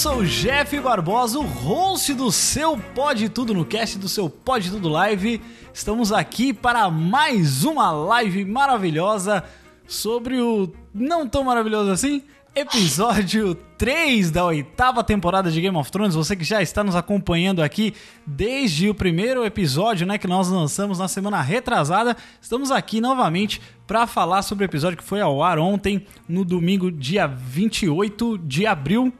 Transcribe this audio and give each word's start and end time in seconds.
sou 0.00 0.20
o 0.20 0.24
Jeff 0.24 0.80
Barbosa, 0.80 1.38
o 1.38 1.42
host 1.42 2.14
do 2.14 2.32
seu 2.32 2.74
Pode 2.94 3.28
Tudo 3.28 3.52
no 3.52 3.66
cast 3.66 3.98
do 3.98 4.08
seu 4.08 4.30
Pode 4.30 4.70
Tudo 4.70 4.88
Live. 4.88 5.42
Estamos 5.74 6.10
aqui 6.10 6.54
para 6.54 6.90
mais 6.90 7.64
uma 7.64 7.90
live 7.90 8.46
maravilhosa 8.46 9.44
sobre 9.86 10.40
o 10.40 10.72
não 10.94 11.28
tão 11.28 11.44
maravilhoso 11.44 11.90
assim 11.90 12.22
episódio 12.54 13.54
3 13.76 14.30
da 14.30 14.46
oitava 14.46 15.04
temporada 15.04 15.50
de 15.50 15.60
Game 15.60 15.76
of 15.76 15.92
Thrones. 15.92 16.14
Você 16.14 16.34
que 16.34 16.44
já 16.44 16.62
está 16.62 16.82
nos 16.82 16.96
acompanhando 16.96 17.62
aqui 17.62 17.92
desde 18.26 18.88
o 18.88 18.94
primeiro 18.94 19.44
episódio, 19.44 20.06
né, 20.06 20.16
que 20.16 20.26
nós 20.26 20.48
lançamos 20.48 20.98
na 20.98 21.08
semana 21.08 21.42
retrasada, 21.42 22.16
estamos 22.40 22.70
aqui 22.70 23.02
novamente 23.02 23.60
para 23.86 24.06
falar 24.06 24.40
sobre 24.40 24.64
o 24.64 24.66
episódio 24.66 24.96
que 24.96 25.04
foi 25.04 25.20
ao 25.20 25.42
ar 25.42 25.58
ontem, 25.58 26.06
no 26.26 26.42
domingo, 26.42 26.90
dia 26.90 27.26
28 27.26 28.38
de 28.38 28.66
abril. 28.66 29.12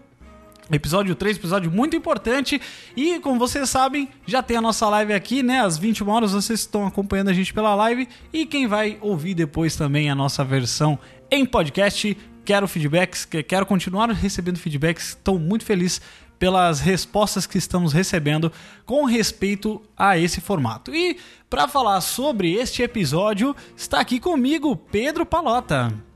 Episódio 0.73 1.15
3, 1.15 1.37
episódio 1.37 1.71
muito 1.71 1.97
importante. 1.97 2.61
E 2.97 3.19
como 3.21 3.39
vocês 3.39 3.69
sabem, 3.69 4.09
já 4.25 4.43
tem 4.43 4.57
a 4.57 4.61
nossa 4.61 4.89
live 4.89 5.13
aqui, 5.13 5.43
né? 5.43 5.61
Às 5.61 5.77
21 5.77 6.09
horas 6.09 6.33
vocês 6.33 6.61
estão 6.61 6.87
acompanhando 6.87 7.29
a 7.29 7.33
gente 7.33 7.53
pela 7.53 7.75
live. 7.75 8.09
E 8.33 8.47
quem 8.47 8.67
vai 8.67 8.97
ouvir 9.01 9.35
depois 9.35 9.75
também 9.75 10.11
a 10.11 10.15
nossa 10.15 10.45
versão 10.45 10.99
em 11.31 11.45
podcast 11.45 12.17
quero 12.45 12.67
feedbacks, 12.67 13.25
quero 13.25 13.67
continuar 13.67 14.11
recebendo 14.11 14.59
feedbacks. 14.59 15.11
Estou 15.11 15.39
muito 15.39 15.65
feliz 15.65 16.01
pelas 16.39 16.81
respostas 16.81 17.47
que 17.47 17.59
estamos 17.59 17.93
recebendo 17.93 18.51
com 18.87 19.05
respeito 19.05 19.83
a 19.97 20.19
esse 20.19 20.41
formato. 20.41 20.95
E 20.95 21.19
para 21.49 21.69
falar 21.69 22.01
sobre 22.01 22.55
este 22.55 22.83
episódio, 22.83 23.55
está 23.77 24.01
aqui 24.01 24.19
comigo 24.19 24.75
Pedro 24.75 25.27
Palota. 25.27 26.10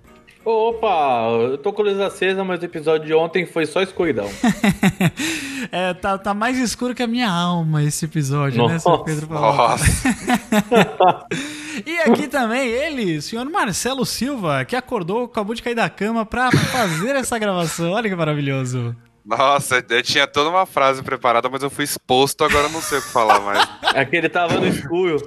Opa, 0.44 1.28
eu 1.50 1.56
tô 1.56 1.72
com 1.72 1.80
a 1.80 1.84
luz 1.86 1.98
acesa, 1.98 2.44
mas 2.44 2.60
o 2.60 2.64
episódio 2.64 3.06
de 3.06 3.14
ontem 3.14 3.46
foi 3.46 3.64
só 3.64 3.80
escuridão. 3.80 4.28
é, 5.72 5.94
tá, 5.94 6.18
tá, 6.18 6.34
mais 6.34 6.58
escuro 6.58 6.94
que 6.94 7.02
a 7.02 7.06
minha 7.06 7.30
alma 7.30 7.82
esse 7.82 8.04
episódio, 8.04 8.58
Nossa. 8.58 8.74
né, 8.74 8.78
seu 8.78 8.98
Pedro 8.98 9.26
Palota? 9.26 9.82
e 11.86 11.98
aqui 12.00 12.28
também 12.28 12.68
ele, 12.68 13.22
senhor 13.22 13.46
Marcelo 13.46 14.04
Silva, 14.04 14.66
que 14.66 14.76
acordou, 14.76 15.24
acabou 15.24 15.54
de 15.54 15.62
cair 15.62 15.74
da 15.74 15.88
cama 15.88 16.26
para 16.26 16.52
fazer 16.52 17.16
essa 17.16 17.38
gravação. 17.38 17.92
Olha 17.92 18.10
que 18.10 18.14
maravilhoso. 18.14 18.94
Nossa, 19.24 19.82
eu 19.88 20.02
tinha 20.02 20.26
toda 20.26 20.50
uma 20.50 20.66
frase 20.66 21.02
preparada, 21.02 21.48
mas 21.48 21.62
eu 21.62 21.70
fui 21.70 21.84
exposto, 21.84 22.44
agora 22.44 22.68
não 22.68 22.82
sei 22.82 22.98
o 22.98 23.02
que 23.02 23.08
falar 23.08 23.40
mais. 23.40 23.68
É 23.94 24.04
que 24.04 24.16
ele 24.16 24.28
tava 24.28 24.58
no 24.58 24.66
escuro. 24.66 25.24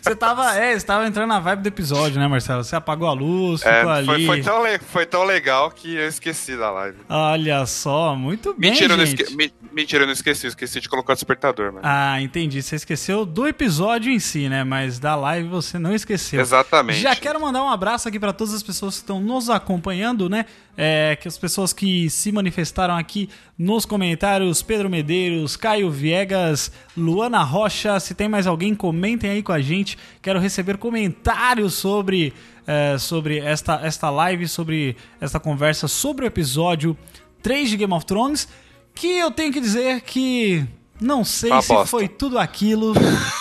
Você 0.00 0.14
tava, 0.14 0.54
é, 0.54 0.78
você 0.78 0.86
tava 0.86 1.04
entrando 1.04 1.26
na 1.26 1.40
vibe 1.40 1.62
do 1.62 1.66
episódio, 1.66 2.20
né, 2.20 2.28
Marcelo? 2.28 2.62
Você 2.62 2.76
apagou 2.76 3.08
a 3.08 3.12
luz, 3.12 3.62
é, 3.64 3.80
ficou 3.80 4.04
foi, 4.04 4.14
ali. 4.14 4.26
Foi 4.26 4.40
tão, 4.40 4.62
foi 4.86 5.06
tão 5.06 5.24
legal 5.24 5.68
que 5.72 5.96
eu 5.96 6.06
esqueci 6.06 6.56
da 6.56 6.70
live. 6.70 6.98
Olha 7.08 7.66
só, 7.66 8.14
muito 8.14 8.54
bem, 8.54 8.70
Mentira, 8.70 9.04
gente. 9.04 9.22
Eu 9.22 9.30
não 9.30 9.40
esque... 9.40 9.54
Mentira, 9.72 10.02
eu 10.02 10.06
não 10.06 10.12
esqueci, 10.12 10.46
eu 10.46 10.48
esqueci 10.48 10.80
de 10.80 10.88
colocar 10.88 11.12
o 11.12 11.16
despertador, 11.16 11.72
mano. 11.72 11.80
Ah, 11.82 12.20
entendi. 12.20 12.60
Você 12.60 12.76
esqueceu 12.76 13.24
do 13.24 13.46
episódio 13.46 14.10
em 14.10 14.18
si, 14.18 14.48
né? 14.48 14.64
Mas 14.64 14.98
da 14.98 15.14
live 15.14 15.48
você 15.48 15.78
não 15.78 15.94
esqueceu. 15.94 16.40
Exatamente. 16.40 17.00
Já 17.00 17.14
quero 17.14 17.40
mandar 17.40 17.62
um 17.62 17.68
abraço 17.68 18.08
aqui 18.08 18.18
para 18.18 18.32
todas 18.32 18.52
as 18.52 18.62
pessoas 18.62 18.96
que 18.96 19.02
estão 19.02 19.20
nos 19.20 19.48
acompanhando, 19.48 20.28
né? 20.28 20.46
É, 20.76 21.16
que 21.20 21.28
as 21.28 21.38
pessoas 21.38 21.72
que 21.72 22.10
se 22.10 22.32
manifestaram 22.32 22.96
aqui 22.96 23.28
nos 23.56 23.84
comentários, 23.86 24.62
Pedro 24.62 24.90
Medeiros, 24.90 25.56
Caio 25.56 25.90
Viegas, 25.90 26.72
Luana 26.96 27.42
Rocha, 27.42 28.00
se 28.00 28.14
tem 28.14 28.28
mais 28.28 28.46
alguém, 28.46 28.74
comentem 28.74 29.30
aí 29.30 29.42
com 29.42 29.52
a 29.52 29.60
gente. 29.60 29.96
Quero 30.20 30.40
receber 30.40 30.78
comentários 30.78 31.74
sobre, 31.74 32.32
é, 32.66 32.98
sobre 32.98 33.38
esta, 33.38 33.80
esta 33.84 34.10
live, 34.10 34.48
sobre 34.48 34.96
esta 35.20 35.38
conversa, 35.38 35.86
sobre 35.86 36.24
o 36.24 36.26
episódio 36.26 36.96
3 37.42 37.70
de 37.70 37.76
Game 37.76 37.92
of 37.92 38.04
Thrones, 38.04 38.48
que 38.94 39.18
eu 39.18 39.30
tenho 39.30 39.52
que 39.52 39.60
dizer 39.60 40.00
que 40.02 40.64
não 41.00 41.24
sei 41.24 41.50
Uma 41.50 41.62
se 41.62 41.68
bosta. 41.68 41.86
foi 41.86 42.08
tudo 42.08 42.38
aquilo 42.38 42.92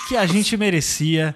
que 0.08 0.16
a 0.16 0.26
gente 0.26 0.56
merecia, 0.56 1.36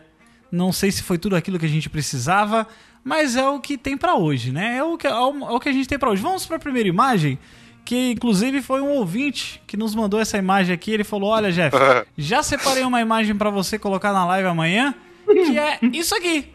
não 0.52 0.72
sei 0.72 0.92
se 0.92 1.04
foi 1.04 1.18
tudo 1.18 1.36
aquilo 1.36 1.60
que 1.60 1.66
a 1.66 1.70
gente 1.70 1.90
precisava, 1.90 2.68
mas 3.04 3.36
é 3.36 3.48
o 3.48 3.60
que 3.60 3.78
tem 3.78 3.98
para 3.98 4.16
hoje, 4.16 4.52
né? 4.52 4.78
É 4.78 4.84
o 4.84 4.98
que, 4.98 5.06
é 5.06 5.14
o, 5.14 5.58
é 5.58 5.60
que 5.60 5.70
a 5.70 5.74
gente 5.74 5.90
tem 5.90 6.00
para 6.00 6.10
hoje. 6.10 6.22
Vamos 6.22 6.46
para 6.46 6.56
a 6.56 6.60
primeira 6.60 6.88
imagem, 6.88 7.38
que 7.84 8.12
inclusive 8.12 8.62
foi 8.62 8.82
um 8.82 8.90
ouvinte 8.92 9.62
que 9.68 9.76
nos 9.76 9.94
mandou 9.94 10.20
essa 10.20 10.38
imagem 10.38 10.74
aqui. 10.74 10.92
Ele 10.92 11.04
falou: 11.04 11.30
Olha, 11.32 11.52
Jeff, 11.52 11.76
já 12.18 12.42
separei 12.42 12.84
uma 12.84 13.02
imagem 13.02 13.36
para 13.36 13.50
você 13.50 13.78
colocar 13.78 14.14
na 14.14 14.26
live 14.26 14.48
amanhã, 14.48 14.96
que 15.26 15.60
é 15.60 15.80
isso 15.92 16.16
aqui. 16.16 16.50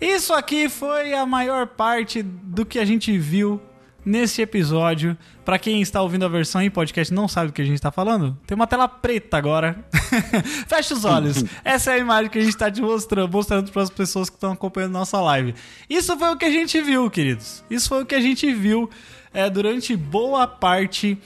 Isso 0.00 0.32
aqui 0.32 0.68
foi 0.68 1.12
a 1.12 1.26
maior 1.26 1.66
parte 1.66 2.22
do 2.22 2.64
que 2.64 2.78
a 2.78 2.84
gente 2.84 3.18
viu 3.18 3.60
nesse 4.04 4.42
episódio. 4.42 5.16
Para 5.44 5.58
quem 5.58 5.80
está 5.80 6.00
ouvindo 6.00 6.24
a 6.24 6.28
versão 6.28 6.62
em 6.62 6.70
podcast 6.70 7.12
não 7.12 7.26
sabe 7.26 7.48
do 7.48 7.52
que 7.52 7.62
a 7.62 7.64
gente 7.64 7.74
está 7.74 7.90
falando, 7.90 8.38
tem 8.46 8.54
uma 8.54 8.66
tela 8.66 8.88
preta 8.88 9.36
agora. 9.36 9.84
Fecha 10.68 10.94
os 10.94 11.04
olhos. 11.04 11.44
Essa 11.64 11.92
é 11.92 11.94
a 11.94 11.98
imagem 11.98 12.30
que 12.30 12.38
a 12.38 12.40
gente 12.40 12.52
está 12.52 12.70
te 12.70 12.80
mostrando, 12.80 13.32
mostrando 13.32 13.70
para 13.70 13.82
as 13.82 13.90
pessoas 13.90 14.30
que 14.30 14.36
estão 14.36 14.52
acompanhando 14.52 14.92
nossa 14.92 15.20
live. 15.20 15.54
Isso 15.88 16.16
foi 16.18 16.30
o 16.30 16.36
que 16.36 16.44
a 16.44 16.50
gente 16.50 16.80
viu, 16.80 17.10
queridos. 17.10 17.64
Isso 17.70 17.88
foi 17.88 18.02
o 18.02 18.06
que 18.06 18.14
a 18.14 18.20
gente 18.20 18.52
viu 18.52 18.88
é, 19.32 19.48
durante 19.48 19.96
boa 19.96 20.46
parte 20.46 21.18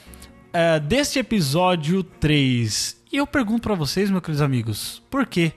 é, 0.51 0.79
deste 0.79 1.19
episódio 1.19 2.03
3. 2.03 3.03
E 3.11 3.17
eu 3.17 3.27
pergunto 3.27 3.61
para 3.61 3.75
vocês, 3.75 4.09
meus 4.09 4.21
queridos 4.21 4.41
amigos, 4.41 5.03
por 5.09 5.25
quê? 5.25 5.53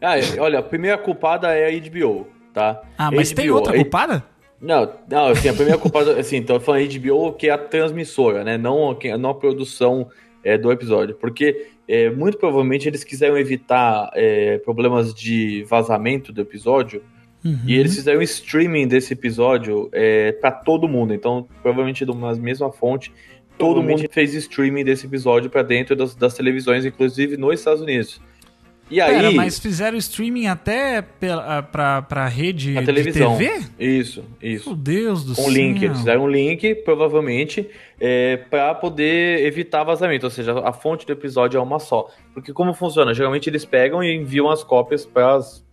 Ah, 0.00 0.14
olha, 0.38 0.60
a 0.60 0.62
primeira 0.62 0.96
culpada 0.96 1.48
é 1.52 1.68
a 1.68 1.80
HBO, 1.80 2.28
tá? 2.52 2.80
Ah, 2.96 3.10
mas 3.10 3.30
HBO, 3.30 3.36
tem 3.36 3.50
outra 3.50 3.74
culpada? 3.74 4.24
Não, 4.60 4.92
não, 5.08 5.28
assim, 5.28 5.48
a 5.48 5.54
primeira 5.54 5.78
culpada, 5.78 6.18
assim, 6.18 6.36
então 6.36 6.56
eu 6.56 6.60
falando 6.60 6.88
HBO, 6.98 7.32
que 7.32 7.48
é 7.48 7.52
a 7.52 7.58
transmissora, 7.58 8.42
né? 8.42 8.58
Não, 8.58 8.96
não 9.18 9.30
a 9.30 9.34
produção 9.34 10.08
é, 10.42 10.58
do 10.58 10.72
episódio. 10.72 11.14
Porque 11.14 11.68
é, 11.86 12.10
muito 12.10 12.38
provavelmente 12.38 12.88
eles 12.88 13.04
quiseram 13.04 13.38
evitar 13.38 14.10
é, 14.14 14.58
problemas 14.58 15.14
de 15.14 15.64
vazamento 15.64 16.32
do 16.32 16.40
episódio. 16.40 17.02
Uhum. 17.44 17.56
E 17.66 17.78
eles 17.78 17.94
fizeram 17.94 18.20
streaming 18.20 18.88
desse 18.88 19.12
episódio 19.12 19.88
é, 19.92 20.32
para 20.32 20.50
todo 20.50 20.88
mundo. 20.88 21.14
Então, 21.14 21.46
provavelmente 21.62 22.04
de 22.04 22.10
uma 22.10 22.34
mesma 22.34 22.72
fonte, 22.72 23.12
todo 23.56 23.82
mundo 23.82 24.06
fez 24.10 24.34
streaming 24.34 24.84
desse 24.84 25.06
episódio 25.06 25.48
para 25.48 25.62
dentro 25.62 25.94
das, 25.94 26.14
das 26.14 26.34
televisões, 26.34 26.84
inclusive 26.84 27.36
nos 27.36 27.60
Estados 27.60 27.80
Unidos. 27.80 28.20
E 28.90 29.00
aí, 29.00 29.14
Pera, 29.14 29.30
mas 29.32 29.58
fizeram 29.58 29.98
streaming 29.98 30.46
até 30.46 31.02
pela, 31.02 31.62
pra, 31.62 32.02
pra 32.02 32.26
rede 32.26 32.76
a 32.76 32.84
televisão. 32.84 33.36
de 33.36 33.46
TV? 33.46 33.64
Isso, 33.78 34.24
isso. 34.42 34.70
Meu 34.70 34.76
Deus 34.78 35.24
do 35.24 35.32
um 35.32 35.34
céu. 35.34 35.44
Um 35.44 35.50
link, 35.50 35.82
eles 35.82 35.98
fizeram 35.98 36.24
um 36.24 36.28
link, 36.28 36.74
provavelmente, 36.76 37.68
é, 38.00 38.36
para 38.36 38.74
poder 38.74 39.44
evitar 39.44 39.84
vazamento. 39.84 40.26
Ou 40.26 40.30
seja, 40.30 40.58
a 40.60 40.72
fonte 40.72 41.06
do 41.06 41.12
episódio 41.12 41.58
é 41.58 41.60
uma 41.60 41.78
só. 41.78 42.08
Porque 42.32 42.52
como 42.52 42.72
funciona? 42.72 43.12
Geralmente 43.12 43.48
eles 43.48 43.64
pegam 43.64 44.02
e 44.02 44.14
enviam 44.14 44.50
as 44.50 44.64
cópias 44.64 45.04
para 45.04 45.36
as 45.36 45.64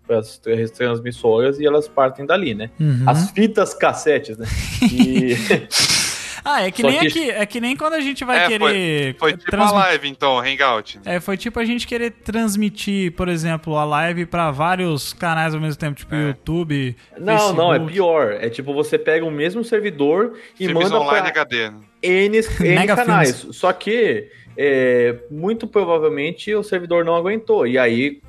transmissoras 0.76 1.60
e 1.60 1.66
elas 1.66 1.88
partem 1.88 2.26
dali, 2.26 2.54
né? 2.54 2.70
Uhum. 2.80 3.04
As 3.08 3.32
fitas 3.32 3.74
cassetes, 3.74 4.38
né? 4.38 4.46
E... 4.92 5.36
Ah, 6.46 6.62
é 6.62 6.70
que 6.70 6.84
nem 6.84 7.00
que... 7.00 7.08
aqui, 7.08 7.32
é 7.32 7.46
que 7.48 7.60
nem 7.60 7.76
quando 7.76 7.96
a 7.96 8.00
gente 8.00 8.24
vai 8.24 8.46
é, 8.46 8.48
querer. 8.48 9.16
Foi, 9.18 9.32
foi 9.32 9.32
tipo 9.38 9.50
transmit... 9.50 9.74
a 9.74 9.86
live, 9.86 10.08
então, 10.08 10.40
Hangout. 10.40 11.00
É, 11.04 11.20
foi 11.20 11.36
tipo 11.38 11.60
a 11.60 11.66
gente 11.66 11.88
querer 11.88 12.12
transmitir, 12.12 13.12
por 13.14 13.28
exemplo, 13.28 13.76
a 13.76 13.84
live 13.84 14.28
para 14.28 14.52
vários 14.52 15.12
canais 15.12 15.56
ao 15.56 15.60
mesmo 15.60 15.80
tempo, 15.80 15.96
tipo 15.96 16.14
é. 16.14 16.28
YouTube. 16.28 16.96
Não, 17.18 17.34
Facebook. 17.34 17.58
não, 17.58 17.74
é 17.74 17.80
pior. 17.80 18.32
É 18.40 18.48
tipo 18.48 18.76
você 18.76 19.00
pega 19.00 19.26
o 19.26 19.32
mesmo 19.32 19.64
servidor 19.64 20.38
e 20.60 20.68
Filmes 20.68 20.84
manda 20.84 21.00
online 21.00 21.32
pra 21.32 21.42
HD. 21.42 21.72
N, 22.04 22.38
N 22.38 22.88
canais. 22.96 23.48
Só 23.52 23.74
que 23.74 24.30
é, 24.56 25.16
muito 25.32 25.66
provavelmente 25.66 26.54
o 26.54 26.62
servidor 26.62 27.04
não 27.04 27.16
aguentou. 27.16 27.66
E 27.66 27.80
aí, 27.80 28.22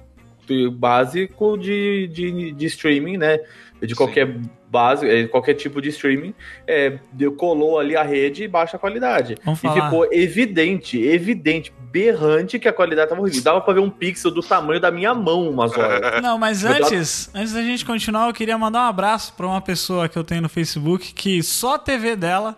básico 0.73 1.59
de, 1.59 2.09
de, 2.09 2.53
de 2.53 2.67
streaming, 2.67 3.19
né? 3.19 3.39
De 3.83 3.95
qualquer 3.95 4.27
Sim 4.27 4.51
base, 4.77 5.09
é, 5.09 5.27
qualquer 5.27 5.55
tipo 5.55 5.81
de 5.81 5.89
streaming, 5.89 6.35
é, 6.67 6.99
colou 7.39 7.79
ali 7.79 7.97
a 7.97 8.03
rede 8.03 8.45
e 8.45 8.49
baixa 8.49 8.77
qualidade. 8.79 9.37
Vamos 9.43 9.61
e 9.61 9.63
falar. 9.63 9.85
ficou 9.87 10.07
evidente, 10.13 11.03
evidente, 11.03 11.73
berrante 11.91 12.59
que 12.59 12.69
a 12.69 12.73
qualidade 12.75 13.09
tava 13.09 13.23
horrível. 13.23 13.43
Dava 13.43 13.61
pra 13.63 13.73
ver 13.73 13.81
um 13.81 13.89
pixel 13.89 14.31
do 14.31 14.43
tamanho 14.43 14.79
da 14.79 14.91
minha 14.91 15.15
mão 15.15 15.49
umas 15.49 15.73
horas. 15.79 16.21
Não, 16.23 16.39
mas 16.39 16.63
antes, 16.63 17.31
antes 17.35 17.55
da 17.55 17.63
gente 17.63 17.87
continuar, 17.87 18.27
eu 18.27 18.35
queria 18.35 18.59
mandar 18.59 18.81
um 18.81 18.89
abraço 18.89 19.33
pra 19.33 19.47
uma 19.47 19.63
pessoa 19.63 20.07
que 20.07 20.19
eu 20.19 20.25
tenho 20.25 20.43
no 20.43 20.49
Facebook 20.49 21.15
que 21.15 21.43
só 21.43 21.77
a 21.77 21.79
TV 21.79 22.15
dela, 22.15 22.55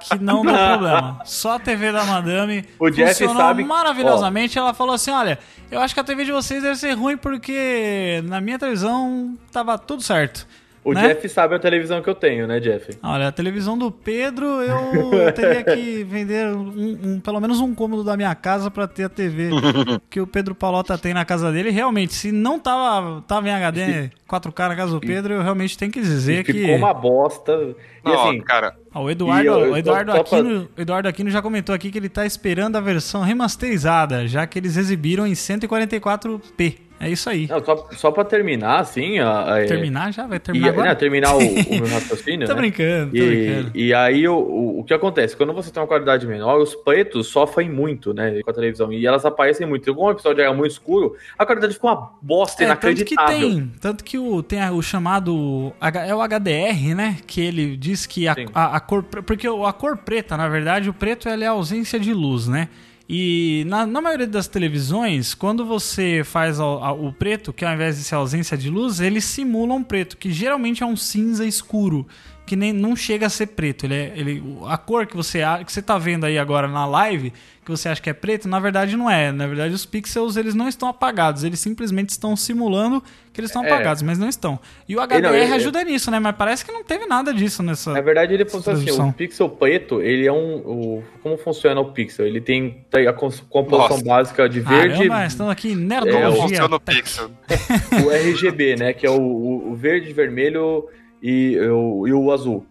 que 0.00 0.16
não 0.22 0.42
deu 0.42 0.54
problema. 0.54 1.20
Só 1.24 1.54
a 1.54 1.58
TV 1.58 1.90
da 1.90 2.04
Madame 2.04 2.64
o 2.78 2.88
Jeff 2.90 3.26
sabe 3.26 3.64
maravilhosamente. 3.64 4.56
Ó. 4.56 4.62
Ela 4.62 4.74
falou 4.74 4.94
assim: 4.94 5.10
olha, 5.10 5.36
eu 5.68 5.80
acho 5.80 5.92
que 5.92 6.00
a 6.00 6.04
TV 6.04 6.24
de 6.24 6.32
vocês 6.32 6.62
deve 6.62 6.76
ser 6.76 6.92
ruim 6.92 7.16
porque 7.16 8.22
na 8.24 8.40
minha 8.40 8.58
televisão 8.58 9.36
tava 9.50 9.76
tudo 9.76 10.02
certo. 10.02 10.46
O 10.82 10.94
né? 10.94 11.08
Jeff 11.08 11.28
sabe 11.28 11.54
a 11.54 11.58
televisão 11.58 12.00
que 12.00 12.08
eu 12.08 12.14
tenho, 12.14 12.46
né, 12.46 12.58
Jeff? 12.58 12.96
Olha, 13.02 13.28
a 13.28 13.32
televisão 13.32 13.76
do 13.76 13.90
Pedro, 13.90 14.46
eu, 14.62 15.32
teria 15.34 15.62
que 15.62 16.02
vender 16.04 16.46
um, 16.48 16.98
um- 17.04 17.20
pelo 17.20 17.38
menos 17.40 17.60
um 17.60 17.74
cômodo 17.74 18.02
da 18.02 18.16
minha 18.16 18.34
casa 18.34 18.70
pra 18.70 18.88
ter 18.88 19.04
a 19.04 19.08
TV 19.08 19.50
que 20.08 20.20
o 20.20 20.26
Pedro 20.26 20.54
Palota 20.54 20.96
tem 20.96 21.12
na 21.12 21.24
casa 21.24 21.52
dele. 21.52 21.70
Realmente, 21.70 22.14
se 22.14 22.32
não 22.32 22.58
tava, 22.58 23.22
tava 23.22 23.48
em 23.48 23.52
HD 23.52 24.10
4K 24.28 24.68
na 24.68 24.76
casa 24.76 24.92
do 24.92 25.00
Pedro, 25.00 25.34
eu 25.34 25.42
realmente 25.42 25.76
tenho 25.76 25.92
que 25.92 26.00
dizer 26.00 26.44
que. 26.44 26.52
Ficou 26.52 26.76
uma 26.76 26.94
bosta. 26.94 27.52
E 27.52 27.76
Não, 28.08 28.28
assim, 28.28 28.40
cara, 28.40 28.74
Ó, 28.92 29.04
o 29.04 29.10
Eduardo, 29.10 29.44
E 29.44 29.46
eu- 29.46 29.66
eu 29.66 29.72
o 29.72 29.76
Eduardo, 29.76 30.10
pra- 30.12 30.20
Aquino, 30.20 30.68
Eduardo 30.76 31.08
Aquino 31.08 31.30
já 31.30 31.40
comentou 31.40 31.74
aqui 31.74 31.90
que 31.90 31.98
ele 31.98 32.08
tá 32.08 32.26
esperando 32.26 32.76
a 32.76 32.80
versão 32.80 33.22
remasterizada, 33.22 34.26
já 34.26 34.46
que 34.46 34.58
eles 34.58 34.76
exibiram 34.76 35.26
em 35.26 35.34
144p. 35.34 36.78
É 37.02 37.08
isso 37.08 37.30
aí. 37.30 37.46
não, 37.46 37.64
só, 37.64 37.88
só 37.92 38.10
pra 38.10 38.24
terminar, 38.24 38.78
assim. 38.80 39.18
a- 39.20 39.56
a- 39.56 39.64
Terminar 39.64 40.12
já? 40.12 40.26
Vai 40.26 40.36
E, 40.36 40.40
terminar 40.40 40.68
agora? 40.68 40.88
não, 40.90 40.94
terminar 40.96 41.34
o, 41.34 41.38
o 41.38 41.40
meu 41.40 41.86
raciocínio. 41.88 42.46
Tô 42.46 42.52
né? 42.52 42.60
brincando, 42.60 43.10
tô 43.12 43.16
E, 43.16 43.26
brincando. 43.26 43.70
e 43.74 43.94
aí 43.94 44.28
o, 44.28 44.34
o, 44.36 44.80
o 44.80 44.84
que 44.84 44.92
acontece? 44.92 45.34
Quando 45.34 45.54
você 45.54 45.70
tem 45.70 45.80
uma 45.80 45.86
qualidade 45.88 46.26
menor, 46.26 46.60
os 46.60 46.74
pretos 46.74 47.28
sofrem 47.28 47.70
muito, 47.70 48.12
né, 48.12 48.42
com 48.42 48.50
a 48.50 48.52
televisão. 48.52 48.92
E 48.92 49.06
elas 49.06 49.24
aparecem 49.24 49.66
muito. 49.66 49.80
Então, 49.84 49.94
como 49.94 50.08
o 50.08 50.10
episódio 50.10 50.42
era 50.42 50.52
muito 50.52 50.72
escuro, 50.72 51.16
a 51.38 51.46
qualidade 51.46 51.72
ficou 51.72 51.90
uma 51.90 52.10
bosta 52.20 52.62
É, 52.64 52.66
tanto 52.66 52.80
que 52.80 52.86
inacreditável. 53.14 53.48
tem, 53.48 53.72
tanto 53.80 54.04
que 54.04 54.18
o, 54.18 54.42
tem 54.42 54.60
a- 54.60 54.70
o 54.70 54.82
chamado, 54.82 55.72
é 56.06 56.14
o 56.14 56.20
HDR, 56.20 56.94
né, 56.94 57.16
que 57.26 57.40
ele 57.40 57.78
diz 57.78 58.04
que 58.04 58.28
a, 58.28 58.34
Sim. 58.34 58.44
a, 58.54 58.76
a 58.80 58.82
cor, 58.82 59.02
porque 59.02 59.48
o- 59.48 59.66
a 59.66 59.72
cor 59.72 59.96
preta, 59.98 60.36
na 60.36 60.48
verdade, 60.48 60.88
o 60.88 60.94
preto 60.94 61.28
é 61.28 61.46
a 61.46 61.50
ausência 61.50 62.00
de 62.00 62.12
luz, 62.14 62.48
né, 62.48 62.68
e 63.08 63.64
na, 63.66 63.84
na 63.86 64.00
maioria 64.00 64.26
das 64.26 64.46
televisões, 64.48 65.34
quando 65.34 65.64
você 65.66 66.22
faz 66.24 66.58
ao- 66.60 66.82
ao- 66.82 67.04
o 67.06 67.12
preto, 67.12 67.52
que 67.52 67.64
ao 67.64 67.74
invés 67.74 67.96
de 67.98 68.04
ser 68.04 68.14
ausência 68.14 68.56
de 68.56 68.70
luz, 68.70 69.00
ele 69.00 69.20
simula 69.20 69.74
um 69.74 69.82
preto, 69.82 70.16
que 70.16 70.30
geralmente 70.32 70.82
é 70.82 70.86
um 70.86 70.96
cinza 70.96 71.44
escuro, 71.44 72.06
que 72.50 72.56
nem 72.56 72.72
não 72.72 72.96
chega 72.96 73.26
a 73.26 73.30
ser 73.30 73.46
preto. 73.46 73.86
Ele 73.86 73.94
é, 73.94 74.12
ele, 74.16 74.42
a 74.66 74.76
cor 74.76 75.06
que 75.06 75.14
você, 75.16 75.40
a- 75.40 75.62
que 75.62 75.72
você 75.72 75.80
tá 75.80 75.96
vendo 75.96 76.26
aí 76.26 76.36
agora 76.36 76.66
na 76.66 76.84
live, 76.84 77.32
que 77.64 77.70
você 77.70 77.88
acha 77.88 78.02
que 78.02 78.10
é 78.10 78.12
preto, 78.12 78.48
na 78.48 78.58
verdade 78.58 78.96
não 78.96 79.08
é. 79.08 79.30
Na 79.30 79.46
verdade, 79.46 79.72
os 79.72 79.86
pixels 79.86 80.36
eles 80.36 80.52
não 80.52 80.66
estão 80.68 80.88
apagados, 80.88 81.44
eles 81.44 81.60
simplesmente 81.60 82.08
estão 82.08 82.34
simulando 82.34 83.00
que 83.32 83.40
eles 83.40 83.50
estão 83.50 83.64
É. 83.64 83.70
apagados, 83.70 84.02
mas 84.02 84.18
não 84.18 84.28
estão. 84.28 84.58
E 84.88 84.96
o 84.96 85.00
HDR 85.00 85.22
não, 85.22 85.32
ele- 85.36 85.52
ajuda 85.54 85.84
nisso, 85.84 86.10
né? 86.10 86.18
Mas 86.18 86.34
parece 86.34 86.64
que 86.64 86.72
não 86.72 86.82
teve 86.82 87.06
nada 87.06 87.32
disso 87.32 87.62
nessa. 87.62 87.92
Na 87.92 88.00
verdade, 88.00 88.34
ele 88.34 88.44
funciona 88.44 88.76
assim, 88.80 89.00
o 89.00 89.12
pixel 89.12 89.48
preto, 89.48 90.02
ele 90.02 90.26
é 90.26 90.32
um... 90.32 90.56
O, 90.56 91.04
como 91.22 91.38
funciona 91.38 91.80
o 91.80 91.92
pixel? 91.92 92.26
Ele 92.26 92.40
tem, 92.40 92.84
a 93.08 93.12
composição 93.12 93.90
Nossa. 93.96 94.04
básica 94.04 94.48
de 94.48 94.58
verde, 94.58 94.96
Caramba, 95.06 95.24
estamos 95.26 95.52
aqui 95.52 95.68
em 95.68 95.74
como 95.76 95.86
nerdologia. 95.86 96.42
funciona 96.42 96.74
o 96.74 96.80
Pixel? 96.80 97.30
o 98.04 98.10
RGB, 98.10 98.74
né? 98.74 98.92
Que 98.92 99.06
é 99.06 99.10
o, 99.10 99.20
o- 99.20 99.70
o 99.70 99.76
verde, 99.76 100.12
vermelho 100.12 100.88
e 101.22 101.58
o, 101.58 102.06
e 102.06 102.12
o 102.12 102.30
azul. 102.32 102.64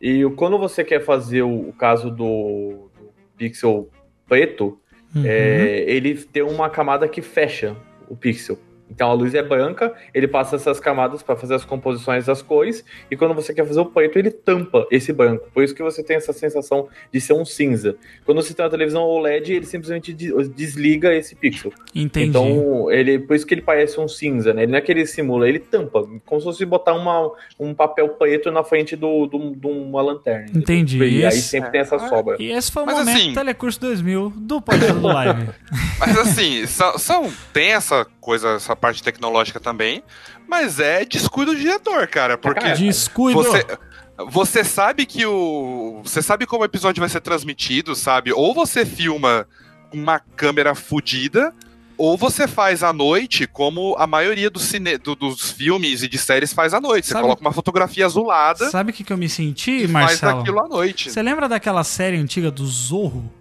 E 0.00 0.24
quando 0.36 0.58
você 0.58 0.84
quer 0.84 1.04
fazer 1.04 1.42
o, 1.42 1.68
o 1.68 1.72
caso 1.72 2.10
do, 2.10 2.90
do 2.96 3.12
pixel 3.36 3.88
preto, 4.26 4.78
Uhum. 5.14 5.22
é, 5.24 5.84
ele 5.90 6.14
tem 6.14 6.42
uma 6.42 6.68
camada 6.68 7.08
que 7.08 7.22
fecha 7.22 7.74
o 8.08 8.16
pixel. 8.16 8.58
Então 8.90 9.10
a 9.10 9.12
luz 9.12 9.34
é 9.34 9.42
branca, 9.42 9.92
ele 10.14 10.26
passa 10.26 10.56
essas 10.56 10.80
camadas 10.80 11.22
para 11.22 11.36
fazer 11.36 11.54
as 11.54 11.64
composições 11.64 12.26
das 12.26 12.42
cores, 12.42 12.84
e 13.10 13.16
quando 13.16 13.34
você 13.34 13.52
quer 13.52 13.66
fazer 13.66 13.80
o 13.80 13.86
preto, 13.86 14.18
ele 14.18 14.30
tampa 14.30 14.86
esse 14.90 15.12
branco. 15.12 15.48
Por 15.52 15.62
isso 15.62 15.74
que 15.74 15.82
você 15.82 16.02
tem 16.02 16.16
essa 16.16 16.32
sensação 16.32 16.88
de 17.12 17.20
ser 17.20 17.32
um 17.34 17.44
cinza. 17.44 17.96
Quando 18.24 18.42
você 18.42 18.54
tem 18.54 18.64
uma 18.64 18.70
televisão 18.70 19.02
OLED, 19.02 19.52
ele 19.52 19.66
simplesmente 19.66 20.12
de- 20.12 20.32
desliga 20.48 21.14
esse 21.14 21.34
pixel. 21.34 21.72
Entendi. 21.94 22.28
Então, 22.30 22.90
ele, 22.90 23.18
por 23.18 23.36
isso 23.36 23.46
que 23.46 23.54
ele 23.54 23.62
parece 23.62 23.98
um 24.00 24.08
cinza, 24.08 24.52
né? 24.54 24.62
Ele 24.62 24.72
não 24.72 24.78
é 24.78 24.80
que 24.80 24.90
ele 24.90 25.06
simula, 25.06 25.48
ele 25.48 25.58
tampa, 25.58 26.02
como 26.26 26.40
se 26.40 26.44
fosse 26.44 26.64
botar 26.64 26.94
uma, 26.94 27.30
um 27.58 27.74
papel 27.74 28.08
preto 28.10 28.50
na 28.50 28.64
frente 28.64 28.96
do, 28.96 29.26
do- 29.26 29.54
de 29.54 29.66
uma 29.66 30.00
lanterna. 30.02 30.46
Entendi. 30.54 30.98
E 30.98 31.24
aí 31.24 31.28
Esse- 31.28 31.42
sempre 31.42 31.70
tem 31.70 31.80
essa 31.80 31.98
sobra. 31.98 32.36
E 32.38 32.50
esse 32.52 32.70
foi 32.72 32.82
o 32.82 32.86
Mas 32.86 32.98
momento 32.98 33.16
assim- 33.16 33.32
Telecurso 33.34 33.80
2000 33.80 34.32
do 34.36 34.60
podcast 34.62 34.98
do 35.00 35.06
Live. 35.06 35.48
Mas 36.00 36.18
assim, 36.18 36.66
são, 36.66 36.98
são- 36.98 37.32
tem 37.52 37.72
essa 37.72 38.06
coisa, 38.20 38.50
essa 38.50 38.74
parte 38.78 39.02
tecnológica 39.02 39.60
também, 39.60 40.02
mas 40.48 40.80
é 40.80 41.04
descuido 41.04 41.52
do 41.52 41.58
diretor, 41.58 42.06
cara, 42.08 42.38
porque 42.38 42.72
Descuido. 42.72 43.42
você 43.42 43.64
você 44.30 44.64
sabe 44.64 45.06
que 45.06 45.24
o 45.26 46.00
você 46.02 46.20
sabe 46.22 46.44
como 46.46 46.62
o 46.62 46.64
episódio 46.64 47.00
vai 47.00 47.08
ser 47.08 47.20
transmitido, 47.20 47.94
sabe? 47.94 48.32
Ou 48.32 48.52
você 48.54 48.84
filma 48.86 49.46
com 49.90 49.96
uma 49.98 50.18
câmera 50.18 50.74
fodida, 50.74 51.54
ou 51.96 52.16
você 52.16 52.46
faz 52.48 52.82
à 52.82 52.92
noite, 52.92 53.46
como 53.46 53.94
a 53.98 54.06
maioria 54.06 54.50
dos, 54.50 54.62
cine, 54.62 54.98
do- 54.98 55.14
dos 55.14 55.50
filmes 55.52 56.02
e 56.02 56.08
de 56.08 56.18
séries 56.18 56.52
faz 56.52 56.74
à 56.74 56.80
noite. 56.80 57.06
Você 57.06 57.12
Sabe- 57.12 57.22
coloca 57.22 57.40
uma 57.40 57.52
fotografia 57.52 58.06
azulada 58.06 58.70
Sabe 58.70 58.90
o 58.90 58.94
que, 58.94 59.02
que 59.04 59.12
eu 59.12 59.16
me 59.18 59.28
senti, 59.28 59.70
e 59.84 59.88
faz 59.88 59.92
Marcelo? 60.20 60.40
aquilo 60.40 60.60
à 60.60 60.68
noite. 60.68 61.10
Você 61.10 61.22
lembra 61.22 61.48
daquela 61.48 61.82
série 61.84 62.16
antiga 62.16 62.50
do 62.50 62.66
Zorro? 62.66 63.32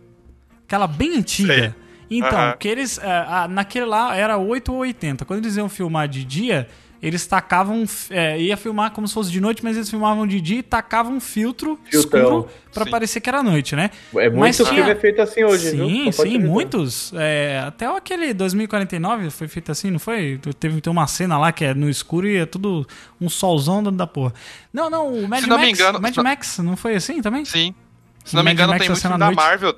Aquela 0.66 0.86
bem 0.88 1.18
antiga. 1.18 1.54
Sei. 1.56 1.74
Então, 2.09 2.56
que 2.59 2.68
eles. 2.68 2.98
é, 2.98 3.06
ah, 3.27 3.48
naquele 3.50 3.86
lá 3.86 4.15
era 4.15 4.38
8 4.38 4.71
ou 4.71 4.80
80. 4.80 5.25
Quando 5.25 5.44
eles 5.44 5.57
iam 5.57 5.68
filmar 5.69 6.07
de 6.07 6.24
dia, 6.24 6.68
eles 7.04 7.27
tacavam. 7.27 7.83
é, 8.09 8.39
ia 8.42 8.56
filmar 8.57 8.92
como 8.92 9.07
se 9.07 9.13
fosse 9.13 9.30
de 9.31 9.39
noite, 9.42 9.63
mas 9.63 9.75
eles 9.75 9.89
filmavam 9.89 10.25
de 10.25 10.39
dia 10.42 10.59
e 10.59 10.63
tacavam 10.63 11.13
um 11.18 11.19
filtro 11.19 11.80
Filtrão. 11.86 12.21
escuro 12.21 12.48
pra 12.74 12.86
Sim. 12.86 12.92
parecer 12.92 13.19
que 13.21 13.30
era 13.30 13.44
noite, 13.44 13.75
né? 13.75 13.89
É 14.15 14.30
muito 14.30 14.39
Mas 14.39 14.57
tinha- 14.57 14.83
é 14.88 14.95
feito 14.95 15.21
assim 15.21 15.44
hoje, 15.44 15.71
viu? 15.71 15.88
Sim, 15.88 16.04
pode 16.06 16.15
sim, 16.15 16.36
avisar. 16.38 16.42
muitos. 16.51 17.12
É, 17.15 17.63
até 17.68 17.86
aquele 17.86 18.33
2049 18.33 19.30
foi 19.30 19.48
feito 19.48 19.71
assim, 19.71 19.92
não 19.92 20.00
foi? 20.00 20.39
Teve 20.59 20.80
tem 20.81 20.92
uma 20.92 21.07
cena 21.07 21.38
lá 21.38 21.51
que 21.51 21.65
é 21.65 21.74
no 21.74 21.89
escuro 21.89 22.27
e 22.27 22.38
é 22.38 22.45
tudo 22.45 22.88
um 23.19 23.30
solzão 23.30 23.83
dentro 23.83 23.98
da 23.98 24.07
porra. 24.07 24.33
Não, 24.74 24.89
não, 24.89 25.07
o 25.13 25.27
Mad 25.27 25.42
Se 25.44 25.48
não 25.50 25.57
Max. 25.57 25.68
me 25.68 25.74
engano- 25.74 26.00
Mad 26.01 26.12
se 26.13 26.18
não- 26.18 26.24
Max 26.24 26.57
não 26.59 26.77
foi 26.77 26.95
assim 26.95 27.21
também? 27.21 27.44
Sim. 27.45 27.75
Se 28.24 28.36
não 28.36 28.44
me 28.44 28.51
engano, 28.51 28.69
Max 28.74 28.81
tem 28.81 28.89
muito 28.92 29.09
da 29.09 29.18
noite. 29.18 29.36
Marvel. 29.38 29.75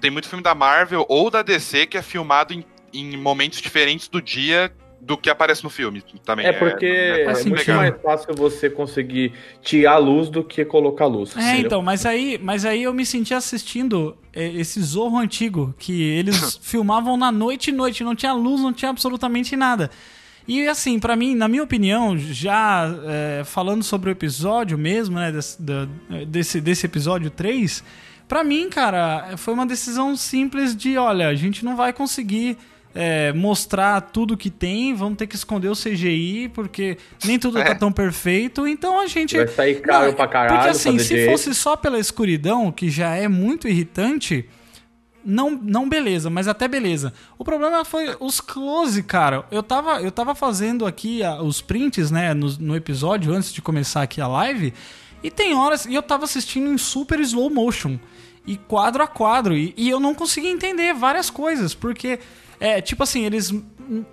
Tem 0.00 0.10
muito 0.10 0.28
filme 0.28 0.42
da 0.42 0.54
Marvel 0.54 1.04
ou 1.08 1.30
da 1.30 1.42
DC 1.42 1.86
que 1.86 1.98
é 1.98 2.02
filmado 2.02 2.54
em, 2.54 2.64
em 2.92 3.16
momentos 3.16 3.60
diferentes 3.60 4.08
do 4.08 4.20
dia 4.20 4.72
do 5.00 5.16
que 5.16 5.30
aparece 5.30 5.64
no 5.64 5.70
filme 5.70 6.02
também. 6.24 6.46
É 6.46 6.52
porque 6.52 6.86
é, 6.86 7.24
faz 7.24 7.44
muito 7.44 7.58
sentido. 7.58 7.76
mais 7.76 7.94
fácil 8.02 8.34
você 8.34 8.68
conseguir 8.68 9.32
tirar 9.62 9.96
luz 9.96 10.28
do 10.28 10.44
que 10.44 10.64
colocar 10.64 11.06
luz. 11.06 11.34
É, 11.36 11.40
entendeu? 11.40 11.66
então, 11.66 11.82
mas 11.82 12.04
aí, 12.04 12.38
mas 12.42 12.64
aí 12.64 12.82
eu 12.82 12.92
me 12.92 13.06
senti 13.06 13.32
assistindo 13.32 14.16
é, 14.32 14.46
esse 14.48 14.80
Zorro 14.82 15.18
antigo, 15.18 15.74
que 15.78 16.02
eles 16.02 16.58
filmavam 16.62 17.16
na 17.16 17.32
noite 17.32 17.70
e 17.70 17.72
noite, 17.72 18.04
não 18.04 18.14
tinha 18.14 18.32
luz, 18.32 18.60
não 18.60 18.72
tinha 18.72 18.90
absolutamente 18.90 19.56
nada. 19.56 19.90
E 20.46 20.66
assim, 20.66 20.98
pra 20.98 21.16
mim, 21.16 21.34
na 21.34 21.48
minha 21.48 21.62
opinião, 21.62 22.18
já 22.18 22.92
é, 23.06 23.44
falando 23.44 23.82
sobre 23.82 24.10
o 24.10 24.12
episódio 24.12 24.76
mesmo, 24.76 25.16
né, 25.16 25.30
desse, 25.30 25.62
desse, 26.26 26.60
desse 26.60 26.86
episódio 26.86 27.30
3, 27.30 27.84
pra 28.30 28.44
mim, 28.44 28.70
cara, 28.70 29.36
foi 29.36 29.52
uma 29.52 29.66
decisão 29.66 30.16
simples 30.16 30.76
de, 30.76 30.96
olha, 30.96 31.26
a 31.26 31.34
gente 31.34 31.64
não 31.64 31.74
vai 31.74 31.92
conseguir 31.92 32.56
é, 32.94 33.32
mostrar 33.32 34.00
tudo 34.00 34.36
que 34.36 34.48
tem, 34.48 34.94
vamos 34.94 35.18
ter 35.18 35.26
que 35.26 35.34
esconder 35.34 35.68
o 35.68 35.74
CGI, 35.74 36.48
porque 36.54 36.96
nem 37.24 37.40
tudo 37.40 37.54
tá 37.54 37.70
É. 37.70 37.74
tão 37.74 37.90
perfeito, 37.90 38.68
então 38.68 39.00
a 39.00 39.08
gente... 39.08 39.36
Vai 39.36 39.48
sair 39.48 39.80
caro 39.80 40.06
Não, 40.06 40.12
pra 40.14 40.28
caralho 40.28 40.54
Porque 40.54 40.68
assim, 40.70 40.96
se 41.00 41.08
direito. 41.08 41.30
fosse 41.32 41.52
só 41.56 41.76
pela 41.76 41.98
escuridão, 41.98 42.70
que 42.70 42.88
já 42.88 43.16
é 43.16 43.26
muito 43.26 43.66
irritante, 43.66 44.48
não, 45.24 45.50
não 45.50 45.88
beleza, 45.88 46.30
mas 46.30 46.46
até 46.46 46.68
beleza. 46.68 47.12
O 47.36 47.44
problema 47.44 47.84
foi 47.84 48.14
os 48.20 48.40
close, 48.40 49.02
cara. 49.02 49.44
Eu 49.50 49.62
tava, 49.62 50.00
eu 50.00 50.12
tava 50.12 50.36
fazendo 50.36 50.86
aqui 50.86 51.22
ah, 51.24 51.42
os 51.42 51.60
prints, 51.60 52.12
né, 52.12 52.32
no, 52.32 52.46
no 52.60 52.76
episódio, 52.76 53.32
antes 53.34 53.52
de 53.52 53.60
começar 53.60 54.02
aqui 54.02 54.20
a 54.20 54.28
live, 54.28 54.72
e 55.22 55.30
tem 55.30 55.54
horas, 55.54 55.84
e 55.86 55.94
eu 55.94 56.02
tava 56.02 56.24
assistindo 56.24 56.72
em 56.72 56.78
super 56.78 57.20
slow 57.20 57.50
motion, 57.50 57.98
e 58.46 58.56
quadro 58.56 59.02
a 59.02 59.06
quadro, 59.06 59.56
e, 59.56 59.74
e 59.76 59.88
eu 59.90 60.00
não 60.00 60.14
conseguia 60.14 60.50
entender 60.50 60.94
várias 60.94 61.28
coisas, 61.30 61.74
porque, 61.74 62.18
é, 62.58 62.80
tipo 62.80 63.02
assim, 63.02 63.24
eles 63.24 63.52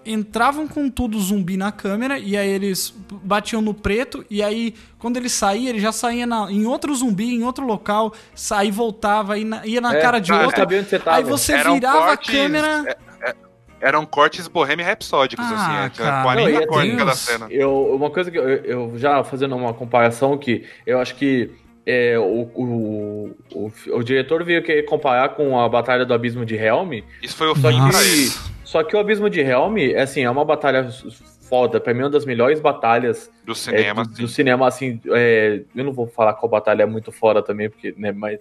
entravam 0.05 0.67
com 0.67 0.89
tudo 0.89 1.19
zumbi 1.19 1.55
na 1.55 1.71
câmera, 1.71 2.17
e 2.17 2.35
aí 2.35 2.49
eles 2.49 2.93
batiam 3.23 3.61
no 3.61 3.73
preto, 3.73 4.25
e 4.29 4.41
aí 4.41 4.73
quando 4.97 5.17
ele 5.17 5.29
saía, 5.29 5.69
ele 5.69 5.79
já 5.79 5.91
saía 5.91 6.25
na- 6.25 6.51
em 6.51 6.65
outro 6.65 6.93
zumbi, 6.95 7.35
em 7.35 7.43
outro 7.43 7.65
local, 7.65 8.13
saía, 8.33 8.71
voltava, 8.71 9.37
ia 9.37 9.45
na, 9.45 9.65
ia 9.67 9.79
na 9.81 9.95
É, 9.95 10.01
cara 10.01 10.19
de 10.19 10.31
eu 10.31 10.37
outro. 10.39 10.57
sabia 10.57 10.79
onde 10.79 10.89
você 10.89 10.99
tava. 10.99 11.17
Aí 11.17 11.23
você 11.23 11.53
Eram 11.53 11.73
virava 11.75 11.97
cortes- 12.07 12.29
a 12.29 12.31
câmera. 12.37 12.97
É- 13.81 13.85
é- 13.85 13.87
eram 13.87 14.05
cortes 14.05 14.47
bohemian 14.47 14.85
rapsódicos, 14.85 15.45
Ah, 15.49 15.85
assim. 15.85 16.01
é, 16.01 16.03
cara. 16.05 16.23
40 16.23 16.49
Não, 16.51 16.61
e 16.61 16.67
cortes 16.67 16.85
em 16.85 16.95
Deus. 16.95 16.99
cada 16.99 17.15
cena. 17.15 17.47
Eu, 17.49 17.95
uma 17.95 18.09
coisa 18.09 18.29
que 18.31 18.37
eu, 18.37 18.47
eu 18.49 18.93
já 18.97 19.23
fazendo 19.23 19.55
uma 19.55 19.73
comparação 19.73 20.37
que 20.37 20.65
eu 20.85 20.99
acho 20.99 21.15
que 21.15 21.51
é, 21.85 22.19
o, 22.19 22.49
o, 22.53 23.35
o, 23.53 23.71
o 23.93 24.03
diretor 24.03 24.43
veio 24.43 24.61
querer 24.61 24.83
comparar 24.83 25.29
com 25.29 25.57
a 25.57 25.69
Batalha 25.69 26.05
do 26.05 26.13
Abismo 26.13 26.45
de 26.45 26.55
Helm, 26.55 26.99
Isso 27.23 27.37
foi 27.37 27.47
o 27.47 27.55
só 27.55 27.69
fim 27.69 27.77
Nossa. 27.77 27.91
pra 27.97 27.99
que, 28.01 28.05
isso. 28.07 28.53
só 28.65 28.83
que 28.83 28.95
o 28.95 28.99
Abismo 28.99 29.29
de 29.29 29.39
Helm 29.39 29.77
é, 29.77 30.01
assim, 30.01 30.21
é 30.23 30.29
uma 30.29 30.43
batalha 30.43 30.89
foda, 31.49 31.79
pra 31.79 31.93
mim 31.93 32.01
é 32.01 32.03
uma 32.03 32.09
das 32.09 32.25
melhores 32.25 32.59
batalhas 32.59 33.31
Do 33.45 33.53
é, 33.53 33.55
cinema. 33.55 34.03
do, 34.03 34.11
assim. 34.11 34.21
do 34.21 34.27
cinema, 34.27 34.67
assim, 34.67 34.99
é, 35.11 35.61
eu 35.73 35.83
não 35.85 35.93
vou 35.93 36.07
falar 36.07 36.33
qual 36.33 36.49
batalha 36.49 36.83
é 36.83 36.85
muito 36.85 37.09
fora 37.09 37.41
também, 37.41 37.69
porque, 37.69 37.95
né, 37.97 38.11
mas 38.11 38.37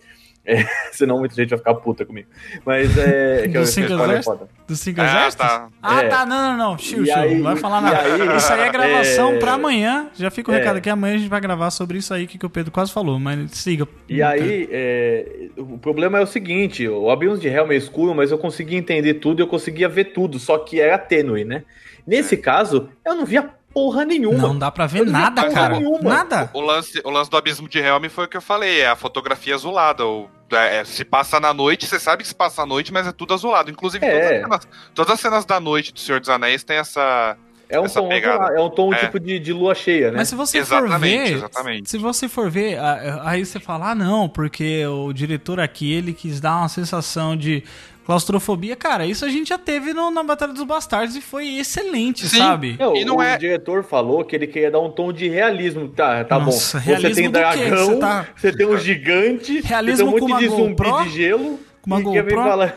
É, 0.46 0.64
senão 0.92 1.18
muita 1.18 1.34
gente 1.34 1.50
vai 1.50 1.58
ficar 1.58 1.74
puta 1.74 2.04
comigo. 2.06 2.28
Mas 2.64 2.96
é. 2.96 3.48
Do 3.48 3.66
Cinco 3.66 3.92
Exércitos? 3.94 4.48
Do 4.68 4.76
Cinco 4.76 5.00
Exércitos? 5.00 5.34
tá. 5.46 5.68
Ah, 5.82 6.02
É. 6.02 6.08
tá. 6.08 6.24
Não, 6.24 6.52
não, 6.52 6.56
não. 6.70 6.78
Chiu, 6.78 7.04
chiu. 7.04 7.14
aí- 7.14 7.34
não 7.34 7.42
vai 7.42 7.56
falar 7.56 7.80
nada. 7.80 8.00
aí- 8.00 8.36
isso 8.36 8.52
aí 8.52 8.60
é 8.60 8.70
gravação 8.70 9.32
é- 9.34 9.38
pra 9.38 9.52
amanhã. 9.54 10.08
Já 10.14 10.30
fica 10.30 10.50
o 10.50 10.54
É. 10.54 10.58
recado 10.58 10.76
aqui. 10.76 10.88
Amanhã 10.88 11.14
a 11.16 11.18
gente 11.18 11.28
vai 11.28 11.40
gravar 11.40 11.70
sobre 11.70 11.98
isso 11.98 12.14
aí 12.14 12.26
que, 12.26 12.38
que 12.38 12.46
o 12.46 12.50
Pedro 12.50 12.70
quase 12.70 12.92
falou. 12.92 13.18
Mas 13.18 13.50
siga. 13.52 13.86
E 14.08 14.22
aí, 14.22 14.68
é, 14.70 15.48
o 15.56 15.76
problema 15.78 16.18
é 16.18 16.22
o 16.22 16.26
seguinte: 16.26 16.86
o 16.88 17.10
Abismo 17.10 17.38
de 17.38 17.48
Helm 17.48 17.72
é 17.72 17.76
escuro, 17.76 18.14
mas 18.14 18.30
eu 18.30 18.38
conseguia 18.38 18.78
entender 18.78 19.14
tudo, 19.14 19.42
eu 19.42 19.46
conseguia 19.48 19.88
ver 19.88 20.06
tudo, 20.06 20.38
só 20.38 20.58
que 20.58 20.80
era 20.80 20.96
tênue, 20.96 21.44
né? 21.44 21.64
Nesse 22.06 22.36
caso, 22.36 22.88
eu 23.04 23.14
não 23.16 23.26
via 23.26 23.50
porra 23.76 24.06
nenhuma. 24.06 24.38
Não 24.38 24.58
dá 24.58 24.70
pra 24.70 24.86
ver 24.86 25.04
não 25.04 25.12
nada, 25.12 25.42
porra 25.42 25.54
cara. 25.54 25.78
nenhuma. 25.78 26.00
Nada. 26.00 26.50
O 26.54 26.62
lance, 26.62 26.98
o 27.04 27.10
lance 27.10 27.30
do 27.30 27.36
abismo 27.36 27.68
de 27.68 27.78
Helm 27.78 28.08
foi 28.08 28.24
o 28.24 28.28
que 28.28 28.38
eu 28.38 28.40
falei, 28.40 28.80
é 28.80 28.88
a 28.88 28.96
fotografia 28.96 29.54
azulada. 29.54 30.02
O, 30.06 30.30
é, 30.50 30.78
é, 30.78 30.84
se 30.86 31.04
passa 31.04 31.38
na 31.38 31.52
noite, 31.52 31.84
você 31.86 32.00
sabe 32.00 32.22
que 32.22 32.28
se 32.28 32.34
passa 32.34 32.62
à 32.62 32.66
noite, 32.66 32.90
mas 32.90 33.06
é 33.06 33.12
tudo 33.12 33.34
azulado. 33.34 33.70
Inclusive, 33.70 34.06
É. 34.06 34.10
todas, 34.10 34.24
as 34.24 34.40
cenas, 34.40 34.68
todas 34.94 35.12
as 35.12 35.20
cenas 35.20 35.44
da 35.44 35.60
noite 35.60 35.92
do 35.92 36.00
Senhor 36.00 36.20
dos 36.20 36.30
Anéis 36.30 36.64
tem 36.64 36.78
essa. 36.78 37.36
É 37.68 37.78
um 37.78 37.84
essa 37.84 38.00
tom, 38.00 38.08
pegada. 38.08 38.54
é 38.56 38.60
um 38.62 38.70
tom 38.70 38.94
É. 38.94 38.96
tipo 38.98 39.20
de, 39.20 39.38
de 39.38 39.52
lua 39.52 39.74
cheia, 39.74 40.10
né? 40.10 40.18
Mas 40.18 40.28
se 40.28 40.34
você 40.36 40.56
Exatamente, 40.58 40.92
for 40.92 41.00
ver, 41.00 41.34
exatamente. 41.34 41.90
se 41.90 41.98
você 41.98 42.28
for 42.28 42.48
ver, 42.50 42.78
aí 43.24 43.44
você 43.44 43.60
fala, 43.60 43.90
ah, 43.90 43.94
não, 43.94 44.26
porque 44.26 44.86
o 44.86 45.12
diretor 45.12 45.60
aqui, 45.60 45.92
ele 45.92 46.14
quis 46.14 46.40
dar 46.40 46.56
uma 46.58 46.68
sensação 46.70 47.36
de 47.36 47.62
claustrofobia. 48.06 48.76
Cara, 48.76 49.04
isso 49.04 49.24
a 49.24 49.28
gente 49.28 49.48
já 49.48 49.58
teve 49.58 49.92
no- 49.92 50.10
na 50.10 50.22
Batalha 50.22 50.52
dos 50.52 50.62
Bastardos 50.62 51.16
e 51.16 51.20
foi 51.20 51.56
excelente, 51.58 52.26
Sim. 52.28 52.38
sabe? 52.38 52.76
Não, 52.78 52.96
E 52.96 53.04
não 53.04 53.16
o 53.16 53.22
é- 53.22 53.36
diretor 53.36 53.82
falou 53.84 54.24
que 54.24 54.34
ele 54.36 54.46
queria 54.46 54.70
dar 54.70 54.78
um 54.80 54.90
tom 54.90 55.12
de 55.12 55.28
realismo. 55.28 55.88
Tá, 55.88 56.24
tá 56.24 56.38
Nossa, 56.38 56.78
bom. 56.78 56.84
Você 56.84 56.90
realismo 56.90 57.14
tem 57.16 57.30
do 57.30 57.38
quê? 57.38 57.40
dragão, 57.68 57.86
Você 57.86 57.96
tá- 57.98 58.26
você 58.36 58.52
tem 58.56 58.66
um 58.66 58.78
gigante, 58.78 59.60
Realismo 59.60 60.06
você 60.06 60.10
tem 60.12 60.20
com 60.20 60.24
um 60.24 60.28
uma 60.28 60.36
monte 60.40 60.48
de 60.48 60.56
zumbi 60.56 60.74
GoPro? 60.84 61.04
de 61.04 61.10
gelo. 61.10 61.60
Com 61.82 61.90
uma 61.90 62.00
e 62.00 62.02
GoPro? 62.04 62.34
falar- 62.36 62.74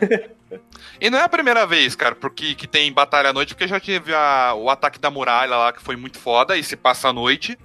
E 1.00 1.08
não 1.08 1.18
é 1.18 1.22
a 1.22 1.28
primeira 1.28 1.64
vez, 1.66 1.94
cara, 1.94 2.14
porque 2.14 2.54
que 2.56 2.66
tem 2.66 2.92
batalha 2.92 3.30
à 3.30 3.32
noite, 3.32 3.54
porque 3.54 3.68
já 3.68 3.78
teve 3.80 4.12
a- 4.12 4.52
o 4.56 4.68
ataque 4.68 4.98
da 4.98 5.10
muralha 5.10 5.56
lá, 5.56 5.72
que 5.72 5.80
foi 5.80 5.94
muito 5.96 6.18
foda, 6.18 6.56
e 6.56 6.62
se 6.64 6.76
passa 6.76 7.08
à 7.08 7.12
noite. 7.12 7.56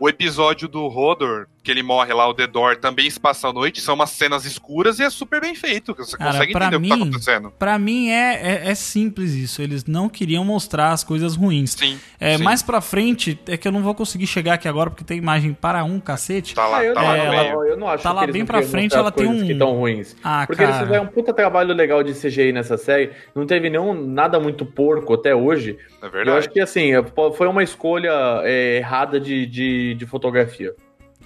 O 0.00 0.08
episódio 0.08 0.66
do 0.66 0.88
Rodor, 0.88 1.46
que 1.62 1.70
ele 1.70 1.82
morre 1.82 2.12
lá, 2.12 2.26
o 2.28 2.34
The 2.34 2.46
Door, 2.46 2.76
também 2.78 3.08
se 3.08 3.20
passa 3.20 3.48
à 3.48 3.52
noite. 3.52 3.80
São 3.80 3.94
umas 3.94 4.10
cenas 4.10 4.44
escuras 4.44 4.98
e 4.98 5.02
é 5.04 5.10
super 5.10 5.40
bem 5.40 5.54
feito. 5.54 5.94
Você 5.96 6.16
Cara, 6.16 6.32
consegue 6.32 6.52
entender 6.56 6.76
o 6.76 6.80
que 6.80 6.88
tá 6.88 6.96
mim- 6.96 7.02
acontecendo. 7.02 7.50
Pra 7.58 7.78
mim 7.78 8.08
é, 8.10 8.34
é, 8.66 8.70
é 8.70 8.74
simples 8.74 9.32
isso. 9.32 9.62
Eles 9.62 9.84
não 9.84 10.08
queriam 10.08 10.44
mostrar 10.44 10.90
as 10.90 11.04
coisas 11.04 11.36
ruins. 11.36 11.72
Sim. 11.78 11.98
É, 12.18 12.36
sim. 12.36 12.42
mais 12.42 12.62
pra 12.62 12.80
frente, 12.80 13.38
é 13.46 13.56
que 13.56 13.66
eu 13.68 13.72
não 13.72 13.82
vou 13.82 13.94
conseguir 13.94 14.26
chegar 14.26 14.54
aqui 14.54 14.66
agora 14.66 14.90
porque 14.90 15.04
tem 15.04 15.18
imagem 15.18 15.52
para 15.52 15.84
um 15.84 16.00
cacete. 16.00 16.54
Tá 16.54 16.66
lá, 16.66 16.78
Ah, 16.78 16.84
eu, 16.84 16.94
tá 16.94 17.00
não, 17.00 17.08
lá 17.08 17.16
É, 17.16 17.48
ela- 17.48 17.66
eu 17.68 17.76
não 17.76 17.88
acho 17.88 18.02
tá 18.02 18.10
que 18.10 18.16
lá 18.16 18.22
eles 18.24 18.32
bem 18.32 18.42
não 18.42 18.46
pra 18.46 18.62
frente, 18.62 18.96
ela 18.96 19.12
tem 19.12 19.26
um- 19.26 19.46
que 19.46 19.54
tão 19.54 19.72
ruins. 19.74 20.16
Ah, 20.24 20.44
Porque 20.46 20.62
eles 20.62 20.74
cara. 20.74 20.86
fizeram 20.86 21.04
um 21.04 21.08
puta 21.08 21.32
trabalho 21.32 21.72
legal 21.74 22.02
de 22.02 22.12
CGI 22.14 22.52
nessa 22.52 22.76
série. 22.76 23.10
Não 23.34 23.46
teve 23.46 23.70
nenhum 23.70 23.94
nada 23.94 24.40
muito 24.40 24.66
porco 24.66 25.14
até 25.14 25.34
hoje. 25.34 25.78
É 26.02 26.06
Eu 26.06 26.10
verdade. 26.10 26.38
acho 26.38 26.50
que 26.50 26.60
assim, 26.60 26.90
foi 27.36 27.46
uma 27.46 27.62
escolha 27.62 28.12
é, 28.42 28.78
errada 28.78 29.20
de, 29.20 29.46
de, 29.46 29.94
de 29.94 30.06
fotografia. 30.06 30.74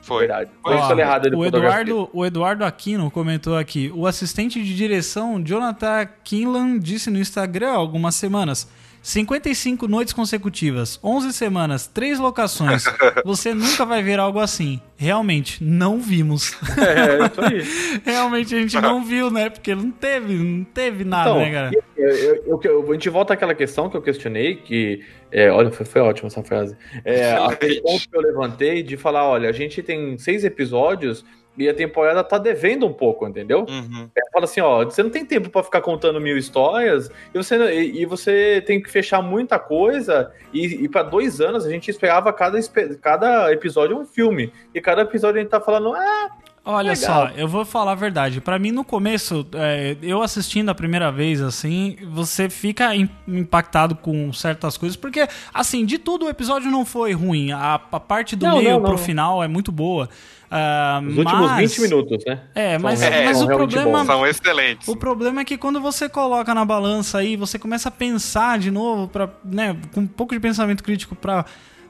Foi. 0.06 0.20
Verdade. 0.20 0.50
Foi 0.62 0.76
Ó, 0.76 0.94
de 0.94 1.34
o. 1.34 1.44
Eduardo, 1.44 2.08
o 2.12 2.24
Eduardo 2.24 2.64
Aquino 2.64 3.10
comentou 3.10 3.56
aqui. 3.56 3.90
O 3.92 4.06
assistente 4.06 4.62
de 4.62 4.74
direção 4.74 5.42
Jonathan 5.42 6.08
Kinlan 6.22 6.78
disse 6.78 7.10
no 7.10 7.18
Instagram 7.18 7.72
há 7.72 7.74
algumas 7.74 8.14
semanas. 8.14 8.68
55 9.10 9.86
noites 9.86 10.12
consecutivas, 10.12 10.98
11 11.02 11.32
semanas, 11.32 11.86
3 11.86 12.18
locações. 12.18 12.82
Você 13.24 13.54
nunca 13.54 13.84
vai 13.86 14.02
ver 14.02 14.18
algo 14.18 14.40
assim. 14.40 14.80
Realmente, 14.96 15.62
não 15.62 16.00
vimos. 16.00 16.56
É, 16.76 17.26
isso 17.26 17.40
aí. 17.40 18.00
Realmente 18.04 18.52
a 18.52 18.58
gente 18.58 18.80
não 18.80 19.04
viu, 19.04 19.30
né? 19.30 19.48
Porque 19.48 19.76
não 19.76 19.92
teve, 19.92 20.34
não 20.34 20.64
teve 20.64 21.04
nada, 21.04 21.30
Então, 21.30 21.38
né, 21.38 21.52
cara? 21.52 21.70
eu, 21.96 22.08
eu- 22.08 22.44
eu- 22.46 22.60
eu- 22.64 22.90
a 22.90 22.92
gente 22.94 23.08
volta 23.08 23.32
àquela 23.34 23.54
questão 23.54 23.88
que 23.88 23.96
eu 23.96 24.02
questionei, 24.02 24.56
que. 24.56 25.04
é, 25.30 25.52
olha, 25.52 25.70
foi, 25.70 25.86
foi 25.86 26.00
ótima 26.00 26.26
essa 26.26 26.42
frase. 26.42 26.76
É, 27.04 27.32
aquele 27.32 27.80
ponto 27.82 28.08
que 28.08 28.16
eu 28.16 28.20
levantei 28.20 28.82
de 28.82 28.96
falar: 28.96 29.24
olha, 29.24 29.48
a 29.48 29.52
gente 29.52 29.84
tem 29.84 30.18
seis 30.18 30.42
episódios 30.44 31.24
e 31.56 31.68
a 31.68 31.74
temporada 31.74 32.22
tá 32.22 32.38
devendo 32.38 32.86
um 32.86 32.92
pouco, 32.92 33.26
entendeu? 33.26 33.66
Uhum. 33.68 34.08
É, 34.16 34.20
fala 34.32 34.44
assim, 34.44 34.60
ó, 34.60 34.84
você 34.84 35.02
não 35.02 35.10
tem 35.10 35.24
tempo 35.24 35.48
pra 35.48 35.62
ficar 35.62 35.80
contando 35.80 36.20
mil 36.20 36.36
histórias 36.36 37.10
e 37.34 37.38
você, 37.38 37.56
e, 37.72 38.02
e 38.02 38.06
você 38.06 38.62
tem 38.66 38.82
que 38.82 38.90
fechar 38.90 39.22
muita 39.22 39.58
coisa 39.58 40.32
e, 40.52 40.84
e 40.84 40.88
para 40.88 41.02
dois 41.02 41.40
anos 41.40 41.64
a 41.64 41.70
gente 41.70 41.90
esperava 41.90 42.32
cada, 42.32 42.58
cada 43.00 43.52
episódio 43.52 43.96
um 43.96 44.04
filme 44.04 44.52
e 44.74 44.80
cada 44.80 45.02
episódio 45.02 45.38
a 45.38 45.42
gente 45.42 45.50
tá 45.50 45.60
falando, 45.60 45.94
ah, 45.94 46.30
Olha 46.68 46.92
Legal. 46.94 47.28
só, 47.28 47.28
eu 47.36 47.46
vou 47.46 47.64
falar 47.64 47.92
a 47.92 47.94
verdade. 47.94 48.40
Pra 48.40 48.58
mim, 48.58 48.72
no 48.72 48.82
começo, 48.84 49.46
é, 49.54 49.96
eu 50.02 50.20
assistindo 50.20 50.68
a 50.68 50.74
primeira 50.74 51.12
vez, 51.12 51.40
assim, 51.40 51.96
você 52.10 52.50
fica 52.50 52.92
im- 52.96 53.08
impactado 53.28 53.94
com 53.94 54.32
certas 54.32 54.76
coisas, 54.76 54.96
porque, 54.96 55.28
assim, 55.54 55.86
de 55.86 55.96
tudo 55.96 56.26
o 56.26 56.28
episódio 56.28 56.68
não 56.68 56.84
foi 56.84 57.12
ruim. 57.12 57.52
A, 57.52 57.74
a 57.92 58.00
parte 58.00 58.34
do 58.34 58.44
Não, 58.46 58.58
meio 58.58 58.70
não, 58.72 58.80
pro 58.80 58.90
não. 58.90 58.98
final 58.98 59.44
é 59.44 59.46
muito 59.46 59.70
boa. 59.70 60.08
Ah, 60.50 61.00
os 61.02 61.16
últimos 61.18 61.50
mas- 61.50 61.70
20 61.76 61.80
minutos, 61.82 62.24
né? 62.26 62.40
É, 62.54 62.78
mas, 62.78 63.00
real- 63.00 63.24
mas 63.24 63.36
são 63.38 63.46
o 63.46 63.48
problema. 63.50 63.98
bons. 63.98 64.06
São 64.06 64.26
excelentes. 64.26 64.88
O 64.88 64.96
problema 64.96 65.40
é 65.40 65.44
que 65.44 65.56
quando 65.56 65.80
você 65.80 66.08
coloca 66.08 66.52
na 66.54 66.64
balança 66.64 67.18
aí, 67.18 67.36
você 67.36 67.58
começa 67.58 67.88
a 67.88 67.92
pensar 67.92 68.58
de 68.58 68.70
novo, 68.70 69.06
pra, 69.08 69.28
né, 69.44 69.76
com 69.94 70.00
um 70.00 70.06
pouco 70.06 70.34
de 70.34 70.40
pensamento 70.40 70.82
crítico 70.84 71.14
pra, 71.16 71.44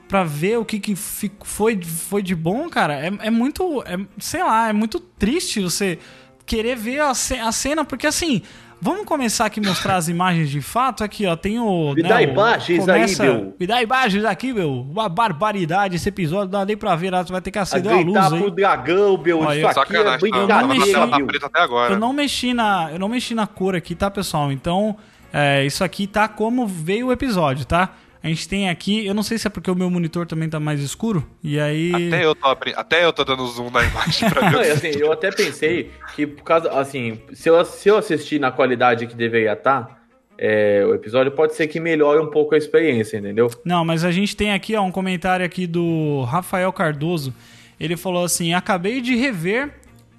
pra 0.08 0.22
ver 0.24 0.58
o 0.58 0.64
que, 0.64 0.78
que 0.78 0.94
foi, 0.94 1.80
foi 1.82 2.22
de 2.22 2.34
bom, 2.34 2.68
cara, 2.68 2.94
é, 2.94 3.10
é 3.22 3.30
muito, 3.30 3.82
é, 3.86 3.96
sei 4.18 4.42
lá, 4.42 4.68
é 4.68 4.72
muito 4.72 5.00
triste 5.00 5.60
você 5.60 5.98
querer 6.44 6.76
ver 6.76 7.00
a, 7.00 7.12
ce- 7.14 7.38
a 7.40 7.50
cena, 7.50 7.84
porque 7.84 8.06
assim, 8.06 8.40
vamos 8.80 9.04
começar 9.04 9.46
aqui 9.46 9.58
a 9.58 9.68
mostrar 9.68 9.96
as 9.96 10.06
imagens 10.08 10.48
de 10.48 10.60
fato, 10.60 11.02
aqui 11.02 11.26
ó, 11.26 11.34
tem 11.34 11.58
o... 11.58 11.92
Me 11.92 12.02
né, 12.04 12.08
dá 12.08 12.22
imagens 12.22 12.88
aí, 12.88 13.16
meu. 13.18 13.54
Me 13.58 13.66
dá 13.66 13.82
imagens 13.82 14.24
aqui, 14.24 14.52
meu, 14.52 14.70
uma 14.82 15.08
barbaridade 15.08 15.96
esse 15.96 16.08
episódio, 16.08 16.52
não 16.52 16.60
dá 16.60 16.64
nem 16.64 16.76
pra 16.76 16.94
ver, 16.94 17.10
você 17.10 17.32
vai 17.32 17.40
ter 17.40 17.50
que 17.50 17.58
A 17.58 17.62
acender 17.62 17.90
uma 17.92 18.00
luz 18.00 18.12
gritar 18.12 18.32
aí. 18.32 18.40
pro 18.40 18.50
dragão, 18.52 19.18
meu, 19.18 19.40
Olha, 19.40 19.70
isso 19.70 19.80
aqui 19.80 19.96
é. 19.96 20.04
Tá, 20.04 20.18
não 20.62 20.68
mexi- 20.68 20.82
brincadeira, 20.82 21.08
tá 21.18 21.24
preto 21.26 21.46
até 21.46 21.60
agora. 21.60 21.94
Eu 21.94 21.98
não 21.98 22.12
mexi 22.12 22.54
na, 22.54 22.90
eu 22.92 22.98
não 23.00 23.08
mexi 23.08 23.34
na 23.34 23.46
cor 23.48 23.74
aqui, 23.74 23.96
tá, 23.96 24.08
pessoal? 24.08 24.52
Então, 24.52 24.96
é, 25.32 25.66
isso 25.66 25.82
aqui 25.82 26.06
tá 26.06 26.28
como 26.28 26.64
veio 26.64 27.08
o 27.08 27.12
episódio, 27.12 27.64
tá? 27.64 27.90
A 28.26 28.28
gente 28.28 28.48
tem 28.48 28.68
aqui, 28.68 29.06
eu 29.06 29.14
não 29.14 29.22
sei 29.22 29.38
se 29.38 29.46
é 29.46 29.50
porque 29.50 29.70
o 29.70 29.74
meu 29.74 29.88
monitor 29.88 30.26
também 30.26 30.48
tá 30.48 30.58
mais 30.58 30.80
escuro, 30.80 31.24
e 31.44 31.60
aí... 31.60 32.08
Até 32.08 32.24
eu, 32.24 32.34
tô, 32.34 32.48
abri- 32.48 32.74
até 32.76 33.04
eu 33.04 33.12
tô 33.12 33.22
dando 33.24 33.46
zoom 33.46 33.70
na 33.70 33.84
imagem 33.84 34.28
pra 34.28 34.48
ver. 34.50 34.72
assim, 34.72 34.88
eu 34.98 35.12
até 35.12 35.30
pensei 35.30 35.90
que 36.14 36.26
por 36.26 36.42
causa, 36.42 36.70
assim, 36.72 37.20
se 37.32 37.48
eu, 37.48 37.64
se 37.64 37.88
eu 37.88 37.96
assistir 37.96 38.40
na 38.40 38.50
qualidade 38.50 39.06
que 39.06 39.14
deveria 39.14 39.52
estar, 39.52 40.04
é, 40.36 40.84
o 40.84 40.94
episódio 40.94 41.30
pode 41.32 41.54
ser 41.54 41.66
que 41.68 41.78
melhore 41.78 42.20
um 42.20 42.26
pouco 42.30 42.54
a 42.54 42.58
experiência, 42.58 43.16
entendeu? 43.16 43.48
Não, 43.64 43.84
mas 43.84 44.04
a 44.04 44.10
gente 44.10 44.36
tem 44.36 44.52
aqui 44.52 44.74
ó, 44.74 44.82
um 44.82 44.90
comentário 44.90 45.46
aqui 45.46 45.66
do 45.66 46.22
Rafael 46.24 46.72
Cardoso. 46.72 47.32
Ele 47.78 47.96
falou 47.96 48.24
assim: 48.24 48.52
acabei 48.54 49.00
de 49.00 49.14
rever 49.16 49.70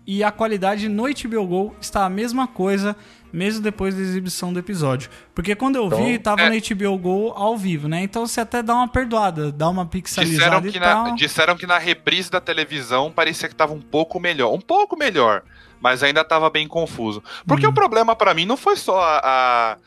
e 0.08 0.24
a 0.24 0.32
qualidade 0.32 0.88
no 0.90 1.04
HBO 1.04 1.46
Go 1.46 1.76
está 1.82 2.06
a 2.06 2.10
mesma 2.10 2.48
coisa, 2.48 2.96
mesmo 3.32 3.62
depois 3.62 3.94
da 3.96 4.02
exibição 4.02 4.52
do 4.54 4.60
episódio. 4.60 5.10
Porque 5.36 5.56
quando 5.56 5.76
eu 5.76 5.90
vi, 5.90 6.14
Então, 6.14 6.36
tava 6.36 6.48
é. 6.48 6.50
no 6.50 6.76
HBO 6.76 6.98
Go 6.98 7.34
ao 7.36 7.58
vivo, 7.58 7.88
né? 7.88 8.02
Então 8.04 8.26
você 8.26 8.42
até 8.42 8.62
dá 8.64 8.74
uma 8.74 8.88
perdoada, 8.88 9.52
dá 9.52 9.70
uma 9.70 9.84
Disseram 9.86 9.90
pixelizada 9.92 10.62
que, 10.72 10.78
e 10.78 10.82
tal. 10.82 11.04
na, 11.06 11.10
disseram 11.16 11.56
que 11.58 11.68
na 11.68 11.78
reprise 11.78 12.30
da 12.32 12.40
televisão 12.42 13.12
parecia 13.12 13.48
que 13.50 13.56
tava 13.56 13.74
um 13.74 13.82
pouco 13.82 14.20
melhor. 14.20 14.54
Um 14.54 14.62
pouco 14.62 14.98
melhor. 14.98 15.44
Mas 15.80 16.02
ainda 16.02 16.24
tava 16.24 16.50
bem 16.50 16.68
confuso. 16.68 17.22
Porque 17.46 17.68
Hum. 17.68 17.70
o 17.70 17.74
problema 17.74 18.16
pra 18.16 18.34
mim 18.34 18.46
não 18.46 18.58
foi 18.58 18.76
só 18.76 19.00
a. 19.00 19.22
a- 19.24 19.78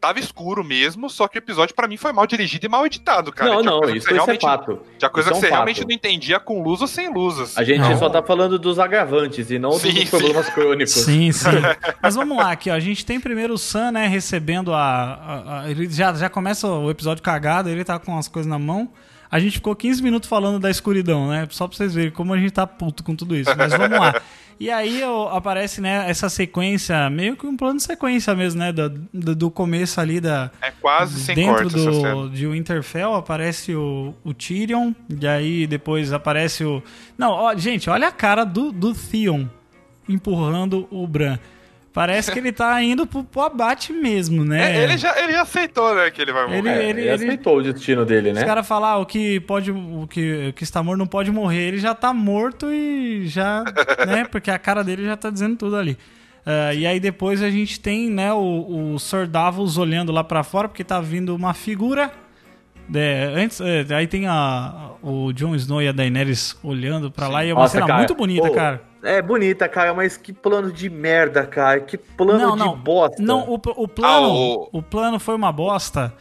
Tava 0.00 0.20
escuro 0.20 0.62
mesmo, 0.62 1.08
só 1.10 1.26
que 1.26 1.38
o 1.38 1.40
episódio 1.40 1.74
pra 1.74 1.88
mim 1.88 1.96
foi 1.96 2.12
mal 2.12 2.26
dirigido 2.26 2.66
e 2.66 2.68
mal 2.68 2.84
editado, 2.86 3.32
cara. 3.32 3.50
não, 3.50 3.60
Tinha 3.62 3.70
não, 3.72 3.78
coisa 3.80 3.92
que 3.92 3.98
isso, 3.98 4.06
você 4.06 4.12
isso 4.14 4.20
é 4.22 4.24
realmente- 4.24 4.42
fato. 4.42 4.80
Tinha 4.98 5.10
coisa 5.10 5.30
isso 5.30 5.40
que 5.40 5.46
é 5.46 5.48
você 5.48 5.52
um 5.52 5.54
realmente 5.54 5.76
fato. 5.78 5.88
não 5.88 5.94
entendia 5.94 6.38
com 6.38 6.62
luz 6.62 6.80
ou 6.80 6.86
sem 6.86 7.12
luzes. 7.12 7.56
A 7.58 7.64
gente 7.64 7.80
Não. 7.80 7.98
só 7.98 8.08
tá 8.10 8.22
falando 8.22 8.58
dos 8.58 8.78
agravantes 8.78 9.50
e 9.50 9.58
não 9.58 9.72
Sim, 9.72 9.92
dos 9.94 10.02
sim. 10.02 10.06
problemas 10.06 10.48
crônicos. 10.50 10.92
Sim, 10.92 11.32
sim. 11.32 11.46
Mas 12.02 12.14
vamos 12.14 12.36
lá, 12.36 12.52
aqui, 12.52 12.70
ó. 12.70 12.74
A 12.74 12.80
gente 12.80 13.04
tem 13.04 13.18
primeiro 13.18 13.54
o 13.54 13.58
Sam, 13.58 13.92
né, 13.92 14.06
recebendo 14.06 14.72
a. 14.72 14.78
a- 14.80 15.60
a- 15.62 15.70
ele 15.70 15.88
já, 15.90 16.12
já 16.14 16.28
começa 16.28 16.68
o 16.68 16.90
episódio 16.90 17.22
cagado, 17.22 17.68
ele 17.68 17.82
tá 17.82 17.98
com 17.98 18.16
as 18.18 18.28
coisas 18.28 18.48
na 18.48 18.58
mão. 18.58 18.88
A 19.28 19.40
gente 19.40 19.54
ficou 19.54 19.74
15 19.74 20.00
minutos 20.02 20.28
falando 20.28 20.60
da 20.60 20.70
escuridão, 20.70 21.26
né? 21.28 21.48
Só 21.50 21.66
pra 21.66 21.76
vocês 21.76 21.92
verem 21.92 22.12
como 22.12 22.32
a 22.32 22.38
gente 22.38 22.52
tá 22.52 22.64
puto 22.64 23.02
com 23.02 23.16
tudo 23.16 23.34
isso. 23.34 23.50
Mas 23.56 23.72
vamos 23.72 23.98
lá. 23.98 24.14
E 24.58 24.70
aí 24.70 25.02
ó, 25.02 25.28
aparece, 25.36 25.80
né, 25.80 26.08
essa 26.08 26.28
sequência, 26.28 27.10
meio 27.10 27.36
que 27.36 27.46
um 27.46 27.56
plano 27.56 27.76
de 27.76 27.82
sequência 27.82 28.34
mesmo, 28.34 28.60
né? 28.60 28.72
Do, 28.72 28.88
do, 29.12 29.34
do 29.34 29.50
começo 29.50 30.00
ali 30.00 30.20
da. 30.20 30.50
É 30.62 30.70
quase 30.70 31.20
sem 31.20 31.34
Dentro 31.34 31.68
do, 31.68 32.30
de 32.30 32.46
Winterfell 32.46 33.14
aparece 33.14 33.74
o, 33.74 34.14
o 34.24 34.32
Tyrion, 34.32 34.92
e 35.20 35.26
aí 35.26 35.66
depois 35.66 36.12
aparece 36.12 36.64
o. 36.64 36.82
Não, 37.18 37.30
ó, 37.30 37.54
gente, 37.54 37.90
olha 37.90 38.08
a 38.08 38.12
cara 38.12 38.44
do, 38.44 38.72
do 38.72 38.94
Theon 38.94 39.46
empurrando 40.08 40.86
o 40.90 41.06
Bran. 41.06 41.38
Parece 41.96 42.30
que 42.30 42.38
ele 42.38 42.52
tá 42.52 42.82
indo 42.82 43.06
pro, 43.06 43.24
pro 43.24 43.40
abate 43.40 43.90
mesmo, 43.90 44.44
né? 44.44 44.76
É, 44.76 44.82
ele, 44.84 44.98
já, 44.98 45.18
ele 45.18 45.32
já 45.32 45.40
aceitou, 45.40 45.94
né, 45.94 46.10
que 46.10 46.20
ele 46.20 46.30
vai 46.30 46.42
morrer. 46.44 46.58
Ele- 46.58 46.68
É, 46.68 46.88
ele- 46.90 47.00
ele, 47.00 47.10
aceitou 47.10 47.56
o 47.56 47.62
destino 47.62 48.04
dele, 48.04 48.32
Os 48.32 48.34
né? 48.38 48.44
caras 48.44 48.68
falam, 48.68 48.90
ah, 48.90 48.96
o 48.98 49.06
que 49.06 49.40
pode. 49.40 49.70
O 49.70 50.06
que, 50.06 50.48
o 50.50 50.52
que 50.52 50.62
está 50.62 50.82
morto 50.82 50.98
não 50.98 51.06
pode 51.06 51.30
morrer. 51.32 51.68
Ele 51.68 51.78
já 51.78 51.94
tá 51.94 52.12
morto 52.12 52.70
e 52.70 53.26
já. 53.26 53.64
né? 54.06 54.26
Porque 54.30 54.50
a 54.50 54.58
cara 54.58 54.84
dele 54.84 55.06
já 55.06 55.16
tá 55.16 55.30
dizendo 55.30 55.56
tudo 55.56 55.74
ali. 55.74 55.96
Ah, 56.44 56.74
e 56.74 56.86
aí 56.86 57.00
depois 57.00 57.42
a 57.42 57.48
gente 57.48 57.80
tem, 57.80 58.10
né, 58.10 58.30
o, 58.30 58.92
o 58.92 58.98
Sir 58.98 59.26
Davos 59.26 59.78
olhando 59.78 60.12
lá 60.12 60.22
pra 60.22 60.44
fora, 60.44 60.68
porque 60.68 60.84
tá 60.84 61.00
vindo 61.00 61.34
uma 61.34 61.54
figura. 61.54 62.12
É, 62.94 63.32
antes, 63.34 63.58
é, 63.60 63.84
aí 63.94 64.06
tem 64.06 64.26
a, 64.28 64.90
o 65.02 65.32
Jon 65.32 65.54
Snow 65.56 65.82
e 65.82 65.88
a 65.88 65.92
Daenerys 65.92 66.56
olhando 66.62 67.10
pra 67.10 67.26
lá 67.26 67.44
e 67.44 67.48
é 67.48 67.52
uma 67.54 67.62
Nossa, 67.62 67.72
cena 67.72 67.86
cara, 67.86 67.98
muito 68.00 68.14
bonita, 68.14 68.46
pô, 68.46 68.54
cara. 68.54 68.82
É 69.06 69.22
bonita, 69.22 69.68
cara, 69.68 69.94
mas 69.94 70.16
que 70.16 70.32
plano 70.32 70.72
de 70.72 70.90
merda, 70.90 71.44
cara. 71.46 71.80
Que 71.80 71.96
plano 71.96 72.38
Não, 72.40 72.52
de 72.52 72.58
não. 72.58 72.76
bosta. 72.76 73.22
Não, 73.22 73.48
o, 73.48 73.54
o 73.54 73.88
plano, 73.88 74.26
Ah, 74.26 74.28
o- 74.28 74.68
o 74.72 74.82
plano 74.82 75.18
foi 75.20 75.34
uma 75.34 75.52
bosta. 75.52 76.12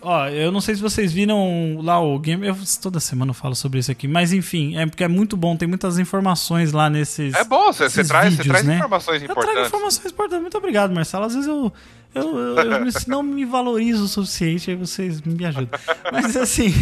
Ó, 0.00 0.26
eu 0.28 0.50
não 0.50 0.60
sei 0.62 0.74
se 0.74 0.80
vocês 0.80 1.12
viram 1.12 1.78
lá 1.82 2.00
o 2.00 2.18
game. 2.18 2.46
Eu 2.46 2.56
toda 2.80 2.98
semana 2.98 3.30
eu 3.30 3.34
falo 3.34 3.54
sobre 3.54 3.78
isso 3.78 3.90
aqui, 3.92 4.08
mas 4.08 4.32
enfim, 4.32 4.74
é 4.78 4.86
porque 4.86 5.04
é 5.04 5.08
muito 5.08 5.36
bom, 5.36 5.54
tem 5.54 5.68
muitas 5.68 5.98
informações 5.98 6.72
lá 6.72 6.88
nesses. 6.88 7.34
É 7.34 7.44
bom, 7.44 7.66
você, 7.72 7.88
você 7.90 8.02
traz, 8.02 8.30
você 8.34 8.36
vídeos, 8.42 8.46
traz 8.48 8.64
né? 8.66 8.76
informações 8.76 9.20
Eu 9.20 9.28
trago 9.28 9.40
importantes. 9.42 9.68
informações 9.68 10.12
importantes. 10.12 10.40
Muito 10.42 10.56
obrigado, 10.56 10.94
Marcelo. 10.94 11.24
Às 11.26 11.34
vezes 11.34 11.46
eu, 11.46 11.70
eu, 12.16 12.38
eu, 12.38 12.56
eu 12.58 12.86
não 13.06 13.22
me 13.22 13.44
valorizo 13.44 14.04
o 14.04 14.08
suficiente, 14.08 14.70
aí 14.70 14.76
vocês 14.76 15.20
me 15.22 15.44
ajudam. 15.44 15.78
Mas 16.12 16.36
assim. 16.36 16.72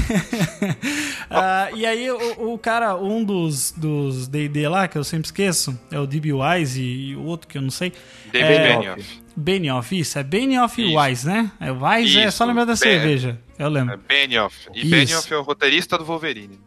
ah, 1.30 1.70
e 1.74 1.84
aí 1.86 2.10
o, 2.10 2.52
o 2.54 2.58
cara, 2.58 2.96
um 2.96 3.22
dos 3.24 3.72
dos 3.72 4.28
DD 4.28 4.68
lá, 4.68 4.88
que 4.88 4.96
eu 4.98 5.04
sempre 5.04 5.26
esqueço, 5.26 5.78
é 5.90 5.98
o 5.98 6.06
DB 6.06 6.32
Wise 6.32 6.80
e, 6.82 7.16
o 7.16 7.22
outro 7.24 7.48
que 7.48 7.58
eu 7.58 7.62
não 7.62 7.70
sei. 7.70 7.92
David 8.32 8.52
É, 8.54 8.76
Benioff. 8.76 9.20
Benioff, 9.36 9.98
isso, 9.98 10.18
é 10.18 10.22
Benioff 10.22 10.80
e. 10.80 10.96
Wise, 10.96 11.26
né? 11.26 11.50
É 11.60 11.70
Wise 11.72 12.18
é 12.20 12.28
Isso, 12.28 12.36
só 12.38 12.44
lembrar 12.44 12.64
da 12.64 12.72
Ben- 12.74 12.76
cerveja. 12.76 13.40
Eu 13.58 13.66
É 13.66 13.68
lembro. 13.68 14.00
Benioff. 14.08 14.68
E 14.74 14.80
Isso. 14.80 14.90
Benioff 14.90 15.32
é 15.32 15.36
o 15.36 15.42
roteirista 15.42 15.98
do 15.98 16.04
Wolverine. 16.04 16.58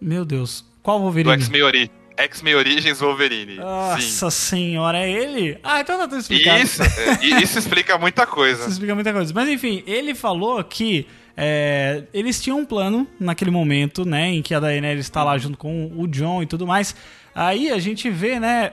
Meu 0.00 0.24
Deus. 0.24 0.64
Qual 0.82 0.98
Do 0.98 1.02
Wolverine? 1.04 1.32
X-Men 1.34 1.62
Ori- 1.62 1.90
X-Men 2.16 2.54
Origins 2.54 3.00
Wolverine. 3.00 3.54
Sim. 3.54 3.60
Nossa 3.60 4.30
senhora, 4.30 4.98
é 4.98 5.10
ele? 5.10 5.58
Ah, 5.62 5.80
então 5.80 5.98
tá 5.98 6.06
tudo 6.06 6.20
explicado. 6.20 6.62
Isso, 6.62 6.82
é, 6.82 7.42
isso 7.42 7.58
explica 7.58 7.96
muita 7.98 8.26
coisa. 8.26 8.60
Isso 8.62 8.70
explica 8.70 8.94
muita 8.94 9.12
coisa. 9.12 9.32
Mas 9.34 9.48
enfim, 9.48 9.82
ele 9.86 10.14
falou 10.14 10.62
que 10.62 11.06
é, 11.36 12.04
eles 12.12 12.40
tinham 12.40 12.58
um 12.58 12.64
plano 12.64 13.06
naquele 13.18 13.50
momento, 13.50 14.04
né? 14.04 14.28
Em 14.28 14.42
que 14.42 14.54
a 14.54 14.60
Daenerys 14.60 15.06
está 15.06 15.24
lá 15.24 15.38
junto 15.38 15.56
com 15.56 15.90
o 15.96 16.06
John 16.06 16.42
e 16.42 16.46
tudo 16.46 16.66
mais. 16.66 16.94
Aí 17.34 17.70
a 17.70 17.78
gente 17.78 18.10
vê, 18.10 18.38
né? 18.40 18.72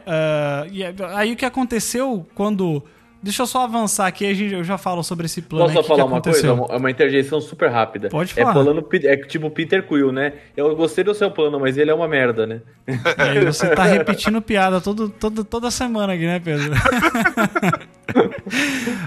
e 0.71 0.83
aí 1.15 1.33
o 1.33 1.35
que 1.35 1.45
aconteceu 1.45 2.27
quando. 2.35 2.83
Deixa 3.21 3.41
eu 3.41 3.47
só 3.47 3.63
avançar 3.63 4.05
aqui, 4.07 4.25
a 4.25 4.33
gente, 4.33 4.53
eu 4.53 4.63
já 4.63 4.77
falo 4.77 5.03
sobre 5.03 5.25
esse 5.25 5.41
plano. 5.41 5.65
Posso 5.65 5.77
aí, 5.77 5.83
só 5.83 5.87
falar 5.87 6.03
que 6.07 6.13
uma 6.13 6.21
coisa? 6.21 6.47
É 6.47 6.77
uma 6.77 6.91
interjeição 6.91 7.41
super 7.41 7.69
rápida. 7.69 8.09
Pode 8.09 8.31
É 8.37 8.41
falar. 8.41 8.53
falando, 8.53 8.81
Pe- 8.83 9.05
é 9.07 9.17
tipo 9.17 9.49
Peter 9.49 9.81
Quill, 9.87 10.11
né? 10.11 10.33
Eu 10.55 10.75
gostei 10.75 11.03
do 11.03 11.13
seu 11.15 11.31
plano, 11.31 11.59
mas 11.59 11.77
ele 11.77 11.89
é 11.89 11.93
uma 11.93 12.07
merda, 12.07 12.45
né? 12.45 12.61
E 12.87 13.21
aí 13.21 13.45
você 13.45 13.67
tá 13.75 13.83
repetindo 13.85 14.41
piada 14.41 14.79
todo, 14.79 15.09
todo, 15.09 15.43
toda 15.43 15.71
semana 15.71 16.13
aqui, 16.13 16.25
né, 16.25 16.39
Pedro? 16.39 16.71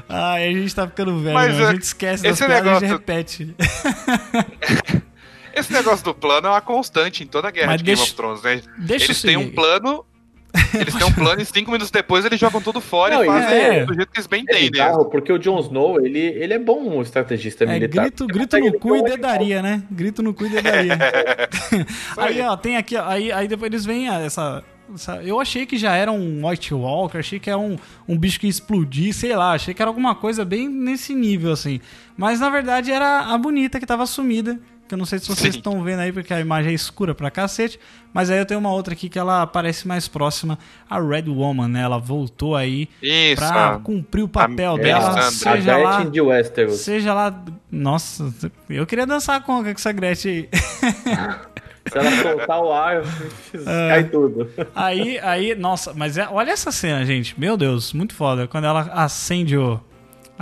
Ai, 0.09 0.49
a 0.49 0.53
gente 0.53 0.75
tá 0.75 0.87
ficando 0.87 1.19
velho, 1.21 1.35
Mas, 1.35 1.57
né? 1.57 1.65
a 1.65 1.69
é, 1.69 1.73
gente 1.73 1.83
esquece 1.83 2.23
das 2.23 2.33
esse 2.39 2.47
piadas 2.47 2.67
e 2.67 2.69
a 2.69 2.73
gente 2.75 2.83
negócio- 2.83 2.99
repete. 2.99 3.55
Esse 5.53 5.73
negócio 5.73 6.05
do 6.05 6.15
plano 6.15 6.47
é 6.47 6.51
uma 6.51 6.61
constante 6.61 7.25
em 7.25 7.27
toda 7.27 7.49
a 7.49 7.51
guerra 7.51 7.67
Mas 7.67 7.79
de 7.79 7.85
Game 7.85 7.97
deixa- 7.97 8.11
of 8.13 8.17
Thrones, 8.17 8.43
né? 8.43 8.61
Deixa 8.79 9.07
Eles 9.07 9.25
eu 9.25 9.29
têm 9.29 9.37
um 9.37 9.51
plano. 9.51 10.05
Eles 10.75 10.95
têm 10.95 11.07
um 11.07 11.13
plano 11.13 11.41
e 11.41 11.45
cinco 11.45 11.71
minutos 11.71 11.91
depois 11.91 12.25
eles 12.25 12.39
jogam 12.39 12.61
tudo 12.61 12.81
fora 12.81 13.15
Não, 13.17 13.23
e 13.23 13.27
fazem 13.27 13.59
é- 13.59 13.85
do 13.85 13.95
jeito 13.95 14.11
que 14.11 14.19
eles 14.19 14.27
bem 14.27 14.41
É 14.41 14.43
entendem. 14.53 14.71
bizarro, 14.71 15.05
porque 15.11 15.33
o 15.33 15.39
Jon 15.39 15.59
Snow, 15.61 16.01
ele, 16.05 16.19
ele 16.19 16.55
é 16.55 16.59
bom 16.59 17.01
estrategista 17.03 17.65
É, 17.65 17.67
militar. 17.69 18.03
grito, 18.03 18.27
grito 18.27 18.59
no 18.59 18.73
cu 18.79 18.97
e 18.97 19.03
dedaria, 19.03 19.63
né? 19.63 19.83
Grito 19.91 20.23
no 20.23 20.33
cu 20.35 20.47
e 20.47 20.49
dedaria. 20.51 20.99
aí, 22.17 22.41
ó, 22.43 22.57
tem 22.57 22.77
aqui, 22.77 22.97
ó, 22.97 23.05
aí, 23.07 23.31
aí 23.33 23.49
depois 23.49 23.71
eles 23.71 23.85
vêm 23.85 24.09
essa, 24.09 24.63
essa- 24.95 25.23
Eu 25.23 25.41
achei 25.41 25.67
que 25.67 25.77
já 25.79 25.95
era 25.95 26.11
um 26.11 26.47
White 26.47 26.75
Walker, 26.75 27.19
achei 27.19 27.39
que 27.39 27.49
era 27.51 27.59
um, 27.59 27.77
um 28.09 28.19
bicho 28.19 28.39
que 28.41 28.47
ia 28.47 28.51
explodir, 28.51 29.13
sei 29.15 29.35
lá, 29.37 29.53
achei 29.53 29.73
que 29.75 29.81
era 29.83 29.89
alguma 29.91 30.15
coisa 30.15 30.45
bem 30.45 30.69
nesse 30.69 31.15
nível, 31.15 31.53
assim. 31.53 31.81
Mas 32.17 32.41
na 32.41 32.51
verdade 32.51 32.91
era 32.91 33.21
a 33.33 33.39
bonita 33.39 33.79
que 33.81 33.87
tava 33.87 34.07
sumida. 34.07 34.59
Que 34.91 34.95
eu 34.95 34.99
não 34.99 35.07
sei 35.07 35.21
se 35.21 35.29
vocês 35.29 35.53
Sim. 35.55 35.61
estão 35.61 35.81
vendo 35.85 36.01
aí, 36.01 36.11
porque 36.11 36.35
a 36.35 36.41
imagem 36.41 36.73
é 36.73 36.75
escura 36.75 37.15
pra 37.15 37.31
cacete. 37.31 37.79
Mas 38.13 38.29
aí 38.29 38.41
eu 38.41 38.45
tenho 38.45 38.59
uma 38.59 38.73
outra 38.73 38.93
aqui 38.93 39.09
que 39.09 39.21
ela 39.21 39.47
parece 39.47 39.87
mais 39.87 40.09
próxima. 40.09 40.59
A 40.91 40.99
Red 41.01 41.29
Woman, 41.29 41.69
né? 41.69 41.83
Ela 41.83 41.97
voltou 41.97 42.57
aí 42.57 42.89
Isso. 43.01 43.37
pra 43.37 43.75
a- 43.75 43.79
cumprir 43.79 44.25
o 44.25 44.29
papel 44.29 44.75
a 44.75 44.77
dela. 44.77 45.17
A 45.21 45.31
Seja 45.31 45.77
lá. 45.77 45.93
Gretchen 45.99 46.11
de 46.11 46.21
Westeros. 46.21 46.75
Seja 46.81 47.15
lá. 47.15 47.33
Nossa, 47.71 48.35
eu 48.69 48.85
queria 48.85 49.07
dançar 49.07 49.41
com, 49.45 49.63
com 49.63 49.69
essa 49.71 49.93
Gretchen 49.93 50.33
aí. 50.33 50.49
Se 51.91 51.97
ela 51.97 52.11
soltar 52.23 52.61
o 52.61 52.73
ar, 52.73 53.03
cai 53.89 54.05
tudo. 54.05 54.51
Aí, 54.75 55.19
aí, 55.21 55.55
nossa, 55.55 55.95
mas 55.95 56.19
é- 56.19 56.29
olha 56.29 56.51
essa 56.51 56.73
cena, 56.73 57.05
gente. 57.07 57.39
Meu 57.39 57.57
Deus, 57.57 57.93
muito 57.93 58.13
foda. 58.15 58.49
Quando 58.49 58.65
ela 58.65 58.81
acende 58.93 59.57
o. 59.57 59.81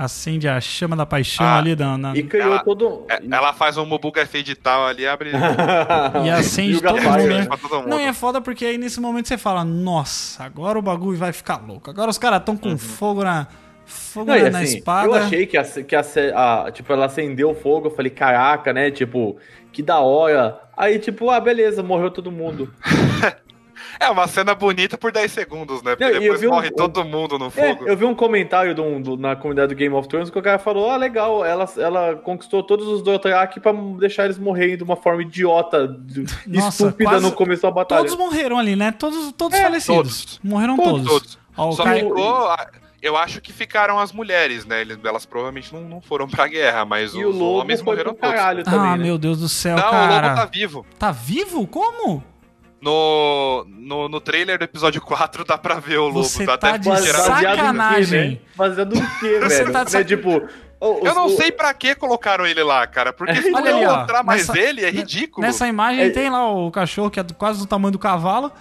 Acende 0.00 0.46
a 0.48 0.61
chama 0.61 0.94
da 0.94 1.04
paixão 1.04 1.44
Ah, 1.44 1.58
ali 1.58 1.74
na. 1.74 1.98
na- 1.98 2.16
E 2.16 2.22
criou 2.22 2.52
Ela- 2.52 2.61
todo. 2.62 3.04
é- 3.11 3.20
Ela 3.28 3.52
faz 3.52 3.76
um 3.76 3.84
Mubuga 3.84 4.28
edital 4.32 4.87
ali, 4.87 5.04
abre. 5.04 5.32
e 6.24 6.30
acende 6.30 6.76
E 6.76 6.80
todo 6.80 7.02
mundo, 7.02 7.26
né? 7.26 7.46
pra 7.46 7.56
todo 7.56 7.74
mundo. 7.78 7.88
Não, 7.88 8.00
e 8.00 8.04
é 8.04 8.12
foda 8.12 8.40
porque 8.40 8.64
aí 8.64 8.78
nesse 8.78 9.00
momento 9.00 9.26
você 9.26 9.37
fala, 9.37 9.64
nossa, 9.64 10.44
agora 10.44 10.78
o 10.78 10.82
bagulho 10.82 11.18
vai 11.18 11.32
ficar 11.32 11.56
louco. 11.66 11.90
Agora 11.90 12.08
os 12.08 12.16
caras 12.16 12.38
estão 12.38 12.56
com 12.56 12.78
fogo 12.78 13.24
na. 13.24 13.48
Fogo 13.84 14.30
Uhum. 14.30 14.37
Não, 14.37 14.44
na, 14.44 14.50
na 14.50 14.58
assim, 14.61 14.76
espada. 14.78 15.06
eu 15.08 15.14
achei 15.14 15.46
que, 15.46 15.56
a, 15.56 15.64
que 15.64 15.96
a, 15.96 16.02
a- 16.37 16.70
tipo, 16.70 16.92
ela 16.92 17.06
acendeu 17.06 17.50
o 17.50 17.54
fogo, 17.56 17.88
eu 17.88 17.90
falei, 17.90 18.11
caraca, 18.11 18.72
né? 18.72 18.92
Tipo, 18.92 19.37
que 19.72 19.82
da 19.82 19.98
hora. 19.98 20.61
Aí, 20.76 21.00
tipo, 21.00 21.28
ah, 21.28 21.40
beleza, 21.40 21.82
morreu 21.82 22.11
todo 22.12 22.30
mundo. 22.30 22.72
É 24.00 24.08
uma 24.11 24.28
cena 24.28 24.54
bonita 24.54 24.96
por 24.96 25.11
10 25.11 25.30
segundos, 25.32 25.82
né? 25.82 25.96
Porque 25.96 26.04
Não, 26.04 26.12
eu 26.12 26.20
depois 26.20 26.42
um- 26.44 26.48
morre 26.48 26.68
um- 26.68 26.76
todo 26.76 27.04
mundo 27.04 27.38
no 27.38 27.46
É, 27.46 27.50
fogo. 27.50 27.87
eu 27.88 27.96
vi 27.96 28.04
um 28.04 28.14
comentário 28.14 28.74
do- 28.74 29.00
do- 29.00 29.16
na 29.16 29.34
comunidade 29.34 29.74
do 29.74 29.78
Game 29.78 29.94
of 29.94 30.08
Thrones 30.08 30.30
que 30.30 30.38
o 30.38 30.42
cara 30.42 30.58
falou: 30.58 30.90
ah, 30.90 30.96
legal, 30.96 31.44
ela, 31.44 31.68
ela 31.76 32.16
conquistou 32.16 32.62
todos 32.62 32.87
os 32.87 33.02
Dothraki 33.02 33.58
pra 33.61 33.72
deixar 33.98 34.24
eles 34.26 34.38
morrerem 34.38 34.76
de 34.76 34.84
uma 34.84 34.96
forma 34.96 35.22
idiota, 35.22 35.96
Nossa, 36.46 36.84
estúpida 36.87 37.11
quase 37.11 37.24
no 37.24 37.32
começo 37.32 37.62
da 37.62 37.70
batalha. 37.70 38.02
Todos 38.02 38.16
morreram 38.16 38.58
ali, 38.58 38.76
né? 38.76 38.92
Todos, 38.92 39.32
todos 39.32 39.58
É, 39.58 39.62
falecidos. 39.62 39.96
todos. 40.24 40.40
Morreram 40.44 40.76
Todos, 40.76 40.92
todos. 40.92 41.08
Todos. 41.08 41.38
Ó, 41.56 41.68
o 41.70 41.72
Só 41.72 41.84
ficou. 41.87 42.56
Eu 43.00 43.16
acho 43.16 43.40
que 43.40 43.52
ficaram 43.52 43.98
as 43.98 44.12
mulheres, 44.12 44.64
né? 44.66 44.84
Elas 45.04 45.24
provavelmente 45.24 45.72
não, 45.72 45.82
não 45.82 46.00
foram 46.00 46.26
pra 46.28 46.48
guerra, 46.48 46.84
mas 46.84 47.14
E 47.14 47.24
o 47.24 47.28
os 47.30 47.40
homens 47.40 47.80
morreram 47.80 48.12
todos. 48.12 48.34
caralho 48.34 48.64
também, 48.64 48.80
Ah, 48.80 48.96
né? 48.96 49.04
meu 49.04 49.16
Deus 49.16 49.38
do 49.38 49.48
céu, 49.48 49.76
Não, 49.76 49.87
o 49.87 49.90
cara. 49.90 50.26
lobo 50.28 50.37
tá 50.37 50.44
vivo. 50.46 50.87
Tá 50.98 51.12
vivo? 51.12 51.64
Como? 51.68 52.24
No, 52.80 53.66
no, 53.68 54.08
no 54.08 54.20
trailer 54.20 54.56
do 54.58 54.64
episódio 54.64 55.00
4 55.00 55.44
dá 55.44 55.58
pra 55.58 55.76
ver 55.80 55.98
o 55.98 56.06
lobo. 56.06 56.22
Você 56.22 56.46
dá 56.46 56.56
tá 56.56 56.68
até 56.70 56.78
de 56.78 56.88
baseado 56.88 57.16
quê, 57.16 57.22
Sacanagem. 57.56 58.40
Baseado 58.56 58.94
em 58.96 59.00
quê, 59.20 59.40
Você 59.40 59.58
velho? 59.62 59.72
tá 59.72 59.84
de 59.84 59.90
sac- 59.90 60.06
tipo, 60.06 60.30
Eu 60.80 61.12
não 61.14 61.26
o- 61.26 61.30
sei 61.36 61.50
pra 61.50 61.74
que 61.74 61.94
colocaram 61.96 62.46
ele 62.46 62.62
lá, 62.62 62.86
cara. 62.86 63.12
Porque 63.12 63.34
se 63.42 63.50
Olha 63.52 63.72
não 63.72 63.82
mostrar 63.98 64.22
mais 64.22 64.46
Nessa- 64.46 64.58
ele, 64.60 64.84
é 64.84 64.90
ridículo. 64.90 65.44
Nessa 65.44 65.66
imagem 65.66 66.04
É- 66.04 66.10
tem 66.10 66.30
lá 66.30 66.48
o 66.52 66.70
cachorro 66.70 67.10
que 67.10 67.18
é 67.18 67.22
do- 67.24 67.34
quase 67.34 67.58
do 67.58 67.66
tamanho 67.66 67.90
do 67.90 67.98
cavalo. 67.98 68.52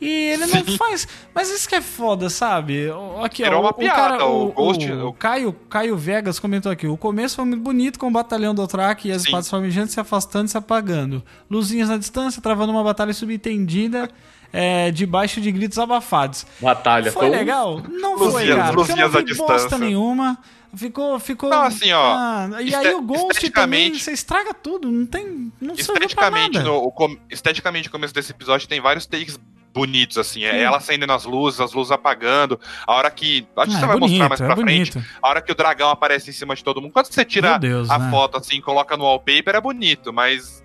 E 0.00 0.08
ele 0.08 0.46
não 0.46 0.64
faz. 0.78 1.06
Mas 1.34 1.50
isso 1.50 1.68
que 1.68 1.74
é 1.74 1.80
foda, 1.82 2.30
sabe? 2.30 2.88
Aqui, 3.22 3.42
ó, 3.42 3.46
Virou 3.46 3.58
o, 3.60 3.62
uma 3.64 3.70
o 3.70 3.74
piada, 3.74 3.96
cara, 4.00 4.26
o, 4.26 4.46
o 4.48 4.52
Ghost- 4.52 4.90
o 4.90 5.08
o- 5.08 5.12
Caio, 5.12 5.52
Caio 5.68 5.96
Vegas 5.96 6.38
comentou 6.38 6.72
aqui. 6.72 6.86
O 6.86 6.96
começo 6.96 7.36
foi 7.36 7.44
muito 7.44 7.60
bonito 7.62 7.98
com 7.98 8.08
o 8.08 8.10
batalhão 8.10 8.54
do 8.54 8.62
Otrak 8.62 9.06
e 9.06 9.12
as 9.12 9.22
Sim. 9.22 9.28
espadas 9.28 9.50
flamejantes 9.50 9.92
se 9.92 10.00
afastando 10.00 10.46
e 10.46 10.48
se 10.50 10.56
apagando. 10.56 11.22
Luzinhas 11.50 11.88
na 11.90 11.98
distância, 11.98 12.40
travando 12.40 12.72
uma 12.72 12.82
batalha 12.82 13.12
subentendida, 13.12 14.08
é, 14.52 14.90
debaixo 14.90 15.40
de 15.40 15.52
gritos 15.52 15.78
abafados. 15.78 16.46
Batalha. 16.60 17.12
Foi 17.12 17.28
legal? 17.28 17.82
Não 17.88 18.16
foi, 18.16 18.26
Luzinhas- 18.28 18.56
cara. 18.56 18.68
Eu 18.70 18.72
não 18.72 18.82
luzinhas 18.82 19.14
à 19.14 19.18
vi 19.20 19.34
bosta 19.34 19.54
distância. 19.54 19.78
nenhuma. 19.78 20.38
Ficou, 20.72 21.18
ficou. 21.18 21.50
Não, 21.50 21.62
assim, 21.62 21.90
ó, 21.90 22.14
Ah, 22.16 22.48
e 22.62 22.72
aí 22.72 22.94
o 22.94 23.02
Ghost 23.02 23.18
também, 23.22 23.30
esteticamente- 23.32 24.04
você 24.04 24.12
estraga 24.12 24.54
tudo. 24.54 24.88
Não 24.88 25.04
tem. 25.04 25.52
Não 25.60 25.74
serviu 25.74 25.84
pra 25.94 26.04
Esteticamente, 26.06 26.58
nada. 26.58 26.68
no, 26.70 26.76
o 26.76 26.92
esteticamente, 27.28 27.86
no 27.88 27.90
começo 27.92 28.14
desse 28.14 28.30
episódio 28.30 28.68
tem 28.68 28.80
vários 28.80 29.04
takes 29.04 29.36
bonitos, 29.72 30.18
assim. 30.18 30.44
É 30.44 30.52
Sim. 30.52 30.58
ela 30.58 30.76
acendendo 30.78 31.12
as 31.12 31.24
luzes, 31.24 31.60
as 31.60 31.72
luzes 31.72 31.90
apagando. 31.92 32.58
A 32.86 32.94
hora 32.94 33.10
que. 33.10 33.46
Acho 33.56 33.70
que 33.70 33.76
Ah, 33.76 33.78
você 33.78 33.84
é 33.84 33.88
vai 33.88 33.96
mostrar 33.96 33.98
bonito, 33.98 34.28
mais 34.28 34.40
é 34.40 34.44
pra 34.46 34.56
frente. 34.56 34.92
bonito. 34.94 35.08
A 35.22 35.28
hora 35.28 35.40
que 35.42 35.52
o 35.52 35.54
dragão 35.54 35.90
aparece 35.90 36.30
em 36.30 36.32
cima 36.32 36.54
de 36.54 36.62
todo 36.64 36.80
mundo. 36.80 36.92
Quando 36.92 37.06
você 37.06 37.24
tira 37.24 37.58
Deus, 37.58 37.88
a 37.90 37.98
né? 37.98 38.10
foto 38.10 38.36
assim 38.38 38.56
e 38.56 38.62
coloca 38.62 38.96
no 38.96 39.04
wallpaper, 39.04 39.54
é 39.54 39.60
bonito, 39.60 40.12
mas. 40.12 40.60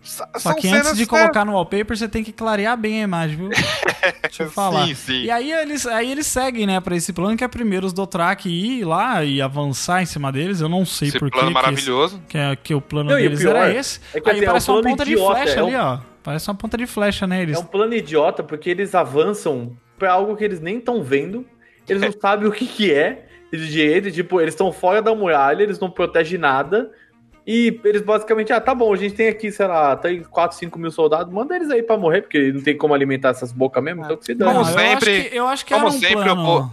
Só 0.00 0.24
são 0.38 0.54
que 0.54 0.62
cenas, 0.68 0.86
antes 0.86 0.96
de 0.96 1.02
né? 1.02 1.08
colocar 1.08 1.44
no 1.44 1.52
wallpaper, 1.54 1.96
você 1.96 2.08
tem 2.08 2.22
que 2.22 2.32
clarear 2.32 2.76
bem 2.78 3.00
a 3.00 3.04
imagem, 3.04 3.36
viu? 3.36 3.48
Deixa 4.22 4.44
eu 4.44 4.50
falar. 4.50 4.86
Sim, 4.86 4.94
sim. 4.94 5.22
E 5.24 5.30
aí 5.30 5.50
eles, 5.50 5.86
aí 5.86 6.10
eles 6.12 6.24
seguem, 6.26 6.66
né, 6.68 6.80
pra 6.80 6.94
esse 6.96 7.12
plano, 7.12 7.36
que 7.36 7.42
é 7.42 7.48
primeiro 7.48 7.84
os 7.84 7.92
Dothraki 7.92 8.48
ir 8.48 8.84
lá 8.84 9.24
e 9.24 9.42
avançar 9.42 10.00
em 10.00 10.06
cima 10.06 10.30
deles. 10.30 10.60
Eu 10.60 10.68
não 10.68 10.86
sei 10.86 11.08
Esse 11.08 11.18
por 11.18 11.28
plano 11.30 11.48
que 11.48 11.54
maravilhoso. 11.54 12.22
Que, 12.28 12.38
é- 12.38 12.54
que 12.56 12.74
o 12.74 12.80
plano 12.80 13.10
Não, 13.10 13.16
o 13.16 13.20
deles 13.20 13.40
pior 13.40 13.56
era 13.56 13.74
esse. 13.74 14.00
é 14.14 14.20
que, 14.20 14.30
aí 14.30 14.36
assim, 14.36 14.44
é 14.44 14.48
um 14.48 14.52
parece 14.52 14.70
uma 14.70 14.82
ponta 14.82 15.04
de 15.04 15.12
idiota, 15.12 15.34
flecha 15.34 15.58
é 15.58 15.62
um- 15.62 15.66
ali, 15.66 15.76
ó. 15.76 15.98
Parece 16.22 16.48
uma 16.48 16.54
ponta 16.56 16.76
de 16.76 16.86
flecha, 16.86 17.26
né? 17.26 17.42
Eles... 17.42 17.56
É 17.56 17.60
um 17.60 17.64
plano 17.64 17.94
idiota 17.94 18.42
porque 18.42 18.68
eles 18.70 18.94
avançam 18.94 19.76
pra 19.98 20.12
algo 20.12 20.36
que 20.36 20.44
eles 20.44 20.60
nem 20.60 20.78
estão 20.78 21.02
vendo. 21.02 21.44
eles 21.88 22.02
não 22.02 22.12
sabem 22.20 22.48
o 22.48 22.52
que, 22.52 22.66
que 22.66 22.92
é 22.92 23.26
de 23.52 23.70
direito, 23.70 24.10
tipo, 24.12 24.40
eles 24.40 24.52
estão 24.54 24.70
fora 24.72 25.00
da 25.00 25.14
muralha, 25.14 25.62
eles 25.62 25.78
não 25.78 25.90
protegem 25.90 26.38
nada. 26.38 26.90
E 27.46 27.80
eles 27.82 28.02
basicamente, 28.02 28.52
ah, 28.52 28.60
tá 28.60 28.74
bom, 28.74 28.92
a 28.92 28.96
gente 28.96 29.14
tem 29.14 29.26
aqui, 29.28 29.50
sei 29.50 29.66
lá, 29.66 29.96
tem 29.96 30.22
4, 30.22 30.54
5 30.58 30.78
mil 30.78 30.90
soldados, 30.90 31.32
manda 31.32 31.56
eles 31.56 31.70
aí 31.70 31.82
pra 31.82 31.96
morrer, 31.96 32.20
porque 32.20 32.52
não 32.52 32.60
tem 32.60 32.76
como 32.76 32.92
alimentar 32.92 33.30
essas 33.30 33.50
bocas 33.52 33.82
mesmo, 33.82 34.04
então 34.04 34.18
que 34.18 34.26
se 34.26 34.34
dane. 34.34 34.52
Como 34.52 34.64
Não, 34.64 34.70
eu 34.70 34.78
sempre- 34.78 35.16
acho 35.20 35.30
que, 35.30 35.36
eu 35.36 35.46
acho 35.48 35.64
que 35.64 35.72
como 35.72 35.86
era 35.86 35.94
um 35.96 35.98
sempre, 35.98 36.14
plano... 36.24 36.42
eu 36.46 36.70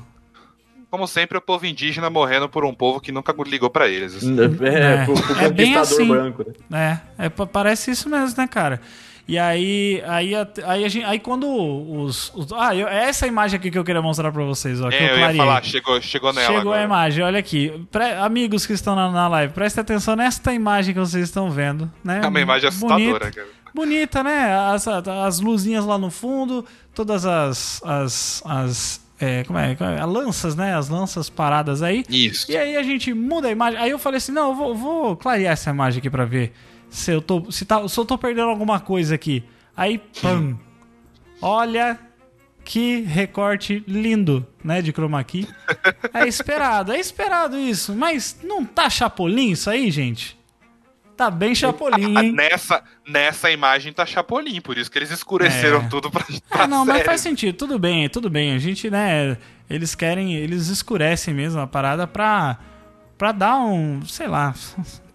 Como 0.91 1.07
sempre, 1.07 1.37
o 1.37 1.41
povo 1.41 1.65
indígena 1.65 2.09
morrendo 2.09 2.49
por 2.49 2.65
um 2.65 2.73
povo 2.73 2.99
que 2.99 3.09
nunca 3.09 3.33
ligou 3.47 3.69
pra 3.69 3.87
eles. 3.87 4.17
assim. 4.17 4.35
É, 4.37 5.01
É, 5.01 5.05
pro, 5.05 5.13
pro 5.13 5.39
é 5.45 5.49
bem 5.49 5.73
conquistador 5.75 5.81
assim. 5.81 6.07
branco, 6.09 6.45
né? 6.69 7.01
É, 7.17 7.25
é, 7.27 7.29
pa- 7.29 7.47
parece 7.47 7.91
isso 7.91 8.09
mesmo, 8.09 8.35
né, 8.37 8.45
cara? 8.45 8.81
E 9.27 9.39
aí, 9.39 10.03
aí, 10.05 10.33
aí, 10.65 10.87
gente, 10.87 11.03
aí 11.03 11.19
quando 11.19 11.47
os, 11.49 12.31
os- 12.35 12.51
Ah, 12.53 12.75
eu- 12.75 12.87
é 12.87 13.05
essa 13.09 13.25
imagem 13.25 13.57
aqui 13.57 13.71
que 13.71 13.77
eu 13.77 13.83
queria 13.83 14.01
mostrar 14.01 14.31
pra 14.31 14.43
vocês, 14.43 14.79
ó. 14.81 14.89
que 14.89 14.95
É, 14.95 15.11
eu 15.13 15.17
clareei. 15.17 15.37
falar, 15.37 15.63
chegou, 15.63 15.99
chegou 16.01 16.31
nela 16.31 16.45
Chegou 16.45 16.61
agora. 16.61 16.81
a 16.81 16.83
imagem, 16.83 17.23
olha 17.23 17.39
aqui. 17.39 17.87
Pre- 17.91 18.13
amigos 18.13 18.67
que 18.67 18.73
estão 18.73 18.95
na, 18.95 19.09
na 19.11 19.27
live, 19.27 19.51
prestem 19.53 19.81
atenção 19.81 20.15
nesta 20.15 20.53
imagem 20.53 20.93
que 20.93 20.99
vocês 20.99 21.23
estão 21.23 21.49
vendo, 21.49 21.91
né? 22.03 22.21
É 22.23 22.27
uma 22.27 22.39
imagem 22.39 22.69
assustadora, 22.69 23.31
cara. 23.31 23.47
Bonita, 23.73 24.23
né? 24.23 24.53
As, 24.71 24.87
as 24.87 25.39
luzinhas 25.39 25.83
lá 25.85 25.97
no 25.97 26.11
fundo, 26.11 26.63
todas 26.93 27.25
as. 27.25 27.81
as, 27.83 28.43
as 28.45 29.01
é, 29.19 29.43
como 29.43 29.57
é? 29.57 29.75
Como 29.75 29.89
é? 29.89 29.99
As 30.01 30.07
lanças, 30.09 30.55
né? 30.55 30.75
As 30.75 30.87
lanças 30.87 31.29
paradas 31.29 31.81
aí. 31.81 32.05
Isso. 32.09 32.51
E 32.51 32.55
aí 32.55 32.77
a 32.77 32.83
gente 32.83 33.13
muda 33.13 33.47
a 33.47 33.51
imagem. 33.51 33.79
Aí 33.79 33.89
eu 33.89 33.97
falei 33.99 34.17
assim: 34.19 34.31
não, 34.31 34.49
eu 34.49 34.55
vou, 34.55 34.75
vou 34.75 35.17
clarear 35.17 35.53
essa 35.53 35.71
imagem 35.71 35.99
aqui 35.99 36.09
pra 36.09 36.25
ver 36.25 36.53
se 36.95 37.11
eu 37.11 37.21
tô, 37.21 37.51
se, 37.51 37.65
tá, 37.65 37.87
se 37.87 37.99
eu 37.99 38.05
tô 38.05 38.17
perdendo 38.17 38.49
alguma 38.49 38.79
coisa 38.79 39.15
aqui. 39.15 39.43
Aí, 39.75 39.97
pam! 40.21 40.57
Olha 41.41 41.99
que 42.63 43.01
recorte 43.01 43.83
lindo, 43.87 44.45
né? 44.63 44.81
De 44.81 44.91
chroma 44.91 45.23
key. 45.23 45.47
É 46.13 46.27
esperado, 46.27 46.91
é 46.91 46.99
esperado 46.99 47.57
isso. 47.57 47.93
Mas 47.93 48.39
não 48.43 48.65
tá 48.65 48.89
chapolim 48.89 49.51
isso 49.51 49.69
aí, 49.69 49.91
gente? 49.91 50.37
Tá 51.15 51.29
bem 51.31 51.53
chapolim, 51.55 52.17
Ah, 52.17 52.23
hein? 52.23 52.31
nessa, 52.33 52.83
nessa 53.07 53.49
imagem 53.49 53.93
tá 53.93 54.05
Chapolin, 54.05 54.59
por 54.59 54.77
isso 54.77 54.91
que 54.91 54.97
eles 54.97 55.11
escureceram 55.11 55.79
É. 55.83 55.87
tudo 55.87 56.11
pra 56.11 56.25
Ah, 56.51 56.67
não, 56.67 56.79
mas 56.85 56.95
sério. 56.97 57.05
faz 57.05 57.21
sentido. 57.21 57.55
Tudo 57.55 57.79
bem, 57.79 58.09
tudo 58.09 58.29
bem. 58.29 58.53
A 58.53 58.57
gente, 58.57 58.89
né? 58.89 59.37
Eles 59.69 59.95
querem, 59.95 60.35
eles 60.35 60.67
escurecem 60.67 61.33
mesmo 61.33 61.61
a 61.61 61.67
parada 61.67 62.05
pra, 62.05 62.57
pra 63.17 63.31
dar 63.31 63.57
um, 63.59 64.03
sei 64.05 64.27
lá, 64.27 64.53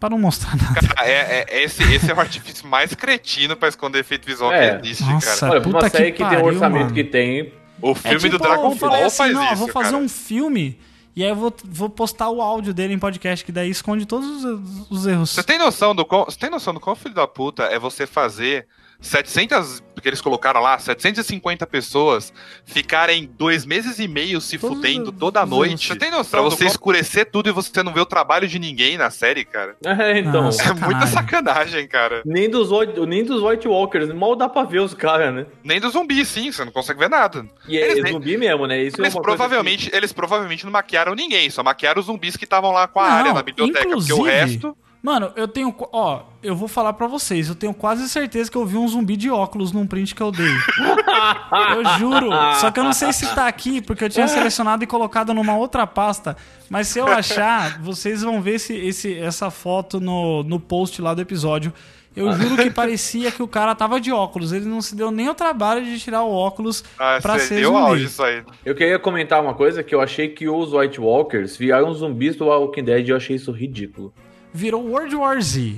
pra 0.01 0.11
não 0.11 0.19
mostrar 0.19 0.57
nada. 0.57 0.81
Ah, 0.97 1.07
É, 1.07 1.45
é- 1.49 1.63
esse, 1.63 1.83
esse 1.95 2.11
é 2.11 2.15
o 2.15 2.19
artifício 2.19 2.67
mais 2.67 2.95
cretino 2.95 3.55
pra 3.55 3.69
esconder 3.69 4.01
efeito 4.01 4.27
visual 4.27 4.53
É. 4.53 4.79
que 4.79 4.89
existe, 4.89 5.05
Nossa. 5.05 5.41
cara. 5.41 5.53
Olha, 5.53 5.61
pra 5.61 5.71
uma 5.71 5.79
puta 5.79 5.91
que 5.91 5.97
série 5.99 6.13
que, 6.13 6.19
tem 6.19 6.27
pariu, 6.27 6.45
o 6.45 6.49
orçamento 6.49 6.83
mano. 6.85 6.95
que 6.95 7.05
tem, 7.05 7.53
O 7.83 7.95
filme 7.95 8.19
do 8.19 8.31
tipo, 8.31 8.39
Dragon 8.43 8.71
eu 8.73 8.77
falei 8.77 8.97
Ball 8.99 9.07
assim, 9.07 9.17
faz 9.19 9.33
não, 9.33 9.43
eu 9.45 9.49
isso, 9.49 9.57
vou 9.57 9.69
fazer 9.69 9.91
cara. 9.93 10.03
um 10.03 10.09
filme 10.09 10.79
e 11.15 11.23
aí 11.25 11.29
eu 11.31 11.37
vou, 11.37 11.55
vou 11.65 11.91
postar 11.91 12.31
o 12.31 12.41
áudio 12.41 12.73
dele 12.73 12.95
em 12.95 12.99
podcast, 12.99 13.45
que 13.45 13.51
daí 13.53 13.69
esconde 13.71 14.07
todos 14.07 14.45
os, 14.45 14.91
os 14.91 15.07
erros. 15.07 15.31
Você 15.31 15.43
tem 15.43 15.59
noção 15.59 15.95
do 15.95 16.05
quão, 16.05 16.25
você 16.25 16.39
tem 16.39 16.49
noção 16.51 16.73
do 16.73 16.81
quão 16.81 16.95
filho 16.97 17.15
da 17.15 17.27
puta 17.27 17.65
é 17.65 17.79
você 17.79 18.07
fazer 18.07 18.67
700, 19.01 19.83
porque 20.01 20.09
eles 20.09 20.21
colocaram 20.23 20.61
lá, 20.63 20.79
750 20.79 21.67
pessoas 21.67 22.33
ficarem 22.65 23.31
dois 23.39 23.67
meses 23.67 23.99
e 23.99 24.09
meio 24.09 24.41
se 24.41 24.59
Todos 24.59 24.77
fudendo 24.79 25.13
toda 25.13 25.45
noite. 25.45 25.89
Você 25.89 25.97
tem 25.97 26.11
noção 26.11 26.31
pra 26.31 26.41
você 26.41 26.65
escurecer 26.65 27.31
tudo 27.31 27.49
e 27.51 27.53
você 27.53 27.83
não 27.83 27.93
ver 27.93 28.01
o 28.01 28.07
trabalho 28.07 28.49
de 28.49 28.59
ninguém 28.59 28.97
na 28.97 29.11
série, 29.11 29.45
cara? 29.45 29.77
É, 30.01 30.19
então. 30.19 30.45
Nossa. 30.45 30.63
É 30.71 30.73
muita 30.73 31.07
Sacanagem. 31.07 31.87
cara. 31.87 32.23
Nem 32.25 32.49
dos, 32.49 32.71
White- 32.73 32.99
nem 33.07 33.23
dos 33.25 33.43
White 33.43 33.69
Walkers, 33.69 34.13
mal 34.15 34.35
dá 34.35 34.49
pra 34.49 34.63
ver 34.63 34.81
os 34.81 34.95
caras, 34.95 35.35
né? 35.35 35.47
Nem 35.63 35.79
do 35.79 35.91
zumbi, 35.91 36.25
sim, 36.25 36.51
você 36.51 36.65
não 36.65 36.73
consegue 36.73 36.99
ver 36.99 37.11
nada. 37.11 37.45
E 37.69 37.77
é 37.77 37.91
Eles- 37.93 38.11
zumbi 38.11 38.37
mesmo, 38.39 38.67
né? 38.67 38.83
Isso 38.83 38.97
Eles 39.01 39.15
é 39.15 39.19
uma 39.19 39.23
coisa 39.23 39.37
provavelmente, 39.37 39.91
eles 39.93 40.13
provavelmente 40.13 40.65
não 40.65 40.73
maquiaram 40.73 41.15
ninguém, 41.15 41.51
só 41.51 41.63
maquiaram 41.63 42.01
os 42.01 42.07
zumbis 42.07 42.37
que 42.37 42.45
estavam 42.45 42.71
lá 42.73 42.89
com 42.89 43.01
a 43.01 43.09
Não, 43.09 43.17
área 43.17 43.33
na 43.35 43.43
biblioteca, 43.43 43.81
porque 43.89 43.95
o 43.95 44.17
inclusive- 44.17 44.31
resto. 44.31 44.77
Mano, 45.03 45.33
eu 45.35 45.49
tenho. 45.49 45.75
Ó, 45.93 46.23
eu 46.43 46.55
vou 46.55 46.69
falar 46.69 46.93
pra 46.93 47.07
vocês. 47.07 47.49
Eu 47.49 47.55
tenho 47.55 47.73
quase 47.73 48.07
certeza 48.09 48.51
que 48.51 48.57
eu 48.57 48.67
vi 48.67 48.77
um 48.77 48.87
zumbi 48.87 49.17
de 49.17 49.31
óculos 49.31 49.73
num 49.73 49.87
print 49.87 50.15
que 50.15 50.23
eu 50.23 50.31
dei. 50.31 50.47
eu 51.75 51.85
juro. 51.99 52.31
Só 52.61 52.71
que 52.71 52.79
eu 52.79 52.85
não 52.85 52.93
sei 52.93 53.13
se 53.13 53.27
tá 53.35 53.49
aqui, 53.49 53.81
porque 53.81 54.05
eu 54.05 54.11
tinha 54.11 54.29
selecionado 54.29 54.85
e 54.85 54.87
colocado 54.87 55.33
numa 55.33 55.57
outra 55.57 55.87
pasta. 55.87 56.37
Mas 56.69 56.89
se 56.89 56.99
eu 56.99 57.07
achar, 57.09 57.81
vocês 57.81 58.23
vão 58.23 58.43
ver 58.43 58.57
esse, 58.57 58.75
esse, 58.75 59.19
essa 59.19 59.51
foto 59.51 59.99
no, 60.01 60.43
no 60.43 60.61
post 60.61 61.01
lá 61.01 61.15
do 61.15 61.23
episódio. 61.23 61.73
Eu 62.15 62.33
juro 62.33 62.57
que 62.57 62.71
parecia 62.71 63.31
que 63.31 63.43
o 63.43 63.47
cara 63.49 63.75
tava 63.75 64.01
de 64.01 64.11
óculos. 64.13 64.53
Ele 64.53 64.65
não 64.67 64.83
se 64.83 64.95
deu 64.97 65.11
nem 65.11 65.29
o 65.29 65.35
trabalho 65.35 65.85
de 65.85 65.99
tirar 65.99 66.25
o 66.25 66.31
óculos 66.35 66.85
Ah, 66.99 67.21
pra 67.23 67.39
você 67.39 67.47
ser 67.47 67.55
deu 67.61 67.71
zumbi. 67.71 67.83
áudio 67.83 68.05
isso 68.07 68.23
aí. 68.23 68.43
Eu 68.65 68.75
queria 68.75 68.99
comentar 68.99 69.41
uma 69.41 69.55
coisa 69.55 69.83
que 69.83 69.95
eu 69.95 70.01
achei 70.01 70.29
que 70.29 70.49
os 70.49 70.73
White 70.73 71.01
Walkers 71.01 71.57
viraram 71.57 71.95
zumbis 71.95 72.35
do 72.37 72.47
Walking 72.47 72.83
Dead 72.85 73.07
e 73.07 73.11
eu 73.11 73.17
achei 73.17 73.37
isso 73.37 73.53
ridículo. 73.53 74.13
Virou 74.53 74.87
World 74.87 75.15
War 75.17 75.41
Z, 75.41 75.77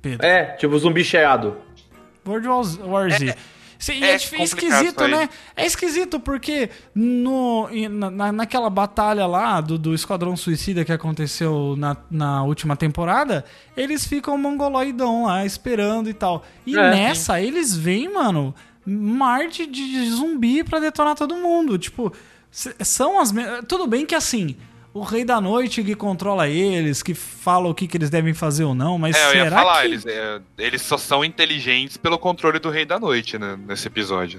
Pedro. 0.00 0.26
É, 0.26 0.44
tipo 0.56 0.78
zumbi 0.78 1.04
cheirado. 1.04 1.56
World 2.26 2.48
War 2.82 3.10
Z. 3.10 3.34
Sim, 3.78 3.98
e 3.98 4.04
é 4.04 4.14
é, 4.14 4.18
complicado 4.18 4.44
esquisito, 4.44 5.08
né? 5.08 5.28
É 5.54 5.66
esquisito 5.66 6.18
porque 6.18 6.70
no, 6.94 7.68
na, 7.90 8.10
na- 8.10 8.32
naquela 8.32 8.70
batalha 8.70 9.26
lá 9.26 9.60
do, 9.60 9.76
do 9.76 9.92
Esquadrão 9.94 10.34
Suicida 10.38 10.86
que 10.86 10.92
aconteceu 10.92 11.74
na, 11.76 11.94
na 12.10 12.42
última 12.44 12.76
temporada, 12.76 13.44
eles 13.76 14.06
ficam 14.06 14.38
mongoloidão 14.38 15.26
lá 15.26 15.44
esperando 15.44 16.08
e 16.08 16.14
tal. 16.14 16.44
E 16.64 16.78
É, 16.78 16.90
nessa, 16.92 17.42
eles 17.42 17.76
vêm, 17.76 18.10
mano, 18.10 18.54
um 18.86 19.16
mar 19.16 19.48
de, 19.48 19.66
de 19.66 20.08
zumbi 20.10 20.64
pra 20.64 20.78
detonar 20.78 21.14
todo 21.14 21.34
mundo. 21.36 21.76
Tipo, 21.76 22.10
são 22.50 23.20
as. 23.20 23.34
Tudo 23.68 23.86
bem 23.86 24.06
que 24.06 24.14
assim. 24.14 24.56
O 24.94 25.02
Rei 25.02 25.24
da 25.24 25.40
Noite 25.40 25.82
que 25.82 25.94
controla 25.96 26.48
eles, 26.48 27.02
que 27.02 27.14
fala 27.14 27.68
o 27.68 27.74
que, 27.74 27.88
que 27.88 27.96
eles 27.96 28.08
devem 28.10 28.32
fazer 28.32 28.62
ou 28.62 28.74
não, 28.76 28.96
mas 28.96 29.16
É, 29.16 29.26
eu 29.26 29.30
será 29.30 29.44
ia 29.44 29.50
falar, 29.50 29.80
que... 29.80 29.86
eles, 29.88 30.06
é, 30.06 30.40
eles 30.56 30.82
só 30.82 30.96
são 30.96 31.24
inteligentes 31.24 31.96
pelo 31.96 32.16
controle 32.16 32.60
do 32.60 32.70
Rei 32.70 32.84
da 32.86 32.98
Noite, 33.00 33.36
né, 33.36 33.58
nesse 33.66 33.88
episódio. 33.88 34.38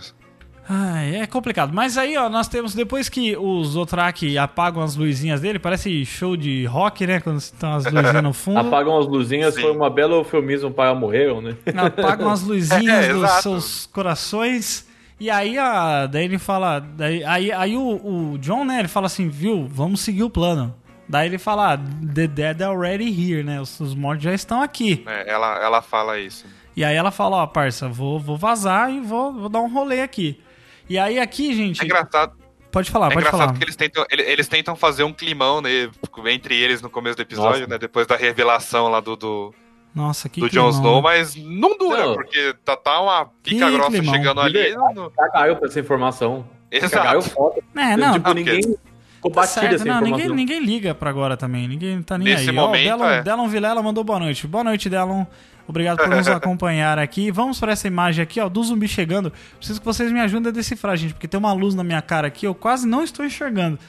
Ai, 0.68 1.18
é 1.18 1.28
complicado. 1.28 1.72
Mas 1.74 1.96
aí, 1.98 2.18
ó, 2.18 2.28
nós 2.30 2.48
temos, 2.48 2.74
depois 2.74 3.08
que 3.08 3.38
os 3.38 3.76
Otrak 3.76 4.36
apagam 4.38 4.82
as 4.82 4.96
luzinhas 4.96 5.40
dele, 5.42 5.60
parece 5.60 6.04
show 6.06 6.36
de 6.36 6.66
rock, 6.66 7.06
né? 7.06 7.20
Quando 7.20 7.38
estão 7.38 7.76
as 7.76 7.86
luzinhas 7.86 8.24
no 8.24 8.34
fundo. 8.34 8.58
Apagam 8.66 8.98
as 8.98 9.06
luzinhas, 9.06 9.54
Sim. 9.54 9.62
foi 9.62 9.72
uma 9.72 9.92
bela 9.92 10.16
eufemismo 10.16 10.72
para 10.72 10.96
morreram, 10.96 11.40
né? 11.40 11.56
apagam 11.78 12.32
as 12.32 12.42
luzinhas 12.48 13.06
É, 13.06 13.14
dos 13.14 13.24
exato. 13.24 13.42
seus 13.44 13.86
corações. 13.94 14.85
E 15.20 15.30
aí, 15.30 15.58
a, 15.58 16.08
daí 16.08 16.26
ele 16.26 16.38
fala. 16.38 16.80
Daí, 16.80 17.24
aí 17.24 17.52
aí 17.52 17.78
o, 17.78 18.34
o 18.34 18.38
John, 18.40 18.66
né? 18.66 18.80
Ele 18.80 18.88
fala 18.88 19.06
assim, 19.06 19.30
viu? 19.30 19.66
Vamos 19.68 20.02
seguir 20.02 20.24
o 20.24 20.30
plano. 20.30 20.76
Daí 21.08 21.28
ele 21.28 21.38
fala, 21.38 21.74
ah, 21.74 21.78
The 21.78 22.28
Dead 22.28 22.62
are 22.62 22.72
already 22.76 23.06
here, 23.06 23.44
né? 23.44 23.62
Os, 23.62 23.80
os 23.80 23.94
mortos 23.94 24.24
já 24.24 24.34
estão 24.34 24.62
aqui. 24.62 25.04
É, 25.08 25.32
ela, 25.32 25.58
ela 25.64 25.82
fala 25.82 26.20
isso. 26.20 26.46
E 26.76 26.84
aí 26.84 26.96
ela 26.96 27.12
fala, 27.12 27.38
ó, 27.38 27.48
parça, 27.48 27.88
vou, 27.88 28.20
vou 28.20 28.36
vazar 28.38 28.92
e 28.92 29.00
vou, 29.00 29.32
vou 29.32 29.48
dar 29.48 29.62
um 29.62 29.72
rolê 29.72 30.02
aqui. 30.02 30.42
E 30.90 30.98
aí 30.98 31.20
aqui, 31.20 31.54
gente. 31.56 31.82
É 31.82 31.86
engraçado, 31.86 32.34
Pode 32.72 32.92
falar, 32.92 33.06
é 33.06 33.10
pode 33.10 33.20
engraçado 33.20 33.40
falar. 33.40 33.52
porque 33.54 33.64
eles 33.64 33.76
tentam, 33.78 34.06
ele- 34.12 34.24
eles 34.24 34.48
tentam 34.50 34.76
fazer 34.76 35.04
um 35.06 35.14
climão 35.14 35.62
né, 35.62 35.90
entre 36.26 36.56
eles 36.56 36.82
no 36.82 36.90
começo 36.90 37.16
do 37.16 37.22
episódio, 37.22 37.62
Nossa. 37.62 37.68
né? 37.68 37.78
Depois 37.78 38.06
da 38.06 38.18
revelação 38.18 38.90
lá 38.90 39.00
do, 39.00 39.16
do, 39.16 39.54
Nossa, 39.96 40.28
que 40.28 40.42
do 40.42 40.50
Jon 40.50 40.70
Snow, 40.72 40.96
né? 40.98 41.02
mas 41.02 41.36
não 41.38 41.78
dura, 41.78 42.06
Não. 42.06 42.14
porque 42.16 42.54
tá, 42.66 42.76
tá 42.76 43.00
uma 43.02 43.26
pica 43.42 43.66
Que 43.66 43.72
grossa 43.72 43.92
climão. 43.92 44.14
chegando 44.14 44.42
ali. 44.42 44.76
não- 44.76 45.10
Cagaram 45.12 45.56
pra 45.56 45.68
essa 45.70 45.80
informação. 45.80 46.46
Cagaram 46.70 47.20
Exato. 47.20 47.30
foda. 47.34 47.62
É, 47.76 47.96
não, 47.96 48.14
tipo, 48.16 48.30
Ah, 48.30 48.34
ninguém 48.34 48.62
ficou 48.62 49.32
Tá 49.32 49.44
certo, 49.48 49.86
não, 49.86 50.02
ninguém, 50.02 50.28
ninguém 50.30 50.60
liga 50.60 50.94
pra 50.94 51.10
agora 51.10 51.38
também. 51.38 51.68
Ninguém 51.68 52.02
tá 52.04 52.18
nem 52.18 52.28
Nesse 52.34 52.50
aí. 52.50 52.56
momento, 52.56 52.94
Ó, 52.94 52.98
Delon, 52.98 53.10
é. 53.10 53.24
Delon 53.24 53.48
Vilela 53.48 53.82
mandou 53.82 54.04
boa 54.04 54.20
noite. 54.20 54.46
Boa 54.46 54.64
noite, 54.64 54.90
Delon. 54.90 55.26
Obrigado 55.68 55.98
por 55.98 56.10
nos 56.10 56.28
acompanhar 56.28 57.00
aqui. 57.00 57.32
Vamos 57.32 57.60
para 57.60 57.72
essa 57.72 57.88
imagem 57.88 58.22
aqui, 58.22 58.40
ó, 58.40 58.48
do 58.50 58.62
zumbi 58.64 58.88
chegando. 58.88 59.32
Preciso 59.58 59.80
que 59.80 59.86
vocês 59.86 60.12
me 60.12 60.20
ajudem 60.20 60.50
a 60.50 60.52
decifrar, 60.52 60.96
gente, 60.98 61.14
porque 61.14 61.28
tem 61.28 61.40
uma 61.40 61.54
luz 61.54 61.74
na 61.74 61.84
minha 61.84 62.02
cara 62.04 62.28
aqui, 62.28 62.46
eu 62.46 62.54
quase 62.54 62.86
não 62.88 63.04
estou 63.04 63.26
enxergando. 63.26 63.80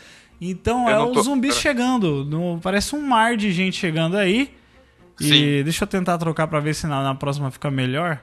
Então 0.40 0.88
Eu 0.88 0.96
é 0.96 0.98
o 1.00 1.12
tô- 1.12 1.22
zumbi 1.22 1.48
pera. 1.48 1.60
chegando. 1.60 2.24
No- 2.24 2.58
parece 2.62 2.94
um 2.94 3.02
mar 3.02 3.36
de 3.36 3.50
gente 3.52 3.76
chegando 3.76 4.16
aí. 4.16 4.54
E 5.20 5.24
Sim. 5.28 5.62
deixa 5.64 5.84
eu 5.84 5.88
tentar 5.88 6.18
trocar 6.18 6.46
pra 6.46 6.60
ver 6.60 6.74
se 6.74 6.86
na, 6.86 7.02
na 7.02 7.14
próxima 7.14 7.50
fica 7.50 7.70
melhor. 7.70 8.20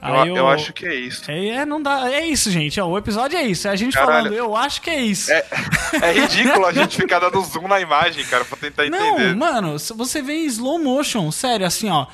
Eu, 0.00 0.14
Aí 0.14 0.28
eu 0.28 0.46
acho 0.48 0.72
que 0.72 0.86
é 0.86 0.94
isso. 0.94 1.28
É, 1.28 1.48
é, 1.48 1.66
não 1.66 1.82
dá. 1.82 2.08
É 2.08 2.24
isso, 2.24 2.50
gente. 2.52 2.80
O 2.80 2.96
episódio 2.96 3.36
é 3.36 3.42
isso. 3.42 3.66
É 3.66 3.72
a 3.72 3.76
gente 3.76 3.94
Caralho. 3.94 4.26
falando, 4.26 4.34
eu 4.34 4.56
acho 4.56 4.80
que 4.80 4.90
é 4.90 5.02
isso. 5.02 5.32
É, 5.32 5.44
é 6.00 6.12
ridículo 6.12 6.66
a 6.66 6.72
gente 6.72 6.96
ficar 6.96 7.18
dando 7.18 7.40
zoom 7.42 7.66
na 7.66 7.80
imagem, 7.80 8.24
cara, 8.26 8.44
pra 8.44 8.56
tentar 8.56 8.88
Não, 8.88 9.14
entender. 9.14 9.34
mano, 9.34 9.76
se 9.76 9.92
você 9.92 10.22
vê 10.22 10.34
em 10.34 10.46
slow 10.46 10.78
motion, 10.78 11.30
sério, 11.32 11.66
assim, 11.66 11.90
ó. 11.90 12.06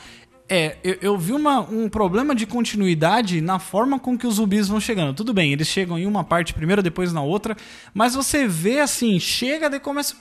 É, 0.49 0.77
eu, 0.85 0.97
eu 1.01 1.19
vi 1.19 1.33
uma, 1.33 1.61
um 1.61 1.89
problema 1.89 2.35
de 2.35 2.47
continuidade 2.47 3.41
na 3.43 3.59
forma 3.59 3.99
com 3.99 4.17
que 4.17 4.27
os 4.27 4.35
zumbis 4.37 4.69
vão 4.69 4.81
chegando. 4.81 5.15
Tudo 5.15 5.35
bem, 5.35 5.53
eles 5.53 5.69
chegam 5.69 5.99
em 5.99 6.07
uma 6.07 6.23
parte 6.25 6.55
primeiro, 6.55 6.83
depois 6.83 7.13
na 7.13 7.23
outra, 7.23 7.55
mas 7.93 8.15
você 8.15 8.47
vê 8.47 8.81
assim, 8.81 9.19
chega, 9.21 9.69
daí 9.69 9.81
começa. 9.81 10.15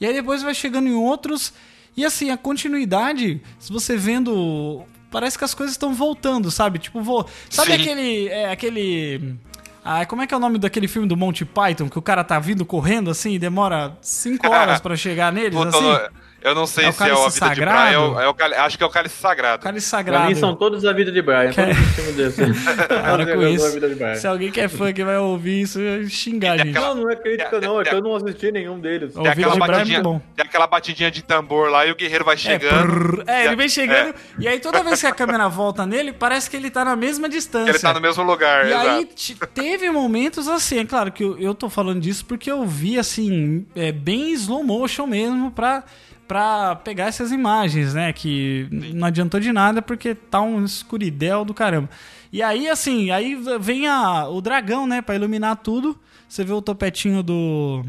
E 0.00 0.06
aí 0.06 0.12
depois 0.14 0.42
vai 0.42 0.54
chegando 0.54 0.88
em 0.88 0.94
outros. 0.94 1.52
E 1.96 2.04
assim, 2.04 2.30
a 2.30 2.36
continuidade, 2.36 3.40
se 3.58 3.72
você 3.72 3.96
vendo. 3.96 4.84
Parece 5.10 5.38
que 5.38 5.44
as 5.44 5.54
coisas 5.54 5.74
estão 5.74 5.94
voltando, 5.94 6.50
sabe? 6.50 6.78
Tipo, 6.78 7.00
vou. 7.00 7.26
Sabe 7.48 7.72
Sim. 7.74 7.80
aquele. 7.80 8.28
É, 8.28 8.50
aquele. 8.50 9.36
Ah, 9.84 10.04
como 10.04 10.20
é 10.20 10.26
que 10.26 10.34
é 10.34 10.36
o 10.36 10.40
nome 10.40 10.58
daquele 10.58 10.88
filme 10.88 11.06
do 11.06 11.16
Monty 11.16 11.44
Python? 11.44 11.88
Que 11.88 11.98
o 11.98 12.02
cara 12.02 12.24
tá 12.24 12.38
vindo 12.40 12.66
correndo 12.66 13.08
assim 13.08 13.34
e 13.34 13.38
demora 13.38 13.96
5 14.00 14.48
horas 14.48 14.80
pra 14.80 14.96
chegar 14.96 15.32
neles, 15.32 15.56
Puta, 15.56 15.68
assim? 15.68 16.16
Eu 16.42 16.54
não 16.54 16.66
sei 16.66 16.84
É 16.86 16.92
se 16.92 17.02
é 17.02 17.12
o 17.12 17.16
A 17.24 17.28
Vida 17.28 17.30
de 17.30 17.38
sagrado? 17.38 17.86
Brian, 17.86 17.96
é 17.96 17.98
o- 17.98 18.20
é 18.20 18.28
o 18.60 18.64
acho 18.64 18.78
que 18.78 18.84
é 18.84 18.86
o 18.86 18.90
Cálice 18.90 19.16
Sagrado. 19.16 19.62
Cálice 19.62 19.90
Pra 19.90 19.98
Sagrado. 19.98 20.26
mim 20.28 20.34
são 20.36 20.54
todos 20.54 20.84
a 20.84 20.92
vida 20.92 21.10
de 21.10 21.20
Brian, 21.20 21.50
Quer- 21.50 21.74
todos. 21.96 22.36
Para 22.88 23.34
com 23.34 23.42
isso. 23.42 23.80
de 23.80 23.94
Brian. 23.94 24.14
Se 24.14 24.26
alguém 24.28 24.52
que 24.52 24.60
é 24.60 24.68
fã 24.68 24.92
que 24.92 25.02
vai 25.02 25.16
ouvir 25.18 25.62
isso, 25.62 25.80
xingar 26.08 26.52
a 26.52 26.56
gente. 26.58 26.72
Não, 26.72 26.94
não 26.94 27.10
é 27.10 27.16
crítica 27.16 27.60
não, 27.60 27.80
é 27.80 27.84
que 27.84 27.94
eu 27.94 28.00
não 28.02 28.14
assisti 28.14 28.52
nenhum 28.52 28.78
deles. 28.78 29.12
Tem 29.14 29.26
aquela, 29.26 29.52
de 29.54 29.58
Brian 29.58 29.64
é 29.64 29.68
batidinha, 29.76 30.02
bom. 30.02 30.20
tem 30.36 30.44
aquela 30.46 30.66
batidinha 30.66 31.10
de 31.10 31.22
tambor 31.24 31.68
lá 31.70 31.84
e 31.86 31.90
o 31.90 31.96
guerreiro 31.96 32.24
vai 32.24 32.34
É, 32.34 32.38
chegando. 32.38 32.86
prrr. 32.92 33.24
É, 33.26 33.46
ele 33.46 33.56
vem 33.56 33.68
chegando 33.68 34.14
e 34.38 34.46
aí 34.46 34.60
toda 34.60 34.84
vez 34.84 35.00
que 35.00 35.06
a 35.06 35.12
câmera 35.14 35.48
volta 35.48 35.84
nele, 35.84 36.12
parece 36.12 36.48
que 36.48 36.56
ele 36.56 36.70
tá 36.70 36.84
na 36.84 36.94
mesma 36.94 37.28
distância. 37.28 37.70
Ele 37.70 37.78
tá 37.78 37.92
no 37.92 38.00
mesmo 38.00 38.22
lugar, 38.22 38.66
E 38.68 38.72
aí 38.72 38.86
exato. 38.98 39.14
te- 39.14 39.34
teve 39.54 39.90
momentos 39.90 40.46
assim, 40.48 40.78
é 40.78 40.84
claro 40.84 41.10
que 41.10 41.24
eu, 41.24 41.38
eu 41.38 41.54
tô 41.54 41.68
falando 41.68 42.00
disso 42.00 42.24
porque 42.24 42.50
eu 42.50 42.64
vi 42.64 42.98
assim, 42.98 43.66
é, 43.74 43.90
bem 43.90 44.30
slow 44.32 44.62
motion 44.62 45.06
mesmo 45.06 45.50
pra, 45.50 45.82
pra 46.26 46.76
pegar 46.76 47.06
essas 47.06 47.30
imagens, 47.32 47.94
né? 47.94 48.12
Que 48.12 48.68
não 48.94 49.06
adiantou 49.06 49.38
de 49.40 49.52
nada 49.52 49.80
porque 49.80 50.14
tá 50.14 50.40
um 50.40 50.64
escuridel 50.64 51.44
do 51.44 51.54
caramba. 51.54 51.88
E 52.32 52.42
aí, 52.42 52.68
assim, 52.68 53.10
aí 53.10 53.34
vem 53.60 53.86
a, 53.86 54.28
o 54.28 54.40
dragão, 54.40 54.86
né, 54.86 55.00
pra 55.00 55.14
iluminar 55.14 55.56
tudo. 55.56 55.98
Você 56.28 56.44
vê 56.44 56.52
o 56.52 56.60
topetinho 56.62 57.22
do. 57.22 57.84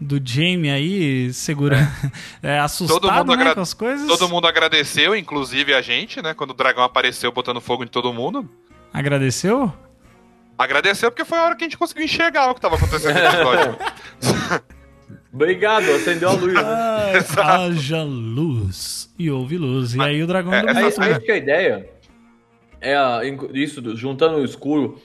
Do 0.00 0.20
Jamie 0.24 0.68
aí, 0.68 1.32
segurando. 1.32 1.86
É, 2.42 2.58
assustado, 2.60 2.98
Todo 3.00 3.12
mundo, 3.12 3.36
né, 3.36 3.42
agra- 3.42 3.54
com 3.54 3.60
as 3.60 3.72
coisas. 3.72 4.08
todo 4.08 4.28
mundo 4.28 4.48
agradeceu, 4.48 5.14
inclusive 5.14 5.72
a 5.74 5.80
gente, 5.80 6.20
né? 6.20 6.34
Quando 6.34 6.50
o 6.50 6.54
dragão 6.54 6.82
apareceu 6.82 7.30
botando 7.30 7.60
fogo 7.60 7.84
em 7.84 7.86
todo 7.86 8.12
mundo. 8.12 8.50
Agradeceu? 8.92 9.72
Agradeceu 10.58 11.08
porque 11.10 11.24
foi 11.24 11.38
a 11.38 11.44
hora 11.44 11.54
que 11.56 11.62
a 11.62 11.66
gente 11.66 11.78
conseguiu 11.78 12.04
enxergar 12.04 12.50
o 12.50 12.54
que 12.54 12.60
tava 12.60 12.74
acontecendo 12.74 13.14
no 13.14 13.26
episódio. 13.26 13.76
Obrigado, 15.32 15.90
acendeu 15.92 16.28
a 16.28 16.32
luz. 16.32 16.52
né? 16.54 17.16
Exato. 17.16 17.40
haja 17.50 18.02
luz. 18.02 19.12
E 19.18 19.30
houve 19.30 19.56
luz. 19.56 19.94
E 19.94 20.00
aí 20.00 20.22
o 20.22 20.26
dragão 20.26 20.52
é, 20.52 20.58
Aí, 20.76 20.90
tudo. 20.92 21.02
aí 21.04 21.20
que 21.20 21.32
a 21.32 21.36
ideia 21.36 21.88
é 22.80 22.94
a- 22.96 23.20
isso, 23.54 23.80
do- 23.80 23.96
juntando 23.96 24.38
o 24.38 24.44
escuro 24.44 25.00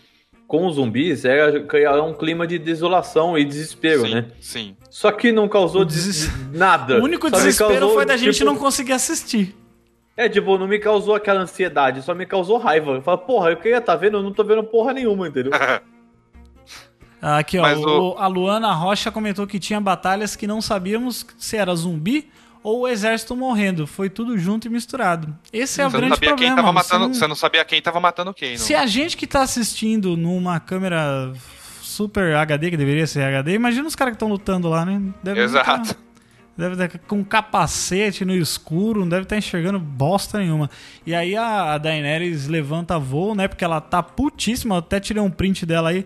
com 0.48 0.66
os 0.66 0.76
zumbis, 0.76 1.26
é 1.26 1.60
criar 1.62 2.02
um 2.02 2.13
clima 2.13 2.48
de 2.48 2.58
desolação 2.58 3.38
e 3.38 3.44
desespero, 3.44 4.02
sim, 4.08 4.13
né? 4.16 4.26
sim. 4.40 4.76
Só 4.90 5.12
que 5.12 5.32
não 5.32 5.48
causou 5.48 5.84
des- 5.86 6.30
nada. 6.54 7.00
O 7.00 7.04
único 7.04 7.30
Só 7.30 7.36
desespero 7.38 7.80
causou, 7.80 7.94
foi 7.96 8.06
da 8.06 8.16
gente 8.18 8.34
tipo, 8.36 8.46
não 8.46 8.56
conseguir 8.58 8.94
assistir. 8.94 9.56
É, 10.16 10.28
tipo, 10.28 10.58
não 10.58 10.68
me 10.68 10.80
causou 10.80 11.13
aquela 11.16 11.42
ansiedade, 11.42 12.02
só 12.02 12.16
me 12.16 12.26
causou 12.26 12.58
raiva. 12.58 12.92
Eu 12.94 13.02
falo, 13.02 13.20
porra, 13.20 13.52
eu 13.52 13.58
queria 13.58 13.80
tá 13.82 13.96
vendo, 13.96 14.18
eu 14.18 14.24
não 14.24 14.32
tô 14.34 14.44
vendo 14.44 14.63
porra 14.63 14.94
nenhuma, 14.94 15.28
entendeu? 15.28 15.52
Aqui, 17.21 17.58
ó, 17.58 17.65
o- 17.75 18.13
o- 18.13 18.17
a 18.17 18.27
Luana 18.27 18.71
Rocha 18.73 19.12
comentou 19.12 19.47
que 19.47 19.60
tinha 19.60 19.82
batalhas 19.82 20.36
que 20.36 20.45
não 20.47 20.62
sabíamos 20.62 21.25
se 21.38 21.58
era 21.58 21.75
zumbi 21.75 22.30
ou 22.63 22.82
o 22.82 22.88
exército 22.88 23.36
morrendo. 23.36 23.88
Foi 23.88 24.10
tudo 24.10 24.38
junto 24.38 24.67
e 24.67 24.69
misturado. 24.69 25.36
Esse 25.51 25.82
é 25.82 25.88
o 25.88 25.89
Você 25.89 25.97
não 25.97 26.08
grande 26.10 26.19
problema. 26.27 26.56
você 26.62 26.71
matando. 26.73 27.08
não- 27.08 27.13
Você 27.13 27.27
não 27.27 27.36
sabia 27.36 27.65
quem 27.65 27.82
tava 27.82 27.99
matando 27.99 28.34
quem. 28.34 28.51
não. 28.51 28.58
Se 28.58 28.75
a 28.75 28.86
gente 28.86 29.17
que 29.17 29.25
tá 29.25 29.41
assistindo 29.41 30.15
numa 30.15 30.60
câmera 30.60 31.34
super 31.82 32.36
HD, 32.36 32.69
que 32.69 32.77
deveria 32.77 33.08
ser 33.08 33.23
HD, 33.23 33.53
imagina 33.53 33.88
os 33.88 33.95
caras 33.95 34.12
que 34.12 34.15
estão 34.15 34.27
lutando 34.30 34.69
lá, 34.69 34.86
né? 34.86 35.01
Deve 35.23 35.41
Exato. 35.41 35.95
tá- 35.95 35.99
deve 36.56 36.73
estar 36.86 36.99
com 37.08 37.23
capacete 37.23 38.25
no 38.25 38.34
escuro, 38.36 38.99
não 39.01 39.10
deve 39.10 39.23
estar 39.23 39.38
enxergando 39.38 39.80
bosta 39.80 40.38
nenhuma. 40.39 40.69
E 41.06 41.15
aí 41.15 41.36
a, 41.36 41.73
a 41.73 41.77
Daenerys 41.77 42.47
levanta 42.47 42.99
voo, 42.99 43.34
né? 43.34 43.47
Porque 43.47 43.63
ela 43.63 43.80
tá 43.82 44.03
putíssima. 44.03 44.75
Eu 44.75 44.80
até 44.80 44.99
tirei 44.99 45.21
um 45.21 45.30
print 45.32 45.65
dela 45.65 45.89
aí, 45.89 46.06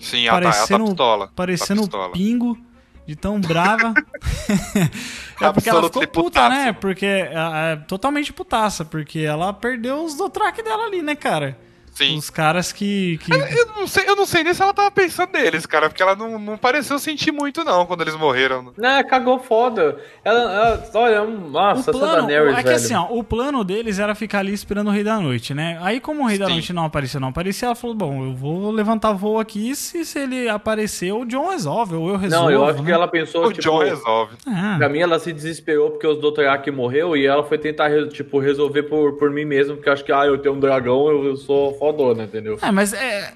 Sim, 0.00 0.26
tá, 0.26 0.32
tá 0.32 0.40
parecendo, 0.40 0.84
pistola. 0.86 1.32
parecendo 1.34 1.80
tá 1.82 1.86
pistola. 1.86 2.12
pingo. 2.12 2.58
De 3.06 3.16
tão 3.16 3.40
brava. 3.40 3.92
é 5.40 5.52
porque 5.52 5.68
ela 5.68 5.82
ficou 5.82 6.06
puta, 6.06 6.48
né? 6.48 6.72
Porque 6.72 7.06
é, 7.06 7.32
é 7.72 7.76
totalmente 7.88 8.32
putaça. 8.32 8.84
Porque 8.84 9.18
ela 9.20 9.52
perdeu 9.52 10.04
os 10.04 10.14
Dothraki 10.14 10.62
dela 10.62 10.84
ali, 10.84 11.02
né, 11.02 11.16
cara? 11.16 11.58
Sim. 11.92 12.16
Os 12.16 12.30
caras 12.30 12.72
que. 12.72 13.18
que... 13.18 13.32
Eu 13.32 13.66
não, 13.76 13.86
sei, 13.86 14.08
eu 14.08 14.16
não 14.16 14.26
sei 14.26 14.42
nem 14.44 14.54
se 14.54 14.62
ela 14.62 14.72
tava 14.72 14.90
pensando 14.90 15.30
neles, 15.32 15.66
cara, 15.66 15.88
porque 15.88 16.02
ela 16.02 16.16
não, 16.16 16.38
não 16.38 16.56
pareceu 16.56 16.98
sentir 16.98 17.30
muito, 17.32 17.62
não, 17.64 17.84
quando 17.86 18.02
eles 18.02 18.16
morreram. 18.16 18.72
Né, 18.76 19.02
cagou 19.04 19.38
foda. 19.38 19.98
Ela, 20.24 20.40
ela 20.40 20.90
olha, 20.94 21.22
um- 21.22 21.50
nossa, 21.50 21.78
o 21.78 21.80
essa 21.80 21.92
plano, 21.92 22.26
Daenerys, 22.26 22.58
é 22.58 22.62
que 22.62 22.68
assim, 22.70 22.94
ó, 22.94 23.06
o 23.10 23.22
plano 23.24 23.62
deles 23.64 23.98
era 23.98 24.14
ficar 24.14 24.38
ali 24.40 24.52
esperando 24.52 24.88
o 24.88 24.90
Rei 24.90 25.04
da 25.04 25.18
Noite, 25.20 25.52
né? 25.54 25.78
Aí, 25.82 26.00
como 26.00 26.22
o 26.22 26.26
Rei 26.26 26.38
da 26.38 26.46
Sim. 26.46 26.52
Noite 26.52 26.72
não 26.72 26.84
apareceu, 26.84 27.20
não 27.20 27.28
aparecia, 27.28 27.66
ela 27.66 27.74
falou: 27.74 27.94
Bom, 27.96 28.24
eu 28.24 28.34
vou 28.34 28.70
levantar 28.70 29.12
voo 29.12 29.38
aqui. 29.38 29.74
Se, 29.74 30.04
se 30.04 30.18
ele 30.18 30.48
aparecer, 30.48 31.12
o 31.12 31.24
John 31.24 31.48
resolve, 31.50 31.94
ou 31.96 32.08
eu 32.10 32.16
resolvo. 32.16 32.44
Não, 32.46 32.50
eu 32.52 32.64
acho 32.64 32.76
que 32.78 32.82
né? 32.84 32.92
ela 32.92 33.08
pensou, 33.08 33.44
O 33.46 33.52
tipo, 33.52 33.62
John 33.62 33.78
resolve. 33.78 34.36
Ah, 34.46 34.76
Pra 34.78 34.88
mim, 34.88 35.00
ela 35.00 35.18
se 35.18 35.32
desesperou 35.32 35.90
porque 35.90 36.06
os 36.06 36.18
Dothraki 36.20 36.70
morreu 36.70 37.16
e 37.16 37.26
ela 37.26 37.42
foi 37.44 37.58
tentar, 37.58 37.90
tipo, 38.08 38.38
resolver 38.38 38.84
por, 38.84 39.14
por 39.18 39.30
mim 39.30 39.44
mesmo, 39.44 39.74
porque 39.76 39.88
eu 39.88 39.92
acho 39.92 40.04
que, 40.04 40.12
ah, 40.12 40.24
eu 40.26 40.38
tenho 40.38 40.54
um 40.54 40.60
dragão, 40.60 41.08
eu, 41.08 41.24
eu 41.24 41.36
sou 41.36 41.74
fodona, 41.80 42.22
entendeu? 42.24 42.58
É, 42.62 42.70
mas 42.70 42.92
é. 42.92 43.32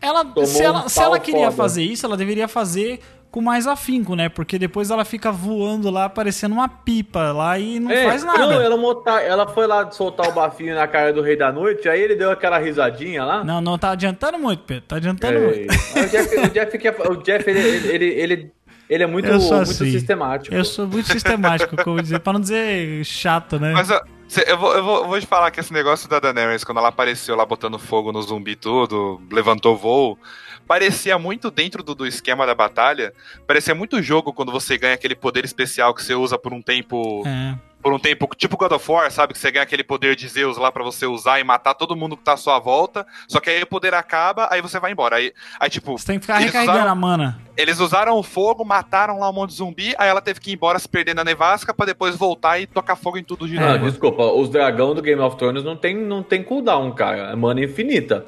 Ela, 0.00 0.24
Tomou 0.24 0.46
se 0.46 0.62
ela, 0.62 0.84
um 0.84 0.88
se 0.88 1.00
ela 1.00 1.18
queria 1.18 1.46
foda. 1.50 1.56
fazer 1.56 1.82
isso, 1.82 2.04
ela 2.06 2.16
deveria 2.16 2.46
fazer 2.46 3.00
com 3.30 3.40
mais 3.40 3.66
afinco, 3.66 4.14
né? 4.14 4.28
Porque 4.28 4.58
depois 4.58 4.90
ela 4.90 5.04
fica 5.04 5.32
voando 5.32 5.90
lá, 5.90 6.08
parecendo 6.08 6.54
uma 6.54 6.68
pipa 6.68 7.32
lá 7.32 7.58
e 7.58 7.80
não 7.80 7.90
É, 7.90 8.04
faz 8.04 8.22
nada. 8.22 8.38
Não, 8.38 8.60
ela, 8.60 8.76
monta- 8.76 9.20
ela 9.20 9.48
foi 9.48 9.66
lá 9.66 9.90
soltar 9.90 10.28
o 10.28 10.32
bafinho 10.32 10.74
na 10.74 10.86
cara 10.86 11.12
do 11.12 11.22
Rei 11.22 11.34
da 11.36 11.50
Noite, 11.50 11.88
aí 11.88 12.00
ele 12.00 12.14
deu 12.14 12.30
aquela 12.30 12.58
risadinha 12.58 13.24
lá. 13.24 13.42
Não, 13.42 13.60
não 13.60 13.78
tá 13.78 13.90
adiantando 13.90 14.38
muito, 14.38 14.62
Pedro. 14.64 14.84
Tá 14.86 14.96
adiantando 14.96 15.38
É, 15.38 15.40
muito. 15.40 15.72
o 15.72 16.08
Jeff, 16.08 16.36
o 16.38 16.50
Jeff, 16.50 16.86
é- 16.86 17.10
o 17.10 17.16
Jeff, 17.16 17.50
ele, 17.50 17.58
ele, 17.58 17.88
ele, 17.88 18.04
ele, 18.06 18.52
ele 18.88 19.02
é 19.02 19.06
muito, 19.06 19.28
muito 19.28 19.54
assim. 19.54 19.90
sistemático. 19.90 20.54
Eu 20.54 20.64
sou 20.64 20.86
muito 20.86 21.10
sistemático, 21.10 21.74
como 21.82 22.00
dizer, 22.00 22.20
pra 22.20 22.32
não 22.34 22.40
dizer 22.40 23.04
chato, 23.04 23.58
né? 23.58 23.72
Mas 23.72 23.88
cê- 23.88 24.00
eu, 24.46 24.58
vou, 24.58 24.74
eu, 24.74 24.84
vou, 24.84 24.96
eu 24.98 25.08
vou 25.08 25.20
te 25.20 25.26
falar 25.26 25.50
que 25.50 25.60
esse 25.60 25.72
negócio 25.72 26.08
da 26.08 26.18
Daenerys, 26.18 26.64
quando 26.64 26.78
ela 26.78 26.88
apareceu 26.88 27.36
lá 27.36 27.44
botando 27.44 27.78
fogo 27.78 28.12
no 28.12 28.22
zumbi 28.22 28.56
tudo, 28.56 29.20
levantou 29.30 29.76
voo, 29.76 30.18
parecia 30.66 31.18
muito 31.18 31.50
dentro 31.50 31.82
do, 31.82 31.94
do 31.94 32.06
esquema 32.06 32.44
da 32.46 32.54
batalha, 32.54 33.12
parecia 33.46 33.74
muito 33.74 34.02
jogo 34.02 34.32
quando 34.32 34.50
você 34.50 34.76
ganha 34.76 34.94
aquele 34.94 35.14
poder 35.14 35.44
especial 35.44 35.94
que 35.94 36.02
você 36.02 36.14
usa 36.14 36.38
por 36.38 36.52
um 36.52 36.60
tempo, 36.60 37.22
É. 37.26 37.54
por 37.86 37.92
um 37.92 38.00
tempo, 38.00 38.28
tipo 38.36 38.56
God 38.56 38.72
of 38.72 38.90
War, 38.90 39.08
sabe? 39.12 39.32
Que 39.32 39.38
você 39.38 39.48
ganha 39.48 39.62
aquele 39.62 39.84
poder 39.84 40.16
de 40.16 40.26
Zeus 40.26 40.56
lá 40.56 40.72
pra 40.72 40.82
você 40.82 41.06
usar 41.06 41.38
e 41.38 41.44
matar 41.44 41.72
todo 41.72 41.94
mundo 41.94 42.16
que 42.16 42.24
tá 42.24 42.32
à 42.32 42.36
sua 42.36 42.58
volta, 42.58 43.06
só 43.28 43.38
que 43.38 43.48
aí 43.48 43.62
o 43.62 43.66
poder 43.66 43.94
acaba, 43.94 44.48
aí 44.50 44.60
você 44.60 44.80
vai 44.80 44.90
embora. 44.90 45.14
Aí, 45.18 45.32
aí 45.60 45.70
tipo, 45.70 45.96
Você 45.96 46.04
tem 46.06 46.18
que 46.18 46.22
ficar 46.26 46.40
Eles 46.40 46.46
recarregando 46.46 46.78
usaram- 46.78 46.90
a 46.92 46.94
mana. 46.96 47.40
eles 47.56 47.78
usaram 47.78 48.18
o 48.18 48.24
fogo, 48.24 48.64
mataram 48.64 49.20
lá 49.20 49.30
um 49.30 49.32
monte 49.32 49.50
de 49.50 49.56
zumbi, 49.58 49.94
aí 49.98 50.08
ela 50.08 50.20
teve 50.20 50.40
que 50.40 50.50
ir 50.50 50.54
embora 50.54 50.80
se 50.80 50.88
perder 50.88 51.14
na 51.14 51.22
nevasca 51.22 51.72
pra 51.72 51.86
depois 51.86 52.16
voltar 52.16 52.58
e 52.58 52.66
tocar 52.66 52.96
fogo 52.96 53.18
em 53.18 53.22
tudo 53.22 53.46
de 53.46 53.54
Não, 53.54 53.74
novo. 53.74 53.88
desculpa, 53.88 54.24
os 54.32 54.48
dragão 54.48 54.92
do 54.92 55.00
Game 55.00 55.22
of 55.22 55.36
Thrones 55.36 55.62
não 55.62 55.76
tem, 55.76 55.94
não 55.96 56.24
tem 56.24 56.42
cooldown, 56.42 56.90
cara. 56.90 57.30
É 57.30 57.36
mana 57.36 57.60
infinita. 57.62 58.26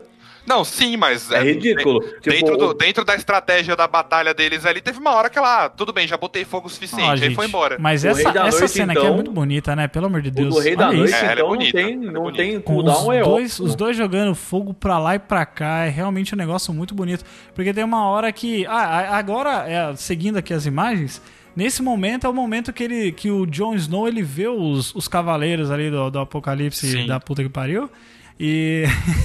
Não, 0.48 0.64
sim, 0.64 0.96
mas. 0.96 1.30
É 1.30 1.42
ridículo. 1.42 2.00
de- 2.00 2.06
Tipo, 2.06 2.30
dentro, 2.30 2.56
do- 2.56 2.66
o- 2.68 2.74
dentro 2.74 3.04
da 3.04 3.14
estratégia 3.14 3.76
da 3.76 3.86
batalha 3.86 4.32
deles 4.32 4.64
ali, 4.64 4.80
teve 4.80 4.98
uma 4.98 5.12
hora 5.12 5.28
que 5.28 5.38
ela. 5.38 5.66
ah, 5.66 5.68
Tudo 5.68 5.92
bem, 5.92 6.08
já 6.08 6.16
botei 6.16 6.44
fogo 6.44 6.66
o 6.66 6.70
Ó, 6.70 6.72
suficiente, 6.72 7.10
aí 7.10 7.16
gente, 7.18 7.34
foi 7.34 7.46
embora. 7.46 7.76
Mas 7.78 8.02
O 8.04 8.08
essa, 8.08 8.28
essa 8.30 8.42
Noite, 8.42 8.68
cena 8.68 8.92
aqui 8.92 9.00
é 9.02 9.04
então, 9.04 9.14
muito 9.14 9.30
bonita, 9.30 9.76
né? 9.76 9.86
Pelo 9.86 10.06
amor 10.06 10.22
de 10.22 10.28
O 10.28 10.32
Deus. 10.32 10.54
do 10.54 10.60
Rei 10.60 10.74
da 10.74 10.90
Noite, 10.90 11.10
isso. 11.12 11.14
É, 11.16 11.18
ela 11.24 11.30
é 11.30 11.34
então, 11.34 11.48
bonita, 11.48 11.78
não 11.80 11.84
tem, 11.86 11.92
é 11.92 11.96
não 12.12 12.22
bonita. 12.22 12.36
tem 12.42 12.60
Com 12.60 12.76
os 12.78 12.82
cooldown, 12.84 13.12
é 13.12 13.22
dois, 13.22 13.60
os 13.60 13.74
dois 13.74 13.96
jogando 13.96 14.34
fogo 14.34 14.72
pra 14.72 14.98
lá 14.98 15.14
e 15.14 15.18
pra 15.18 15.44
cá 15.44 15.84
é 15.84 15.88
realmente 15.90 16.34
um 16.34 16.38
negócio 16.38 16.72
muito 16.72 16.94
bonito. 16.94 17.24
Porque 17.54 17.72
tem 17.74 17.84
uma 17.84 18.06
hora 18.08 18.32
que. 18.32 18.64
Ah, 18.66 19.16
agora, 19.18 19.64
é, 19.68 19.94
seguindo 19.96 20.38
aqui 20.38 20.54
as 20.54 20.64
imagens, 20.66 21.20
nesse 21.54 21.82
momento 21.82 22.26
é 22.26 22.30
o 22.30 22.34
momento 22.34 22.72
que, 22.72 22.84
ele, 22.84 23.12
que 23.12 23.30
o 23.30 23.44
Jon 23.46 23.74
Snow 23.74 24.08
ele 24.08 24.22
vê 24.22 24.48
os, 24.48 24.94
os 24.94 25.06
cavaleiros 25.08 25.70
ali 25.70 25.90
do, 25.90 26.10
do 26.10 26.18
apocalipse 26.20 26.86
Sim. 26.90 27.06
da 27.06 27.20
puta 27.20 27.42
que 27.42 27.48
pariu. 27.48 27.90
E, 28.40 28.84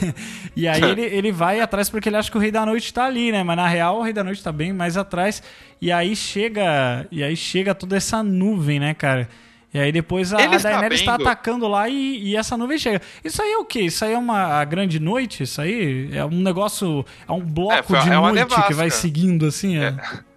e 0.55 0.67
aí 0.67 0.81
ele, 0.83 1.01
ele 1.03 1.31
vai 1.31 1.59
atrás 1.59 1.89
porque 1.89 2.09
ele 2.09 2.17
acha 2.17 2.31
que 2.31 2.37
o 2.37 2.39
Rei 2.39 2.51
da 2.51 2.65
Noite 2.65 2.93
tá 2.93 3.05
ali, 3.05 3.31
né? 3.31 3.43
Mas 3.43 3.55
na 3.57 3.67
real 3.67 3.99
o 3.99 4.01
Rei 4.01 4.13
da 4.13 4.23
Noite 4.23 4.43
tá 4.43 4.51
bem 4.51 4.73
mais 4.73 4.97
atrás. 4.97 5.43
E 5.81 5.91
aí 5.91 6.15
chega. 6.15 7.05
E 7.11 7.23
aí 7.23 7.35
chega 7.35 7.75
toda 7.75 7.95
essa 7.95 8.23
nuvem, 8.23 8.79
né, 8.79 8.93
cara? 8.93 9.29
E 9.73 9.79
aí 9.79 9.91
depois 9.91 10.31
a, 10.33 10.37
a 10.37 10.55
está 10.55 10.69
Daenerys 10.69 11.01
tá 11.01 11.17
vendo- 11.17 11.27
atacando 11.27 11.67
lá 11.67 11.89
e, 11.89 12.23
e 12.23 12.35
essa 12.35 12.55
nuvem 12.55 12.77
chega. 12.77 13.01
Isso 13.23 13.41
aí 13.41 13.51
é 13.51 13.57
o 13.57 13.65
quê? 13.65 13.81
Isso 13.81 14.05
aí 14.05 14.13
é 14.13 14.17
uma 14.17 14.63
grande 14.65 14.99
noite? 14.99 15.43
Isso 15.43 15.59
aí 15.61 16.09
é 16.11 16.23
um 16.23 16.41
negócio. 16.41 17.03
É 17.27 17.31
um 17.31 17.41
bloco 17.41 17.95
É, 17.95 17.99
de 17.99 18.09
é 18.09 18.19
noite 18.19 18.67
que 18.67 18.73
vai 18.73 18.89
seguindo 18.89 19.45
assim? 19.45 19.77
É. 19.77 19.95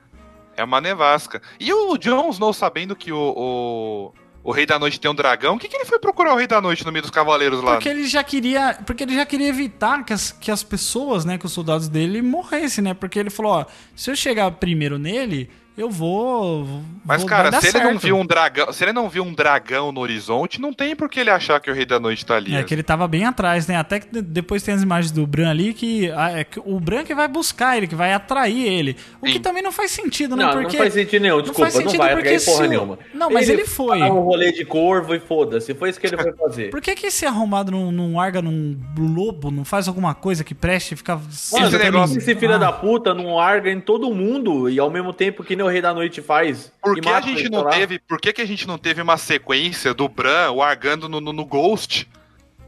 É 0.56 0.64
uma 0.64 0.80
nevasca. 0.80 1.42
E 1.60 1.70
o 1.70 1.98
Jon 1.98 2.30
Snow, 2.30 2.50
sabendo 2.52 2.96
que 2.96 3.12
o, 3.12 3.34
o, 3.36 4.12
o 4.46 4.52
Rei 4.52 4.64
da 4.64 4.78
Noite 4.78 5.00
tem 5.00 5.10
um 5.10 5.14
dragão, 5.14 5.56
o 5.56 5.58
que, 5.58 5.66
que 5.66 5.76
ele 5.76 5.84
foi 5.84 5.98
procurar 5.98 6.32
o 6.32 6.36
Rei 6.36 6.46
da 6.46 6.60
Noite 6.60 6.86
no 6.86 6.92
meio 6.92 7.02
dos 7.02 7.10
cavaleiros 7.10 7.60
lá? 7.60 7.72
Porque 7.72 7.88
ele 7.88 8.06
já 8.06 8.22
queria. 8.22 8.78
Porque 8.86 9.02
ele 9.02 9.16
já 9.16 9.26
queria 9.26 9.48
evitar 9.48 10.04
que 10.04 10.12
as, 10.12 10.30
que 10.30 10.52
as 10.52 10.62
pessoas, 10.62 11.24
né, 11.24 11.36
que 11.36 11.44
os 11.44 11.52
soldados 11.52 11.88
dele 11.88 12.22
morressem, 12.22 12.84
né? 12.84 12.94
Porque 12.94 13.18
ele 13.18 13.28
falou, 13.28 13.52
ó, 13.52 13.66
se 13.96 14.08
eu 14.08 14.14
chegar 14.14 14.48
primeiro 14.52 15.00
nele, 15.00 15.50
eu 15.76 15.90
vou. 15.90 16.66
Mas, 17.04 17.20
vou- 17.20 17.28
cara, 17.28 17.44
vai 17.44 17.50
dar 17.52 17.60
se 17.60 17.76
ele 17.76 17.84
não 17.84 17.98
viu 17.98 18.16
um 18.16 18.26
dragão, 18.26 18.72
se 18.72 18.84
ele 18.84 18.92
não 18.92 19.08
viu 19.08 19.22
um 19.24 19.32
dragão 19.32 19.92
no 19.92 20.00
horizonte, 20.00 20.60
não 20.60 20.72
tem 20.72 20.96
por 20.96 21.08
que 21.08 21.20
ele 21.20 21.30
achar 21.30 21.60
que 21.60 21.70
o 21.70 21.74
Rei 21.74 21.84
da 21.84 22.00
Noite 22.00 22.24
tá 22.24 22.36
ali. 22.36 22.54
É 22.54 22.62
que 22.62 22.74
ele 22.74 22.82
tava 22.82 23.06
bem 23.06 23.24
atrás, 23.24 23.66
né? 23.66 23.76
Até 23.76 24.00
que 24.00 24.08
de- 24.10 24.22
depois 24.22 24.62
tem 24.62 24.74
as 24.74 24.82
imagens 24.82 25.10
do 25.12 25.26
Bran 25.26 25.50
ali 25.50 25.72
que, 25.74 26.10
é 26.10 26.44
que 26.44 26.60
o 26.64 26.80
Bran 26.80 27.04
que 27.04 27.14
vai 27.14 27.28
buscar 27.28 27.76
ele, 27.76 27.86
que 27.86 27.94
vai 27.94 28.12
atrair 28.12 28.66
ele. 28.66 28.96
O 29.20 29.26
que 29.26 29.34
Sim. 29.34 29.40
também 29.40 29.62
não 29.62 29.70
faz 29.72 29.90
sentido, 29.90 30.34
né? 30.36 30.44
Não, 30.44 30.52
Porque 30.52 30.76
não 30.76 30.84
faz 30.84 30.94
sentido 30.94 31.22
nenhum, 31.22 31.40
desculpa, 31.42 31.62
faz 31.70 31.74
não, 31.74 31.82
sentido 31.82 31.98
vai 31.98 32.12
porque 32.14 32.28
atrair 32.28 32.44
porra 32.44 32.62
se 32.62 32.68
nenhuma. 32.68 32.98
Não, 33.14 33.30
mas 33.30 33.48
ele 33.48 33.64
foi. 33.66 33.98
dá 34.00 34.06
um 34.12 34.20
rolê 34.20 34.52
de 34.52 34.64
corvo 34.64 35.14
e 35.14 35.20
foda-se, 35.20 35.74
foi 35.74 35.90
isso 35.90 36.00
que 36.00 36.06
ele 36.06 36.16
foi 36.16 36.32
fazer. 36.36 36.70
Por 36.70 36.80
que, 36.80 36.94
que 36.94 37.06
esse 37.06 37.26
arrombado 37.26 37.70
não, 37.70 37.92
não 37.92 38.16
larga 38.16 38.40
num 38.42 38.76
lobo, 38.98 39.50
não 39.50 39.64
faz 39.64 39.88
alguma 39.88 40.14
coisa 40.14 40.42
que 40.42 40.54
preste 40.54 40.92
e 40.92 40.96
fica. 40.96 41.16
Mano, 41.16 41.66
Esse 41.66 41.78
negócio- 41.78 42.18
esse 42.18 42.34
filho 42.34 42.54
Ah. 42.54 42.58
da 42.58 42.72
puta 42.72 43.12
não 43.14 43.34
larga 43.36 43.70
em 43.70 43.80
todo 43.80 44.12
mundo 44.14 44.68
e 44.70 44.78
ao 44.78 44.90
mesmo 44.90 45.12
tempo 45.12 45.44
que 45.44 45.54
nem 45.56 45.65
o 45.66 45.70
Rei 45.70 45.80
da 45.82 45.92
Noite 45.94 46.20
faz. 46.22 46.72
Por 46.82 46.98
que 47.00 47.08
a 47.08 47.20
gente 47.20 47.48
não 47.50 47.68
teve, 47.68 47.98
por 47.98 48.20
que, 48.20 48.32
que 48.32 48.42
a 48.42 48.46
gente 48.46 48.66
não 48.66 48.78
teve 48.78 49.02
uma 49.02 49.16
sequência 49.16 49.92
do 49.92 50.08
Bran 50.08 50.52
largando 50.52 51.08
no, 51.08 51.20
no, 51.20 51.32
no 51.32 51.44
Ghost? 51.44 52.08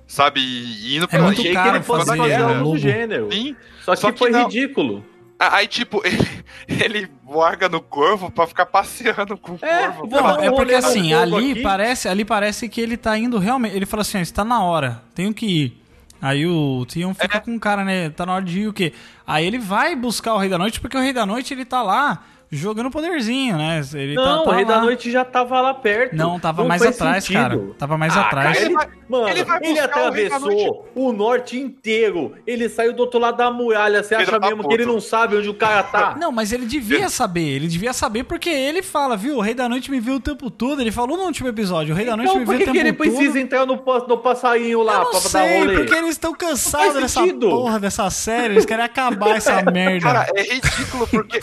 Sabe? 0.07 0.41
E 0.41 0.97
indo 0.97 1.09
É 1.11 1.19
muito 1.19 1.41
Achei 1.41 1.51
que 1.51 1.55
caro 1.57 1.77
ele 1.77 1.85
fosse 1.85 2.07
fazer, 2.07 2.19
fazer 2.19 2.39
né, 2.39 2.45
algo 2.45 2.73
do 2.73 2.79
gênero. 2.79 3.29
Sim. 3.31 3.57
Só 3.85 3.95
que, 3.95 4.01
Só 4.01 4.13
que 4.13 4.19
foi 4.19 4.31
não. 4.31 4.45
ridículo. 4.45 5.05
Aí, 5.39 5.67
tipo, 5.69 6.03
ele, 6.05 6.29
ele 6.67 7.09
larga 7.29 7.69
no 7.69 7.81
corvo 7.81 8.31
pra 8.31 8.47
ficar 8.47 8.67
passeando 8.67 9.37
com 9.37 9.53
o 9.53 9.59
É, 9.63 9.87
corvo. 9.89 10.09
Vamos 10.09 10.43
é 10.43 10.51
porque 10.51 10.75
assim, 10.75 11.13
ali 11.13 11.53
aqui. 11.53 11.63
parece, 11.63 12.09
ali 12.09 12.25
parece 12.25 12.69
que 12.69 12.81
ele 12.81 12.97
tá 12.97 13.17
indo 13.19 13.39
realmente. 13.39 13.77
Ele 13.77 13.87
fala 13.87 14.01
assim: 14.01 14.19
ó, 14.19 14.21
está 14.21 14.45
na 14.45 14.63
hora, 14.63 15.03
tenho 15.15 15.33
que 15.33 15.47
ir. 15.47 15.83
Aí 16.21 16.45
o 16.47 16.85
Tion 16.89 17.15
fica 17.15 17.37
É. 17.37 17.41
com 17.41 17.55
o 17.55 17.61
cara, 17.61 17.85
né? 17.85 18.11
Tá 18.11 18.27
na 18.27 18.35
hora 18.35 18.45
de 18.45 18.61
ir 18.63 18.67
o 18.67 18.73
quê? 18.73 18.93
Aí 19.25 19.47
ele 19.47 19.59
vai 19.59 19.95
buscar 19.95 20.35
o 20.35 20.39
Rei 20.39 20.49
da 20.49 20.59
Noite, 20.59 20.81
porque 20.81 20.97
o 20.97 21.01
Rei 21.01 21.13
da 21.13 21.25
Noite 21.25 21.55
ele 21.55 21.65
tá 21.65 21.81
lá 21.83 22.25
jogando 22.51 22.91
poderzinho, 22.91 23.57
né? 23.57 23.81
Ele 23.95 24.15
tá, 24.15 24.23
Não, 24.25 24.45
tá 24.45 24.51
o 24.51 24.55
Rei 24.55 24.65
lá. 24.65 24.71
da 24.77 24.81
Noite 24.81 25.11
já 25.11 25.25
tava 25.25 25.61
lá 25.61 25.75
perto. 25.75 26.17
Não, 26.17 26.39
tava 26.41 26.65
mais 26.65 26.83
faz 26.83 26.97
atrás, 26.97 27.25
sentido. 27.25 27.41
cara. 27.43 27.59
Tava 27.79 27.99
mais 27.99 28.17
Ah, 28.17 28.23
atrás. 28.23 28.59
cara, 28.59 28.71
ele, 28.71 28.77
mano, 29.09 29.29
ele 29.29 29.41
ele, 29.63 29.81
o 29.81 29.85
atravessou 29.85 30.89
o 30.95 31.13
norte 31.13 31.59
inteiro. 31.59 32.35
Ele 32.47 32.69
saiu 32.69 32.93
do 32.93 33.01
outro 33.01 33.19
lado 33.19 33.37
da 33.37 33.51
muralha. 33.51 34.03
Você 34.03 34.15
acha 34.15 34.39
mesmo 34.39 34.67
que 34.69 34.75
ele 34.75 34.87
não 34.87 35.01
sabe 35.01 35.37
onde 35.37 35.49
o 35.49 35.55
cara 35.55 35.83
tá? 35.83 36.17
Não, 36.19 36.31
mas 36.33 36.53
ele 36.53 36.67
devia 36.67 37.09
saber. 37.09 37.49
Ele 37.49 37.69
devia 37.69 37.93
saber 37.93 38.25
porque 38.25 38.51
ele 38.51 38.83
fala, 38.83 39.17
viu? 39.17 39.37
O 39.37 39.41
Rei 39.41 39.55
da 39.55 39.69
Noite 39.69 39.91
me 39.91 40.01
viu 40.01 40.15
o 40.15 40.21
tempo 40.21 40.51
todo. 40.51 40.81
Ele 40.81 40.91
falou 40.93 41.17
no 41.17 41.25
último 41.25 41.49
episódio. 41.49 41.95
O 41.95 41.97
Rei 41.97 42.05
da 42.07 42.17
Noite 42.17 42.31
Então 42.31 42.41
me 42.41 42.47
por 42.47 42.57
viu 42.57 42.65
que, 42.65 42.71
o 42.71 42.73
que 42.73 42.79
tempo 42.83 43.03
ele 43.05 43.11
todo. 43.11 43.17
precisa 43.19 43.41
entrar 43.41 43.67
no, 43.67 43.75
no 44.09 44.19
passarinho 44.19 44.83
lá 44.83 44.95
Eu 44.95 44.99
não 45.05 45.11
pra 45.11 45.21
dar 45.21 45.29
sei, 45.29 45.59
rolê? 45.61 45.75
porque 45.79 45.95
eles 45.95 46.11
estão 46.11 46.35
cansados 46.35 46.95
dessa 47.01 47.27
porra 47.35 47.79
dessa 47.79 48.11
série. 48.11 48.55
Eles 48.55 48.65
querem 48.67 48.85
acabar 48.85 49.37
essa 49.37 49.63
merda. 49.71 50.01
Cara, 50.13 50.27
é 50.35 50.43
ridículo, 50.43 51.07
porque. 51.07 51.41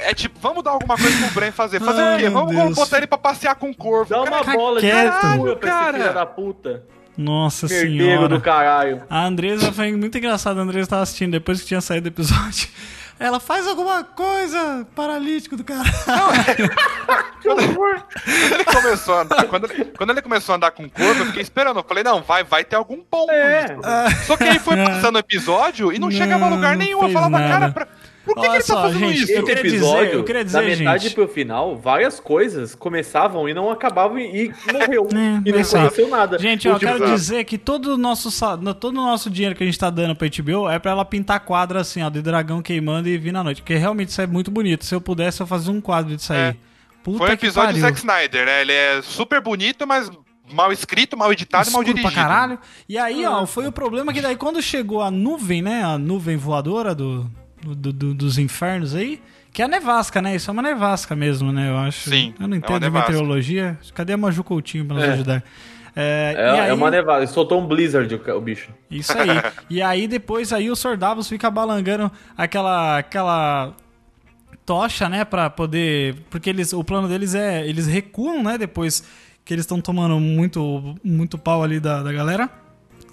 É 0.00 0.14
tipo, 0.14 0.38
vamos 0.40 0.62
dar 0.64 0.72
alguma 0.72 0.96
coisa 0.96 1.16
pro 1.26 1.34
Bran 1.34 1.52
fazer. 1.52 1.80
Fazer 1.80 2.00
Ai, 2.02 2.16
o 2.16 2.18
quê? 2.18 2.28
Vamos, 2.30 2.50
Deus. 2.50 2.62
vamos 2.62 2.76
botar 2.76 2.96
ele 2.98 3.06
pra 3.06 3.18
passear 3.18 3.54
com 3.56 3.70
o 3.70 3.74
corvo. 3.76 4.10
Dá 4.10 4.18
uma 4.22 4.30
Cara, 4.30 4.44
Fica 4.44 4.56
bola 4.56 4.80
de 4.80 4.86
quieto. 4.86 5.12
caralho 5.20 5.56
pra 5.56 5.68
Cara. 5.70 5.90
esse 5.96 6.02
filho 6.02 6.14
da 6.14 6.26
puta. 6.26 6.84
Nossa 7.16 7.66
Herdeiro 7.66 8.04
senhora. 8.04 8.28
do 8.28 8.40
caralho. 8.40 9.02
A 9.08 9.24
Andresa 9.24 9.72
foi 9.72 9.92
muito 9.96 10.16
engraçada. 10.18 10.60
A 10.60 10.62
Andresa 10.62 10.88
tava 10.90 11.02
assistindo 11.02 11.32
depois 11.32 11.60
que 11.60 11.66
tinha 11.66 11.80
saído 11.80 12.10
do 12.10 12.12
episódio. 12.14 12.68
Ela 13.18 13.40
faz 13.40 13.66
alguma 13.66 14.04
coisa, 14.04 14.86
paralítico 14.94 15.56
do 15.56 15.64
cara. 15.64 15.88
Quando 17.42 17.60
ele 17.62 18.64
começou 18.64 19.14
a 19.14 19.20
andar, 19.22 19.44
quando 19.44 19.70
ele, 19.70 19.84
quando 19.96 20.10
ele 20.10 20.20
começou 20.22 20.52
a 20.52 20.56
andar 20.56 20.70
com 20.72 20.84
o 20.84 20.90
corvo, 20.90 21.20
eu 21.22 21.26
fiquei 21.26 21.40
esperando. 21.42 21.78
Eu 21.78 21.84
falei, 21.84 22.04
não, 22.04 22.22
vai, 22.22 22.44
vai 22.44 22.64
ter 22.64 22.76
algum 22.76 23.00
ponto 23.02 23.30
É. 23.30 23.66
Só 24.26 24.36
que 24.36 24.44
aí 24.44 24.58
foi 24.58 24.76
passando 24.76 25.16
o 25.16 25.18
episódio 25.18 25.92
e 25.92 25.98
não, 25.98 26.10
chegava 26.10 26.44
a 26.46 26.50
Não, 26.50 26.56
lugar 26.56 26.76
não 26.76 26.84
nenhum. 26.84 27.02
Eu 27.04 27.10
falava, 27.10 27.38
nada. 27.38 27.48
cara, 27.48 27.72
pra- 27.72 27.88
por 28.26 28.34
que, 28.34 28.40
Olha 28.40 28.50
que 28.50 28.56
ele 28.56 28.62
só, 28.64 28.74
tá 28.74 28.82
fazendo 28.82 28.98
gente, 29.08 29.22
isso? 29.22 29.32
eu 29.32 29.44
queria 29.44 29.62
dizer- 29.62 29.76
episódio, 29.76 30.12
eu 30.12 30.24
queria 30.24 30.44
dizer, 30.44 30.60
da 30.60 30.66
metade 30.66 31.02
gente- 31.04 31.14
pro 31.14 31.28
final, 31.28 31.76
várias 31.76 32.20
coisas 32.20 32.74
começavam 32.74 33.48
e 33.48 33.54
não 33.54 33.70
acabavam 33.70 34.18
e 34.18 34.46
e 34.46 34.72
morreu. 34.72 35.08
É, 35.16 35.48
e 35.48 35.52
não 35.52 35.60
aconteceu 35.60 36.08
nada. 36.08 36.38
Gente, 36.38 36.66
eu 36.68 36.74
O 36.74 36.78
tipo- 36.78 36.92
quero 36.92 37.06
dizer 37.14 37.44
que 37.44 37.56
todo 37.56 37.94
o 37.94 37.96
nosso, 37.96 38.28
todo 38.74 38.92
o 38.94 39.04
nosso 39.04 39.30
dinheiro 39.30 39.54
que 39.54 39.62
a 39.62 39.66
gente 39.66 39.78
tá 39.78 39.88
dando 39.88 40.14
pra 40.16 40.26
HBO 40.28 40.68
é 40.68 40.78
pra 40.78 40.90
ela 40.90 41.04
pintar 41.04 41.40
quadro 41.40 41.78
assim, 41.78 42.02
ó, 42.02 42.10
de 42.10 42.20
dragão 42.20 42.60
queimando 42.60 43.08
e 43.08 43.16
vir 43.16 43.32
na 43.32 43.42
noite. 43.44 43.62
Porque 43.62 43.76
realmente 43.76 44.08
isso 44.08 44.20
é 44.20 44.26
muito 44.26 44.50
bonito. 44.50 44.84
Se 44.84 44.94
eu 44.94 45.00
pudesse, 45.00 45.40
eu 45.40 45.46
fazia 45.46 45.72
um 45.72 45.80
quadro 45.80 46.14
disso 46.16 46.32
aí. 46.32 46.38
É. 46.38 46.56
Puta 47.04 47.18
Foi 47.18 47.26
um 47.32 47.36
que 47.36 47.46
episódio 47.46 47.74
do. 47.74 47.80
Zack 47.80 47.96
Snyder, 47.98 48.44
né? 48.44 48.60
Ele 48.62 48.72
é 48.72 49.00
super 49.02 49.40
bonito, 49.40 49.86
mas 49.86 50.10
mal 50.52 50.72
escrito, 50.72 51.16
mal 51.16 51.32
editado 51.32 51.68
e 51.68 51.72
mal 51.72 51.82
Escuro 51.82 51.96
dirigido. 51.96 52.12
pra 52.12 52.22
caralho. 52.28 52.58
E 52.88 52.98
aí, 52.98 53.24
ó, 53.24 53.46
foi 53.46 53.66
o 53.68 53.72
problema 53.72 54.12
que 54.12 54.20
daí 54.20 54.34
quando 54.36 54.60
chegou 54.60 55.00
a 55.00 55.10
nuvem, 55.10 55.62
né? 55.62 55.84
A 55.84 55.96
nuvem 55.96 56.36
voadora 56.36 56.94
do, 56.96 57.30
do- 57.74 57.92
do- 57.92 58.14
dos 58.14 58.38
infernos 58.38 58.94
aí, 58.94 59.20
que 59.52 59.62
é 59.62 59.64
a 59.64 59.68
nevasca, 59.68 60.20
né? 60.22 60.36
Isso 60.36 60.50
é 60.50 60.52
uma 60.52 60.62
nevasca 60.62 61.16
mesmo, 61.16 61.50
né? 61.52 61.70
Eu 61.70 61.78
acho. 61.78 62.08
Sim, 62.10 62.34
Eu 62.38 62.40
não 62.40 62.44
é 62.44 62.46
uma 62.48 62.56
entendo 62.58 62.78
de 62.78 62.84
nevasca. 62.86 63.08
meteorologia. 63.12 63.78
Cadê 63.94 64.12
a 64.12 64.16
Maju 64.16 64.44
Coutinho 64.44 64.84
pra 64.84 64.96
nos 64.96 65.04
É. 65.04 65.12
ajudar? 65.12 65.42
É, 65.98 66.34
É, 66.36 66.56
e 66.56 66.60
aí, 66.60 66.68
é 66.70 66.74
uma 66.74 66.90
nevada. 66.90 67.20
Ele 67.20 67.26
soltou 67.26 67.58
um 67.60 67.66
blizzard 67.66 68.14
o, 68.14 68.40
bicho. 68.40 68.68
Isso 68.90 69.16
aí. 69.16 69.28
e 69.70 69.80
aí 69.80 70.06
depois 70.06 70.52
aí 70.52 70.70
o 70.70 70.76
Sordavos 70.76 71.26
fica 71.28 71.50
balangando 71.50 72.12
aquela 72.36 72.98
aquela 72.98 73.72
tocha, 74.66 75.08
né, 75.08 75.24
Pra 75.24 75.48
poder, 75.48 76.16
porque 76.28 76.50
eles 76.50 76.72
o 76.72 76.84
plano 76.84 77.08
deles 77.08 77.34
é, 77.34 77.66
eles 77.66 77.86
recuam, 77.86 78.42
né, 78.42 78.58
depois 78.58 79.04
que 79.44 79.54
eles 79.54 79.62
estão 79.62 79.80
tomando 79.80 80.18
muito 80.20 80.96
muito 81.02 81.38
pau 81.38 81.62
ali 81.62 81.80
da, 81.80 82.02
da 82.02 82.12
galera. 82.12 82.50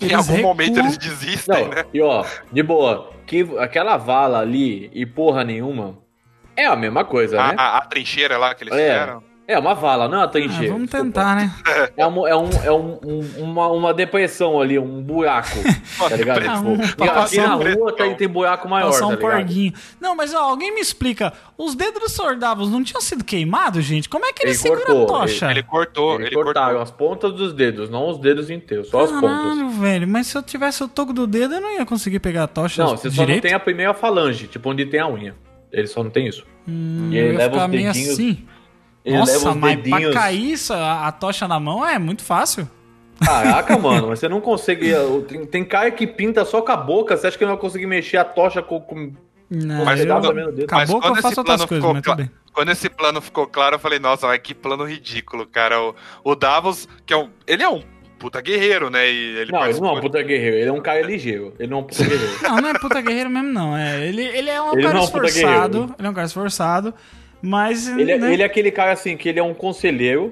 Em 0.03 0.13
Eles 0.13 0.29
algum 0.29 0.41
momento 0.41 0.79
eles 0.79 0.97
desistem, 0.97 1.63
Não, 1.63 1.69
né? 1.69 1.85
e 1.93 2.01
ó, 2.01 2.25
de 2.51 2.61
boa, 2.63 3.11
que 3.25 3.47
aquela 3.59 3.97
vala 3.97 4.39
ali 4.39 4.89
e 4.93 5.05
porra 5.05 5.43
nenhuma 5.43 5.97
é 6.55 6.65
a 6.65 6.75
mesma 6.75 7.03
coisa, 7.05 7.41
A, 7.41 7.47
né? 7.49 7.55
a- 7.57 7.77
a 7.77 7.81
trincheira 7.81 8.37
lá 8.37 8.53
que 8.53 8.63
eles 8.63 8.73
É. 8.73 8.77
fizeram. 8.77 9.23
É 9.45 9.59
uma 9.59 9.73
vala, 9.73 10.07
não 10.07 10.15
é 10.15 10.17
uma 10.19 10.23
Ah, 10.23 10.27
trincheira. 10.29 10.71
vamos 10.71 10.89
desculpa. 10.89 11.03
tentar, 11.05 11.35
né? 11.35 11.53
É, 11.97 12.07
um, 12.07 12.25
é, 12.25 12.33
um, 12.35 12.49
é 12.63 12.71
um, 12.71 12.99
um- 13.05 13.43
uma, 13.43 13.67
uma 13.67 13.93
depressão 13.93 14.59
ali, 14.61 14.79
um 14.79 15.01
buraco, 15.01 15.49
tá 15.99 16.15
ligado? 16.15 16.45
Ah, 16.47 16.55
Tipo, 16.57 16.69
um- 16.69 16.75
e 17.05 17.09
aqui 17.09 17.37
na 17.37 17.57
um 17.57 17.73
rua 17.75 17.93
tem, 17.93 18.15
tem 18.15 18.27
buraco 18.27 18.69
maior, 18.69 18.87
Passar 18.87 19.01
tá 19.01 19.07
um 19.07 19.11
ligado? 19.11 19.31
porguinho. 19.31 19.73
Não, 19.99 20.15
mas 20.15 20.33
ó, 20.33 20.37
alguém 20.39 20.73
me 20.73 20.79
explica. 20.79 21.33
Os 21.57 21.75
dedos 21.75 22.01
do 22.01 22.09
Sordavos 22.09 22.69
não 22.71 22.81
tinham 22.85 23.01
sido 23.01 23.21
queimados, 23.25 23.83
gente? 23.83 24.07
Como 24.07 24.25
é 24.25 24.31
que 24.31 24.43
ele, 24.43 24.51
Ele 24.51 24.57
segura 24.57 24.85
cortou, 24.85 25.03
a 25.03 25.19
tocha? 25.19 25.51
Ele 25.51 25.63
cortou, 25.63 26.15
Eles 26.15 26.27
ele 26.27 26.35
cortaram 26.35 26.65
cortou. 26.67 26.81
as 26.81 26.91
pontas 26.91 27.33
dos 27.33 27.51
dedos, 27.53 27.89
não 27.89 28.09
os 28.09 28.17
dedos 28.19 28.49
inteiros, 28.49 28.87
só 28.87 29.01
as 29.01 29.11
pontas. 29.11 29.29
Caralho, 29.29 29.69
velho. 29.71 30.07
Mas 30.07 30.27
se 30.27 30.37
eu 30.37 30.41
tivesse 30.41 30.81
o 30.85 30.87
toco 30.87 31.11
do 31.11 31.27
dedo, 31.27 31.55
eu 31.55 31.61
não 31.61 31.73
ia 31.73 31.85
conseguir 31.85 32.19
pegar 32.19 32.43
a 32.43 32.47
tocha 32.47 32.81
Não, 32.81 32.91
você 32.95 33.09
só 33.11 33.17
não 33.17 33.25
direito. 33.25 33.43
tem 33.43 33.53
a 33.53 33.59
primeira 33.59 33.93
falange, 33.93 34.47
tipo 34.47 34.69
onde 34.69 34.85
tem 34.85 35.01
a 35.01 35.07
unha. 35.09 35.35
Ele 35.69 35.87
só 35.87 36.01
não 36.01 36.09
tem 36.09 36.27
isso. 36.27 36.45
Hum, 36.65 37.09
E 37.11 37.17
ele 37.17 37.37
leva 37.37 37.57
os 37.65 37.69
meio 37.69 37.91
dedinhos- 37.91 38.13
assim. 38.13 38.45
Ele 39.05 39.17
Nossa, 39.17 39.33
leva 39.33 39.49
os 39.51 39.55
mas 39.57 39.75
dedinhos. 39.77 40.11
pra 40.11 40.21
cair 40.21 40.51
isso, 40.51 40.73
a, 40.73 41.07
a 41.07 41.11
tocha 41.11 41.47
na 41.47 41.59
mão 41.59 41.85
é 41.85 41.99
muito 41.99 42.23
fácil. 42.23 42.69
Caraca, 43.23 43.77
mano, 43.79 44.07
mas 44.09 44.19
você 44.19 44.29
não 44.29 44.39
consegue. 44.41 44.91
Tem, 45.27 45.45
tem 45.45 45.65
cara 45.65 45.91
que 45.91 46.07
pinta 46.07 46.45
só 46.45 46.61
com 46.61 46.71
a 46.71 46.77
boca, 46.77 47.15
você 47.17 47.27
acha 47.27 47.37
que 47.37 47.43
não 47.45 47.51
vai 47.53 47.59
conseguir 47.61 47.85
mexer 47.87 48.17
a 48.17 48.23
tocha 48.25 48.61
com. 48.61 48.79
com... 48.79 49.11
Não, 49.49 49.85
Mas 49.85 49.99
eu, 50.03 50.05
acabou 50.17 50.33
mas 50.71 50.89
eu 50.89 50.99
quando 50.99 51.15
faço 51.21 51.27
esse 51.27 51.39
outras 51.39 51.57
plano 51.57 51.67
coisas, 51.67 51.83
ficou 51.83 51.93
mas 51.93 52.01
tudo 52.01 52.03
cla- 52.03 52.15
bem. 52.15 52.31
Quando 52.53 52.71
esse 52.71 52.89
plano 52.89 53.21
ficou 53.21 53.45
claro, 53.45 53.75
eu 53.75 53.79
falei, 53.79 53.99
nossa, 53.99 54.25
mas 54.25 54.39
que 54.41 54.53
plano 54.55 54.83
ridículo, 54.83 55.45
cara. 55.45 55.79
O, 55.81 55.93
o 56.23 56.35
Davos, 56.35 56.87
que 57.05 57.13
é 57.13 57.17
um. 57.17 57.29
Ele 57.45 57.61
é 57.61 57.69
um 57.69 57.83
puta 58.17 58.41
guerreiro, 58.41 58.89
né? 58.89 59.07
E 59.11 59.37
ele 59.37 59.51
Não, 59.51 59.65
ele 59.67 59.79
não 59.79 59.89
é 59.89 59.91
um 59.91 60.01
puta 60.01 60.23
guerreiro, 60.23 60.55
ele 60.55 60.69
é 60.69 60.71
um 60.71 60.81
cara 60.81 61.01
ligeiro. 61.01 61.53
Ele 61.59 61.69
não 61.69 61.79
é 61.79 61.81
um 61.81 61.83
puta 61.83 62.03
guerreiro. 62.03 62.33
Não, 62.41 62.55
não 62.61 62.69
é 62.69 62.73
puta 62.79 63.01
guerreiro 63.01 63.29
mesmo, 63.29 63.49
não. 63.49 63.77
É, 63.77 64.07
ele, 64.07 64.23
ele 64.23 64.49
é 64.49 64.61
um 64.61 64.73
Ele 64.73 64.83
cara 64.83 64.97
é 64.97 65.01
um 65.01 65.03
esforçado. 65.03 65.95
Ele 65.99 66.07
é 66.07 66.09
um 66.09 66.13
cara 66.13 66.27
esforçado. 66.27 66.93
Mas. 67.43 67.89
Ele 67.89 68.13
é, 68.13 68.17
né, 68.17 68.33
ele 68.33 68.41
é 68.41 68.45
aquele 68.45 68.71
cara 68.71 68.93
assim, 68.93 69.17
que 69.17 69.27
ele 69.27 69.37
é 69.39 69.43
um 69.43 69.53
conselheiro, 69.53 70.31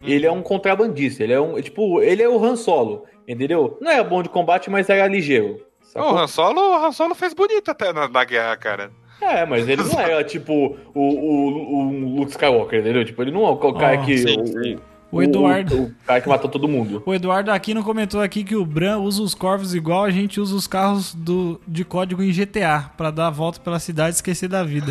e 0.00 0.12
ele 0.14 0.26
é 0.26 0.32
um 0.32 0.42
contrabandista. 0.42 1.22
Ele 1.22 1.34
é 1.34 1.40
um. 1.40 1.60
Tipo, 1.60 2.00
ele 2.00 2.22
é 2.22 2.28
o 2.28 2.42
Han 2.42 2.56
Solo, 2.56 3.04
entendeu? 3.28 3.76
Não 3.80 3.90
era 3.90 4.02
bom 4.02 4.22
de 4.22 4.30
combate, 4.30 4.70
mas 4.70 4.88
era 4.88 5.06
ligeiro. 5.06 5.60
O 5.80 5.84
sacou? 5.84 6.18
Han 6.18 6.26
Solo, 6.26 6.60
o 6.60 6.86
Han 6.86 6.92
Solo 6.92 7.14
fez 7.14 7.34
bonito 7.34 7.70
até 7.70 7.92
na, 7.92 8.08
na 8.08 8.24
guerra, 8.24 8.56
cara. 8.56 8.90
É, 9.20 9.44
mas 9.44 9.68
ele 9.68 9.84
não 9.84 10.00
era 10.00 10.24
tipo 10.24 10.76
o, 10.94 11.00
o, 11.00 11.76
o 11.78 12.16
Luke 12.16 12.32
Skywalker, 12.32 12.80
entendeu? 12.80 13.04
Tipo, 13.04 13.22
ele 13.22 13.30
não 13.30 13.46
é 13.46 13.50
o 13.50 13.74
cara 13.74 14.00
Ó, 14.00 14.04
que. 14.04 14.18
sim, 14.18 14.40
o, 14.40 14.46
sim. 14.46 14.78
O 15.12 15.22
Eduardo. 15.22 15.76
O, 15.76 15.84
o 15.84 15.94
cara 16.06 16.20
que 16.22 16.28
matou 16.28 16.50
todo 16.50 16.66
mundo. 16.66 17.02
O 17.04 17.12
Eduardo 17.14 17.50
Aquino 17.52 17.84
comentou 17.84 18.22
aqui 18.22 18.42
que 18.42 18.56
o 18.56 18.64
Bran 18.64 18.98
usa 18.98 19.22
os 19.22 19.34
corvos 19.34 19.74
igual 19.74 20.04
a 20.04 20.10
gente 20.10 20.40
usa 20.40 20.54
os 20.56 20.66
carros 20.66 21.14
do, 21.14 21.60
de 21.68 21.84
código 21.84 22.22
em 22.22 22.32
GTA, 22.32 22.90
pra 22.96 23.10
dar 23.10 23.26
a 23.26 23.30
volta 23.30 23.60
pela 23.60 23.78
cidade 23.78 24.08
e 24.08 24.16
esquecer 24.16 24.48
da 24.48 24.64
vida. 24.64 24.90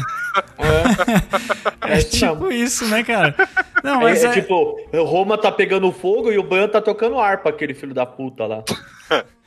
É, 0.59 1.71
É, 1.91 1.95
mesmo. 1.95 2.11
tipo 2.11 2.51
isso, 2.51 2.85
né, 2.87 3.03
cara? 3.03 3.35
Não, 3.83 3.99
É, 4.01 4.03
mas 4.03 4.23
é 4.23 4.27
é, 4.27 4.31
tipo, 4.31 4.79
Roma 5.03 5.37
tá 5.37 5.51
pegando 5.51 5.91
fogo 5.91 6.31
e 6.31 6.37
o 6.37 6.43
Bran 6.43 6.67
tá 6.67 6.79
tocando 6.79 7.19
harpa, 7.19 7.49
aquele 7.49 7.73
filho 7.73 7.93
da 7.93 8.05
puta 8.05 8.45
lá. 8.45 8.63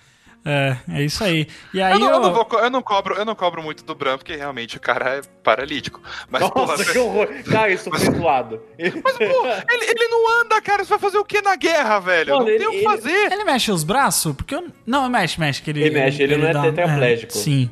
é, 0.44 0.76
é 0.90 1.02
isso 1.02 1.24
aí. 1.24 1.46
E 1.72 1.80
aí, 1.80 1.92
Eu 1.94 1.98
não, 1.98 2.06
eu, 2.10 2.20
não 2.20 2.28
ó, 2.30 2.44
vou 2.44 2.60
eu 2.60 2.70
não 2.70 2.82
cobro, 2.82 3.14
eu 3.14 3.24
não 3.24 3.34
cobro 3.34 3.62
muito 3.62 3.84
do 3.84 3.94
Bran, 3.94 4.18
porque 4.18 4.36
realmente 4.36 4.76
o 4.76 4.80
cara 4.80 5.16
é 5.16 5.20
paralítico. 5.42 6.02
Mas, 6.28 6.48
porra, 6.50 6.66
Nossa, 6.76 6.92
que 6.92 6.98
horror. 6.98 7.28
Cara, 7.50 7.70
isso 7.72 7.88
foi 7.90 7.98
zoado. 7.98 8.62
Mas, 8.78 9.16
pô, 9.16 9.46
ele, 9.70 9.84
ele 9.90 10.08
não 10.08 10.40
anda, 10.42 10.60
cara. 10.60 10.84
Você 10.84 10.90
vai 10.90 10.98
fazer 10.98 11.18
o 11.18 11.24
que 11.24 11.40
na 11.40 11.56
guerra, 11.56 11.98
velho? 12.00 12.34
Mano, 12.34 12.44
não 12.44 12.50
ele- 12.50 12.58
tem 12.58 12.66
o 12.68 12.70
que 12.70 12.76
ele- 12.76 12.84
fazer. 12.84 13.32
ele 13.32 13.44
mexe 13.44 13.70
os 13.72 13.84
braços? 13.84 14.34
Porque 14.36 14.54
eu... 14.54 14.66
Não, 14.86 15.08
mexe, 15.08 15.40
mexe. 15.40 15.62
Que 15.62 15.70
ele, 15.70 15.82
Ele 15.84 15.94
mexe, 15.98 16.22
ele 16.22 16.36
não 16.36 16.48
é 16.48 16.62
tetraplégico. 16.70 17.32
sim. 17.32 17.70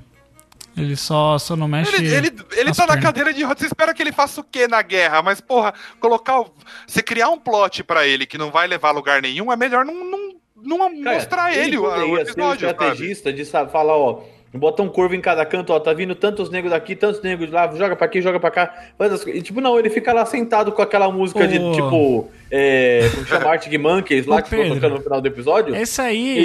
Ele 0.74 0.96
só, 0.96 1.38
só 1.38 1.54
não 1.54 1.68
mexe. 1.68 1.94
Ele, 1.94 2.06
ele, 2.14 2.32
ele 2.52 2.72
tá 2.72 2.86
na 2.86 2.94
pernas. 2.94 3.02
cadeira 3.04 3.34
de 3.34 3.42
rodas. 3.42 3.58
Você 3.58 3.66
espera 3.66 3.92
que 3.92 4.02
ele 4.02 4.10
faça 4.10 4.40
o 4.40 4.44
quê 4.44 4.66
na 4.66 4.80
guerra? 4.80 5.20
Mas, 5.22 5.38
porra, 5.38 5.74
colocar. 6.00 6.40
o- 6.40 6.54
Você 6.86 7.02
criar 7.02 7.28
um 7.28 7.38
plot 7.38 7.84
pra 7.84 8.06
ele 8.06 8.24
que 8.24 8.38
não 8.38 8.50
vai 8.50 8.66
levar 8.66 8.88
a 8.88 8.92
lugar 8.92 9.20
nenhum, 9.20 9.52
é 9.52 9.56
melhor 9.56 9.84
não, 9.84 9.92
não, 10.02 10.30
não 10.62 10.78
Cara, 11.02 11.16
mostrar 11.16 11.56
ele, 11.56 11.76
o, 11.76 11.82
o 11.82 11.84
poderia 11.90 12.06
ser 12.06 12.10
um 12.12 12.18
episódio, 12.20 12.60
sabe? 12.68 12.72
estrategista 12.72 13.32
de 13.32 13.44
sa- 13.44 13.66
falar, 13.68 13.96
ó, 13.96 14.20
bota 14.54 14.82
um 14.82 14.88
curvo 14.88 15.14
em 15.14 15.20
cada 15.20 15.44
canto, 15.46 15.72
ó, 15.72 15.80
tá 15.80 15.92
vindo 15.94 16.14
tantos 16.14 16.50
negros 16.50 16.72
daqui, 16.72 16.94
tantos 16.94 17.22
negros 17.22 17.48
de 17.48 17.54
lá, 17.54 17.70
joga 17.74 17.96
pra 17.96 18.04
aqui, 18.06 18.20
joga 18.20 18.38
pra 18.38 18.50
cá, 18.50 18.72
faz 18.98 19.12
as 19.12 19.24
coisas. 19.24 19.40
E, 19.40 19.42
tipo, 19.44 19.60
não, 19.60 19.78
ele 19.78 19.88
fica 19.90 20.12
lá 20.12 20.26
sentado 20.26 20.70
com 20.72 20.82
aquela 20.82 21.10
música 21.10 21.48
de, 21.48 21.58
Ô. 21.58 21.72
tipo, 21.72 22.30
é, 22.50 23.08
como 23.14 23.26
chama, 23.26 23.50
Arctic 23.50 23.72
Monkeys, 23.80 24.26
lá 24.26 24.36
Ô, 24.36 24.42
que 24.42 24.50
ficou 24.50 24.64
Pedro. 24.64 24.78
tocando 24.80 24.96
no 24.98 25.02
final 25.02 25.20
do 25.20 25.26
episódio. 25.26 25.74
Esse 25.74 26.00
aí. 26.02 26.38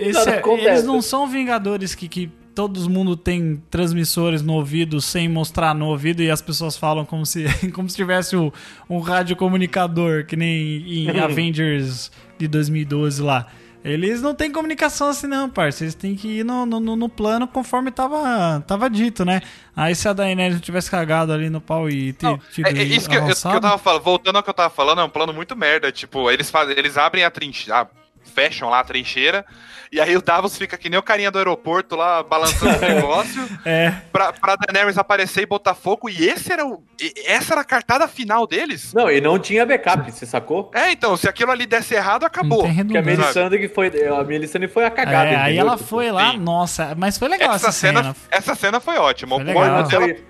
E- 0.00 0.08
esse 0.08 0.28
é- 0.30 0.42
eles 0.68 0.84
não 0.84 1.02
são 1.02 1.26
Vingadores 1.26 1.94
que, 1.94 2.08
que 2.08 2.30
todo 2.54 2.78
mundo 2.88 3.16
tem 3.16 3.60
transmissores 3.68 4.40
no 4.40 4.54
ouvido 4.54 5.00
sem 5.00 5.28
mostrar 5.28 5.74
no 5.74 5.86
ouvido 5.88 6.22
e 6.22 6.30
as 6.30 6.40
pessoas 6.40 6.76
falam 6.78 7.04
como 7.04 7.26
se, 7.26 7.44
como 7.74 7.90
se 7.90 7.96
tivesse 7.96 8.36
um, 8.36 8.50
um 8.88 9.00
radiocomunicador, 9.00 10.24
que 10.24 10.36
nem 10.36 10.82
em 11.08 11.18
Avengers 11.20 12.10
de 12.38 12.48
2012 12.48 13.22
lá. 13.22 13.46
Eles 13.84 14.22
não 14.22 14.34
têm 14.34 14.50
comunicação 14.50 15.08
assim, 15.08 15.26
não, 15.26 15.46
parça. 15.50 15.84
Eles 15.84 15.94
têm 15.94 16.14
que 16.16 16.38
ir 16.38 16.44
no, 16.44 16.64
no, 16.64 16.80
no- 16.80 16.96
no 16.96 17.06
plano 17.06 17.46
conforme 17.46 17.90
tava, 17.90 18.64
tava 18.66 18.88
dito, 18.88 19.26
né? 19.26 19.42
Aí 19.76 19.94
se 19.94 20.08
a 20.08 20.14
Daenerys 20.14 20.54
não 20.54 20.60
tivesse 20.62 20.90
cagado 20.90 21.30
ali 21.34 21.50
no 21.50 21.60
pau 21.60 21.86
e 21.90 22.14
tido 22.14 22.66
é, 22.66 22.70
é 22.70 22.82
isso 22.82 23.08
que 23.10 23.14
eu, 23.14 23.20
que 23.26 23.56
eu 23.56 23.60
tava 23.60 23.76
falando, 23.78 24.02
voltando 24.02 24.36
ao 24.36 24.42
que 24.42 24.48
eu 24.48 24.54
tava 24.54 24.70
falando, 24.70 25.02
é 25.02 25.04
um 25.04 25.10
plano 25.10 25.34
muito 25.34 25.54
merda. 25.54 25.92
Tipo, 25.92 26.30
eles 26.30 26.50
fazem, 26.50 26.74
eles 26.78 26.96
abrem 26.96 27.24
a 27.24 27.30
trincheira, 27.30 27.86
fecham 28.34 28.68
lá 28.68 28.80
a 28.80 28.84
trincheira, 28.84 29.44
e 29.92 30.00
aí 30.00 30.16
o 30.16 30.20
Davos 30.22 30.58
fica 30.58 30.76
que 30.76 30.88
nem 30.90 30.98
o 30.98 31.02
carinha 31.02 31.30
do 31.30 31.38
aeroporto 31.38 31.94
lá, 31.94 32.22
balançando 32.22 32.76
o 32.76 32.80
negócio, 32.88 33.48
É, 33.64 33.92
pra, 34.12 34.32
pra 34.32 34.56
Daenerys 34.56 34.98
aparecer 34.98 35.42
e 35.42 35.46
botar 35.46 35.74
fogo, 35.74 36.08
e 36.10 36.28
esse 36.28 36.52
era 36.52 36.66
o. 36.66 36.82
Essa 37.26 37.54
era 37.54 37.60
a 37.60 37.64
cartada 37.64 38.08
final 38.08 38.46
deles? 38.46 38.92
Não, 38.92 39.08
e 39.10 39.20
não 39.20 39.38
tinha 39.38 39.64
backup, 39.64 40.10
você 40.10 40.26
sacou? 40.26 40.70
É, 40.74 40.90
então, 40.90 41.16
se 41.16 41.28
aquilo 41.28 41.52
ali 41.52 41.64
desse 41.66 41.94
errado, 41.94 42.24
acabou. 42.24 42.64
Porque 42.66 42.98
a. 42.98 43.02
Melisandre 43.02 43.68
foi, 43.68 43.90
a 44.08 44.24
Melisandre 44.24 44.68
foi 44.68 44.84
a 44.84 44.90
cagada. 44.90 45.30
É, 45.30 45.36
aí 45.36 45.56
ela 45.58 45.78
foi 45.78 46.10
lá, 46.10 46.32
sim. 46.32 46.38
nossa, 46.38 46.94
mas 46.96 47.16
foi 47.16 47.28
legal 47.28 47.54
essa, 47.54 47.68
Essa 47.68 47.72
cena, 47.78 48.02
cena. 48.02 48.16
essa 48.30 48.54
cena 48.56 48.80
foi 48.80 48.96
ótima. 48.96 49.36
Foi 49.36 49.54
o 49.54 49.58
arco, 49.60 49.88
dela, 49.88 50.04
foi- 50.06 50.24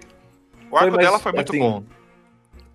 o 0.71 0.77
arco 0.77 0.79
foi, 0.79 0.91
mas, 0.91 0.99
dela 1.07 1.19
foi 1.19 1.33
muito 1.33 1.51
assim, 1.53 1.59
bom. 1.59 1.83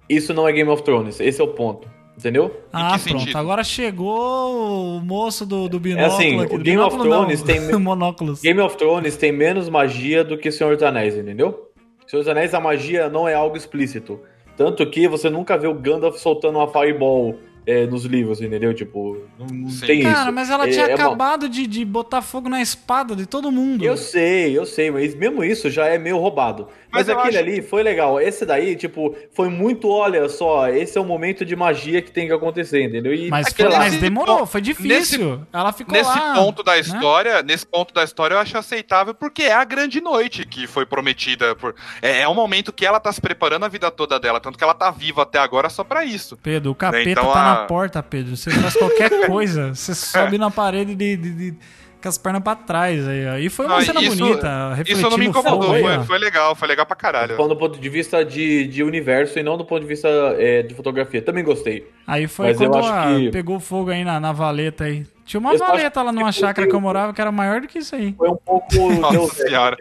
Isso 0.09 0.34
não 0.34 0.47
é 0.47 0.51
Game 0.51 0.69
of 0.71 0.82
Thrones, 0.82 1.19
esse 1.19 1.39
é 1.39 1.43
o 1.43 1.49
ponto. 1.49 1.88
Entendeu? 2.20 2.53
Ah, 2.74 2.97
que 2.99 3.05
pronto. 3.09 3.20
sentido? 3.22 3.38
Agora 3.38 3.63
chegou 3.63 4.97
o 4.97 5.01
moço 5.01 5.45
do, 5.45 5.70
do 5.70 5.80
binóculo. 5.80 6.13
assim, 6.13 6.39
aqui. 6.41 6.55
o 6.55 6.57
Do 6.57 6.63
Game 6.63 6.82
of 6.82 6.89
binóculo 6.91 7.03
não, 7.09 7.22
Thrones 7.26 7.41
tem- 7.41 7.61
monóculos. 7.80 8.41
Game 8.41 8.59
of 8.59 8.78
Thrones 8.78 9.15
tem 9.17 9.32
menos 9.32 9.70
magia 9.70 10.24
do 10.24 10.38
que 10.38 10.51
Senhor 10.51 10.76
dos 10.76 10.84
Anéis, 10.84 11.15
entendeu? 11.15 11.70
Senhor 12.07 12.22
dos 12.24 12.28
Anéis, 12.30 12.53
a 12.53 12.59
magia 12.59 13.09
não 13.09 13.28
é 13.28 13.34
algo 13.34 13.55
explícito. 13.55 14.20
Tanto 14.57 14.86
que 14.89 15.07
você 15.07 15.30
nunca 15.30 15.57
vê 15.57 15.67
o 15.67 15.74
Gandalf 15.74 16.17
soltando 16.17 16.57
uma 16.57 16.67
fireball 16.67 17.36
é, 17.65 17.86
nos 17.86 18.03
livros, 18.03 18.41
entendeu? 18.41 18.74
Tipo, 18.74 19.17
não, 19.38 19.70
Sim. 19.70 19.86
tem 19.86 20.01
Cara, 20.01 20.24
isso. 20.24 20.32
mas 20.34 20.49
ela 20.49 20.67
É- 20.67 20.72
tinha 20.72 20.86
é 20.86 20.95
uma- 20.95 21.05
acabado 21.05 21.47
de, 21.47 21.67
de 21.67 21.86
botar 21.86 22.22
fogo 22.22 22.49
na 22.49 22.61
espada 22.61 23.15
de 23.15 23.26
todo 23.28 23.51
mundo. 23.51 23.86
Eu 23.86 23.95
sei, 23.95 24.57
eu 24.57 24.65
sei, 24.65 24.89
mas 24.89 25.13
mesmo 25.15 25.43
isso 25.43 25.70
já 25.70 25.86
é 25.86 25.97
meio 25.99 26.17
roubado. 26.17 26.67
Mas, 26.92 27.08
Mas 27.08 27.10
aquele 27.18 27.38
acho- 27.38 27.48
ali 27.48 27.62
foi 27.62 27.84
legal. 27.84 28.20
Esse 28.20 28.46
daí, 28.46 28.76
tipo, 28.76 29.16
foi 29.32 29.48
muito, 29.48 29.88
olha 29.90 30.28
só, 30.28 30.68
esse 30.70 30.98
é 30.98 31.02
o 31.02 31.06
momento 31.06 31.46
de 31.46 31.56
magia 31.56 32.02
que 32.02 32.12
tem 32.12 32.26
que 32.28 32.34
acontecer, 32.34 32.84
entendeu? 32.84 33.14
E 33.14 33.30
Mas, 33.30 33.54
foi, 33.54 33.66
mas 33.70 33.92
nesse 33.92 33.98
demorou, 33.98 34.40
ponto- 34.40 34.48
foi 34.50 34.62
difícil. 34.62 35.42
ela 35.54 35.72
ficou 35.72 35.94
Nesse 35.94 36.10
lá. 36.10 36.34
ponto 36.34 36.64
da 36.64 36.74
né? 36.74 36.80
história, 36.80 37.44
nesse 37.44 37.66
ponto 37.66 37.94
da 37.94 38.04
história 38.04 38.34
eu 38.36 38.40
acho 38.40 38.58
aceitável 38.58 39.14
porque 39.14 39.44
é 39.44 39.54
a 39.54 39.64
grande 39.64 40.02
noite 40.02 40.46
que 40.46 40.66
foi 40.66 40.86
prometida 40.86 41.56
por 41.56 41.76
é, 42.02 42.22
é 42.22 42.28
um 42.28 42.34
momento 42.34 42.74
que 42.74 42.86
ela 42.86 43.00
tá 43.00 43.12
se 43.14 43.22
preparando 43.22 43.66
a 43.66 43.68
vida 43.70 43.92
toda 43.92 44.20
dela, 44.20 44.40
tanto 44.40 44.58
que 44.58 44.64
ela 44.64 44.74
tá 44.74 44.90
viva 44.90 45.22
até 45.22 45.38
agora 45.40 45.70
só 45.70 45.84
pra 45.84 46.04
isso. 46.04 46.38
Pedro, 46.38 46.72
o 46.72 46.76
capeta 46.76 47.10
Então 47.10 47.32
tá 47.32 47.40
a- 47.40 47.44
na 47.62 47.66
porta, 47.68 48.02
Pedro. 48.02 48.36
Você 48.36 48.50
faz 48.52 48.74
qualquer 48.76 49.10
coisa, 49.28 49.76
você 49.76 49.94
sobe 49.94 50.38
na 50.38 50.50
parede 50.50 50.96
de, 50.96 51.16
de- 51.18 51.32
de- 51.52 51.58
com 52.02 52.08
as 52.10 52.18
pernas 52.18 52.41
pra 52.41 52.56
trás. 52.56 53.08
Aí, 53.08 53.28
ó. 53.28 53.38
E 53.38 53.50
foi 53.50 53.66
uma 53.66 53.76
Não, 53.76 53.82
cena 53.82 54.02
isso- 54.02 54.18
bonita, 54.18 54.70
refletindo 54.70 55.00
Isso 55.00 55.10
não 55.10 55.18
me 55.18 55.26
incomodou, 55.28 55.74
aí, 55.74 55.82
foi, 55.84 56.04
foi 56.06 56.18
legal, 56.18 56.56
foi 56.56 56.68
legal 56.68 56.86
pra 56.86 56.95
caralho. 56.95 57.36
falando 57.36 57.54
do 57.54 57.58
ponto 57.58 57.80
de 57.80 57.89
vista 57.89 58.24
de, 58.24 58.68
de 58.68 58.84
universo 58.84 59.38
e 59.39 59.43
não 59.43 59.58
do 59.58 59.66
ponto 59.66 59.82
de 59.82 59.88
vista 59.88 60.08
é, 60.38 60.62
de 60.64 60.74
fotografia. 60.74 61.22
Também 61.22 61.43
gostei. 61.43 61.88
Aí 62.08 62.28
foi 62.28 62.47
Mas 62.47 62.62
eu 62.62 62.70
quando 62.70 62.84
acho 62.86 62.93
a- 62.93 63.16
que- 63.20 63.32
pegou 63.32 63.60
fogo 63.60 63.89
aí 63.91 64.04
na, 64.04 64.20
na 64.20 64.32
valeta 64.32 64.86
aí. 64.86 65.06
Tinha 65.26 65.39
uma 65.39 65.54
Eu 65.54 65.60
valeta 65.60 66.02
lá 66.02 66.12
numa 66.12 66.32
chácara 66.32 66.68
que 66.68 66.74
eu 66.76 66.82
morava 66.82 67.14
que 67.14 67.22
era 67.22 67.32
maior 67.32 67.62
do 67.62 67.68
que 67.68 67.80
isso 67.80 67.95
aí. 67.95 68.14
Foi 68.18 68.30
um 68.30 68.36
pouco 68.38 68.76
Nossa 69.00 69.12
Deus 69.14 69.32
senhora. 69.34 69.78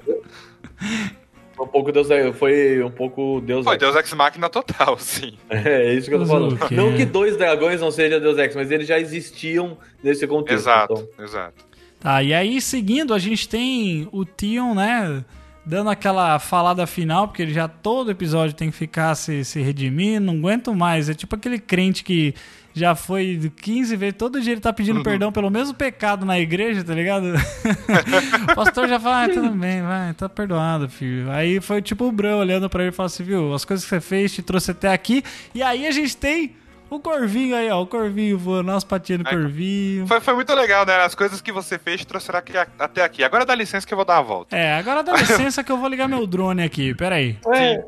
Foi 1.56 1.66
um 1.66 1.68
pouco 1.68 1.90
Deus 1.90 2.08
Ex. 2.10 2.36
Foi 2.36 2.82
um 2.84 2.90
pouco 2.90 3.40
Deus 3.40 3.64
Foi 3.64 3.74
Ex. 3.74 3.80
Deus 3.80 3.96
Ex 3.96 4.12
Machina 4.14 4.48
total, 4.48 4.96
sim. 5.00 5.36
É, 5.50 5.92
isso 5.92 6.08
que 6.08 6.14
eu 6.14 6.20
tô 6.20 6.26
falando. 6.26 6.58
Não 6.70 6.94
que 6.96 7.04
dois 7.04 7.36
dragões 7.36 7.80
não 7.80 7.90
seja 7.90 8.20
Deus 8.20 8.38
Ex, 8.38 8.54
mas 8.54 8.70
eles 8.70 8.86
já 8.86 8.98
existiam 9.00 9.76
nesse 10.02 10.26
contexto. 10.26 10.60
Exato, 10.60 11.08
então. 11.12 11.24
exato. 11.24 11.67
Tá, 12.00 12.22
e 12.22 12.32
aí 12.32 12.60
seguindo, 12.60 13.12
a 13.12 13.18
gente 13.18 13.48
tem 13.48 14.08
o 14.12 14.24
Tion, 14.24 14.74
né? 14.74 15.24
Dando 15.66 15.90
aquela 15.90 16.38
falada 16.38 16.86
final, 16.86 17.28
porque 17.28 17.42
ele 17.42 17.52
já 17.52 17.68
todo 17.68 18.10
episódio 18.10 18.54
tem 18.54 18.70
que 18.70 18.76
ficar 18.76 19.14
se, 19.14 19.44
se 19.44 19.60
redimindo, 19.60 20.26
não 20.26 20.38
aguento 20.38 20.74
mais. 20.74 21.08
É 21.10 21.14
tipo 21.14 21.34
aquele 21.34 21.58
crente 21.58 22.02
que 22.02 22.34
já 22.72 22.94
foi 22.94 23.50
15 23.60 23.96
vezes, 23.96 24.14
todo 24.16 24.40
dia 24.40 24.52
ele 24.52 24.60
tá 24.60 24.70
Uhum. 24.70 24.74
pedindo 24.74 25.02
perdão 25.02 25.32
pelo 25.32 25.50
mesmo 25.50 25.74
pecado 25.74 26.24
na 26.24 26.38
igreja, 26.38 26.84
tá 26.84 26.94
ligado? 26.94 27.24
o 28.50 28.54
pastor 28.54 28.88
já 28.88 29.00
fala, 29.00 29.24
ah, 29.24 29.28
tudo 29.28 29.50
bem, 29.50 29.82
vai, 29.82 30.14
tá 30.14 30.28
perdoado, 30.28 30.88
filho. 30.88 31.30
Aí 31.30 31.60
foi 31.60 31.82
tipo 31.82 32.04
o 32.04 32.12
Brão 32.12 32.38
olhando 32.38 32.70
pra 32.70 32.82
ele 32.84 32.90
e 32.90 32.94
falou 32.94 33.08
assim, 33.08 33.24
viu, 33.24 33.52
as 33.52 33.64
coisas 33.64 33.84
que 33.84 33.90
você 33.90 34.00
fez 34.00 34.32
te 34.32 34.40
trouxe 34.42 34.70
até 34.70 34.92
aqui. 34.92 35.22
E 35.54 35.62
aí 35.62 35.86
a 35.86 35.90
gente 35.90 36.16
tem 36.16 36.54
o 36.90 36.98
Corvinho 37.00 37.54
aí, 37.56 37.68
ó, 37.70 37.82
o 37.82 37.86
Corvinho 37.86 38.38
voando, 38.38 38.70
as 38.72 38.84
patinhas 38.84 39.22
do 39.22 39.28
Aí, 39.28 39.34
Corvinho. 39.36 40.06
Foi, 40.06 40.20
foi 40.20 40.34
muito 40.34 40.54
legal, 40.54 40.86
né? 40.86 40.96
As 40.96 41.14
coisas 41.14 41.40
que 41.40 41.52
você 41.52 41.78
fez 41.78 42.00
te 42.00 42.06
trouxeram 42.06 42.38
aqui, 42.38 42.52
até 42.78 43.02
aqui. 43.02 43.22
Agora 43.24 43.44
dá 43.44 43.54
licença 43.54 43.86
que 43.86 43.92
eu 43.92 43.96
vou 43.96 44.04
dar 44.04 44.18
a 44.18 44.22
volta. 44.22 44.56
É, 44.56 44.74
agora 44.78 45.02
dá 45.02 45.12
licença 45.16 45.62
que 45.62 45.70
eu 45.72 45.76
vou 45.78 45.88
ligar 45.88 46.08
meu 46.08 46.26
drone 46.26 46.62
aqui, 46.62 46.94
peraí. 46.94 47.36
É. 47.54 47.84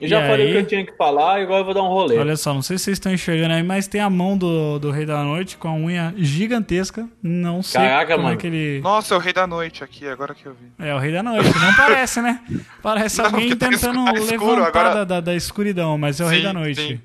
Eu 0.00 0.08
já 0.08 0.20
E 0.24 0.28
falei 0.28 0.46
aí? 0.46 0.50
o 0.50 0.54
que 0.56 0.60
eu 0.62 0.66
tinha 0.66 0.84
que 0.84 0.96
falar 0.96 1.38
e 1.38 1.44
agora 1.44 1.60
eu 1.60 1.64
vou 1.64 1.72
dar 1.72 1.82
um 1.82 1.86
rolê. 1.88 2.18
Olha 2.18 2.36
só, 2.36 2.52
não 2.52 2.60
sei 2.62 2.76
se 2.76 2.84
vocês 2.84 2.96
estão 2.96 3.12
enxergando 3.12 3.54
aí, 3.54 3.62
mas 3.62 3.86
tem 3.86 4.00
a 4.00 4.10
mão 4.10 4.36
do, 4.36 4.78
do 4.80 4.90
Rei 4.90 5.06
da 5.06 5.22
Noite 5.22 5.56
com 5.56 5.68
a 5.68 5.72
unha 5.74 6.12
gigantesca. 6.16 7.08
Não 7.22 7.62
sei 7.62 7.80
Caraca, 7.80 8.14
como 8.16 8.26
é 8.26 8.30
mano. 8.30 8.36
que 8.40 8.46
ele. 8.48 8.80
Nossa, 8.82 9.14
é 9.14 9.16
o 9.16 9.20
Rei 9.20 9.32
da 9.32 9.46
Noite 9.46 9.84
aqui, 9.84 10.06
agora 10.08 10.34
que 10.34 10.44
eu 10.44 10.52
vi. 10.52 10.84
É 10.84 10.92
o 10.94 10.98
Rei 10.98 11.12
da 11.12 11.22
Noite, 11.22 11.48
não 11.58 11.74
parece, 11.76 12.20
né? 12.20 12.40
Parece 12.82 13.18
Não, 13.18 13.26
alguém 13.26 13.56
tá 13.56 13.68
tentando 13.68 14.00
escuro- 14.18 14.56
levantar 14.56 14.68
agora- 14.80 14.94
da, 14.96 15.04
da, 15.04 15.20
da 15.20 15.34
escuridão, 15.36 15.96
mas 15.96 16.20
é 16.20 16.24
o 16.24 16.28
Rei 16.28 16.40
Sim, 16.40 16.44
da 16.44 16.52
Noite. 16.52 16.80
sim. 16.80 17.00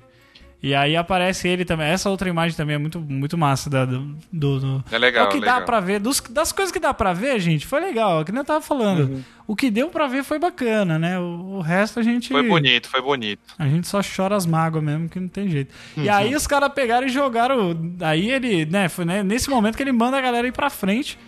E 0.62 0.74
aí 0.74 0.94
aparece 0.94 1.48
ele 1.48 1.64
também. 1.64 1.86
Essa 1.86 2.10
outra 2.10 2.28
imagem 2.28 2.54
também 2.54 2.74
é 2.74 2.78
muito, 2.78 3.00
muito 3.00 3.38
massa 3.38 3.70
da- 3.70 3.86
do, 3.86 4.14
do, 4.30 4.60
do- 4.60 4.84
É 4.92 4.98
legal, 4.98 5.26
o 5.26 5.28
que 5.30 5.40
legal. 5.40 5.60
dá 5.60 5.64
pra 5.64 5.80
ver. 5.80 5.98
Dos, 6.00 6.20
das 6.28 6.52
coisas 6.52 6.70
que 6.70 6.78
dá 6.78 6.92
pra 6.92 7.14
ver, 7.14 7.40
gente, 7.40 7.66
foi 7.66 7.80
legal. 7.80 8.22
Que 8.26 8.30
nem 8.30 8.40
eu 8.40 8.44
tava 8.44 8.60
falando. 8.60 9.10
Uhum. 9.10 9.22
O 9.46 9.56
que 9.56 9.70
deu 9.70 9.88
pra 9.88 10.06
ver 10.06 10.22
foi 10.22 10.38
bacana, 10.38 10.98
né? 10.98 11.18
O, 11.18 11.56
o 11.56 11.60
resto 11.62 11.98
a 11.98 12.02
gente. 12.02 12.28
Foi 12.28 12.46
bonito, 12.46 12.88
foi 12.90 13.00
bonito. 13.00 13.40
A 13.58 13.66
gente 13.66 13.88
só 13.88 14.00
chora 14.02 14.36
as 14.36 14.44
mágoas 14.44 14.84
mesmo, 14.84 15.08
que 15.08 15.18
não 15.18 15.28
tem 15.28 15.48
jeito. 15.48 15.74
E 15.96 16.02
Uhum. 16.08 16.12
aí 16.14 16.34
os 16.34 16.46
caras 16.46 16.70
pegaram 16.74 17.06
e 17.06 17.10
jogaram. 17.10 17.74
Aí 18.02 18.30
ele, 18.30 18.66
né, 18.66 18.88
foi 18.90 19.06
né, 19.06 19.22
nesse 19.22 19.48
momento 19.48 19.76
que 19.76 19.82
ele 19.82 19.92
manda 19.92 20.18
a 20.18 20.20
galera 20.20 20.46
ir 20.46 20.52
pra 20.52 20.68
frente. 20.68 21.18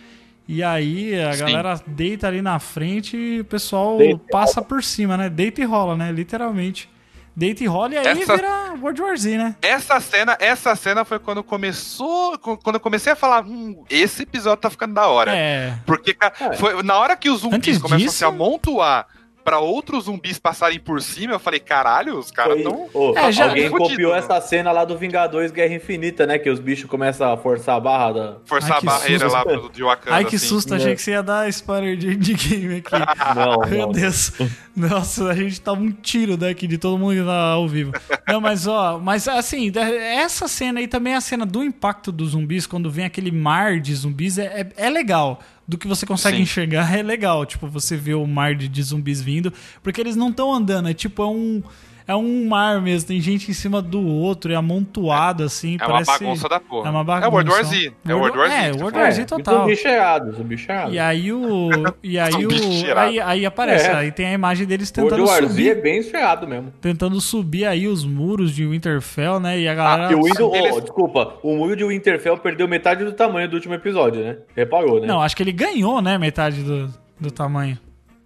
E 0.47 0.61
aí 0.61 1.19
a 1.19 1.33
Sim. 1.33 1.39
galera 1.39 1.81
deita 1.87 2.27
ali 2.27 2.41
na 2.41 2.59
frente 2.59 3.17
e 3.17 3.39
o 3.39 3.45
pessoal 3.45 3.97
Deita 3.97 4.21
e 4.27 4.31
passa 4.31 4.61
por 4.61 4.83
cima, 4.83 5.17
né? 5.17 5.27
Deita 5.29 5.61
e 5.61 5.63
rola, 5.63 5.95
né? 5.95 6.11
Literalmente. 6.11 6.87
Deita 7.35 7.63
e 7.63 7.67
rola 7.67 7.95
e 7.95 7.97
aí 7.97 8.07
Essa- 8.07 8.35
vira 8.35 8.73
World 8.79 9.01
War 9.01 9.17
Z, 9.17 9.37
né? 9.37 9.55
Essa 9.61 9.99
cena, 9.99 10.37
essa 10.39 10.75
cena 10.75 11.03
foi 11.03 11.17
quando 11.19 11.43
começou, 11.43 12.37
quando 12.37 12.75
eu 12.75 12.79
comecei 12.79 13.13
a 13.13 13.15
falar, 13.15 13.43
hum, 13.43 13.83
esse 13.89 14.21
episódio 14.23 14.61
tá 14.61 14.69
ficando 14.69 14.93
da 14.93 15.07
hora. 15.07 15.35
É. 15.35 15.73
Porque 15.85 16.13
cara, 16.13 16.33
É. 16.39 16.53
foi 16.53 16.81
na 16.83 16.95
hora 16.97 17.15
que 17.17 17.29
os 17.29 17.41
zumbis 17.41 17.57
Antes 17.57 17.77
começam 17.79 17.97
disso- 17.97 18.15
a 18.15 18.17
se 18.17 18.25
amontoar 18.25 19.07
pra 19.43 19.59
outros 19.59 20.05
zumbis 20.05 20.39
passarem 20.39 20.79
por 20.79 21.01
cima, 21.01 21.33
eu 21.33 21.39
falei, 21.39 21.59
caralho, 21.59 22.17
os 22.17 22.31
caras 22.31 22.63
tão 22.63 22.87
Ô, 22.93 23.13
É, 23.17 23.29
já- 23.29 23.49
alguém 23.49 23.67
Fudido, 23.69 23.89
copiou 23.89 24.13
né? 24.13 24.19
essa 24.19 24.39
cena 24.39 24.71
lá 24.71 24.85
do 24.85 24.97
Vingadores 24.97 25.51
Guerra 25.51 25.73
Infinita, 25.75 26.25
né? 26.25 26.37
Que 26.39 26.49
os 26.49 26.59
bichos 26.61 26.89
começam 26.89 27.29
a 27.33 27.35
forçar 27.35 27.75
a 27.75 27.79
barra 27.81 28.11
da. 28.13 28.37
forçar 28.45 28.73
Ai, 28.73 28.77
a 28.77 28.81
barreira 28.81 29.29
susto. 29.29 29.33
lá 29.35 29.43
pro, 29.43 29.69
de 29.69 29.83
Wakanda. 29.83 30.15
Ai, 30.15 30.23
que 30.23 30.37
assim. 30.37 30.47
susto, 30.47 30.73
achei 30.73 30.95
que 30.95 31.01
você 31.01 31.11
ia 31.11 31.21
dar 31.21 31.49
spoiler 31.49 31.97
de, 31.97 32.15
de 32.15 32.33
game 32.35 32.77
aqui. 32.77 32.91
Não, 33.35 33.69
Meu 33.69 33.79
não. 33.87 33.91
Deus. 33.91 34.31
Nossa, 34.75 35.29
a 35.29 35.35
gente 35.35 35.61
tá 35.61 35.71
um 35.71 35.91
tiro 35.91 36.35
daqui 36.35 36.65
de 36.67 36.77
todo 36.79 36.97
mundo 36.97 37.13
que 37.19 37.23
tá 37.23 37.51
ao 37.51 37.67
vivo. 37.67 37.91
Não, 38.27 38.41
mas 38.41 38.65
ó, 38.65 38.97
mas 38.99 39.27
assim, 39.27 39.69
da- 39.69 39.87
essa 39.87 40.47
cena 40.47 40.79
aí 40.79 40.87
também 40.87 41.13
é 41.13 41.15
a 41.15 41.21
cena 41.21 41.45
do 41.45 41.63
impacto 41.63 42.11
dos 42.11 42.31
zumbis, 42.31 42.65
quando 42.65 42.89
vem 42.89 43.05
aquele 43.05 43.31
mar 43.31 43.79
de 43.79 43.93
zumbis, 43.93 44.37
é, 44.39 44.71
é, 44.75 44.87
é 44.87 44.89
legal. 44.89 45.39
Do 45.67 45.77
que 45.77 45.87
você 45.87 46.05
consegue 46.05 46.37
Sim. 46.37 46.43
enxergar 46.43 46.93
é 46.97 47.01
legal. 47.03 47.45
Tipo, 47.45 47.67
você 47.67 47.95
vê 47.95 48.13
o 48.15 48.25
mar 48.25 48.55
de, 48.55 48.67
de 48.67 48.83
zumbis 48.83 49.21
vindo, 49.21 49.53
porque 49.81 50.01
eles 50.01 50.15
não 50.15 50.29
estão 50.29 50.51
andando, 50.53 50.89
é 50.89 50.93
tipo, 50.93 51.21
é 51.21 51.27
um. 51.27 51.61
É 52.07 52.15
um 52.15 52.47
mar 52.47 52.81
mesmo, 52.81 53.07
tem 53.07 53.19
gente 53.21 53.49
em 53.49 53.53
cima 53.53 53.81
do 53.81 54.01
outro, 54.05 54.51
é 54.51 54.55
amontoado 54.55 55.43
assim, 55.43 55.75
É 55.75 55.77
parece... 55.85 56.09
uma 56.11 56.19
bagunça 56.19 56.49
da 56.49 56.59
porra. 56.59 56.87
É 56.87 56.91
uma 56.91 57.03
bagunça. 57.03 57.27
É 57.27 57.31
World 57.31 57.49
War 57.51 57.63
Z. 57.63 57.93
É 58.07 58.13
World 58.13 58.37
War 58.37 58.49
Z. 58.49 58.53
É, 58.55 58.57
que 58.57 58.73
você 58.73 58.81
World. 58.83 58.97
War 58.99 59.11
Z 59.11 59.21
É, 59.21 59.25
total. 59.25 59.59
Zumbi 59.61 59.75
cheirado, 59.75 60.31
zumbi 60.33 60.57
cheirado. 60.57 60.93
E 60.93 60.99
aí 60.99 61.31
o. 61.31 61.69
E 62.03 62.19
aí 62.19 62.45
o. 62.45 62.49
Aí, 62.97 63.19
aí 63.19 63.45
aparece, 63.45 63.87
É. 63.87 63.93
aí 63.93 64.11
tem 64.11 64.25
a 64.27 64.33
imagem 64.33 64.65
deles 64.67 64.91
World 64.97 65.11
tentando 65.15 65.27
War 65.29 65.39
Z 65.41 65.45
é 65.45 65.49
subir. 65.49 65.81
bem 65.81 66.01
cheirado 66.03 66.47
mesmo. 66.47 66.73
Tentando 66.81 67.19
subir 67.21 67.65
aí 67.65 67.87
os 67.87 68.03
muros 68.05 68.53
de 68.53 68.65
Winterfell, 68.65 69.39
né? 69.39 69.59
E 69.59 69.67
a 69.67 69.73
galera. 69.75 70.11
E 70.11 70.15
o 70.15 70.23
Windows, 70.23 70.51
oh, 70.51 70.55
eles- 70.55 70.81
desculpa, 70.81 71.35
o 71.41 71.55
muro 71.55 71.75
de 71.75 71.83
Winterfell 71.85 72.37
perdeu 72.37 72.67
metade 72.67 73.03
do 73.05 73.13
tamanho 73.13 73.47
do 73.49 73.53
último 73.55 73.73
episódio, 73.73 74.21
né? 74.23 74.37
Reparou, 74.55 74.99
né? 74.99 75.07
Não, 75.07 75.21
acho 75.21 75.35
que 75.35 75.43
ele 75.43 75.51
ganhou, 75.51 76.01
né? 76.01 76.17
Metade 76.17 76.61
do, 76.63 76.93
do 77.19 77.31
tamanho. 77.31 77.77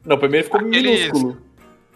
Não, 0.06 0.18
primeiro 0.18 0.46
ficou 0.46 0.60
Aqueles- 0.62 1.02
minúsculo. 1.12 1.38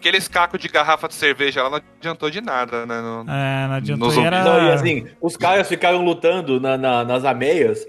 Aqueles 0.02 0.26
cacos 0.26 0.58
de 0.60 0.66
garrafa 0.66 1.06
de 1.06 1.14
cerveja 1.14 1.62
lá 1.62 1.70
não 1.70 1.80
adiantou 2.00 2.28
de 2.28 2.40
nada, 2.40 2.84
né? 2.84 3.00
Não- 3.00 3.20
É, 3.32 3.68
não 3.68 3.74
adiantou. 3.76 4.08
Nos 4.08 4.16
E 4.16 4.20
era... 4.20 4.42
Não, 4.42 4.66
e 4.66 4.72
assim, 4.72 5.06
os 5.20 5.36
caras 5.36 5.68
ficaram 5.68 6.04
lutando 6.04 6.60
na- 6.60 6.76
na- 6.76 7.04
nas 7.04 7.24
ameias. 7.24 7.86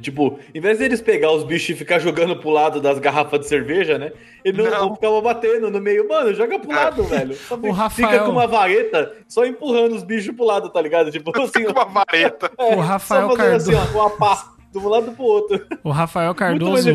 Tipo, 0.00 0.38
em 0.54 0.60
vez 0.60 0.78
deles 0.78 1.00
pegar 1.02 1.30
os 1.32 1.42
bichos 1.44 1.70
e 1.70 1.74
ficar 1.74 1.98
jogando 1.98 2.36
pro 2.36 2.48
lado 2.50 2.80
das 2.80 2.98
garrafas 2.98 3.40
de 3.40 3.46
cerveja, 3.48 3.98
né? 3.98 4.12
Eles 4.44 4.64
não, 4.64 4.70
Não. 4.88 4.94
ficavam 4.94 5.20
batendo 5.22 5.70
no 5.70 5.78
meio. 5.80 6.06
Mano, 6.08 6.34
joga 6.34 6.58
pro 6.58 6.70
lado, 6.70 7.02
velho. 7.04 7.34
Só 7.34 7.54
O 7.56 7.60
fica- 7.60 7.72
Rafael- 7.74 8.10
Fica 8.10 8.24
com 8.24 8.30
uma 8.30 8.46
vareta 8.46 9.14
só 9.28 9.44
empurrando 9.44 9.94
os 9.96 10.02
bichos 10.02 10.34
pro 10.34 10.44
lado, 10.46 10.70
tá 10.70 10.80
ligado? 10.80 11.10
Tipo 11.10 11.30
assim, 11.38 11.64
Com 11.64 11.72
uma 11.72 11.84
vareta. 11.84 12.50
é, 12.58 12.76
O 12.76 12.80
Rafael 12.80 13.28
só 13.30 13.36
fazendo 13.36 13.56
assim, 13.56 13.72
Cardoso. 13.72 13.90
ó, 13.90 13.92
com 13.92 13.98
uma 14.00 14.10
pá, 14.16 14.44
um 14.78 14.88
lado 14.88 15.12
pro 15.12 15.24
outro. 15.24 15.66
O 15.82 15.90
Rafael 15.90 16.34
Cardoso 16.34 16.88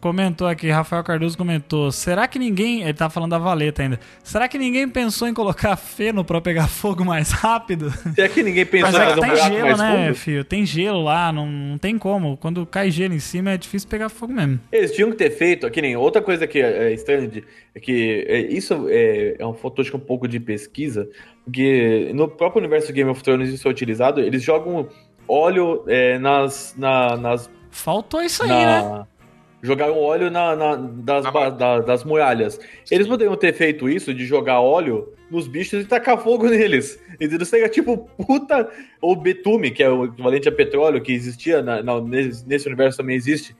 comentou 0.00 0.46
aqui, 0.46 0.68
Rafael 0.70 1.02
Cardoso 1.04 1.36
comentou, 1.36 1.90
será 1.92 2.26
que 2.26 2.38
ninguém, 2.38 2.82
ele 2.82 2.94
tá 2.94 3.08
falando 3.08 3.30
da 3.30 3.38
valeta 3.38 3.82
ainda, 3.82 4.00
será 4.22 4.48
que 4.48 4.58
ninguém 4.58 4.88
pensou 4.88 5.28
em 5.28 5.34
colocar 5.34 5.76
feno 5.76 6.24
pra 6.24 6.40
pegar 6.40 6.68
fogo 6.68 7.04
mais 7.04 7.30
rápido? 7.30 7.90
Será 8.14 8.28
que 8.28 8.42
ninguém 8.42 8.66
pensou 8.66 8.92
Mas 8.92 9.08
em 9.08 9.10
é 9.10 9.14
que 9.14 9.20
tem 9.20 9.36
gelo, 9.36 9.76
né, 9.76 10.06
fundo? 10.06 10.14
filho? 10.16 10.44
Tem 10.44 10.66
gelo 10.66 11.02
lá, 11.02 11.32
não, 11.32 11.46
não 11.46 11.78
tem 11.78 11.98
como. 11.98 12.36
Quando 12.36 12.66
cai 12.66 12.90
gelo 12.90 13.14
em 13.14 13.18
cima 13.20 13.52
é 13.52 13.56
difícil 13.56 13.88
pegar 13.88 14.08
fogo 14.08 14.32
mesmo. 14.32 14.60
Eles 14.72 14.92
tinham 14.92 15.10
que 15.10 15.16
ter 15.16 15.30
feito, 15.30 15.68
que 15.70 15.80
nem 15.82 15.96
outra 15.96 16.20
coisa 16.22 16.46
que 16.46 16.58
é, 16.60 16.88
é 16.88 16.92
estranha, 16.92 17.26
de- 17.28 17.44
é 17.74 17.80
que 17.80 18.24
é, 18.28 18.40
isso 18.40 18.86
é, 18.88 19.36
é 19.38 19.46
um 19.46 19.54
fotótipo 19.54 19.96
um 19.96 20.00
pouco 20.00 20.26
de 20.26 20.40
pesquisa, 20.40 21.08
porque 21.44 22.10
no 22.14 22.28
próprio 22.28 22.60
universo 22.60 22.92
Game 22.92 23.10
of 23.10 23.22
Thrones 23.22 23.50
isso 23.52 23.68
é 23.68 23.70
utilizado, 23.70 24.20
eles 24.20 24.42
jogam 24.42 24.88
óleo 25.28 25.84
é, 25.86 26.18
nas, 26.18 26.74
na- 26.76 27.16
nas 27.16 27.50
Faltou 27.70 28.22
isso 28.22 28.42
aí, 28.42 28.48
na- 28.48 28.98
né? 28.98 29.06
Jogaram 29.62 29.98
óleo 29.98 30.30
na, 30.30 30.54
na- 30.54 30.76
das, 30.76 31.24
da- 31.56 31.80
das 31.80 32.04
muralhas. 32.04 32.60
Eles 32.90 33.06
poderiam 33.08 33.36
ter 33.36 33.52
feito 33.52 33.88
isso 33.88 34.14
de 34.14 34.24
jogar 34.24 34.60
óleo 34.60 35.12
nos 35.30 35.48
bichos 35.48 35.82
e 35.82 35.84
tacar 35.84 36.18
fogo 36.18 36.46
neles. 36.48 36.98
Entendeu? 37.20 37.44
Seria 37.44 37.68
tipo 37.68 37.98
puta. 38.16 38.70
Ou 39.00 39.16
betume, 39.16 39.70
que 39.70 39.82
é 39.82 39.90
o 39.90 40.04
equivalente 40.04 40.48
a 40.48 40.52
petróleo 40.52 41.02
que 41.02 41.12
existia 41.12 41.62
na- 41.62 41.82
na- 41.82 42.00
nesse, 42.00 42.66
universo 42.68 42.98
também 42.98 43.16
existe. 43.16 43.56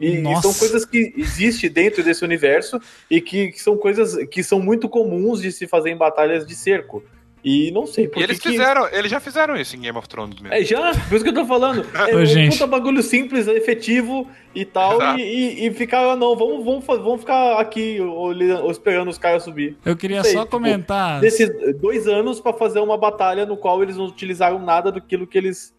E, 0.00 0.12
e 0.16 0.36
são 0.40 0.54
coisas 0.54 0.86
que 0.86 1.12
existem 1.16 1.68
dentro 1.70 2.02
desse 2.02 2.24
universo 2.24 2.80
e 3.10 3.20
que, 3.20 3.48
que 3.48 3.60
são 3.60 3.76
coisas 3.76 4.16
que 4.28 4.42
são 4.42 4.58
muito 4.58 4.88
comuns 4.88 5.42
de 5.42 5.52
se 5.52 5.66
fazer 5.66 5.90
em 5.90 5.96
batalhas 5.96 6.46
de 6.46 6.54
cerco. 6.54 7.04
E 7.42 7.70
não 7.70 7.86
sei 7.86 8.06
por 8.06 8.20
E 8.20 8.24
eles 8.24 8.38
que 8.38 8.42
que- 8.44 8.50
fizeram, 8.50 8.86
eles 8.92 9.10
já 9.10 9.18
fizeram 9.18 9.56
isso 9.56 9.74
em 9.74 9.80
Game 9.80 9.96
of 9.96 10.06
Thrones 10.06 10.38
mesmo. 10.40 10.54
é, 10.54 10.62
já, 10.62 10.92
por 11.08 11.14
isso 11.14 11.24
que 11.24 11.30
eu 11.30 11.34
tô 11.34 11.46
falando. 11.46 11.86
É 12.10 12.14
Ô, 12.14 12.18
um 12.20 12.26
gente. 12.26 12.52
puta 12.52 12.66
bagulho 12.66 13.02
simples, 13.02 13.46
efetivo 13.48 14.28
e 14.54 14.64
tal. 14.64 15.00
E, 15.18 15.22
e, 15.22 15.66
e 15.66 15.70
ficar, 15.72 16.16
não, 16.16 16.36
vamos, 16.36 16.62
vamos, 16.64 16.84
vamos 16.86 17.20
ficar 17.20 17.58
aqui 17.58 17.98
olhando- 18.00 18.70
esperando 18.70 19.08
os 19.08 19.16
caras 19.16 19.42
subir. 19.42 19.76
Eu 19.84 19.96
queria 19.96 20.22
Sei, 20.22 20.32
só 20.34 20.40
tipo, 20.40 20.50
comentar. 20.50 21.20
Desses 21.20 21.50
dois 21.80 22.06
anos 22.06 22.40
pra 22.40 22.52
fazer 22.52 22.80
uma 22.80 22.98
batalha 22.98 23.46
no 23.46 23.56
qual 23.56 23.82
eles 23.82 23.96
não 23.96 24.04
utilizaram 24.06 24.58
nada 24.58 24.92
daquilo 24.92 25.26
que 25.26 25.38
eles, 25.38 25.74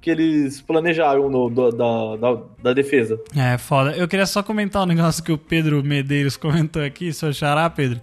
que 0.00 0.10
eles 0.10 0.60
planejaram 0.60 1.30
no, 1.30 1.48
do- 1.48 1.70
da, 1.70 2.16
da, 2.16 2.42
da 2.64 2.72
defesa. 2.72 3.20
É, 3.36 3.56
foda. 3.58 3.92
Eu 3.96 4.08
queria 4.08 4.26
só 4.26 4.42
comentar 4.42 4.82
um 4.82 4.86
negócio 4.86 5.22
que 5.22 5.30
o 5.30 5.38
Pedro 5.38 5.84
Medeiros 5.84 6.36
comentou 6.36 6.82
aqui, 6.82 7.12
seu 7.12 7.32
xará, 7.32 7.70
Pedro. 7.70 8.00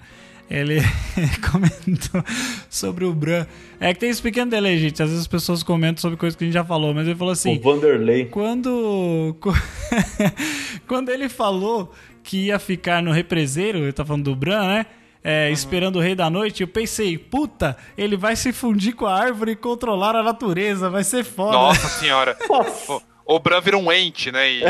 Ele 0.53 0.79
comentou 1.51 2.23
sobre 2.69 3.05
o 3.05 3.11
Bran. 3.11 3.47
É 3.79 3.91
que 3.91 3.99
tem 3.99 4.09
esse 4.11 4.21
pequeno 4.21 4.51
delay, 4.51 4.77
gente. 4.77 5.01
Às 5.01 5.09
vezes 5.09 5.21
as 5.23 5.27
pessoas 5.27 5.63
comentam 5.63 5.99
sobre 5.99 6.15
coisas 6.15 6.37
que 6.37 6.43
a 6.43 6.47
gente 6.47 6.53
já 6.53 6.63
falou, 6.63 6.93
mas 6.93 7.07
ele 7.07 7.15
falou 7.17 7.31
assim: 7.33 7.57
o 7.57 7.61
Vanderlei. 7.61 8.25
quando. 8.25 9.35
Quando 10.87 11.09
ele 11.09 11.27
falou 11.27 11.91
que 12.21 12.45
ia 12.47 12.59
ficar 12.59 13.01
no 13.01 13.11
represeiro, 13.11 13.79
ele 13.79 13.91
tá 13.91 14.05
falando 14.05 14.25
do 14.25 14.35
Bran, 14.35 14.67
né? 14.67 14.85
É, 15.23 15.49
esperando 15.49 15.95
o 15.95 15.99
Rei 16.01 16.13
da 16.15 16.29
Noite, 16.29 16.61
eu 16.61 16.67
pensei, 16.67 17.17
puta, 17.17 17.77
ele 17.97 18.17
vai 18.17 18.35
se 18.35 18.51
fundir 18.51 18.93
com 18.93 19.05
a 19.05 19.17
árvore 19.17 19.53
e 19.53 19.55
controlar 19.55 20.15
a 20.17 20.21
natureza, 20.21 20.89
vai 20.89 21.03
ser 21.03 21.23
foda. 21.23 21.53
Nossa 21.53 21.87
senhora. 21.87 22.37
Nossa, 22.49 22.93
O, 23.25 23.35
o 23.35 23.39
Bran 23.39 23.61
vira 23.61 23.77
um 23.77 23.89
ente, 23.91 24.31
né? 24.33 24.51
E, 24.51 24.61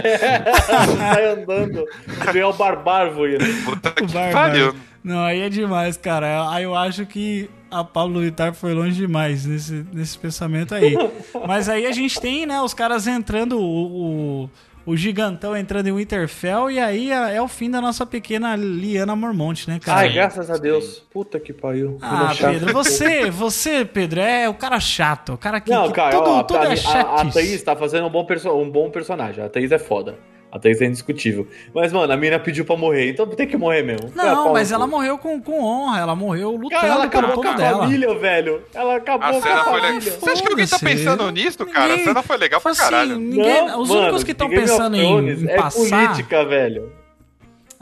sai 0.68 1.26
andando. 1.32 1.84
Vem 2.32 2.44
o 2.44 2.54
barbárvore. 2.54 3.40
Né? 3.40 3.62
puta 3.66 3.90
O 3.90 3.94
que 3.94 4.06
barbaro. 4.14 4.32
pariu. 4.34 4.76
Não, 5.04 5.24
aí 5.24 5.42
é 5.42 5.50
demais, 5.50 5.98
cara. 5.98 6.50
Aí 6.50 6.64
eu 6.64 6.74
acho 6.74 7.06
que 7.06 7.50
a 7.70 7.84
Pablo 7.84 8.22
Vittar 8.22 8.54
foi 8.54 8.74
longe 8.74 8.96
demais 8.96 9.46
nesse, 9.46 9.86
nesse 9.92 10.18
pensamento 10.18 10.74
aí. 10.74 10.96
Mas 11.48 11.68
aí 11.68 11.86
a 11.86 11.92
gente 11.92 12.20
tem, 12.22 12.46
né, 12.46 12.62
os 12.62 12.74
caras 12.74 13.06
entrando, 13.06 13.60
o, 13.60 14.44
o, 14.46 14.50
o 14.86 14.96
gigantão 14.96 15.58
entrando 15.58 15.88
em 15.88 15.92
Winterfell, 15.92 16.72
e 16.72 16.80
aí 16.80 17.12
é, 17.12 17.36
é 17.36 17.42
o 17.42 17.48
fim 17.48 17.70
da 17.70 17.82
nossa 17.82 18.06
pequena 18.06 18.56
Liana 18.56 19.16
Mormonte, 19.16 19.70
né, 19.70 19.80
cara? 19.80 20.02
Ai, 20.02 20.14
graças 20.14 20.50
a 20.50 20.58
Deus. 20.58 21.04
Puta 21.12 21.38
que 21.40 21.52
pariu. 21.52 21.98
Ah. 22.02 22.32
Pedro, 22.40 22.72
você, 22.72 23.30
você, 23.30 23.84
Pedro, 23.84 24.22
é 24.22 24.48
o 24.48 24.54
cara 24.54 24.80
chato, 24.80 25.34
o 25.34 25.38
cara 25.38 25.60
que, 25.60 25.70
Não, 25.70 25.88
que 25.88 25.94
cara, 25.94 26.16
tudo, 26.16 26.30
ó, 26.30 26.44
tudo 26.44 26.60
pra 26.60 26.74
é 26.74 26.78
a, 26.96 27.22
a. 27.22 27.26
Thaís 27.32 27.62
tá 27.62 27.76
fazendo 27.76 28.08
um 28.08 28.10
bom, 28.10 28.24
perso 28.24 28.50
um 28.52 28.70
bom 28.70 28.90
personagem. 28.90 29.44
A 29.44 29.50
Thaís 29.50 29.72
é 29.72 29.80
foda. 29.80 30.18
A 30.54 30.60
Thaís 30.60 30.80
é 30.82 30.86
indiscutível. 30.86 31.48
Mas, 31.74 31.92
mano, 31.92 32.14
a 32.14 32.16
mina 32.16 32.38
pediu 32.38 32.64
pra 32.64 32.78
morrer, 32.78 33.10
então 33.10 33.26
tem 33.26 33.48
que 33.48 33.58
morrer 33.58 33.82
mesmo. 33.82 34.12
Não, 34.14 34.54
mas 34.54 34.72
ela 34.72 34.86
morreu 34.86 35.18
com, 35.18 35.42
com 35.42 35.64
honra, 35.64 36.00
ela 36.00 36.16
morreu 36.16 36.52
lutando 36.52 36.70
Cara, 36.80 36.94
ela 36.94 37.04
acabou 37.06 37.42
com 37.44 37.48
a 37.50 37.54
dela. 37.54 37.80
família, 37.80 38.14
velho. 38.20 38.62
Ela 38.72 38.98
acabou 38.98 39.28
A 39.40 39.42
com 39.42 39.50
a 39.50 39.64
família. 39.64 40.00
Você 40.12 40.30
acha 40.30 40.44
que 40.44 40.50
alguém 40.50 40.68
tá 40.68 40.78
pensando 40.78 41.32
nisso, 41.32 41.66
cara? 41.66 41.88
Ninguém- 41.88 42.02
A 42.04 42.08
cena 42.08 42.22
foi 42.22 42.38
legal 42.38 42.62
pra 42.62 42.72
Assim, 42.72 42.82
caralho. 42.84 43.18
ninguém- 43.18 43.66
Não, 43.68 43.82
os 43.82 43.90
mano, 43.90 44.02
únicos 44.02 44.24
que 44.24 44.32
estão 44.32 44.48
pensando 44.48 44.96
em, 44.96 45.30
em 45.32 45.50
é 45.50 45.56
passar. 45.56 45.80
política, 46.08 46.46
velho. 46.46 46.92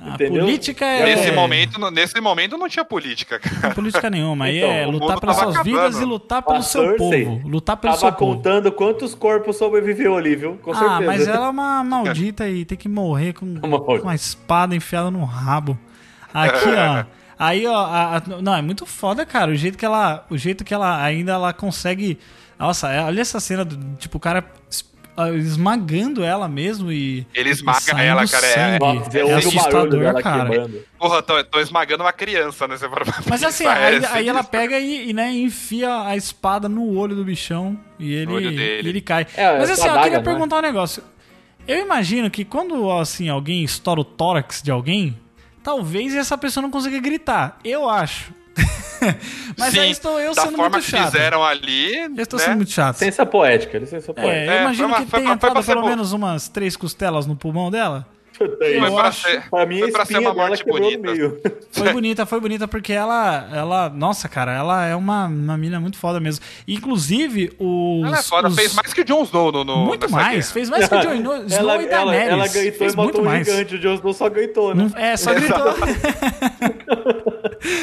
A 0.03 0.15
entendeu? 0.15 0.43
política 0.45 0.83
é. 0.85 1.05
Nesse, 1.05 1.31
momento, 1.31 1.91
nesse 1.91 2.19
momento 2.19 2.57
não 2.57 2.67
tinha 2.67 2.83
política, 2.83 3.37
cara. 3.39 3.67
Não 3.67 3.71
política 3.71 4.09
nenhuma. 4.09 4.45
Aí 4.45 4.57
Então, 4.57 4.71
é 4.71 4.85
lutar 4.87 5.19
pelas 5.19 5.37
tava 5.37 5.51
suas 5.53 5.63
vidas 5.63 5.79
acabando. 5.81 6.01
e 6.01 6.05
lutar 6.05 6.41
pelo 6.41 6.57
A 6.57 6.61
seu 6.63 6.81
Cersei 6.97 7.25
povo. 7.25 7.47
Lutar 7.47 7.77
pelo 7.77 7.93
Tava 7.93 7.99
seu 8.07 8.11
povo. 8.13 8.35
contando 8.35 8.71
quantos 8.71 9.13
corpos 9.13 9.57
sobreviveu 9.57 10.17
ali, 10.17 10.35
viu? 10.35 10.57
Com 10.61 10.73
certeza. 10.73 10.95
Ah, 10.95 11.01
mas 11.01 11.27
ela 11.27 11.45
é 11.45 11.49
uma 11.49 11.83
maldita 11.85 12.49
e 12.49 12.65
tem 12.65 12.77
que 12.77 12.89
morrer 12.89 13.33
com, 13.33 13.45
Uma 13.63 13.79
com 13.79 13.93
uma 13.93 14.15
espada 14.15 14.75
enfiada 14.75 15.11
no 15.11 15.23
rabo. 15.23 15.77
Aqui, 16.33 16.69
ó. 16.69 17.05
Aí, 17.37 17.65
ó, 17.65 17.75
a- 17.75 18.17
a- 18.17 18.41
não, 18.41 18.55
é 18.55 18.61
muito 18.61 18.85
foda, 18.85 19.25
cara. 19.25 19.51
O 19.51 19.55
jeito 19.55 19.77
que 19.77 19.85
ela, 19.85 20.25
o 20.29 20.37
jeito 20.37 20.63
que 20.63 20.73
ela 20.73 21.03
ainda 21.03 21.31
ela 21.33 21.51
consegue. 21.53 22.19
Nossa, 22.59 22.91
é- 22.91 23.01
olha 23.03 23.19
essa 23.21 23.39
cena 23.39 23.65
do 23.65 23.95
tipo 23.97 24.17
o 24.17 24.19
cara 24.21 24.45
ah, 24.45 24.90
esmagando 25.38 26.24
ela 26.24 26.47
mesmo 26.47 26.91
e 26.91 27.26
Ele 27.34 27.49
e 27.49 27.51
esmaga 27.51 27.80
saindo 27.80 28.01
ela, 28.01 28.28
cara, 28.28 28.47
é-. 28.47 28.80
Nossa, 28.80 29.18
É 29.18 29.24
barulho 29.24 29.38
assustador, 29.38 29.99
dela 29.99 30.22
cara. 30.22 30.70
Porra, 30.97 31.22
tô, 31.22 31.43
tô 31.43 31.59
esmagando 31.59 32.03
uma 32.03 32.14
criança, 32.14 32.68
né? 32.68 32.78
Você 32.78 32.88
Mas 33.30 33.43
assim, 33.43 33.66
aí, 33.66 33.95
é 33.97 34.07
aí 34.07 34.30
ela 34.30 34.43
pega 34.43 34.80
e, 34.80 35.09
e, 35.09 35.14
né, 35.14 35.32
enfia 35.32 36.03
a 36.05 36.16
espada 36.16 36.70
no 36.70 36.95
olho 36.95 37.16
do 37.16 37.24
bichão 37.24 37.78
e 37.99 38.14
ele, 38.14 38.34
e 38.49 38.88
ele 38.88 39.01
cai. 39.01 39.28
É, 39.36 39.57
Mas 39.57 39.70
é 39.70 39.74
assim, 39.74 39.88
eu 39.88 39.88
queria 39.88 39.99
adaga, 39.99 40.16
não 40.16 40.22
é? 40.22 40.24
perguntar 40.24 40.57
um 40.57 40.62
negócio. 40.62 41.03
Eu 41.68 41.80
imagino 41.80 42.30
que 42.30 42.43
quando 42.43 42.91
assim 42.91 43.30
alguém 43.30 43.64
estoura 43.64 44.01
o 44.01 44.03
tórax 44.03 44.62
de 44.62 44.72
alguém, 44.72 45.18
talvez 45.64 46.16
essa 46.16 46.38
pessoa 46.38 46.62
não 46.62 46.72
consiga 46.72 46.99
gritar. 46.99 47.59
Eu 47.64 47.89
acho. 47.89 48.34
Mas 49.57 49.73
Sim, 49.73 49.79
aí 49.79 49.91
estou 49.91 50.19
eu 50.19 50.33
da 50.33 50.41
sendo 50.43 50.55
forma 50.55 50.71
muito 50.77 50.85
que 50.85 50.91
chato. 50.91 51.11
fizeram 51.11 51.43
ali, 51.43 51.95
Eu 51.95 52.15
estou 52.23 52.39
né? 52.39 52.45
sendo 52.45 52.55
muito 52.57 52.71
chato. 52.71 52.93
Licença 52.99 53.25
poética, 53.25 53.77
licença 53.79 54.11
É, 54.11 54.13
poética. 54.13 54.51
eu 54.51 54.57
É, 54.57 54.61
imagino 54.61 54.89
foi 54.89 54.97
uma- 54.97 55.05
que 55.05 55.11
tenha 55.11 55.23
pra- 55.23 55.29
foi 55.29 55.37
pra 55.37 55.49
entrado 55.49 55.65
pelo 55.65 55.81
bom. 55.81 55.87
menos 55.89 56.13
umas 56.13 56.47
três 56.49 56.75
costelas 56.77 57.25
no 57.25 57.35
pulmão 57.35 57.69
dela. 57.71 58.05
Puta, 58.37 58.57
Foi 58.57 58.75
eu 58.75 58.95
pra 58.95 59.03
acho- 59.03 59.21
ser- 59.27 59.49
pra 59.51 59.65
mim, 59.67 59.79
foi 59.79 59.91
pra 59.91 60.03
ser 60.03 60.17
uma 60.17 60.33
morte 60.33 60.65
bonita. 60.65 60.97
meio. 61.11 61.39
Foi 61.71 61.93
bonita, 61.93 62.25
foi 62.25 62.39
bonita 62.39 62.67
porque 62.67 62.91
ela, 62.91 63.47
ela, 63.53 63.89
nossa, 63.89 64.27
cara, 64.27 64.51
ela 64.51 64.85
é 64.85 64.95
uma, 64.95 65.25
uma 65.27 65.55
mina 65.57 65.79
muito 65.79 65.97
foda 65.97 66.19
mesmo. 66.19 66.43
Inclusive, 66.67 67.53
os. 67.59 68.05
Ela 68.07 68.17
é 68.19 68.23
foda, 68.23 68.47
os- 68.49 68.55
fez 68.55 68.73
mais 68.73 68.93
que 68.93 69.01
o 69.01 69.05
Jon 69.05 69.23
Snow 69.23 69.51
no, 69.51 69.63
no, 69.63 69.85
Muito 69.85 70.09
mais, 70.11 70.27
guerra. 70.29 70.43
fez 70.53 70.69
mais 70.69 70.87
que 70.89 70.95
o 70.95 71.01
Jon 71.01 71.13
Snow 71.15 71.33
ela, 71.33 71.45
e 71.47 71.53
ela, 71.55 72.11
Daenerys. 72.11 72.29
ela 72.31 72.47
gritou 72.47 72.77
fez 72.79 72.93
e 72.93 72.97
muito 72.97 73.07
matou 73.09 73.21
um 73.21 73.25
mais. 73.25 73.47
gigante. 73.47 73.75
O 73.75 73.79
Jon 73.79 73.93
Snow 73.93 74.13
só 74.13 74.29
gritou, 74.29 74.73
né? 74.75 74.89
Não- 74.91 74.99
é, 75.01 75.15
só 75.17 75.33
gritou. 75.33 75.75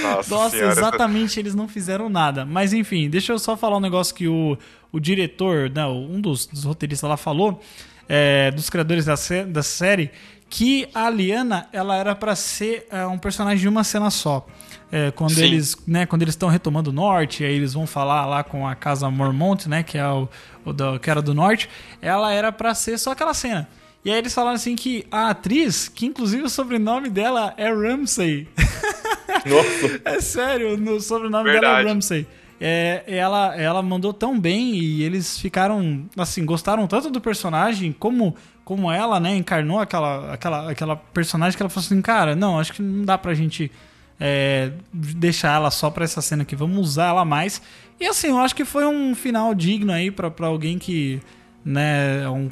Nossa, 0.02 0.34
Nossa, 0.34 0.56
exatamente, 0.56 1.38
eles 1.38 1.54
não 1.54 1.68
fizeram 1.68 2.08
nada. 2.08 2.44
Mas 2.44 2.72
enfim, 2.72 3.08
deixa 3.08 3.32
eu 3.32 3.38
só 3.38 3.56
falar 3.56 3.76
um 3.76 3.80
negócio 3.80 4.14
que 4.14 4.26
o, 4.26 4.58
o 4.92 4.98
diretor, 4.98 5.70
né, 5.70 5.86
um 5.86 6.20
dos, 6.20 6.46
dos 6.46 6.64
roteiristas 6.64 7.08
lá 7.08 7.16
falou, 7.16 7.60
é, 8.08 8.50
dos 8.50 8.68
criadores 8.70 9.04
da, 9.04 9.14
da 9.46 9.62
série, 9.62 10.10
que 10.50 10.88
a 10.94 11.10
Liana 11.10 11.68
ela 11.72 11.96
era 11.96 12.14
pra 12.14 12.34
ser 12.34 12.86
é, 12.90 13.06
um 13.06 13.18
personagem 13.18 13.60
de 13.60 13.68
uma 13.68 13.84
cena 13.84 14.10
só. 14.10 14.46
É, 14.90 15.10
quando 15.10 15.34
Sim. 15.34 15.44
eles 15.44 15.76
né, 15.86 16.06
quando 16.06 16.22
eles 16.22 16.32
estão 16.32 16.48
retomando 16.48 16.88
o 16.88 16.92
norte, 16.92 17.44
aí 17.44 17.54
eles 17.54 17.74
vão 17.74 17.86
falar 17.86 18.24
lá 18.24 18.42
com 18.42 18.66
a 18.66 18.74
casa 18.74 19.10
Mormont, 19.10 19.68
né, 19.68 19.82
que 19.82 19.98
é 19.98 20.08
o, 20.08 20.26
o 20.64 20.72
do, 20.72 20.98
que 20.98 21.10
era 21.10 21.20
do 21.20 21.34
norte, 21.34 21.68
ela 22.00 22.32
era 22.32 22.50
pra 22.50 22.74
ser 22.74 22.98
só 22.98 23.12
aquela 23.12 23.34
cena. 23.34 23.68
E 24.04 24.10
aí 24.10 24.16
eles 24.16 24.32
falaram 24.32 24.54
assim 24.54 24.74
que 24.74 25.06
a 25.10 25.28
atriz, 25.30 25.88
que 25.88 26.06
inclusive 26.06 26.42
o 26.42 26.48
sobrenome 26.48 27.10
dela 27.10 27.52
é 27.58 27.70
Ramsey. 27.70 28.48
Nossa. 29.48 30.00
É 30.04 30.20
sério, 30.20 30.76
no 30.76 31.00
sobrenome 31.00 31.44
dela 31.44 31.56
é 31.56 31.60
Verdade. 31.60 31.88
Ramsey. 31.88 32.26
É, 32.60 33.04
ela, 33.06 33.54
ela 33.56 33.80
mandou 33.82 34.12
tão 34.12 34.38
bem 34.38 34.74
e 34.74 35.02
eles 35.04 35.38
ficaram, 35.38 36.04
assim, 36.16 36.44
gostaram 36.44 36.86
tanto 36.88 37.08
do 37.08 37.20
personagem 37.20 37.92
como, 37.96 38.34
como 38.64 38.90
ela, 38.90 39.20
né, 39.20 39.36
encarnou 39.36 39.78
aquela, 39.78 40.32
aquela, 40.32 40.70
aquela 40.70 40.96
personagem 40.96 41.56
que 41.56 41.62
ela 41.62 41.70
falou 41.70 41.86
assim, 41.86 42.02
cara, 42.02 42.34
não, 42.34 42.58
acho 42.58 42.72
que 42.72 42.82
não 42.82 43.04
dá 43.04 43.16
pra 43.16 43.32
gente 43.32 43.70
é, 44.18 44.72
deixar 44.92 45.54
ela 45.54 45.70
só 45.70 45.88
pra 45.88 46.02
essa 46.04 46.20
cena 46.20 46.42
aqui, 46.42 46.56
vamos 46.56 46.78
usar 46.78 47.06
ela 47.10 47.24
mais. 47.24 47.62
E 48.00 48.06
assim, 48.06 48.30
eu 48.30 48.38
acho 48.38 48.56
que 48.56 48.64
foi 48.64 48.84
um 48.84 49.14
final 49.14 49.54
digno 49.54 49.92
aí 49.92 50.10
pra, 50.10 50.28
pra 50.28 50.48
alguém 50.48 50.78
que, 50.78 51.20
né, 51.64 52.24
é 52.24 52.28
um- 52.28 52.50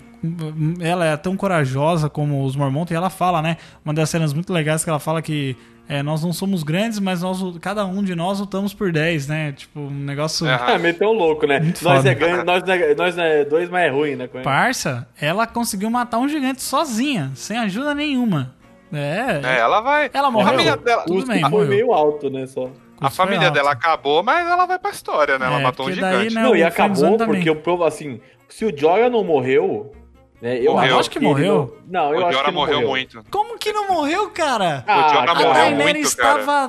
ela 0.81 1.05
é 1.05 1.17
tão 1.17 1.37
corajosa 1.37 2.09
como 2.09 2.45
os 2.45 2.55
Mormont 2.55 2.93
e 2.93 2.97
ela 2.97 3.11
fala, 3.11 3.43
né, 3.43 3.57
uma 3.85 3.93
das 3.93 4.09
cenas 4.09 4.33
muito 4.33 4.53
legais 4.53 4.85
que 4.85 4.91
ela 4.91 5.01
fala 5.01 5.21
que 5.21 5.57
é, 5.89 6.03
nós 6.03 6.23
não 6.25 6.33
somos 6.33 6.63
grandes, 6.63 6.99
mas 6.99 7.23
nós, 7.23 7.39
cada 7.61 7.85
um 7.87 8.03
de 8.03 8.15
nós 8.15 8.41
lutamos 8.41 8.75
por 8.75 8.91
10, 8.93 9.29
né? 9.29 9.53
Tipo, 9.53 9.81
um 9.81 9.91
negócio. 9.91 10.47
É. 10.47 10.75
É, 10.75 10.79
meio 10.79 10.95
tão 10.95 11.13
louco, 11.13 11.47
né? 11.47 11.61
Muito 11.61 11.83
Nós 11.85 11.99
foda. 11.99 12.11
é, 12.11 12.15
ganho, 12.15 12.45
nós, 12.45 12.63
é, 12.69 12.95
nós 12.95 13.19
é 13.19 13.45
dois, 13.45 13.69
mas 13.71 13.85
é 13.87 13.89
ruim, 13.91 14.17
né? 14.17 14.27
Parça, 14.43 15.07
ela 15.21 15.47
conseguiu 15.47 15.89
matar 15.91 16.19
um 16.19 16.29
gigante 16.29 16.63
sozinha, 16.63 17.31
sem 17.35 17.57
ajuda 17.59 17.95
nenhuma. 17.95 18.55
É. 18.93 19.41
É, 19.45 19.59
ela 19.59 19.81
vai. 19.81 20.11
Ela 20.13 20.29
A 20.29 20.31
morreu. 20.31 20.49
família 20.51 20.77
dela, 20.77 21.03
Tudo 21.05 21.27
bem, 21.27 21.41
foi 21.41 21.51
morreu. 21.51 21.69
meio 21.69 21.93
alto, 21.93 22.31
né? 22.31 22.47
Só. 22.47 22.71
a 23.01 23.11
família 23.11 23.51
dela 23.51 23.73
acabou, 23.73 24.23
mas 24.23 24.47
ela 24.49 24.65
vai 24.65 24.79
pra 24.79 24.91
história, 24.91 25.39
né? 25.39 25.47
Ela 25.47 25.61
É, 25.61 25.63
matou 25.63 25.87
um 25.87 25.89
porque 25.89 26.01
daí, 26.01 26.13
gigante. 26.31 26.35
né, 26.35 26.43
Não, 26.43 26.57
e 26.57 26.63
acabou 26.63 27.17
também. 27.17 27.37
porque 27.37 27.51
o 27.51 27.57
provo 27.57 27.85
assim, 27.85 28.21
se 28.49 28.65
o 28.65 28.77
Jorah 28.77 29.11
não 29.11 29.23
morreu, 29.25 29.93
né? 30.41 30.59
Eu 30.61 30.73
Morreu. 30.73 30.91
acho 30.91 31.01
Acho 31.01 31.11
que 31.11 31.21
morreu. 31.21 31.77
Não, 31.89 32.13
eu 32.13 32.21
o 32.21 32.27
acho 32.27 32.33
Jorah 32.37 32.49
que 32.49 32.55
morreu 32.55 32.75
morreu 32.77 32.89
muito. 32.89 33.25
Como 33.31 33.57
que 33.59 33.73
não 33.73 33.89
morreu, 33.89 34.29
cara? 34.31 34.83
Ah, 34.87 35.07
O 35.07 35.15
Jorah 35.15 35.33
a 35.33 35.35
morreu 35.35 35.53
Daenerys 35.55 35.95
muito, 36.03 36.17
cara. 36.17 36.45
tava, 36.45 36.69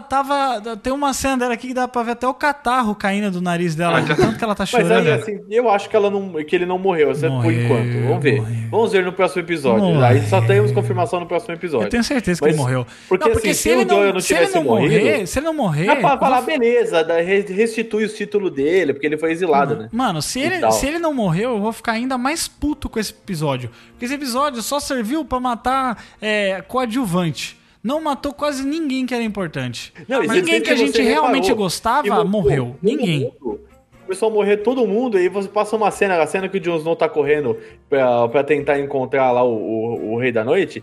tava. 0.62 0.78
Tem 0.78 0.94
uma 0.94 1.14
cena 1.14 1.38
dela 1.38 1.54
aqui 1.56 1.70
que 1.70 1.74
dá 1.74 1.88
pra 1.88 2.04
ver 2.04 2.12
até 2.12 2.28
o 2.28 2.34
catarro 2.34 2.94
caindo 2.94 3.32
do 3.32 3.42
nariz 3.42 3.74
dela, 3.76 4.00
de 4.02 4.16
tanto 4.16 4.38
que 4.38 4.44
ela 4.44 4.54
tá 4.54 4.62
Mas 4.64 4.70
chorando. 4.70 5.08
aí, 5.08 5.12
assim, 5.12 5.40
eu 5.50 5.70
acho 5.70 5.90
que, 5.90 5.96
ela 5.96 6.10
não, 6.12 6.32
que 6.44 6.56
ele 6.56 6.66
não 6.68 6.78
morreu, 6.78 7.12
isso 7.12 7.26
é 7.26 7.30
por 7.30 7.36
Morreu, 7.44 7.64
enquanto. 7.66 8.08
Vamos 8.08 8.24
ver. 8.24 8.36
morreu. 8.42 8.58
Vamos 8.70 8.92
ver 8.92 9.04
no 9.06 9.12
próximo 9.14 9.42
episódio. 9.42 9.84
Morreu. 9.84 10.04
Aí 10.06 10.22
só 10.28 10.40
temos 10.42 10.72
confirmação 10.72 11.20
no 11.20 11.26
próximo 11.26 11.54
episódio. 11.56 11.86
Eu 11.88 11.90
tenho 11.90 12.04
certeza 12.04 12.40
que 12.40 12.46
Mas- 12.46 12.54
ele 12.56 12.62
morreu. 12.64 12.86
porque, 13.10 13.26
não, 13.26 13.34
porque 13.34 13.50
assim, 13.50 13.58
se, 13.58 13.64
se 13.64 13.70
ele 13.70 13.86
não, 13.86 14.14
não 14.14 14.20
se 14.20 14.34
ele 14.34 14.40
tivesse 14.40 14.56
não 14.56 14.64
morrer, 14.64 15.00
morrido- 15.02 15.28
se 15.28 15.40
ele 15.40 15.46
não 15.46 15.54
morrer. 15.54 15.86
Dá 15.88 15.96
pra 15.96 16.18
falar, 16.18 16.42
beleza, 16.42 17.06
restitui 17.52 18.06
o 18.06 18.10
título 18.10 18.50
dele, 18.50 18.94
porque 18.94 19.08
ele 19.08 19.18
foi 19.18 19.32
exilado, 19.32 19.76
né? 19.76 19.90
Mano, 19.92 20.22
se 20.22 20.40
ele, 20.40 20.72
se 20.72 20.86
ele 20.86 21.00
não 21.00 21.14
morreu, 21.14 21.52
eu 21.52 21.60
vou 21.60 21.74
ficar 21.74 21.94
ainda 21.94 22.18
mais 22.18 22.48
puto 22.48 22.88
com 22.88 23.00
esse 23.00 23.12
episódio. 23.12 23.57
Porque 23.92 24.06
esse 24.06 24.14
episódio 24.14 24.62
só 24.62 24.80
serviu 24.80 25.26
pra 25.26 25.40
matar 25.40 26.04
é, 26.22 26.62
coadjuvante. 26.62 27.58
Não 27.84 28.02
matou 28.02 28.34
quase 28.34 28.66
ninguém 28.66 29.06
que 29.06 29.14
era 29.14 29.24
importante. 29.24 29.94
Não, 30.08 30.24
e 30.24 30.28
ninguém 30.28 30.62
que 30.62 30.70
a 30.70 30.76
gente 30.76 31.02
realmente 31.02 31.44
reparou 31.46 31.64
gostava 31.66 32.24
morreu. 32.26 32.66
todo 32.66 32.78
Ninguém. 32.82 33.20
mundo- 33.42 33.62
Começou 34.04 34.30
a 34.30 34.32
morrer 34.32 34.58
todo 34.58 34.88
mundo, 34.88 35.18
e 35.18 35.24
aí 35.24 35.30
você 35.30 35.50
passa 35.50 35.76
uma 35.76 35.92
cena, 35.92 36.22
a 36.22 36.26
cena 36.28 36.48
que 36.48 36.58
o 36.58 36.60
Jon 36.62 36.78
Snow 36.78 36.96
tá 36.96 37.10
correndo 37.10 37.58
pra, 37.90 38.28
pra 38.30 38.42
tentar 38.42 38.80
encontrar 38.80 39.32
lá 39.32 39.44
o, 39.44 39.54
o, 39.54 40.14
o 40.14 40.18
Rei 40.18 40.32
da 40.32 40.46
Noite. 40.46 40.82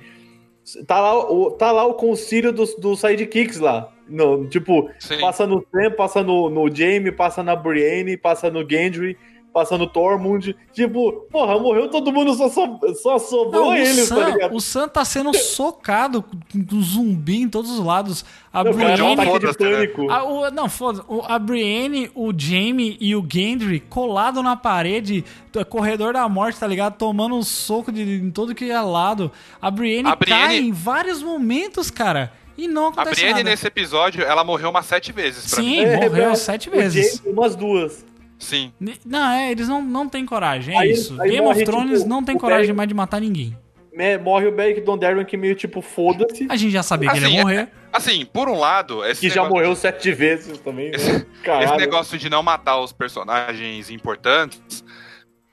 Tá 0.87 1.01
lá, 1.01 1.31
o, 1.31 1.51
tá 1.51 1.73
lá 1.73 1.85
o 1.87 1.95
concílio 1.95 2.53
dos, 2.53 2.75
dos 2.77 3.01
sidekicks 3.01 3.59
lá. 3.61 3.91
No, 4.09 4.47
tipo, 4.47 4.91
Sim. 4.99 5.19
passa 5.21 5.47
no 5.47 5.65
Sam, 5.73 5.91
passa 5.97 6.23
no, 6.23 6.51
no 6.51 6.75
Jaime, 6.75 7.11
passa 7.13 7.43
na 7.43 7.57
Brienne, 7.57 8.17
passa 8.19 8.51
no 8.51 8.61
Gendry, 8.69 9.17
passa 9.55 9.79
no 9.79 9.87
Tormund. 9.87 10.55
Tipo, 10.73 11.13
porra, 11.31 11.59
morreu 11.59 11.89
todo 11.89 12.13
mundo, 12.13 12.35
só, 12.35 12.49
so- 12.49 12.79
só 13.01 13.19
sobrou 13.19 13.67
Não, 13.67 13.71
o, 13.71 13.75
eles, 13.75 14.09
tá 14.09 14.17
Sam, 14.17 14.31
ligado? 14.31 14.55
o 14.57 14.61
Sam 14.61 14.89
tá 14.89 15.05
sendo 15.05 15.33
socado 15.35 16.23
com 16.23 16.81
zumbi 16.83 17.41
em 17.43 17.49
todos 17.49 17.71
os 17.71 17.79
lados. 17.79 18.25
A 18.53 18.63
Não, 18.65 18.73
cara 18.75 18.95
Brienne. 18.97 19.17
né? 19.17 19.53
pânico. 19.57 20.11
A, 20.11 20.25
o- 20.25 20.51
não, 20.51 20.69
foda 20.69 21.03
o, 21.09 21.23
A 21.27 21.39
Brienne, 21.39 22.11
o 22.15 22.33
Jaime 22.37 22.97
e 23.01 23.15
o 23.17 23.25
Gendry 23.33 23.81
colado 23.81 24.43
na 24.43 24.57
parede, 24.57 25.25
corredor 25.71 26.13
da 26.13 26.29
morte, 26.29 26.59
tá 26.59 26.67
ligado? 26.67 26.97
Tomando 26.99 27.37
um 27.37 27.43
soco 27.43 27.93
de, 27.93 28.03
em 28.03 28.31
todo 28.31 28.55
que 28.55 28.71
é 28.71 28.81
lado. 28.81 29.31
A 29.63 29.71
Brienne, 29.71 30.09
A 30.09 30.17
Brienne- 30.17 30.43
cai 30.47 30.57
em 30.59 30.73
vários 30.73 31.23
momentos, 31.23 31.91
cara. 31.91 32.33
E 32.57 32.69
não 32.69 32.87
A 32.87 32.89
acontece 32.91 33.17
Brienne, 33.17 33.39
nada. 33.41 33.51
nesse 33.51 33.67
episódio, 33.67 34.23
ela 34.23 34.45
morreu 34.45 34.71
umas 34.71 34.87
sete 34.87 35.11
vezes 35.11 35.53
pra 35.53 35.61
mim. 35.63 35.75
Sim, 35.77 35.87
morreu 35.97 36.31
é, 36.31 36.35
sete 36.37 36.69
o 36.69 36.73
vezes. 36.73 37.17
Jaime, 37.17 37.33
umas 37.37 37.57
duas. 37.57 38.05
Sim. 38.45 38.73
Não, 39.05 39.31
é, 39.31 39.51
eles 39.51 39.67
não, 39.69 39.81
não 39.83 40.09
têm 40.09 40.25
coragem, 40.27 40.75
é 40.77 40.79
Aí- 40.81 40.91
isso. 40.93 41.21
aí 41.21 41.31
Game 41.31 41.45
morre, 41.45 41.63
of 41.63 41.65
Thrones 41.65 41.99
tipo, 41.99 42.09
não 42.11 42.23
tem 42.23 42.37
coragem 42.39 42.63
Beric- 42.67 42.77
mais 42.77 42.89
de 42.89 42.95
matar 42.95 43.21
ninguém. 43.21 43.57
Me- 43.93 44.19
Morre 44.19 44.47
o 44.49 44.53
Beric 44.53 44.81
Dondarrion 44.81 45.25
que 45.25 45.37
meio 45.37 45.55
tipo, 45.55 45.81
foda-se. 45.81 46.47
A 46.51 46.57
gente 46.57 46.73
já 46.73 46.83
sabia 46.83 47.11
que 47.11 47.17
ele 47.17 47.27
Assim, 47.27 47.35
ia 47.37 47.43
morrer. 47.43 47.69
Assim, 47.93 48.25
por 48.27 48.49
um 48.49 48.59
lado, 48.59 49.05
esse 49.05 49.21
Que 49.21 49.29
já 49.29 49.37
negócio- 49.43 49.55
morreu 49.55 49.77
sete 49.77 50.13
vezes 50.13 50.59
também. 50.59 50.91
né? 50.91 50.97
Esse 50.97 51.25
Caralho. 51.45 51.77
negócio 51.77 52.19
de 52.19 52.29
não 52.29 52.43
matar 52.43 52.81
os 52.81 52.93
personagens 52.93 53.91
importantes 53.91 54.85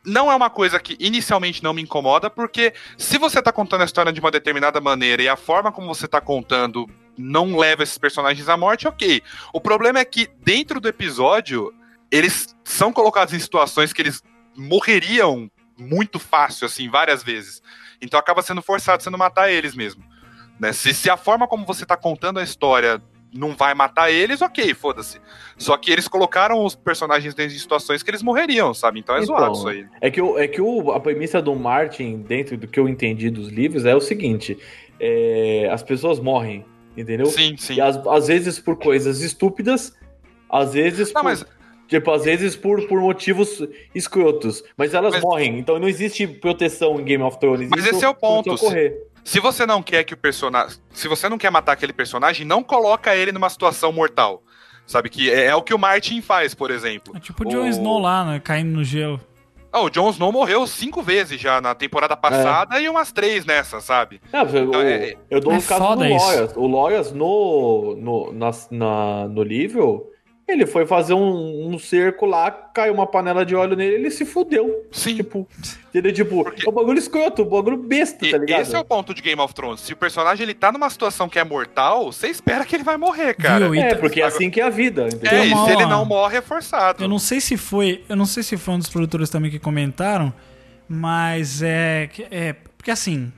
não 0.03 0.31
é 0.31 0.35
uma 0.35 0.49
coisa 0.49 0.79
que 0.79 0.97
inicialmente 0.99 1.63
não 1.63 1.71
me 1.75 1.83
incomoda, 1.83 2.27
porque 2.31 2.73
se 2.97 3.19
você 3.19 3.39
tá 3.39 3.51
contando 3.51 3.81
a 3.81 3.85
história 3.85 4.11
de 4.11 4.19
uma 4.19 4.31
determinada 4.31 4.81
maneira 4.81 5.21
e 5.21 5.29
a 5.29 5.35
forma 5.35 5.71
como 5.71 5.87
você 5.87 6.07
tá 6.07 6.19
contando 6.19 6.89
não 7.15 7.55
leva 7.55 7.83
esses 7.83 7.99
personagens 7.99 8.49
à 8.49 8.57
morte, 8.57 8.87
ok. 8.87 9.21
O 9.53 9.61
problema 9.61 9.99
é 9.99 10.05
que 10.05 10.27
dentro 10.43 10.79
do 10.81 10.87
episódio 10.87 11.71
eles 12.11 12.55
são 12.63 12.91
colocados 12.91 13.33
em 13.33 13.39
situações 13.39 13.93
que 13.93 14.01
eles 14.01 14.21
morreriam 14.55 15.49
muito 15.77 16.19
fácil, 16.19 16.65
assim, 16.65 16.89
várias 16.89 17.23
vezes. 17.23 17.61
Então 18.01 18.19
acaba 18.19 18.41
sendo 18.41 18.61
forçado 18.61 19.03
não 19.09 19.17
matar 19.17 19.51
eles 19.51 19.73
mesmo. 19.73 20.03
Né? 20.59 20.73
Se, 20.73 20.93
se 20.93 21.09
a 21.09 21.17
forma 21.17 21.47
como 21.47 21.65
você 21.65 21.85
tá 21.85 21.97
contando 21.97 22.39
a 22.39 22.43
história 22.43 23.01
não 23.33 23.55
vai 23.55 23.73
matar 23.73 24.11
eles, 24.11 24.41
ok, 24.41 24.73
foda-se. 24.73 25.19
Só 25.57 25.77
que 25.77 25.89
eles 25.89 26.07
colocaram 26.07 26.65
os 26.65 26.75
personagens 26.75 27.33
dentro 27.33 27.53
de 27.53 27.59
situações 27.59 28.03
que 28.03 28.11
eles 28.11 28.21
morreriam, 28.21 28.73
sabe? 28.73 28.99
Então 28.99 29.15
é 29.15 29.23
Então, 29.23 29.37
zoado 29.37 29.53
isso 29.53 29.67
aí. 29.69 29.85
É 30.01 30.11
que, 30.11 30.21
o, 30.21 30.37
é 30.37 30.47
que 30.47 30.61
o, 30.61 30.91
a 30.91 30.99
premissa 30.99 31.41
do 31.41 31.55
Martin, 31.55 32.17
dentro 32.17 32.57
do 32.57 32.67
que 32.67 32.77
eu 32.79 32.89
entendi 32.89 33.29
dos 33.29 33.47
livros, 33.47 33.85
é 33.85 33.95
o 33.95 34.01
seguinte: 34.01 34.57
é, 34.99 35.69
as 35.71 35.81
pessoas 35.81 36.19
morrem, 36.19 36.65
entendeu? 36.95 37.27
Sim, 37.27 37.55
sim. 37.57 37.75
E 37.75 37.81
às, 37.81 37.95
às 38.05 38.27
vezes 38.27 38.59
por 38.59 38.75
coisas 38.77 39.21
estúpidas, 39.21 39.95
às 40.49 40.73
vezes 40.73 41.13
Não, 41.13 41.21
por. 41.21 41.29
mas- 41.29 41.45
Tipo, 41.91 42.09
às 42.11 42.23
vezes 42.23 42.55
por, 42.55 42.87
por 42.87 43.01
motivos 43.01 43.61
escrotos. 43.93 44.63
Mas 44.77 44.93
elas 44.93 45.13
Mas- 45.15 45.21
morrem. 45.21 45.59
Então 45.59 45.77
não 45.77 45.89
existe 45.89 46.25
proteção 46.25 46.97
em 46.99 47.03
Game 47.03 47.21
of 47.21 47.37
Thrones. 47.37 47.67
Mas 47.69 47.81
Isso 47.85 47.95
esse 47.95 48.05
é 48.05 48.07
o 48.09 48.15
ponto, 48.15 48.55
correr. 48.57 48.95
Se 49.25 49.41
você 49.41 49.65
não 49.65 49.83
quer 49.83 50.05
que 50.05 50.13
o 50.13 50.17
personagem. 50.17 50.77
Se 50.93 51.09
você 51.09 51.27
não 51.27 51.37
quer 51.37 51.51
matar 51.51 51.73
aquele 51.73 51.91
personagem, 51.91 52.45
não 52.47 52.63
coloca 52.63 53.13
ele 53.13 53.33
numa 53.33 53.49
situação 53.49 53.91
mortal. 53.91 54.41
Sabe? 54.87 55.09
Que 55.09 55.29
é, 55.29 55.47
é 55.47 55.55
o 55.55 55.61
que 55.61 55.73
o 55.73 55.77
Martin 55.77 56.21
faz, 56.21 56.55
por 56.55 56.71
exemplo. 56.71 57.13
É 57.15 57.19
tipo 57.19 57.45
o 57.45 57.49
Jon 57.51 57.67
Snow 57.67 57.99
lá, 57.99 58.23
né, 58.25 58.39
caindo 58.41 58.71
no 58.71 58.83
gelo. 58.85 59.19
Ah, 59.69 59.81
o 59.81 59.89
Jon 59.89 60.09
Snow 60.11 60.31
morreu 60.31 60.65
cinco 60.67 61.01
vezes 61.01 61.39
já 61.39 61.59
na 61.61 61.75
temporada 61.75 62.15
passada 62.15 62.79
e 62.79 62.87
umas 62.89 63.11
três 63.11 63.45
nessa, 63.45 63.79
sabe? 63.81 64.21
Eu, 64.33 64.63
Então, 64.65 64.81
é- 64.81 65.15
eu 65.29 65.39
dou 65.41 65.51
é 65.53 65.57
um 65.57 65.61
caso 65.61 65.95
do. 65.95 66.03
Loyas. 66.07 66.53
O 66.55 66.67
Loyas 66.67 67.11
no, 67.11 67.95
no, 67.97 68.31
na, 68.33 68.51
na- 68.71 69.27
no 69.27 69.43
livro, 69.43 70.07
ele 70.51 70.65
foi 70.65 70.85
fazer 70.85 71.13
um, 71.13 71.73
um 71.73 71.79
cerco 71.79 72.25
lá, 72.25 72.51
caiu 72.51 72.93
uma 72.93 73.07
panela 73.07 73.45
de 73.45 73.55
óleo 73.55 73.75
nele, 73.75 73.95
ele 73.95 74.11
se 74.11 74.25
fudeu. 74.25 74.87
Sim. 74.91 75.15
Tipo, 75.15 75.47
ele, 75.93 76.11
tipo, 76.11 76.43
Porque- 76.43 76.65
é 76.65 76.69
um 76.69 76.73
bagulho 76.73 76.99
escroto, 76.99 77.43
um 77.43 77.49
bagulho 77.49 77.77
besta, 77.77 78.25
E 78.25 78.31
tá 78.31 78.37
ligado? 78.37 78.61
esse 78.61 78.75
é 78.75 78.79
o 78.79 78.85
ponto 78.85 79.13
de 79.13 79.21
Game 79.21 79.41
of 79.41 79.53
Thrones. 79.53 79.81
Se 79.81 79.93
o 79.93 79.97
personagem 79.97 80.43
ele 80.43 80.53
tá 80.53 80.71
numa 80.71 80.89
situação 80.89 81.27
que 81.29 81.39
é 81.39 81.43
mortal, 81.43 82.11
você 82.11 82.27
espera 82.27 82.65
que 82.65 82.75
ele 82.75 82.83
vai 82.83 82.97
morrer, 82.97 83.33
cara. 83.35 83.69
Viu? 83.69 83.81
É, 83.81 83.89
tá- 83.89 83.95
porque 83.97 84.21
é 84.21 84.25
assim 84.25 84.49
que 84.49 84.59
é 84.61 84.63
a 84.63 84.69
vida, 84.69 85.07
entendeu? 85.07 85.31
É, 85.39 85.45
e 85.47 85.55
se 85.55 85.71
ele 85.71 85.85
não 85.85 86.05
morre, 86.05 86.37
é 86.37 86.41
forçado. 86.41 87.03
Eu 87.03 87.07
não 87.09 87.19
sei 87.19 87.39
se 87.41 87.57
foi, 87.57 88.03
eu 88.07 88.15
não 88.15 88.25
sei 88.25 88.43
se 88.43 88.57
foi 88.57 88.73
um 88.73 88.79
dos 88.79 88.89
produtores 88.89 89.29
também 89.29 89.49
que 89.51 89.59
comentaram, 89.59 90.33
mas 90.87 91.61
é, 91.61 92.09
que- 92.11 92.27
é 92.29 92.53
porque 92.77 92.91
assim, 92.91 93.31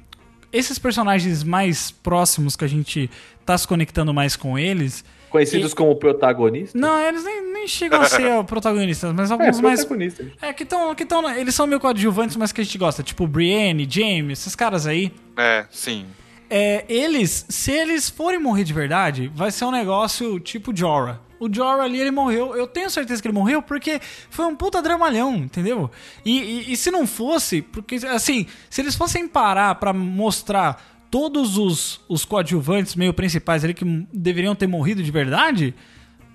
esses 0.51 0.79
personagens 0.79 1.43
mais 1.43 1.91
próximos 1.91 2.55
que 2.55 2.63
a 2.63 2.67
gente 2.67 3.09
tá 3.45 3.57
se 3.57 3.67
conectando 3.67 4.13
mais 4.13 4.35
com 4.35 4.57
eles, 4.57 5.03
Conhecidos 5.33 5.73
como 5.73 5.95
protagonistas. 5.95 6.79
não, 6.79 6.99
eles 7.01 7.23
nem, 7.23 7.51
nem 7.53 7.67
chegam 7.67 7.99
a 8.01 8.05
ser 8.05 8.43
protagonistas, 8.45 9.11
mas 9.13 9.31
É, 9.31 9.33
alguns 9.33 9.59
mais 9.59 9.79
protagonistas. 9.79 10.27
é 10.39 10.53
que 10.53 10.61
estão 10.63 10.93
que 10.93 11.01
estão 11.03 11.27
eles 11.35 11.55
são 11.55 11.65
meio 11.65 11.79
coadjuvantes, 11.79 12.35
mas 12.35 12.51
que 12.51 12.61
a 12.61 12.63
gente 12.63 12.77
gosta, 12.77 13.01
tipo 13.01 13.25
Brienne, 13.25 13.87
Jaime, 13.89 14.31
esses 14.33 14.55
caras 14.55 14.85
aí. 14.85 15.11
É, 15.35 15.65
sim. 15.71 16.05
É, 16.49 16.85
eles, 16.87 17.47
se 17.49 17.71
eles 17.71 18.09
forem 18.11 18.39
morrer 18.39 18.63
de 18.63 18.73
verdade, 18.73 19.31
vai 19.33 19.49
ser 19.49 19.65
um 19.65 19.71
negócio 19.71 20.39
tipo 20.39 20.71
Jorah. 20.75 21.19
O 21.39 21.51
Jorah 21.51 21.83
ali, 21.83 21.99
ele 21.99 22.11
morreu. 22.11 22.55
Eu 22.55 22.67
tenho 22.67 22.89
certeza 22.91 23.21
que 23.21 23.27
ele 23.27 23.33
morreu 23.35 23.61
porque 23.61 23.99
foi 24.29 24.45
um 24.45 24.55
puta 24.55 24.81
dramalhão, 24.81 25.35
entendeu? 25.35 25.89
E, 26.23 26.39
e- 26.39 26.71
e 26.73 26.77
se 26.77 26.89
não 26.91 27.05
fosse, 27.07 27.61
porque, 27.61 27.95
assim, 28.07 28.45
se 28.69 28.79
eles 28.81 28.95
fossem 28.95 29.27
parar 29.27 29.75
pra 29.75 29.91
mostrar 29.91 30.92
todos 31.13 31.59
os, 31.59 32.01
os 32.09 32.25
coadjuvantes 32.25 32.95
meio 32.95 33.13
principais 33.13 33.63
ali 33.63 33.75
que 33.75 33.85
deveriam 34.11 34.55
ter 34.55 34.65
morrido 34.65 35.03
de 35.03 35.11
verdade, 35.11 35.75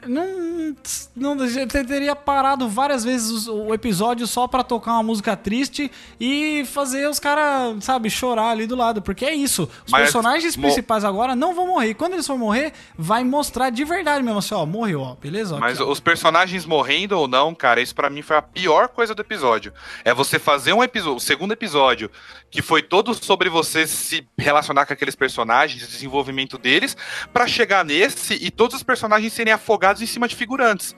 não, 0.06 0.76
não 1.16 1.36
você 1.36 1.66
teria 1.66 2.14
parado 2.14 2.68
várias 2.68 3.02
vezes 3.02 3.48
o 3.48 3.74
episódio 3.74 4.26
só 4.26 4.46
para 4.46 4.62
tocar 4.62 4.92
uma 4.92 5.02
música 5.02 5.36
triste 5.36 5.90
e 6.20 6.64
fazer 6.66 7.08
os 7.08 7.18
caras, 7.18 7.82
sabe, 7.84 8.08
chorar 8.08 8.50
ali 8.50 8.66
do 8.66 8.76
lado. 8.76 9.02
Porque 9.02 9.24
é 9.24 9.34
isso. 9.34 9.68
Os 9.84 9.92
Mas, 9.92 10.02
personagens 10.02 10.56
principais 10.56 11.04
agora 11.04 11.34
não 11.34 11.54
vão 11.54 11.66
morrer. 11.66 11.94
Quando 11.94 12.12
eles 12.12 12.26
for 12.26 12.38
morrer, 12.38 12.72
vai 12.96 13.24
mostrar 13.24 13.70
de 13.70 13.84
verdade 13.84 14.22
mesmo 14.22 14.38
assim, 14.38 14.54
ó, 14.54 14.64
morreu, 14.64 15.00
ó, 15.00 15.14
beleza? 15.14 15.58
Mas 15.58 15.80
ó. 15.80 15.90
os 15.90 16.00
personagens 16.00 16.64
morrendo 16.64 17.18
ou 17.18 17.26
não, 17.26 17.54
cara, 17.54 17.80
isso 17.80 17.94
pra 17.94 18.08
mim 18.08 18.22
foi 18.22 18.36
a 18.36 18.42
pior 18.42 18.88
coisa 18.88 19.14
do 19.14 19.22
episódio. 19.22 19.72
É 20.04 20.14
você 20.14 20.38
fazer 20.38 20.72
um 20.72 20.82
episódio, 20.82 21.16
o 21.16 21.20
segundo 21.20 21.52
episódio, 21.52 22.10
que 22.50 22.62
foi 22.62 22.82
todo 22.82 23.12
sobre 23.14 23.48
você 23.48 23.86
se 23.86 24.26
relacionar 24.38 24.86
com 24.86 24.92
aqueles 24.92 25.16
personagens, 25.16 25.86
desenvolvimento 25.88 26.56
deles, 26.56 26.96
pra 27.32 27.46
chegar 27.46 27.84
nesse 27.84 28.34
e 28.34 28.50
todos 28.50 28.76
os 28.76 28.82
personagens 28.82 29.32
serem 29.32 29.52
afogados 29.52 29.87
em 30.02 30.06
cima 30.06 30.28
de 30.28 30.36
figurantes. 30.36 30.94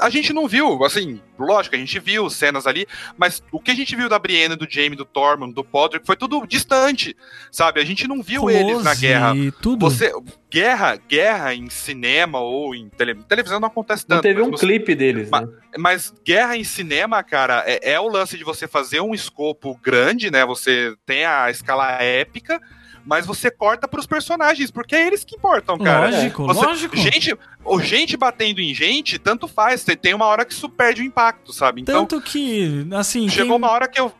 A, 0.00 0.06
a 0.06 0.10
gente 0.10 0.32
não 0.32 0.48
viu, 0.48 0.82
assim, 0.84 1.20
lógico, 1.38 1.76
a 1.76 1.78
gente 1.78 2.00
viu 2.00 2.28
cenas 2.28 2.66
ali, 2.66 2.84
mas 3.16 3.40
o 3.52 3.60
que 3.60 3.70
a 3.70 3.74
gente 3.74 3.94
viu 3.94 4.08
da 4.08 4.18
Brienne, 4.18 4.56
do 4.56 4.66
Jaime, 4.68 4.96
do 4.96 5.04
Tormund, 5.04 5.54
do 5.54 5.62
Podrick, 5.62 6.04
foi 6.04 6.16
tudo 6.16 6.44
distante, 6.46 7.16
sabe? 7.52 7.80
A 7.80 7.84
gente 7.84 8.08
não 8.08 8.20
viu 8.20 8.50
eles 8.50 8.78
na 8.78 8.90
Close 8.90 9.00
guerra. 9.00 9.36
e 9.36 9.52
tudo. 9.52 9.88
Você, 9.88 10.12
guerra, 10.50 10.96
guerra 11.08 11.54
em 11.54 11.70
cinema 11.70 12.40
ou 12.40 12.74
em 12.74 12.88
tele, 12.88 13.14
televisão 13.14 13.60
não 13.60 13.68
acontece 13.68 14.04
tanto. 14.04 14.16
Não 14.16 14.22
teve 14.22 14.42
um 14.42 14.50
você- 14.50 14.66
clipe 14.66 14.94
deles, 14.96 15.28
Mas- 15.30 15.46
né? 15.48 15.54
mas 15.78 16.14
guerra 16.24 16.56
em 16.56 16.64
cinema, 16.64 17.22
cara, 17.22 17.62
é, 17.64 17.92
é 17.92 18.00
o 18.00 18.08
lance 18.08 18.36
de 18.36 18.42
você 18.42 18.66
fazer 18.66 19.00
um 19.00 19.14
escopo 19.14 19.78
grande, 19.80 20.28
né? 20.30 20.44
Você 20.44 20.94
tem 21.06 21.24
a 21.24 21.50
escala 21.50 22.02
épica, 22.02 22.60
mas 23.08 23.24
você 23.24 23.50
corta 23.50 23.88
pros 23.88 24.04
personagens, 24.06 24.70
porque 24.70 24.94
é 24.94 25.06
eles 25.06 25.24
que 25.24 25.34
importam, 25.34 25.78
cara. 25.78 26.10
Lógico, 26.10 26.46
Você- 26.46 26.66
lógico. 26.66 26.96
Gente, 26.98 27.34
o 27.64 27.80
gente 27.80 28.18
batendo 28.18 28.60
em 28.60 28.74
gente, 28.74 29.18
tanto 29.18 29.48
faz. 29.48 29.82
Tem- 29.82 29.96
Tem 29.96 30.12
uma 30.12 30.26
hora 30.26 30.44
que 30.44 30.52
isso 30.52 30.68
perde 30.68 31.00
o 31.00 31.04
impacto, 31.04 31.50
sabe? 31.50 31.80
Então, 31.80 32.04
Tanto 32.04 32.20
que, 32.22 32.86
assim, 32.92 33.26
chegou 33.30 33.46
quem- 33.46 33.56
uma 33.56 33.70
hora 33.70 33.88
que 33.88 33.98
eu. 33.98 34.12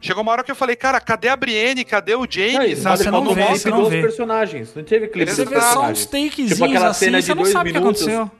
Chegou 0.00 0.22
uma 0.22 0.32
hora 0.32 0.42
que 0.42 0.50
eu 0.50 0.56
falei, 0.56 0.74
cara, 0.76 1.00
cadê 1.00 1.28
a 1.28 1.36
Brienne? 1.36 1.82
Cadê 1.84 2.14
o 2.14 2.18
Não, 2.22 2.26
Jaime? 2.28 2.76
sabe? 2.76 2.98
você 2.98 3.04
não 3.10 3.18
faltou 3.24 3.34
vê, 3.36 3.44
você 3.46 3.70
não 3.70 3.84
vê. 3.88 4.02
personagens. 4.02 4.74
Não 4.74 4.82
teve 4.82 5.06
clipe 5.08 5.30
Você 5.30 5.44
você 5.46 5.54
vê 5.54 5.60
só 5.62 5.86
uns 5.88 6.04
takezinhos 6.04 6.52
Tipo 6.52 6.64
aquela 6.66 6.88
assim, 6.88 7.04
cena 7.06 7.22
você 7.22 7.28
de 7.28 7.34
não 7.36 7.42
dois 7.42 7.52
sabe 7.54 7.70
o 7.70 7.72
que 7.72 7.78
minutos. 7.78 8.02
aconteceu. 8.02 8.30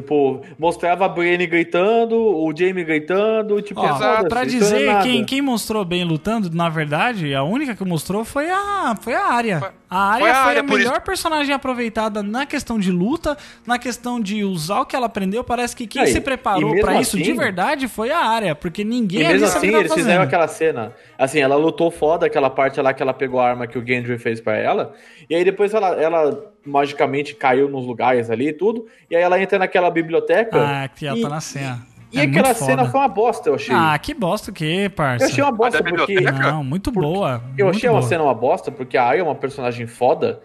Tipo, 0.00 0.42
mostrava 0.56 1.06
a 1.06 1.08
Brienne 1.08 1.44
gritando, 1.46 2.14
o 2.16 2.52
Jamie 2.56 2.84
gritando, 2.84 3.60
tipo, 3.60 3.80
Ó, 3.80 3.98
pra 3.98 4.22
não 4.30 4.42
é 4.42 4.44
dizer, 4.46 4.86
nada. 4.86 5.02
quem, 5.02 5.24
quem 5.24 5.42
mostrou 5.42 5.84
bem 5.84 6.04
lutando, 6.04 6.48
na 6.54 6.68
verdade, 6.68 7.34
a 7.34 7.42
única 7.42 7.74
que 7.74 7.84
mostrou 7.84 8.24
foi 8.24 8.48
a, 8.48 8.94
foi 9.00 9.14
a. 9.14 9.18
Foi- 9.58 9.70
A 9.90 9.96
Arya 10.12 10.20
foi 10.20 10.20
foi 10.20 10.30
a 10.30 10.34
a, 10.36 10.44
Arya, 10.44 10.64
por 10.64 10.76
melhor 10.78 10.92
isso- 10.92 11.00
personagem 11.00 11.54
aproveitada 11.54 12.22
na 12.22 12.44
questão 12.46 12.78
de 12.78 12.92
luta, 12.92 13.36
na 13.66 13.78
questão 13.78 14.20
de 14.20 14.44
usar 14.44 14.80
o 14.82 14.86
que 14.86 14.94
ela 14.94 15.06
aprendeu. 15.06 15.42
Parece 15.42 15.74
que 15.74 15.86
quem 15.86 16.02
Aí, 16.02 16.08
se 16.12 16.20
preparou 16.20 16.70
mesmo 16.72 16.84
pra 16.86 17.00
isso 17.00 17.16
de 17.16 17.22
assim- 17.22 17.34
verdade 17.36 17.88
foi 17.88 18.10
a 18.12 18.18
Arya, 18.20 18.54
porque 18.54 18.84
ninguém 18.84 19.22
E 19.22 19.24
ali 19.24 19.32
mesmo 19.38 19.48
sabia 19.48 19.70
assim, 19.70 19.78
que 19.78 19.82
eles 19.84 19.94
fizeram 19.94 20.22
aquela 20.22 20.46
cena. 20.46 20.92
Assim, 21.18 21.40
ela 21.40 21.56
lutou 21.56 21.90
foda, 21.90 22.26
aquela 22.26 22.50
parte 22.50 22.80
lá 22.80 22.92
que 22.92 23.02
ela 23.02 23.14
pegou 23.14 23.40
a 23.40 23.48
arma 23.48 23.66
que 23.66 23.78
o 23.78 23.84
Gendry 23.86 24.18
fez 24.18 24.40
pra 24.40 24.56
ela. 24.56 24.92
E 25.28 25.34
aí 25.34 25.42
depois 25.42 25.72
ela, 25.74 25.88
ela 26.00 26.38
magicamente 26.64 27.34
caiu 27.34 27.68
nos 27.68 27.86
lugares 27.86 28.30
ali 28.30 28.48
e 28.48 28.52
tudo. 28.52 28.86
E 29.10 29.16
aí 29.16 29.22
ela 29.22 29.40
entra 29.40 29.58
naquela 29.58 29.90
biblioteca. 29.90 30.58
Ah, 30.84 30.88
que 30.88 31.06
ela 31.06 31.16
e, 31.18 31.22
tá 31.22 31.28
na 31.28 31.40
cena. 31.40 31.86
e 32.12 32.18
É 32.18 32.22
aquela 32.22 32.54
cena 32.54 32.78
foda. 32.78 32.90
foi 32.90 33.00
uma 33.00 33.08
bosta, 33.08 33.48
eu 33.48 33.54
achei. 33.54 33.74
Ah, 33.74 33.98
que 33.98 34.12
bosta 34.14 34.50
o 34.50 34.54
quê, 34.54 34.90
parça? 34.94 35.24
eu 35.24 35.28
achei 35.30 35.42
uma 35.44 35.52
bosta 35.52 35.82
porque. 35.82 36.14
biblioteca? 36.14 36.52
Não, 36.52 36.62
muito 36.64 36.92
Porque 36.92 37.06
boa. 37.06 37.42
Eu 37.56 37.66
muito 37.66 37.76
achei 37.76 37.88
uma 37.88 37.98
boa. 38.00 38.08
cena 38.08 38.22
uma 38.24 38.34
bosta, 38.34 38.70
porque 38.70 38.96
a 38.96 39.04
Arya 39.04 39.20
é 39.20 39.24
uma 39.24 39.34
personagem 39.34 39.86
foda. 39.86 40.40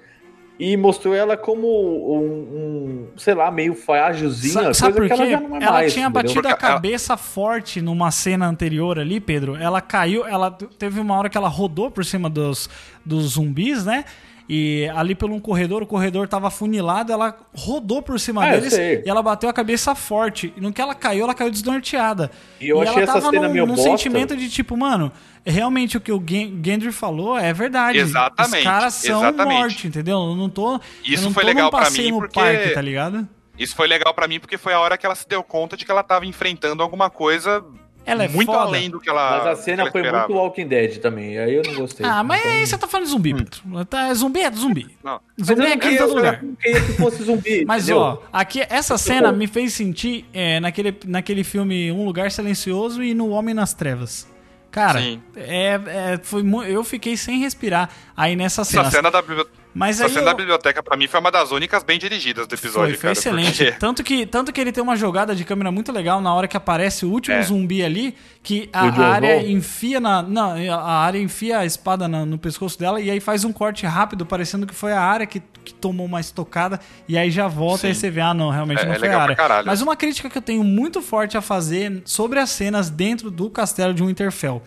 E 0.59 0.78
mostrou 0.78 1.16
ela 1.16 1.36
como 1.36 1.68
um, 1.68 2.22
um, 2.22 3.07
sei 3.18 3.34
lá, 3.34 3.49
meio 3.49 3.74
frágilzinha, 3.74 4.66
Sa- 4.66 4.74
Sabe 4.74 4.93
coisa 4.99 5.16
por 5.16 5.18
que 5.18 5.26
quê? 5.28 5.34
ela 5.34 5.41
já 5.41 5.47
não 5.49 5.57
é 5.57 5.64
ela 5.64 5.72
mais. 5.74 5.93
tinha 5.93 6.05
entendeu? 6.05 6.24
batido 6.24 6.47
a 6.47 6.53
cabeça 6.55 7.18
forte 7.18 7.82
numa 7.82 8.11
cena 8.11 8.45
anterior 8.47 8.99
ali, 8.99 9.20
Pedro. 9.20 9.55
Ela 9.55 9.82
caiu, 9.82 10.26
ela 10.28 10.51
teve 10.51 10.99
uma 10.99 11.18
hora 11.18 11.28
que 11.28 11.38
ela 11.38 11.47
rodou 11.49 11.89
por 11.89 12.05
cima 12.05 12.30
dos, 12.30 12.70
dos 13.03 13.32
zumbis, 13.34 13.84
né? 13.84 14.05
E 14.49 14.89
ali 14.95 15.15
pelo 15.15 15.33
um 15.33 15.39
corredor, 15.39 15.81
o 15.83 15.87
corredor 15.87 16.27
tava 16.27 16.47
afunilado, 16.47 17.11
ela 17.13 17.33
rodou 17.55 18.01
por 18.01 18.19
cima 18.19 18.45
Ah, 18.45 18.51
deles 18.51 18.73
e 18.73 19.03
ela 19.05 19.23
bateu 19.23 19.49
a 19.49 19.53
cabeça 19.53 19.95
forte. 19.95 20.53
E 20.57 20.59
no 20.61 20.73
que 20.73 20.81
ela 20.81 20.93
caiu, 20.93 21.23
ela 21.23 21.33
caiu 21.33 21.49
desnorteada. 21.49 22.29
E 22.59 22.67
eu 22.67 22.81
achei 22.81 22.93
ela 22.95 23.03
essa 23.03 23.13
tava 23.13 23.29
cena 23.29 23.47
num, 23.47 23.53
meio 23.53 23.65
num 23.65 23.75
bosta. 23.75 23.89
sentimento 23.89 24.35
de 24.35 24.49
tipo, 24.49 24.75
mano, 24.75 25.11
realmente 25.45 25.95
o 25.95 26.01
que 26.01 26.11
o 26.11 26.21
Gen- 26.27 26.61
Gendry 26.63 26.91
falou 26.91 27.37
é 27.37 27.53
verdade. 27.53 27.97
Exatamente, 27.97 28.57
Os 28.57 28.63
caras 28.63 28.93
são 28.95 29.19
exatamente. 29.23 29.57
morte, 29.59 29.87
entendeu? 29.87 30.17
Eu 30.19 30.35
não 30.35 30.49
tô. 30.49 30.73
eu 30.75 30.81
Isso 31.05 31.23
não 31.23 31.31
foi 31.33 31.43
tô 31.43 31.47
legal 31.47 31.71
passeio 31.71 32.05
mim, 32.07 32.11
no 32.11 32.17
porque- 32.19 32.39
parque, 32.39 32.69
tá 32.71 32.81
ligado? 32.81 33.27
Isso 33.57 33.75
foi 33.75 33.87
legal 33.87 34.13
pra 34.13 34.27
mim 34.27 34.39
porque 34.39 34.57
foi 34.57 34.73
a 34.73 34.79
hora 34.79 34.97
que 34.97 35.05
ela 35.05 35.15
se 35.15 35.27
deu 35.29 35.41
conta 35.43 35.77
de 35.77 35.85
que 35.85 35.91
ela 35.91 36.03
tava 36.03 36.25
enfrentando 36.25 36.81
alguma 36.83 37.09
coisa 37.09 37.63
Ela 38.05 38.25
é 38.25 38.27
muito 38.27 38.45
foda. 38.51 38.59
além 38.65 38.89
do 38.89 38.99
que 38.99 39.09
ela. 39.09 39.37
Mas 39.37 39.47
a 39.47 39.55
cena 39.55 39.89
foi 39.91 40.01
esperava. 40.01 40.27
muito 40.27 40.37
Walking 40.39 40.67
Dead 40.67 40.97
também. 40.99 41.37
Aí 41.39 41.55
eu 41.55 41.61
não 41.65 41.75
gostei. 41.75 42.05
Ah, 42.05 42.23
mas 42.23 42.39
Então- 42.41 42.51
aí 42.51 42.67
você 42.67 42.77
tá 42.77 42.87
falando 42.87 43.05
de 43.05 43.11
zumbi, 43.11 43.33
Pedro. 43.33 43.85
Tá, 43.85 44.13
zumbi 44.13 44.41
é 44.41 44.51
zumbi. 44.51 44.97
Não. 45.03 45.19
Mas 45.37 45.47
Zumbi 45.47 45.61
eu 45.61 45.65
é 45.65 45.69
não 45.69 45.75
aqui 45.77 45.87
em 45.87 45.97
todo 45.97 46.09
eu 46.09 46.15
lugar. 46.15 46.43
não 46.43 46.55
queria 46.55 46.81
que 46.81 46.93
fosse 46.93 47.23
zumbi. 47.23 47.63
Mas, 47.67 47.83
entendeu? 47.83 48.01
ó, 48.01 48.17
aqui, 48.31 48.61
essa 48.69 48.97
cena 48.97 49.31
me 49.31 49.47
fez 49.47 49.73
sentir 49.73 50.25
é, 50.33 50.59
naquele, 50.59 50.93
naquele 51.05 51.43
filme 51.43 51.91
Um 51.91 52.03
Lugar 52.05 52.29
Silencioso 52.31 53.01
e 53.01 53.13
no 53.13 53.29
Homem 53.29 53.53
nas 53.53 53.73
Trevas. 53.73 54.27
Cara, 54.69 54.99
Sim. 55.01 55.21
é, 55.35 55.79
é, 55.85 56.19
foi, 56.23 56.43
eu 56.67 56.83
fiquei 56.83 57.15
sem 57.15 57.39
respirar 57.39 57.89
aí 58.17 58.35
nessa 58.35 58.63
cena. 58.63 58.81
Essa 58.83 58.91
cena 58.91 59.11
da, 59.11 59.21
bibli- 59.21 59.45
Mas 59.74 59.95
essa 59.99 60.05
aí 60.07 60.13
cena 60.13 60.26
da 60.26 60.32
eu- 60.32 60.38
biblioteca, 60.38 60.84
pra 60.84 60.95
mim, 60.95 61.07
foi 61.07 61.19
uma 61.19 61.32
das 61.32 61.51
únicas 61.51 61.82
bem 61.84 61.97
dirigidas 61.97 62.45
do 62.45 62.53
episódio, 62.53 62.95
foi, 62.97 62.97
foi 62.97 62.99
cara. 63.01 63.11
excelente. 63.13 63.63
porque- 63.65 63.71
Tanto, 63.80 64.03
que, 64.03 64.26
tanto 64.26 64.53
que 64.53 64.61
ele 64.61 64.71
tem 64.71 64.84
uma 64.84 64.95
jogada 64.95 65.36
de 65.36 65.43
câmera 65.43 65.71
muito 65.71 65.91
legal 65.91 66.21
na 66.21 66.34
hora 66.34 66.47
que 66.47 66.55
aparece 66.55 67.05
o 67.05 67.09
último 67.09 67.36
É. 67.36 67.41
zumbi 67.41 67.84
ali, 67.84 68.15
que 68.43 68.69
a, 68.71 68.88
a 68.88 69.07
área 69.13 69.41
enfia 69.47 69.99
na. 69.99 70.21
Não, 70.21 70.51
a 70.74 70.99
área 70.99 71.17
enfia 71.19 71.59
a 71.59 71.65
espada 71.65 72.07
na- 72.07 72.26
no 72.26 72.38
pescoço 72.38 72.78
dela 72.78 73.01
e 73.01 73.09
aí 73.09 73.19
faz 73.19 73.43
um 73.43 73.51
corte 73.51 73.86
rápido, 73.86 74.26
parecendo 74.26 74.67
que 74.67 74.76
foi 74.76 74.91
a 74.93 75.01
área 75.01 75.26
que, 75.26 75.41
que 75.65 75.74
tomou 75.74 76.05
uma 76.05 76.19
estocada, 76.19 76.80
e 77.07 77.17
aí 77.17 77.32
já 77.32 77.47
volta 77.47 77.82
Sim. 77.88 77.89
e 77.89 77.95
você 77.95 78.09
vê, 78.11 78.21
ah, 78.21 78.34
não, 78.34 78.49
realmente 78.51 78.82
É- 78.82 78.86
não 78.86 78.93
é 78.93 78.99
foi 78.99 79.09
a 79.09 79.21
área. 79.21 79.36
caralho. 79.36 79.65
Mas 79.65 79.82
uma 79.82 79.95
crítica 79.95 80.30
que 80.30 80.38
eu 80.38 80.41
tenho 80.41 80.63
muito 80.63 81.01
forte 81.01 81.36
a 81.38 81.41
fazer 81.41 82.01
sobre 82.05 82.39
as 82.39 82.49
cenas 82.51 82.89
dentro 82.89 83.32
do 83.32 83.49
castelo 83.49 83.93
de 83.93 84.03
Winterfell. 84.03 84.61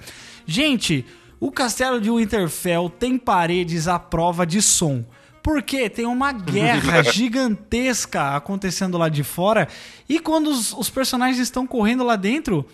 Gente, 0.46 1.04
o 1.40 1.50
castelo 1.52 2.00
de 2.00 2.10
Winterfell 2.10 2.88
tem 2.90 3.18
paredes 3.18 3.88
à 3.88 3.98
prova 3.98 4.46
de 4.46 4.60
som. 4.62 5.04
Porque 5.42 5.88
tem 5.88 6.06
uma 6.06 6.32
guerra 6.32 7.02
gigantesca 7.12 8.34
acontecendo 8.36 8.98
lá 8.98 9.08
de 9.08 9.22
fora. 9.22 9.68
E 10.08 10.18
quando 10.18 10.48
os, 10.48 10.72
os 10.72 10.90
personagens 10.90 11.38
estão 11.38 11.66
correndo 11.66 12.02
lá 12.04 12.16
dentro, 12.16 12.66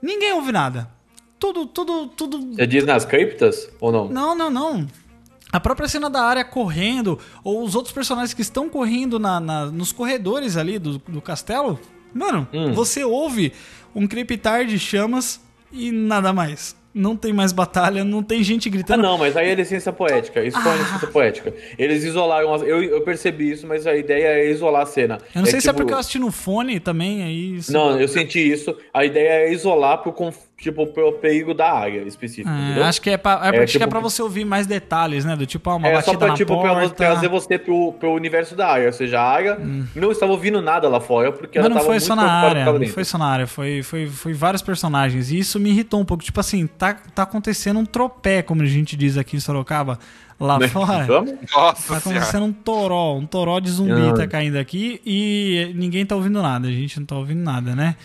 ninguém 0.00 0.32
ouve 0.32 0.52
nada. 0.52 0.88
Tudo, 1.38 1.66
tudo, 1.66 2.06
tudo. 2.08 2.54
Você 2.54 2.66
diz 2.66 2.84
nas 2.84 3.04
criptas 3.04 3.68
ou 3.80 3.90
não? 3.90 4.08
Não, 4.08 4.34
não, 4.36 4.50
não. 4.50 4.86
A 5.52 5.58
própria 5.58 5.88
cena 5.88 6.08
da 6.08 6.22
área 6.22 6.44
correndo, 6.44 7.18
ou 7.42 7.64
os 7.64 7.74
outros 7.74 7.92
personagens 7.92 8.32
que 8.34 8.42
estão 8.42 8.68
correndo 8.68 9.18
na, 9.18 9.40
na- 9.40 9.66
nos 9.66 9.90
corredores 9.90 10.56
ali 10.56 10.78
do, 10.78 10.98
do 10.98 11.20
castelo, 11.20 11.80
mano, 12.14 12.46
Hum. 12.52 12.72
você 12.72 13.02
ouve 13.02 13.52
um 13.92 14.06
crepitar 14.06 14.64
de 14.64 14.78
chamas 14.78 15.40
e 15.72 15.90
nada 15.90 16.32
mais. 16.32 16.76
Não 16.92 17.14
tem 17.16 17.32
mais 17.32 17.52
batalha, 17.52 18.02
não 18.02 18.20
tem 18.22 18.42
gente 18.42 18.68
Ah, 18.68 18.72
gritando. 18.72 19.02
não, 19.02 19.16
mas 19.16 19.36
aí 19.36 19.50
é 19.50 19.54
licença 19.54 19.92
poética. 19.92 20.42
Isso 20.42 20.60
foi 20.60 20.72
uma 20.72 20.78
Ah. 20.80 20.82
licença 20.82 21.06
poética. 21.06 21.54
Eles 21.78 22.02
isolaram. 22.02 22.52
as- 22.52 22.62
Eu, 22.62 22.82
eu 22.82 23.00
percebi 23.02 23.52
isso, 23.52 23.64
mas 23.66 23.86
a 23.86 23.94
ideia 23.94 24.26
é 24.40 24.50
isolar 24.50 24.82
a 24.82 24.86
cena. 24.86 25.18
Eu 25.34 25.42
não 25.42 25.46
sei 25.46 25.60
se 25.60 25.68
é 25.68 25.70
tipo- 25.70 25.82
porque 25.82 25.94
eu 25.94 25.98
assisti 25.98 26.18
no 26.18 26.32
fone 26.32 26.80
também, 26.80 27.22
aí. 27.22 27.54
isso- 27.56 27.72
Não, 27.72 28.00
eu 28.00 28.08
senti 28.08 28.40
isso. 28.40 28.76
A 28.92 29.04
ideia 29.04 29.46
é 29.48 29.52
isolar 29.52 29.98
pro, 29.98 30.12
conf- 30.12 30.49
tipo, 30.60 30.86
pro 30.86 31.12
perigo 31.14 31.54
da 31.54 31.72
área 31.72 32.02
específica. 32.02 32.50
Ah, 32.50 32.60
entendeu? 32.66 32.84
acho 32.84 33.00
que 33.00 33.10
é, 33.10 33.16
pra, 33.16 33.40
é, 33.44 33.56
É, 33.56 33.62
é 33.62 33.66
tipo- 33.66 33.88
pra 33.88 34.00
você 34.00 34.20
ouvir 34.22 34.44
mais 34.44 34.66
detalhes, 34.66 35.24
né? 35.24 35.34
Do 35.34 35.46
tipo, 35.46 35.68
ah, 35.70 35.76
uma 35.76 35.88
É 35.88 35.92
batida 35.94 36.12
só 36.12 36.18
pra, 36.18 36.28
na 36.28 36.34
tipo, 36.34 36.60
pra 36.60 36.70
porta. 36.74 36.88
você- 36.88 36.94
trazer 36.94 37.28
você 37.28 37.58
pro, 37.58 37.92
pro 37.94 38.12
universo 38.12 38.54
da 38.54 38.68
área. 38.68 38.86
Ou 38.86 38.92
seja, 38.92 39.20
a 39.20 39.28
área 39.28 39.58
não 39.94 40.12
estava 40.12 40.32
ouvindo 40.32 40.60
nada 40.60 40.88
lá 40.88 41.00
fora, 41.00 41.32
porque 41.32 41.58
Mas 41.58 41.64
ela 41.66 41.68
não 41.70 41.76
tava 41.76 41.86
foi 41.86 41.94
muito 41.94 42.06
só 42.06 42.14
na 42.16 42.30
área, 42.30 42.64
não 42.64 42.78
dentro. 42.78 42.94
foi 42.94 43.04
só 43.04 43.18
na 43.18 43.26
área, 43.26 43.46
foi, 43.46 43.82
foi, 43.82 44.06
foi 44.06 44.32
vários 44.34 44.62
personagens. 44.62 45.30
E 45.30 45.38
isso 45.38 45.58
me 45.58 45.70
irritou 45.70 46.00
um 46.00 46.04
pouco. 46.04 46.22
Tipo 46.22 46.40
assim, 46.40 46.66
tá, 46.66 46.94
tá 47.14 47.22
acontecendo 47.22 47.78
um 47.80 47.86
tropé, 47.86 48.42
como 48.42 48.62
a 48.62 48.66
gente 48.66 48.96
diz 48.96 49.16
aqui 49.16 49.36
em 49.36 49.40
Sorocaba, 49.40 49.98
lá 50.38 50.58
Né? 50.58 50.68
fora. 50.68 51.04
Vamos? 51.04 51.32
Nossa 51.54 51.94
Tá 51.94 52.00
senhora. 52.00 52.00
acontecendo 52.00 52.44
um 52.46 52.52
toró, 52.52 53.16
um 53.16 53.26
toró 53.26 53.60
de 53.60 53.70
zumbi 53.70 54.10
Ah. 54.10 54.14
tá 54.14 54.26
caindo 54.26 54.56
aqui 54.56 55.00
e 55.04 55.72
ninguém 55.74 56.04
tá 56.06 56.14
ouvindo 56.14 56.42
nada, 56.42 56.68
a 56.68 56.70
gente 56.70 56.98
não 56.98 57.06
tá 57.06 57.16
ouvindo 57.16 57.42
nada, 57.42 57.74
né? 57.74 57.96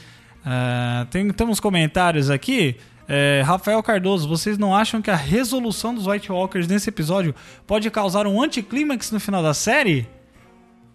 Ah, 0.46 1.08
tem, 1.10 1.32
temos 1.32 1.60
comentários 1.60 2.30
aqui. 2.30 2.78
É, 3.08 3.42
Rafael 3.46 3.82
Cardoso, 3.84 4.28
vocês 4.28 4.58
não 4.58 4.76
acham 4.76 5.02
que 5.02 5.12
a 5.12 5.16
resolução 5.16 5.94
dos 5.94 6.08
White 6.08 6.32
Walkers 6.32 6.68
nesse 6.68 6.90
episódio 6.90 7.36
pode 7.66 7.90
causar 7.92 8.26
um 8.26 8.42
anticlímax 8.42 9.12
no 9.12 9.20
final 9.20 9.42
da 9.44 9.54
série? 9.54 10.08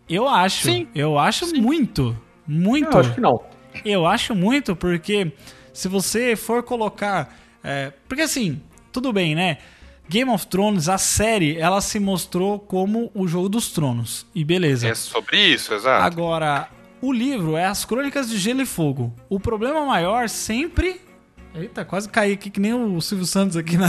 Eu 0.09 0.29
acho. 0.29 0.65
Sim. 0.65 0.89
Eu 0.95 1.19
acho 1.19 1.47
muito. 1.55 2.17
Muito. 2.47 2.93
Eu 2.93 3.01
acho 3.01 3.15
que 3.15 3.21
não. 3.21 3.43
Eu 3.85 4.07
acho 4.07 4.35
muito, 4.35 4.75
porque 4.75 5.33
se 5.73 5.89
você 5.89 6.35
for 6.35 6.63
colocar. 6.63 7.37
é, 7.63 7.93
porque 8.09 8.23
assim, 8.23 8.61
tudo 8.93 9.13
bem, 9.13 9.35
né? 9.35 9.59
Game 10.09 10.29
of 10.29 10.49
Thrones, 10.49 10.89
a 10.89 10.99
série, 10.99 11.57
ela 11.57 11.81
se 11.81 12.01
mostrou 12.01 12.59
como 12.59 13.13
o 13.15 13.29
jogo 13.29 13.49
dos 13.49 13.71
tronos. 13.71 14.27
E 14.35 14.43
beleza. 14.43 14.89
É 14.89 14.95
sobre 14.95 15.39
isso, 15.39 15.73
exato. 15.73 16.05
Agora, 16.05 16.69
o 17.03 17.13
livro 17.13 17.57
é 17.57 17.65
As 17.67 17.85
Crônicas 17.85 18.29
de 18.29 18.39
Gelo 18.39 18.61
e 18.63 18.67
Fogo. 18.67 19.15
O 19.29 19.39
problema 19.41 19.85
maior 19.87 20.29
sempre. 20.29 21.01
Eita, 21.55 21.85
quase 21.85 22.09
caí 22.09 22.33
aqui 22.33 22.49
que 22.51 22.61
nem 22.61 22.73
o 22.75 23.01
Silvio 23.01 23.27
Santos 23.27 23.57
aqui 23.57 23.77
na. 23.77 23.89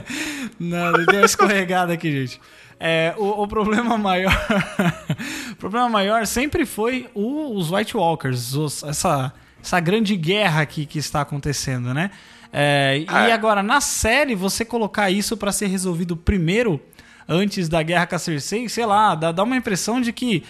na 0.58 0.92
deu 0.92 1.18
uma 1.18 1.24
escorregada 1.26 1.92
aqui, 1.92 2.10
gente. 2.10 2.40
É, 2.80 3.14
o, 3.18 3.42
o 3.42 3.48
problema 3.48 3.96
maior. 3.98 4.32
o 5.52 5.56
problema 5.56 5.88
maior 5.88 6.26
sempre 6.26 6.64
foi 6.66 7.08
o- 7.14 7.56
os 7.56 7.70
White 7.70 7.96
Walkers, 7.96 8.54
os- 8.54 8.82
essa, 8.82 9.32
essa 9.62 9.80
grande 9.80 10.16
guerra 10.16 10.62
aqui 10.62 10.86
que 10.86 10.98
está 10.98 11.20
acontecendo, 11.20 11.92
né? 11.94 12.10
É, 12.52 12.98
e 13.00 13.06
Ah, 13.08 13.28
é. 13.28 13.32
agora, 13.32 13.62
na 13.62 13.80
série, 13.80 14.34
você 14.34 14.64
colocar 14.64 15.10
isso 15.10 15.36
para 15.36 15.50
ser 15.52 15.66
resolvido 15.66 16.16
primeiro, 16.16 16.80
antes 17.28 17.68
da 17.68 17.82
guerra 17.82 18.06
com 18.06 18.14
a 18.14 18.18
Cersei, 18.18 18.68
sei 18.68 18.86
lá, 18.86 19.14
dá, 19.14 19.32
dá 19.32 19.42
uma 19.42 19.56
impressão 19.56 20.00
de 20.00 20.12
que. 20.12 20.42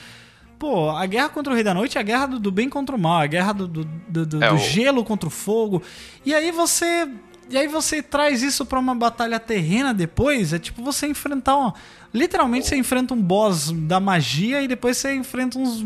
Pô, 0.65 0.89
a 0.89 1.05
guerra 1.05 1.29
contra 1.29 1.53
o 1.53 1.55
Rei 1.55 1.63
da 1.63 1.75
Noite 1.75 1.99
é 1.99 2.01
a 2.01 2.03
guerra 2.03 2.25
do, 2.25 2.39
do 2.39 2.51
bem 2.51 2.71
contra 2.71 2.97
o 2.97 2.99
mal, 2.99 3.21
a 3.21 3.27
guerra 3.27 3.53
do, 3.53 3.69
do, 3.69 3.85
do- 4.09 4.25
do- 4.25 4.43
É, 4.43 4.49
do 4.49 4.55
o- 4.55 4.59
gelo 4.59 5.05
contra 5.05 5.27
o 5.27 5.31
fogo. 5.31 5.83
E 6.25 6.35
aí 6.35 6.51
você. 6.51 7.07
E 7.51 7.59
aí 7.59 7.69
você 7.69 8.03
traz 8.03 8.43
isso 8.43 8.65
pra 8.65 8.79
uma 8.79 8.95
batalha 8.95 9.39
terrena 9.39 9.93
depois, 9.93 10.55
é 10.55 10.59
tipo 10.59 10.83
você 10.83 11.07
enfrentar 11.07 11.55
um, 11.59 11.71
literalmente 12.15 12.67
você 12.67 12.77
enfrenta 12.77 13.13
um 13.13 13.21
boss 13.21 13.71
da 13.73 14.01
magia 14.01 14.63
e 14.63 14.67
depois 14.67 14.97
você 14.97 15.15
enfrenta 15.15 15.59
uns 15.59 15.85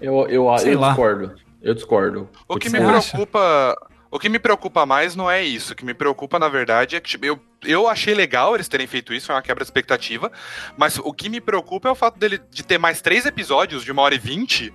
Eu, 0.00 0.26
eu, 0.28 0.44
eu 0.48 0.80
discordo. 0.80 1.32
Eu 1.62 1.74
discordo. 1.74 2.28
O 2.48 2.56
que 2.58 2.68
me 2.68 2.78
acha? 2.78 3.10
preocupa. 3.12 3.76
O 4.10 4.18
que 4.18 4.28
me 4.28 4.38
preocupa 4.40 4.84
mais 4.84 5.14
não 5.14 5.30
é 5.30 5.42
isso. 5.44 5.72
O 5.72 5.76
que 5.76 5.84
me 5.84 5.94
preocupa, 5.94 6.38
na 6.38 6.48
verdade, 6.48 6.96
é 6.96 7.00
que 7.00 7.08
tipo, 7.10 7.24
eu, 7.24 7.38
eu 7.62 7.88
achei 7.88 8.12
legal 8.12 8.54
eles 8.56 8.66
terem 8.68 8.86
feito 8.86 9.14
isso, 9.14 9.30
é 9.30 9.34
uma 9.36 9.42
quebra 9.42 9.62
de 9.64 9.68
expectativa. 9.68 10.32
Mas 10.76 10.98
o 10.98 11.12
que 11.12 11.28
me 11.28 11.40
preocupa 11.40 11.88
é 11.88 11.92
o 11.92 11.94
fato 11.94 12.18
dele 12.18 12.40
de 12.50 12.64
ter 12.64 12.76
mais 12.78 13.00
três 13.00 13.24
episódios 13.24 13.84
de 13.84 13.92
uma 13.92 14.02
hora 14.02 14.14
e 14.14 14.18
vinte 14.18 14.72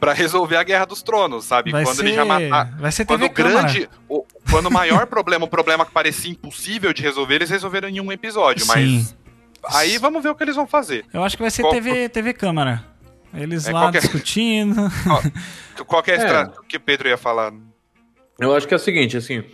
pra 0.00 0.14
resolver 0.14 0.56
a 0.56 0.62
Guerra 0.62 0.86
dos 0.86 1.02
Tronos, 1.02 1.44
sabe? 1.44 1.70
vai 1.72 1.84
quando 1.84 1.96
ser 1.96 2.06
ele 2.06 2.14
já 2.14 2.24
matar. 2.24 2.74
vai 2.78 2.90
ser 2.90 3.04
Quando 3.04 3.28
TV 3.28 3.30
o 3.30 3.34
grande. 3.34 3.88
O, 4.08 4.24
quando 4.50 4.66
o 4.66 4.70
maior 4.72 5.06
problema, 5.06 5.44
o 5.44 5.48
problema 5.48 5.84
que 5.84 5.92
parecia 5.92 6.30
impossível 6.30 6.90
de 6.94 7.02
resolver, 7.02 7.34
eles 7.34 7.50
resolveram 7.50 7.86
em 7.86 8.00
um 8.00 8.10
episódio. 8.10 8.64
Sim. 8.64 9.06
Mas 9.62 9.76
aí 9.76 9.98
vamos 9.98 10.22
ver 10.22 10.30
o 10.30 10.34
que 10.34 10.42
eles 10.42 10.56
vão 10.56 10.66
fazer. 10.66 11.04
Eu 11.12 11.22
acho 11.22 11.36
que 11.36 11.42
vai 11.42 11.50
ser 11.50 11.60
Qual- 11.62 11.72
TV, 11.74 12.08
TV 12.08 12.32
câmara. 12.32 12.82
Eles 13.34 13.68
É, 13.68 13.72
lá 13.72 13.82
qualquer- 13.82 14.00
discutindo. 14.00 14.74
Qual 15.86 16.02
que 16.02 16.10
é 16.12 16.16
a 16.16 16.40
É. 16.40 16.50
que 16.66 16.78
o 16.78 16.80
Pedro 16.80 17.08
ia 17.08 17.18
falar? 17.18 17.52
Eu 18.40 18.54
acho 18.54 18.66
que 18.66 18.74
é 18.74 18.76
o 18.76 18.80
seguinte, 18.80 19.16
assim. 19.16 19.44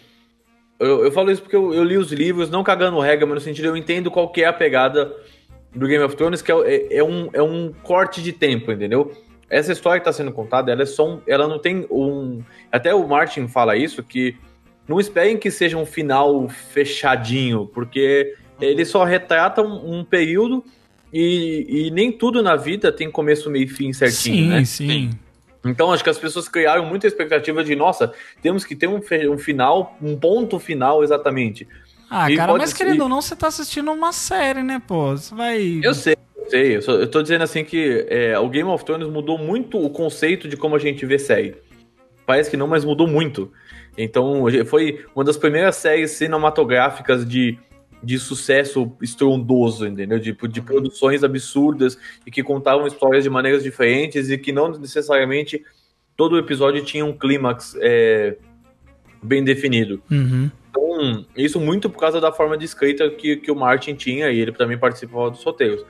Eu, 0.79 1.05
eu 1.05 1.13
falo 1.13 1.31
isso 1.31 1.43
porque 1.43 1.57
eu, 1.57 1.75
eu 1.75 1.83
li 1.83 1.97
os 1.97 2.13
livros, 2.13 2.51
não 2.51 2.63
cagando 2.63 3.01
regra, 3.01 3.27
mas 3.27 3.37
no 3.37 3.41
sentido 3.41 3.69
eu 3.69 3.77
entendo 3.77 4.11
qual 4.11 4.31
que 4.31 4.43
é 4.43 4.47
a 4.47 4.53
pegada 4.53 5.13
do 5.75 5.87
Game 5.87 6.05
of 6.05 6.17
Thrones, 6.17 6.43
que 6.43 6.53
é, 6.53 6.55
é, 6.55 6.97
é 6.99 7.05
um, 7.05 7.29
é 7.33 7.43
um 7.43 7.73
corte 7.83 8.23
de 8.23 8.33
tempo, 8.33 8.73
entendeu? 8.73 9.13
Essa 9.49 9.73
história 9.73 10.01
que 10.01 10.09
está 10.09 10.13
sendo 10.17 10.33
contada, 10.33 10.73
ela 10.73 10.83
é 10.83 10.87
só 10.87 11.09
um, 11.09 11.21
ela 11.27 11.47
não 11.47 11.59
tem 11.59 11.87
um. 11.91 12.43
Até 12.71 12.95
o 12.95 13.07
Martin 13.07 13.47
fala 13.47 13.77
isso, 13.77 14.03
que 14.03 14.37
não 14.89 14.99
esperem 15.01 15.37
que 15.37 15.51
seja 15.51 15.77
um 15.77 15.87
final 15.87 16.49
fechadinho, 16.49 17.67
porque 17.67 18.35
ele 18.61 18.85
só 18.85 19.05
retrata 19.05 19.63
um, 19.63 19.99
um 19.99 20.05
período 20.05 20.65
e, 21.13 21.87
e 21.87 21.91
nem 21.91 22.11
tudo 22.11 22.43
na 22.43 22.57
vida 22.57 22.91
tem 22.91 23.11
começo, 23.11 23.49
meio 23.51 23.65
e 23.65 23.69
fim 23.69 23.93
certinho, 23.93 24.37
sim, 24.37 24.49
né? 24.49 24.65
sim. 24.65 25.11
Então 25.69 25.93
acho 25.93 26.03
que 26.05 26.11
as 26.11 26.19
pessoas 26.19 26.49
criaram 26.49 26.85
muita 26.87 27.07
expectativa 27.07 27.63
de, 27.65 27.75
nossa, 27.77 28.13
temos 28.43 28.65
que 28.65 28.75
ter 28.77 28.87
um, 28.89 29.01
um 29.33 29.39
final, 29.39 29.97
um 30.01 30.17
ponto 30.19 30.59
final 30.59 31.03
exatamente. 31.03 31.67
Ah, 32.11 32.31
E 32.31 32.37
cara, 32.37 32.55
mas 32.55 32.71
ser- 32.71 32.77
querendo 32.77 33.01
ou 33.03 33.09
não, 33.09 33.21
você 33.21 33.35
tá 33.35 33.49
assistindo 33.49 33.91
uma 33.91 34.13
série, 34.13 34.63
né, 34.63 34.81
pô? 34.87 35.11
Você 35.17 35.35
vai. 35.35 35.81
Eu 35.83 35.93
sei, 35.95 36.17
eu 36.37 36.51
sei. 36.51 36.77
Eu, 36.77 36.83
só- 36.83 36.93
eu 36.93 37.11
tô 37.11 37.21
dizendo 37.23 37.43
assim 37.43 37.65
que 37.65 38.07
é, 38.09 38.39
o 38.39 38.49
Game 38.49 38.69
of 38.71 38.85
Thrones 38.85 39.09
mudou 39.09 39.37
muito 39.39 39.79
o 39.85 39.91
conceito 39.91 40.47
de 40.49 40.57
como 40.57 40.77
a 40.77 40.79
gente 40.79 41.05
vê 41.05 41.19
série. 41.19 41.57
Parece 42.25 42.51
que 42.51 42.57
não, 42.57 42.67
mas 42.67 42.85
mudou 42.85 43.07
muito. 43.09 43.53
Então 43.99 44.45
foi 44.67 45.05
uma 45.15 45.25
das 45.25 45.37
primeiras 45.37 45.77
séries 45.77 46.11
cinematográficas 46.13 47.27
de, 47.27 47.59
de 48.03 48.19
sucesso 48.19 48.93
estrondoso, 49.03 49.87
entendeu? 49.87 50.19
De, 50.19 50.33
de 50.33 50.61
produções 50.63 51.25
absurdas 51.25 51.99
e 52.27 52.31
que 52.31 52.43
contavam 52.43 52.87
histórias 52.87 53.25
de 53.25 53.31
maneiras 53.31 53.63
diferentes 53.63 54.31
e 54.31 54.39
que 54.39 54.53
não 54.53 54.69
necessariamente 54.71 55.65
todo 56.17 56.39
episódio 56.39 56.85
tinha 56.85 57.05
um 57.05 57.13
clímax 57.17 57.77
é, 57.81 58.37
bem 59.23 59.43
definido. 59.43 60.01
Uhum. 60.11 60.51
Então, 60.71 61.27
isso 61.37 61.59
muito 61.61 61.89
por 61.91 61.99
causa 61.99 62.21
da 62.21 62.31
forma 62.31 62.57
de 62.57 62.65
escrita 62.65 63.09
que, 63.11 63.37
que 63.37 63.51
o 63.51 63.57
Martin 63.57 63.95
tinha 63.95 64.31
e 64.31 64.39
ele 64.39 64.53
também 64.53 64.79
participava 64.79 65.31
dos 65.31 65.43
roteiros. 65.43 65.85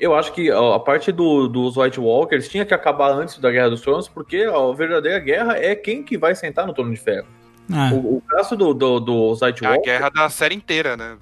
Eu 0.00 0.14
acho 0.14 0.32
que 0.32 0.50
ó, 0.50 0.74
a 0.74 0.80
parte 0.80 1.12
do- 1.12 1.46
dos 1.48 1.76
White 1.76 2.00
Walkers 2.00 2.48
tinha 2.48 2.64
que 2.64 2.74
acabar 2.74 3.12
antes 3.12 3.38
da 3.38 3.50
Guerra 3.50 3.70
dos 3.70 3.80
Tronos, 3.82 4.08
porque 4.08 4.38
a 4.44 4.72
verdadeira 4.74 5.18
guerra 5.20 5.56
é 5.58 5.74
quem 5.76 6.02
que 6.02 6.16
vai 6.18 6.34
sentar 6.34 6.66
no 6.66 6.72
trono 6.74 6.90
de 6.92 6.98
ferro. 6.98 7.26
Ah, 7.72 7.90
O, 7.94 8.16
o 8.16 8.20
caso 8.22 8.56
do, 8.56 8.74
do- 8.74 8.98
dos 8.98 9.40
White 9.42 9.64
É 9.64 9.68
a 9.68 9.70
Walkers, 9.70 9.98
guerra 9.98 10.08
da 10.10 10.28
série 10.28 10.54
inteira, 10.56 10.96
né? 10.96 11.16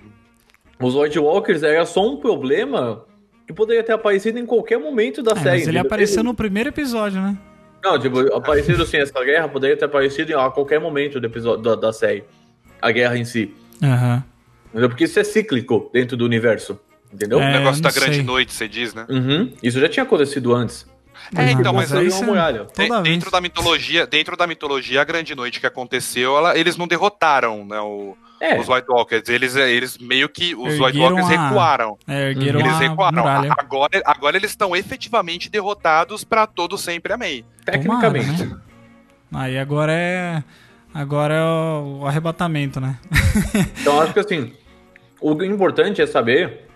Os 0.80 0.94
White 0.94 1.18
Walkers 1.18 1.62
era 1.62 1.84
só 1.86 2.06
um 2.06 2.16
problema 2.16 3.04
que 3.46 3.52
poderia 3.52 3.82
ter 3.82 3.92
aparecido 3.92 4.38
em 4.38 4.46
qualquer 4.46 4.78
momento 4.78 5.22
da 5.22 5.32
é, 5.32 5.36
série. 5.36 5.58
mas 5.58 5.68
ele 5.68 5.78
apareceu 5.78 6.22
no 6.22 6.34
primeiro 6.34 6.68
episódio, 6.70 7.20
né? 7.20 7.36
Não, 7.82 7.98
tipo, 7.98 8.20
aparecido 8.34 8.82
assim, 8.82 8.98
essa 8.98 9.24
guerra 9.24 9.48
poderia 9.48 9.76
ter 9.76 9.86
aparecido 9.86 10.38
a 10.38 10.50
qualquer 10.50 10.78
momento 10.80 11.18
do 11.18 11.26
episódio, 11.26 11.62
da, 11.62 11.74
da 11.74 11.92
série. 11.92 12.24
A 12.80 12.90
guerra 12.92 13.16
em 13.16 13.24
si. 13.24 13.54
Aham. 13.82 14.22
Entendeu? 14.68 14.88
Porque 14.88 15.04
isso 15.04 15.18
é 15.18 15.24
cíclico 15.24 15.90
dentro 15.92 16.16
do 16.16 16.24
universo. 16.24 16.78
Entendeu? 17.12 17.38
O 17.38 17.42
É, 17.42 17.52
negócio 17.58 17.82
não 17.82 17.90
da 17.90 17.94
grande 17.98 18.16
sei. 18.16 18.22
noite, 18.24 18.52
você 18.52 18.68
diz, 18.68 18.94
né? 18.94 19.04
Uhum. 19.08 19.52
Isso 19.62 19.80
já 19.80 19.88
tinha 19.88 20.04
acontecido 20.04 20.54
antes. 20.54 20.86
É, 21.36 21.50
então, 21.52 21.72
mas 21.72 21.92
aí 21.92 22.08
vez. 23.02 23.02
dentro 23.02 23.30
da 23.30 23.40
mitologia, 23.40 24.06
dentro 24.06 24.36
da 24.36 24.46
mitologia, 24.46 25.00
a 25.00 25.04
grande 25.04 25.34
noite 25.34 25.60
que 25.60 25.66
aconteceu, 25.66 26.36
ela- 26.36 26.56
eles 26.58 26.76
não 26.76 26.86
derrotaram, 26.88 27.64
né, 27.64 27.80
o- 27.80 28.16
É, 28.40 28.58
os 28.58 28.66
White 28.68 28.86
Walkers. 28.88 29.28
Eles, 29.28 29.54
eles 29.54 29.98
meio 29.98 30.26
que 30.28 30.54
os 30.54 30.72
White 30.74 30.82
Ergueram 30.98 31.14
Walkers 31.16 31.30
a- 31.38 31.46
recuaram. 31.48 31.98
É, 32.08 32.28
ergueram 32.30 32.60
Eles 32.60 32.72
a 32.72 32.78
recuaram. 32.78 33.18
muralha. 33.22 33.54
Agora, 33.58 34.02
agora 34.04 34.36
eles 34.36 34.50
estão 34.50 34.74
efetivamente 34.74 35.50
derrotados 35.50 36.24
pra 36.24 36.46
todo 36.46 36.78
sempre, 36.78 37.12
amém. 37.12 37.44
tecnicamente. 37.66 38.26
Tomara, 38.44 38.44
né? 38.56 38.60
Aí 39.32 39.58
agora 39.58 39.92
é. 39.92 40.42
Agora 40.92 41.34
é 41.34 41.44
o, 41.44 42.06
arrebatamento, 42.06 42.80
né? 42.80 42.98
Então 43.80 44.00
acho 44.00 44.12
que 44.12 44.20
assim, 44.20 44.52
o 45.20 45.32
importante 45.44 46.00
é 46.02 46.06
saber 46.06 46.66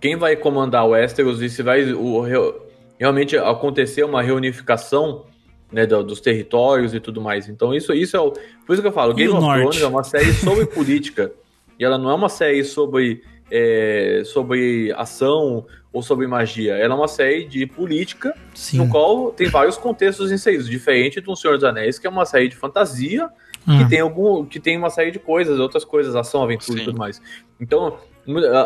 quem 0.00 0.16
vai 0.16 0.36
comandar 0.36 0.86
o 0.86 0.90
Westeros 0.90 1.42
e 1.42 1.50
se 1.50 1.62
vai 1.62 1.92
o- 1.92 2.67
realmente 2.98 3.36
acontecer 3.36 4.04
uma 4.04 4.22
reunificação 4.22 5.24
né, 5.70 5.86
do- 5.86 6.02
dos 6.02 6.20
territórios 6.20 6.94
e 6.94 7.00
tudo 7.00 7.20
mais. 7.20 7.48
Então 7.48 7.74
isso, 7.74 7.92
isso 7.92 8.16
é 8.16 8.20
o. 8.20 8.30
Por 8.66 8.72
isso 8.72 8.82
que 8.82 8.88
eu 8.88 8.92
falo, 8.92 9.12
E 9.12 9.16
Game 9.16 9.30
of 9.32 9.40
norte? 9.40 9.60
Thrones 9.60 9.82
é 9.82 9.86
uma 9.86 10.02
série 10.04 10.32
sobre 10.32 10.64
política. 10.66 11.32
E 11.78 11.84
ela 11.84 11.96
não 11.98 12.10
é 12.10 12.14
uma 12.14 12.28
série 12.28 12.64
sobre, 12.64 13.22
é, 13.50 14.22
sobre 14.24 14.92
ação 14.96 15.64
ou 15.92 16.02
sobre 16.02 16.26
magia. 16.26 16.74
Ela 16.74 16.94
é 16.94 16.96
uma 16.96 17.06
série 17.08 17.44
de 17.44 17.66
política 17.66 18.34
Sim. 18.54 18.78
no 18.78 18.88
qual 18.88 19.30
tem 19.30 19.48
vários 19.48 19.76
contextos 19.76 20.32
inseridos, 20.32 20.68
diferente 20.68 21.20
do 21.20 21.36
Senhor 21.36 21.54
dos 21.54 21.64
Anéis, 21.64 21.98
que 21.98 22.06
é 22.06 22.10
uma 22.10 22.24
série 22.26 22.48
de 22.48 22.56
fantasia 22.56 23.28
Ah. 23.66 23.78
que 23.78 23.90
tem 23.90 24.00
algum 24.00 24.44
que 24.46 24.58
tem 24.58 24.76
uma 24.78 24.88
série 24.90 25.10
de 25.10 25.18
coisas, 25.18 25.58
outras 25.60 25.84
coisas, 25.84 26.16
ação, 26.16 26.42
aventura 26.42 26.78
e 26.78 26.80
Sim. 26.80 26.84
tudo 26.86 26.98
mais. 26.98 27.20
Então, 27.60 27.98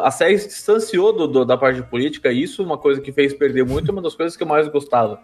a 0.02 0.10
série 0.10 0.38
se 0.38 0.48
distanciou 0.48 1.12
do, 1.12 1.26
do- 1.28 1.44
da 1.44 1.56
parte 1.56 1.82
política, 1.82 2.32
e 2.32 2.42
isso 2.42 2.62
é 2.62 2.64
uma 2.64 2.78
coisa 2.78 3.00
que 3.00 3.12
fez 3.12 3.32
perder 3.32 3.64
muito, 3.64 3.92
uma 3.92 4.02
das 4.02 4.14
coisas 4.14 4.36
que 4.36 4.42
eu 4.42 4.46
mais 4.46 4.66
gostava. 4.68 5.20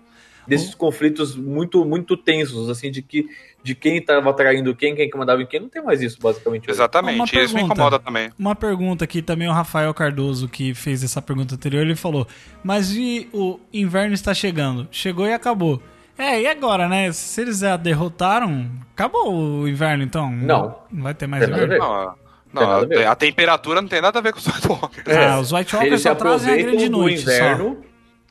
Desses 0.46 0.74
conflitos 0.74 1.36
muito 1.36 1.84
muito 1.84 2.16
tensos, 2.16 2.70
assim, 2.70 2.90
de 2.90 3.02
que 3.02 3.26
de 3.62 3.74
quem 3.74 3.98
estava 3.98 4.32
traindo 4.32 4.74
quem, 4.74 4.94
quem 4.94 5.10
que 5.10 5.18
mandava 5.18 5.42
em 5.42 5.46
quem, 5.46 5.60
não 5.60 5.68
tem 5.68 5.82
mais 5.82 6.00
isso, 6.00 6.16
basicamente. 6.22 6.62
hoje. 6.62 6.70
Exatamente. 6.70 7.16
Uma 7.16 7.24
Isso 7.26 7.34
me 7.34 7.40
pergunta. 7.60 7.64
incomoda 7.74 7.98
também. 7.98 8.30
Uma 8.38 8.54
pergunta 8.54 9.04
aqui 9.04 9.20
também, 9.20 9.46
o 9.46 9.52
Rafael 9.52 9.92
Cardoso, 9.92 10.48
que 10.48 10.72
fez 10.72 11.04
essa 11.04 11.20
pergunta 11.20 11.54
anterior, 11.54 11.82
ele 11.82 11.94
falou: 11.96 12.26
Mas 12.64 12.92
e 12.92 13.28
o 13.30 13.60
inverno 13.74 14.14
está 14.14 14.32
chegando? 14.32 14.88
Chegou 14.90 15.26
e 15.26 15.34
acabou. 15.34 15.82
É, 16.16 16.40
e 16.40 16.46
agora, 16.46 16.88
né? 16.88 17.12
Se 17.12 17.42
eles 17.42 17.58
já 17.58 17.76
derrotaram, 17.76 18.70
acabou 18.94 19.34
o 19.60 19.68
inverno, 19.68 20.02
então? 20.02 20.30
Não. 20.30 20.78
Não 20.90 21.02
vai 21.02 21.12
ter 21.14 21.26
mais 21.26 21.42
a 21.44 21.46
inverno? 21.46 21.68
ver. 21.68 22.27
Não, 22.52 22.62
a 22.62 23.12
a, 23.12 23.14
temperatura 23.14 23.80
não 23.82 23.88
tem 23.88 24.00
nada 24.00 24.18
a 24.18 24.22
ver 24.22 24.32
com 24.32 24.38
os 24.38 24.46
White 24.46 24.68
Walkers. 24.68 25.06
É. 25.06 25.36
Os 25.36 25.52
White 25.52 25.74
Walkers 25.74 25.92
Eles 25.92 26.02
só 26.02 26.14
trazem 26.14 26.48
a 26.50 26.52
aproveitam 26.54 26.70
grande 26.72 26.88
do 26.88 26.96
noite. 26.98 27.22
Inverno. 27.22 27.78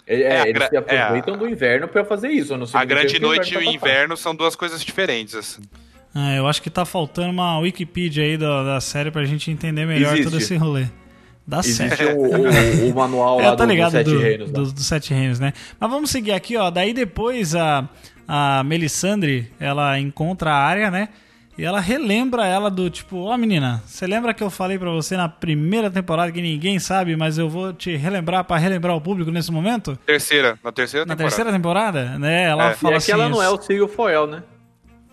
É, 0.07 0.21
É, 0.21 0.41
a 0.41 0.43
eles 0.43 0.53
gra- 0.53 0.69
se 0.69 0.77
aproveitam 0.77 1.33
é, 1.33 1.37
do 1.37 1.47
inverno 1.47 1.87
pra 1.87 2.03
fazer 2.05 2.29
isso. 2.29 2.53
eu 2.53 2.57
não 2.57 2.65
sei 2.65 2.79
A 2.79 2.85
grande 2.85 3.19
noite 3.19 3.53
e 3.53 3.57
o 3.57 3.63
tá 3.63 3.71
inverno 3.71 4.15
são 4.17 4.33
duas 4.35 4.55
coisas 4.55 4.83
diferentes. 4.83 5.35
assim. 5.35 5.61
Ah, 6.15 6.33
eu 6.35 6.47
acho 6.47 6.61
que 6.61 6.69
tá 6.69 6.83
faltando 6.85 7.29
uma 7.29 7.59
Wikipedia 7.59 8.23
aí 8.23 8.37
da, 8.37 8.63
da 8.63 8.81
série 8.81 9.11
pra 9.11 9.23
gente 9.25 9.51
entender 9.51 9.85
melhor 9.85 10.13
Existe. 10.13 10.23
todo 10.31 10.37
esse 10.41 10.55
rolê. 10.55 10.85
Dá 11.45 11.61
certo. 11.61 12.01
Existe 12.01 12.15
o, 12.15 12.87
o- 12.87 12.91
o 12.91 12.95
manual 12.95 13.37
lá 13.37 13.43
É, 13.43 13.55
tá 13.55 13.65
do, 13.65 13.71
ligado 13.71 13.91
dos 13.91 13.99
Sete 13.99 14.09
do, 14.09 14.19
Reinos. 14.19 14.47
lá. 14.51 14.53
do- 14.63 14.71
dos 14.71 14.85
Sete 14.85 15.13
Reinos, 15.13 15.39
né? 15.39 15.53
Mas 15.79 15.89
vamos 15.91 16.09
seguir 16.09 16.31
aqui, 16.31 16.57
ó. 16.57 16.69
Daí 16.71 16.93
depois 16.93 17.53
a, 17.53 17.87
a 18.27 18.63
Melisandre, 18.63 19.51
ela 19.59 19.99
encontra 19.99 20.51
a 20.51 20.57
área, 20.57 20.89
né? 20.89 21.09
E 21.57 21.63
ela 21.63 21.79
relembra 21.79 22.45
ela 22.45 22.69
do 22.69 22.87
tipo, 22.89 23.17
ó 23.23 23.35
menina, 23.35 23.81
você 23.85 24.05
lembra 24.05 24.31
que 24.33 24.43
eu 24.43 24.49
falei 24.49 24.77
pra 24.77 24.91
você 24.91 25.17
na 25.17 25.27
primeira 25.27 25.89
temporada 25.89 26.31
que 26.31 26.39
ninguém 26.41 26.77
sabe, 26.77 27.15
mas 27.15 27.37
eu 27.39 27.49
vou 27.49 27.73
te 27.73 27.95
relembrar 27.95 28.43
pra 28.43 28.57
relembrar 28.57 28.95
o 28.95 29.01
público 29.01 29.31
nesse 29.31 29.51
momento? 29.51 29.97
Terceira, 30.05 30.59
na 30.63 30.71
terceira 30.71 31.05
Na 31.05 31.15
temporada. 31.15 31.29
terceira 31.35 31.51
temporada, 31.51 32.19
né? 32.19 32.43
Ela 32.43 32.69
É. 32.69 32.71
E 32.73 32.75
fala 32.75 32.93
é 32.93 32.97
assim. 32.97 33.05
que 33.07 33.11
ela 33.11 33.27
não 33.29 33.41
é 33.41 33.49
o 33.49 33.59
Sirio 33.59 33.87
Foel, 33.87 34.27
né? 34.27 34.43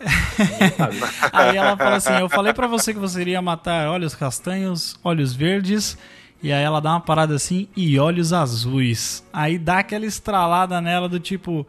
Aí 1.33 1.57
ela 1.57 1.77
fala 1.77 1.97
assim: 1.97 2.13
Eu 2.19 2.29
falei 2.29 2.53
pra 2.53 2.67
você 2.67 2.93
que 2.93 2.99
você 2.99 3.21
iria 3.21 3.41
matar 3.41 3.89
olhos 3.89 4.15
castanhos, 4.15 4.97
olhos 5.03 5.35
verdes. 5.35 5.97
E 6.43 6.53
aí 6.53 6.63
ela 6.63 6.79
dá 6.79 6.91
uma 6.91 7.01
parada 7.01 7.35
assim 7.35 7.69
e 7.75 7.99
olhos 7.99 8.33
azuis. 8.35 9.25
Aí 9.33 9.57
dá 9.57 9.79
aquela 9.79 10.05
estralada 10.05 10.79
nela 10.81 11.09
do 11.09 11.19
tipo. 11.19 11.67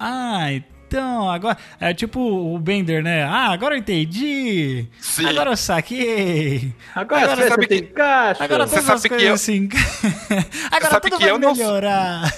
Ah, 0.00 0.48
então 0.90 1.30
agora. 1.30 1.56
É 1.78 1.94
tipo 1.94 2.20
o 2.20 2.58
Bender, 2.58 3.02
né? 3.02 3.22
Ah, 3.22 3.52
agora 3.52 3.74
eu 3.74 3.78
entendi. 3.78 4.86
Sim. 5.00 5.26
Agora 5.26 5.50
eu 5.52 5.56
saquei. 5.56 6.74
Agora, 6.94 7.22
Agora 7.22 7.36
você 7.42 7.48
sabe 7.48 7.66
tem 7.68 7.86
caixa. 7.86 8.42
Agora 8.44 8.66
Você 8.66 8.74
todas 8.76 8.90
as 8.90 9.00
sabe 9.00 9.02
que 9.02 9.08
coisas 9.08 9.28
eu- 9.28 9.34
assim. 9.34 9.68
agora 10.70 10.90
sabe 10.90 11.02
tudo 11.10 11.16
que 11.18 11.22
vai 11.24 11.30
eu 11.32 11.38
não- 11.38 11.54
melhorar. 11.54 12.32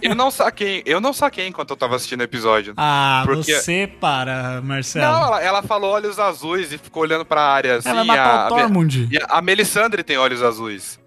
Eu 0.00 0.14
não 0.14 0.30
saquei, 0.30 0.82
eu 0.86 1.00
não 1.00 1.12
saquei 1.12 1.46
enquanto 1.48 1.70
eu 1.70 1.76
tava 1.76 1.96
assistindo 1.96 2.20
o 2.20 2.24
episódio. 2.24 2.74
Ah, 2.76 3.22
Porque- 3.26 3.54
você 3.54 3.90
para, 4.00 4.60
Marcelo. 4.62 5.04
Não, 5.04 5.26
ela, 5.26 5.42
ela 5.42 5.62
falou 5.62 5.90
olhos 5.92 6.18
azuis 6.18 6.72
e 6.72 6.78
ficou 6.78 7.02
olhando 7.02 7.24
pra 7.24 7.42
área 7.42 7.76
assim. 7.76 7.88
ela 7.88 8.04
matar 8.04 8.42
a, 8.42 8.46
o 8.46 8.48
Tormund. 8.50 9.08
e 9.10 9.16
a- 9.18 9.26
a 9.38 9.42
Melisandre 9.42 10.02
tem 10.04 10.16
olhos 10.16 10.42
azuis. 10.42 10.98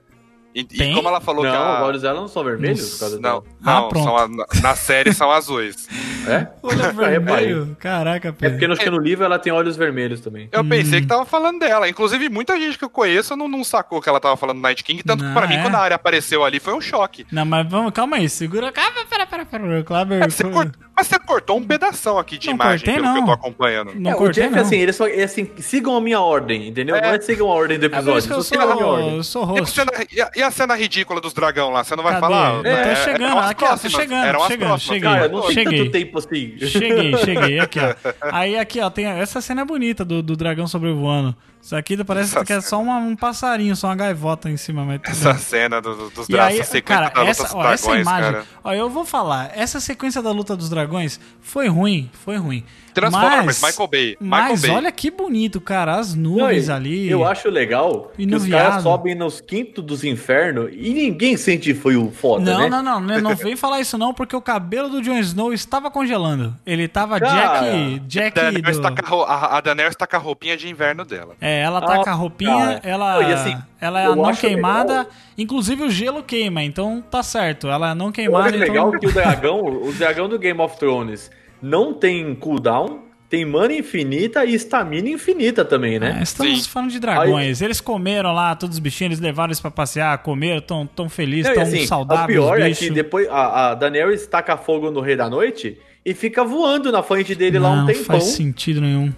E, 0.59 0.67
e 0.83 0.93
como 0.93 1.07
ela 1.07 1.21
falou 1.21 1.43
Não, 1.43 1.51
que 1.51 1.57
a... 1.57 1.75
os 1.77 1.87
olhos 1.87 2.01
dela 2.01 2.19
não 2.19 2.27
são 2.27 2.43
vermelhos 2.43 2.91
por 2.93 2.99
causa 2.99 3.19
Não. 3.19 3.43
Ah, 3.63 3.73
não, 3.81 3.89
pronto. 3.89 4.03
são 4.03 4.17
a- 4.17 4.27
na, 4.27 4.45
na 4.61 4.75
série 4.75 5.13
são 5.13 5.31
azuis. 5.31 5.87
É? 6.27 6.47
Olho 6.61 6.77
Reparei. 6.81 7.19
vermelho. 7.19 7.77
Caraca, 7.79 8.27
É 8.29 8.31
Pedro. 8.31 8.51
porque 8.51 8.67
no, 8.67 8.73
acho 8.73 8.81
que 8.83 8.89
no 8.89 8.99
livro 8.99 9.23
ela 9.25 9.39
tem 9.39 9.51
olhos 9.53 9.75
vermelhos 9.77 10.19
também. 10.21 10.49
Eu 10.51 10.61
Hum. 10.61 10.69
pensei 10.69 11.01
que 11.01 11.07
tava 11.07 11.25
falando 11.25 11.59
dela. 11.59 11.87
Inclusive, 11.89 12.29
muita 12.29 12.59
gente 12.59 12.77
que 12.77 12.83
eu 12.85 12.89
conheço 12.89 13.35
não, 13.35 13.47
não 13.47 13.63
sacou 13.63 14.01
que 14.01 14.09
ela 14.09 14.19
tava 14.19 14.35
falando 14.37 14.59
Night 14.61 14.83
King. 14.83 15.01
Tanto 15.03 15.23
Não, 15.23 15.33
que 15.33 15.39
pra 15.39 15.47
mim, 15.47 15.55
é? 15.55 15.61
quando 15.61 15.75
a 15.75 15.79
área 15.79 15.95
apareceu 15.95 16.43
ali, 16.43 16.59
foi 16.59 16.73
um 16.73 16.81
choque. 16.81 17.25
Não, 17.31 17.45
mas 17.45 17.67
vamos, 17.69 17.91
calma 17.91 18.17
aí, 18.17 18.27
segura. 18.29 18.71
Calma, 18.71 19.05
pera, 19.09 19.25
pera, 19.25 19.45
pera. 19.45 19.83
Kleber. 19.83 20.19
Mas 20.19 20.33
você, 20.33 20.43
cort- 20.43 20.75
mas 20.99 21.07
você 21.07 21.17
cortou 21.19 21.57
um 21.57 21.63
pedação 21.63 22.17
aqui 22.17 22.37
de 22.37 22.47
Não 22.47 22.55
imagem, 22.55 22.85
cortei, 22.85 22.93
pelo 22.95 23.05
que 23.07 23.13
não. 23.13 23.19
eu 23.21 23.25
tô 23.25 23.31
acompanhando. 23.31 23.93
Não 23.95 24.11
é, 24.11 24.15
o 24.15 24.17
cortei, 24.17 24.43
Jeff, 24.43 24.55
não. 24.55 24.61
assim, 24.61 24.75
ele 24.77 24.91
só 24.93 25.07
é 25.07 25.23
assim, 25.23 25.49
sigam 25.57 25.95
a 25.95 26.01
minha 26.01 26.19
ordem, 26.19 26.67
entendeu? 26.67 26.95
É. 26.95 27.01
Não 27.01 27.09
é 27.09 27.19
sigam 27.21 27.47
a 27.49 27.53
ordem 27.53 27.79
do 27.79 27.85
É 27.85 27.87
episódio, 27.87 28.27
que 28.27 28.33
eu 28.33 28.41
só 28.41 28.49
sigam 28.49 28.71
a 28.71 28.75
minha 28.75 28.85
ordem. 28.87 29.15
eu 29.17 29.23
sou 29.23 29.41
E 29.43 29.45
a, 29.45 29.61
host. 29.61 29.75
cena, 29.75 29.91
e, 30.11 30.21
a, 30.21 30.31
e 30.35 30.43
a 30.43 30.51
cena 30.51 30.75
ridícula 30.75 31.21
dos 31.21 31.33
dragão 31.33 31.69
lá? 31.69 31.83
Você 31.83 31.95
não 31.95 32.03
vai 32.03 32.13
Cadê? 32.13 32.21
falar? 32.27 32.55
Eu 32.57 32.63
tô 32.63 32.67
É, 32.69 32.95
chegando, 32.97 33.23
eram 33.25 33.39
aqui, 33.39 33.63
ó, 33.63 33.67
tô 33.67 33.75
próximas, 33.75 33.93
chegando, 33.93 34.25
Eram 34.25 34.39
chegando, 34.41 34.67
próximas. 34.67 34.81
cheguei. 34.81 35.09
Cara, 35.09 35.27
não 35.29 35.41
tem 35.41 35.53
Cheguei. 35.53 35.79
tanto 35.79 35.91
tempo 35.91 36.17
assim. 36.19 36.53
Cheguei, 36.59 37.17
cheguei, 37.17 37.59
aqui, 37.59 37.79
ó. 37.79 37.95
Aí 38.31 38.57
aqui, 38.57 38.79
ó, 38.81 38.89
tem 38.89 39.05
essa 39.05 39.39
cena 39.41 39.61
é 39.61 39.65
bonita 39.65 40.03
do, 40.03 40.21
do 40.21 40.35
dragão 40.35 40.67
sobrevoando. 40.67 41.35
Isso 41.61 41.75
aqui 41.75 42.01
parece 42.03 42.35
Essa 42.35 42.45
que 42.45 42.53
é 42.53 42.61
só 42.61 42.81
uma- 42.81 42.97
um 42.97 43.15
passarinho, 43.15 43.75
só 43.75 43.87
uma 43.87 43.95
gaivota 43.95 44.49
em 44.49 44.55
cima, 44.57 44.85
mas 44.85 45.01
Essa 45.03 45.33
cena 45.37 45.81
do, 45.81 45.93
do- 45.95 46.09
dos 46.09 46.27
dragões, 46.27 46.59
essa 46.61 46.71
sequência 46.71 47.03
cara, 47.03 47.09
da 47.13 47.19
luta 47.21 47.31
essa, 47.31 47.43
dos 47.43 47.53
ó, 47.53 47.71
essa 47.71 47.83
dragões, 47.85 48.01
imagem, 48.07 48.31
cara. 48.31 48.45
ó, 48.63 48.73
eu 48.73 48.89
vou 48.89 49.05
falar, 49.05 49.51
essa 49.53 49.79
sequência 49.79 50.21
da 50.21 50.31
luta 50.31 50.55
dos 50.55 50.69
dragões 50.69 51.19
foi 51.41 51.67
ruim, 51.67 52.09
foi 52.23 52.37
ruim. 52.37 52.63
Transformers, 52.93 53.61
mas, 53.61 53.71
Michael 53.71 53.87
Bay. 53.87 54.17
Michael 54.19 54.49
Mas 54.49 54.61
Bay. 54.61 54.71
olha 54.71 54.91
que 54.91 55.11
bonito, 55.11 55.59
cara, 55.61 55.95
as 55.95 56.13
Não, 56.15 56.31
nuvens 56.31 56.67
e- 56.67 56.71
ali. 56.71 57.09
Eu 57.09 57.25
acho 57.25 57.49
legal 57.49 58.11
E 58.17 58.25
que 58.25 58.35
os 58.35 58.47
caras 58.47 58.83
sobem 58.83 59.15
nos 59.15 59.39
quintos 59.41 59.83
dos 59.83 60.03
infernos 60.03 60.69
e 60.73 60.93
ninguém 60.93 61.37
sente 61.37 61.73
que 61.73 61.79
foi 61.79 61.95
o 61.95 62.11
foda, 62.11 62.51
Não, 62.51 62.61
né? 62.61 62.69
não, 62.69 62.81
não, 62.83 62.99
não, 62.99 63.21
não 63.21 63.35
vem 63.37 63.55
falar 63.55 63.79
isso 63.79 63.97
não, 63.97 64.13
porque 64.13 64.35
o 64.35 64.41
cabelo 64.41 64.89
do 64.89 65.01
Jon 65.01 65.17
Snow 65.19 65.53
estava 65.53 65.89
congelando. 65.91 66.55
Ele 66.65 66.87
tava 66.87 67.19
Cara, 67.19 67.61
Jack, 67.61 67.99
Jack 68.07 68.35
Daenerys 68.35 68.77
do... 68.77 68.81
tá 68.83 68.91
com 68.91 69.23
a 69.23 69.29
a, 69.29 69.57
a 69.57 69.61
Daenerys 69.61 69.95
tá 69.95 70.07
com 70.07 70.15
a 70.15 70.19
roupinha 70.19 70.57
de 70.57 70.67
inverno 70.69 71.05
dela. 71.05 71.35
É, 71.39 71.61
ela 71.61 71.81
tá 71.81 71.95
Ah, 71.95 72.03
com 72.03 72.09
a 72.09 72.13
roupinha, 72.13 72.51
cara. 72.51 72.81
ela, 72.83 73.21
Não, 73.21 73.29
e 73.29 73.33
assim, 73.33 73.57
ela 73.79 74.01
é 74.01 74.07
eu 74.07 74.15
não 74.15 74.33
queimada, 74.33 74.93
legal- 74.99 75.07
inclusive 75.37 75.83
o 75.83 75.89
gelo 75.89 76.23
queima, 76.23 76.63
então 76.63 77.03
tá 77.09 77.21
certo. 77.23 77.67
Ela 77.67 77.91
é 77.91 77.93
não 77.93 78.07
Eu 78.07 78.11
queimada, 78.11 78.47
acho 78.47 78.55
então... 78.55 78.67
legal 78.67 78.91
que 78.91 79.07
o 79.07 79.11
dragão, 79.11 79.59
o 79.65 79.93
dragão 79.93 80.27
do 80.29 80.39
Game 80.39 80.59
of 80.59 80.77
Thrones 80.77 81.29
não 81.61 81.93
tem 81.93 82.33
cooldown, 82.35 82.99
tem 83.29 83.45
mana 83.45 83.73
infinita 83.73 84.43
e 84.43 84.55
estamina 84.55 85.07
infinita 85.09 85.63
também, 85.63 85.99
né? 85.99 86.17
É, 86.19 86.23
estamos 86.23 86.63
Sim. 86.63 86.69
falando 86.69 86.91
de 86.91 86.99
dragões. 86.99 87.61
Eles 87.61 87.79
comeram 87.79 88.33
lá, 88.33 88.55
todos 88.55 88.77
os 88.77 88.79
bichinhos, 88.79 89.11
eles 89.11 89.19
levaram 89.19 89.49
eles 89.49 89.59
pra 89.59 89.69
passear, 89.69 90.17
comeram, 90.19 90.61
tão, 90.61 90.87
tão 90.87 91.07
felizes, 91.07 91.45
Não, 91.45 91.51
e 91.51 91.55
tão 91.55 91.63
assim, 91.63 91.85
saudáveis. 91.85 92.39
o 92.39 92.41
pior 92.41 92.57
os 92.59 92.65
é 92.65 92.71
que 92.71 92.89
depois 92.89 93.27
a, 93.29 93.69
a 93.71 93.75
Daenerys 93.75 94.25
taca 94.25 94.57
fogo 94.57 94.89
no 94.89 94.99
Rei 94.99 95.15
da 95.15 95.29
Noite 95.29 95.77
e 96.03 96.13
fica 96.15 96.43
voando 96.43 96.91
na 96.91 97.03
frente 97.03 97.35
dele 97.35 97.59
lá 97.59 97.69
um 97.69 97.75
Não 97.77 97.85
tempão. 97.85 98.03
faz 98.05 98.23
sentido 98.23 98.81
nenhum. 98.81 99.13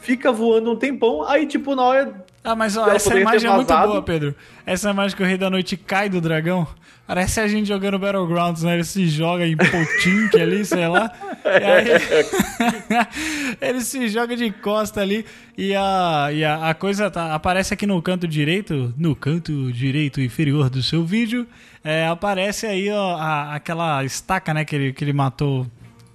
Fica 0.00 0.30
voando 0.30 0.70
um 0.70 0.76
tempão, 0.76 1.26
aí 1.26 1.46
tipo, 1.46 1.74
na 1.74 1.82
hora. 1.82 2.24
Ah, 2.44 2.54
mas 2.54 2.76
ó, 2.76 2.86
essa 2.90 3.18
imagem 3.18 3.50
é 3.50 3.54
muito 3.54 3.74
boa, 3.74 4.02
Pedro. 4.02 4.34
Essa 4.66 4.90
imagem 4.90 5.16
que 5.16 5.22
o 5.22 5.26
Rei 5.26 5.38
da 5.38 5.48
Noite 5.48 5.78
cai 5.78 6.10
do 6.10 6.20
dragão. 6.20 6.68
Parece 7.06 7.40
a 7.40 7.48
gente 7.48 7.66
jogando 7.66 7.98
Battlegrounds, 7.98 8.62
né? 8.62 8.74
Ele 8.74 8.84
se 8.84 9.06
joga 9.08 9.46
em 9.46 9.56
Potink 9.56 10.40
ali, 10.40 10.64
sei 10.64 10.86
lá. 10.88 11.10
E 11.44 11.48
aí... 11.50 11.86
ele 13.60 13.80
se 13.82 14.08
joga 14.08 14.34
de 14.34 14.50
costa 14.50 15.02
ali 15.02 15.26
e 15.58 15.74
a, 15.74 16.28
e 16.32 16.42
a, 16.42 16.70
a 16.70 16.74
coisa 16.74 17.10
tá, 17.10 17.34
aparece 17.34 17.74
aqui 17.74 17.86
no 17.86 18.00
canto 18.00 18.26
direito, 18.26 18.94
no 18.96 19.14
canto 19.14 19.70
direito 19.70 20.22
inferior 20.22 20.70
do 20.70 20.82
seu 20.82 21.04
vídeo, 21.04 21.46
é, 21.84 22.06
aparece 22.06 22.66
aí 22.66 22.90
ó, 22.90 23.16
a- 23.16 23.54
aquela 23.54 24.02
estaca, 24.04 24.54
né, 24.54 24.64
que 24.64 24.74
ele, 24.74 24.92
que 24.94 25.04
ele 25.04 25.12
matou 25.12 25.66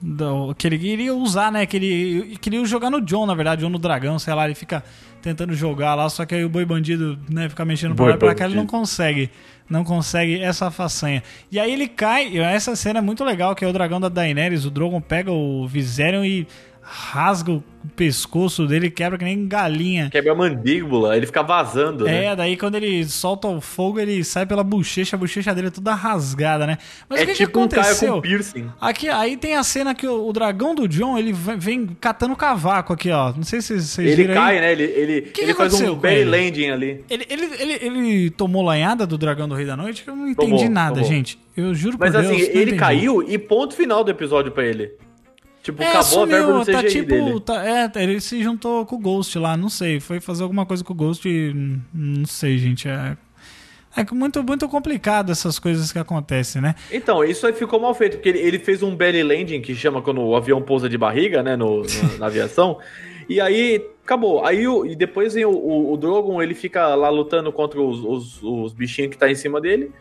do- 0.02 0.54
que 0.56 0.66
ele 0.68 0.78
queria 0.78 1.14
usar, 1.14 1.52
né? 1.52 1.66
Que 1.66 1.78
ele 1.78 2.38
queria 2.42 2.64
jogar 2.66 2.90
no 2.90 3.02
John, 3.02 3.26
na 3.26 3.34
verdade, 3.36 3.64
ou 3.64 3.70
no 3.70 3.78
dragão, 3.80 4.18
sei 4.20 4.34
lá, 4.34 4.46
ele 4.46 4.56
fica 4.56 4.84
tentando 5.22 5.54
jogar 5.54 5.96
lá, 5.96 6.10
só 6.10 6.26
que 6.26 6.34
aí 6.34 6.46
o 6.46 6.50
boi 6.50 6.64
bandido, 6.66 7.20
né, 7.30 7.50
fica 7.50 7.66
mexendo 7.66 7.94
pra 7.96 8.06
lá 8.06 8.12
e 8.12 8.18
pra 8.18 8.34
cá, 8.36 8.46
ele 8.46 8.56
não 8.56 8.66
consegue. 8.66 9.30
Não 9.70 9.84
consegue 9.84 10.40
essa 10.40 10.72
façanha. 10.72 11.22
E 11.52 11.60
aí 11.60 11.72
ele 11.72 11.88
cai, 11.88 12.38
essa 12.40 12.76
cena 12.76 13.00
é 13.00 13.02
muito 13.02 13.24
legal, 13.24 13.54
que 13.54 13.64
é 13.64 13.68
o 13.68 13.74
dragão 13.74 14.00
da 14.00 14.10
Daenerys, 14.10 14.66
o 14.66 14.72
Drogon 14.72 15.00
pega 15.02 15.32
o 15.32 15.68
Viserion 15.68 16.24
e 16.24 16.48
rasga 16.92 17.52
o 17.52 17.64
pescoço 17.96 18.66
dele, 18.68 18.90
quebra 18.90 19.18
que 19.18 19.24
nem 19.24 19.48
galinha. 19.48 20.10
Quebra 20.10 20.32
a 20.34 20.36
mandíbula, 20.36 21.16
ele 21.16 21.26
fica 21.26 21.42
vazando, 21.44 22.04
né? 22.06 22.26
É, 22.26 22.36
daí 22.36 22.58
quando 22.58 22.76
ele 22.76 23.06
solta 23.06 23.48
o 23.48 23.62
fogo, 23.62 24.00
ele 24.00 24.24
sai 24.24 24.46
pela 24.46 24.64
bochecha, 24.64 25.16
a 25.16 25.20
bochecha 25.20 25.54
dele 25.56 25.68
é 25.68 25.72
toda 25.72 25.94
rasgada, 25.94 26.66
né? 26.68 26.78
Mas 27.08 27.22
É 27.22 27.24
o 27.24 27.28
que, 27.28 27.34
tipo 27.36 27.52
que 27.54 27.58
um 27.58 27.62
aconteceu? 27.64 28.14
com 28.16 28.22
piercing. 28.22 28.70
Aqui, 28.82 29.08
aí 29.08 29.38
tem 29.38 29.56
a 29.56 29.64
cena 29.64 29.94
que 29.96 30.06
o, 30.08 30.28
o 30.28 30.34
dragão 30.34 30.74
do 30.76 30.88
John, 30.88 31.18
ele 31.18 31.32
vem, 31.32 31.88
catando 32.02 32.36
cavaco 32.36 32.92
aqui, 32.94 33.12
ó. 33.12 33.32
Não 33.34 33.44
sei 33.44 33.62
se 33.62 33.80
vocês 33.80 34.20
Ele 34.20 34.34
cai, 34.34 34.56
aí. 34.56 34.62
né? 34.62 34.72
Ele, 34.72 34.84
ele, 34.84 35.22
que 35.22 35.42
ele 35.42 35.54
faz 35.54 35.74
aconteceu 35.74 35.94
um 35.94 36.00
belly 36.00 36.26
landing 36.26 36.70
ali. 36.72 37.06
Ele, 37.10 37.26
ele, 37.30 37.46
ele, 37.60 37.74
ele 37.86 38.30
tomou 38.32 38.62
lanhada 38.64 39.06
do 39.08 39.18
dragão 39.18 39.48
do 39.48 39.56
Rei 39.56 39.66
da 39.66 39.78
Noite? 39.78 40.04
que 40.04 40.10
Eu 40.10 40.16
não 40.16 40.28
entendi 40.28 40.52
Tomou, 40.52 40.70
nada, 40.70 40.96
tomou. 40.96 41.08
gente. 41.10 41.40
Eu 41.56 41.74
juro 41.74 41.98
Mas 42.00 42.12
por 42.12 42.22
Deus. 42.22 42.34
assim, 42.34 42.42
não 42.44 42.50
ele 42.52 42.62
entendi. 42.62 42.78
caiu 42.78 43.24
e 43.28 43.38
ponto 43.38 43.74
final 43.76 44.04
do 44.04 44.12
episódio 44.12 44.52
pra 44.52 44.66
ele. 44.66 44.92
Tipo, 45.62 45.84
É, 45.84 45.88
acabou 45.88 46.24
a 46.24 46.26
verba 46.26 46.48
sumiu, 46.48 46.66
CGI 46.66 46.72
tá 46.74 46.84
tipo. 46.84 47.10
dele. 47.10 47.40
Tá, 47.42 47.66
é, 47.66 47.92
ele 48.04 48.22
se 48.22 48.42
juntou 48.42 48.86
com 48.86 48.96
o 48.96 49.00
Ghost 49.00 49.38
lá, 49.38 49.58
não 49.58 49.70
sei. 49.70 50.00
Foi 50.00 50.20
fazer 50.20 50.44
alguma 50.44 50.66
coisa 50.66 50.84
com 50.84 50.94
o 50.94 50.96
Ghost 50.96 51.28
e. 51.28 51.52
hum, 51.54 51.80
Não 51.94 52.26
sei, 52.26 52.58
gente. 52.58 52.88
É. 52.88 53.18
É 53.96 54.06
muito, 54.14 54.44
muito 54.44 54.70
complicado 54.70 55.32
essas 55.32 55.58
coisas 55.58 55.92
que 55.92 55.98
acontecem, 55.98 56.62
né? 56.62 56.76
Então, 56.92 57.24
isso 57.24 57.46
aí 57.48 57.54
ficou 57.54 57.80
mal 57.80 57.94
feito, 57.96 58.18
porque 58.18 58.30
ele, 58.30 58.40
ele 58.40 58.60
fez 58.60 58.84
um 58.84 58.96
belly 58.96 59.24
landing, 59.24 59.62
que 59.62 59.74
chama 59.76 60.02
quando 60.02 60.22
o 60.22 60.36
avião 60.36 60.62
pousa 60.62 60.88
de 60.88 60.98
barriga, 60.98 61.42
né, 61.42 61.56
no, 61.56 61.82
na, 61.82 62.18
na 62.20 62.26
aviação. 62.28 62.78
E 63.28 63.42
aí, 63.42 63.84
acabou. 64.04 64.46
Aí, 64.46 64.68
o, 64.68 64.86
e 64.86 64.96
depois 64.96 65.34
vem 65.34 65.44
o, 65.44 65.52
o, 65.52 65.94
o 65.94 65.98
Drogon, 65.98 66.42
ele 66.42 66.54
fica 66.54 66.94
lá 66.96 67.10
lutando 67.10 67.52
contra 67.52 67.82
os, 67.82 68.00
os, 68.00 68.44
os 68.44 68.74
bichinhos 68.74 69.12
que 69.12 69.18
tá 69.18 69.30
em 69.30 69.36
cima 69.36 69.60
dele. 69.60 69.92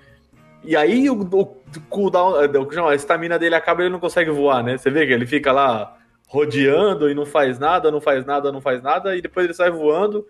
E 0.64 0.76
aí, 0.76 1.08
o, 1.08 1.20
o 1.20 1.46
cooldown, 1.88 2.42
eh, 2.42 2.58
o 2.58 2.70
chama, 2.72 2.90
a 2.90 2.94
estamina 2.94 3.38
dele 3.38 3.54
acaba 3.54 3.82
e 3.82 3.84
ele 3.86 3.92
não 3.92 4.00
consegue 4.00 4.30
voar, 4.30 4.62
né? 4.62 4.76
Você 4.76 4.90
vê 4.90 5.06
que 5.06 5.12
ele 5.12 5.26
fica 5.26 5.52
lá 5.52 5.96
rodeando 6.26 7.10
e 7.10 7.14
não 7.14 7.24
faz 7.24 7.58
nada, 7.58 7.90
não 7.90 8.00
faz 8.00 8.26
nada, 8.26 8.52
não 8.52 8.60
faz 8.60 8.82
nada, 8.82 9.16
e 9.16 9.22
depois 9.22 9.44
ele 9.46 9.54
sai 9.54 9.70
voando 9.70 10.26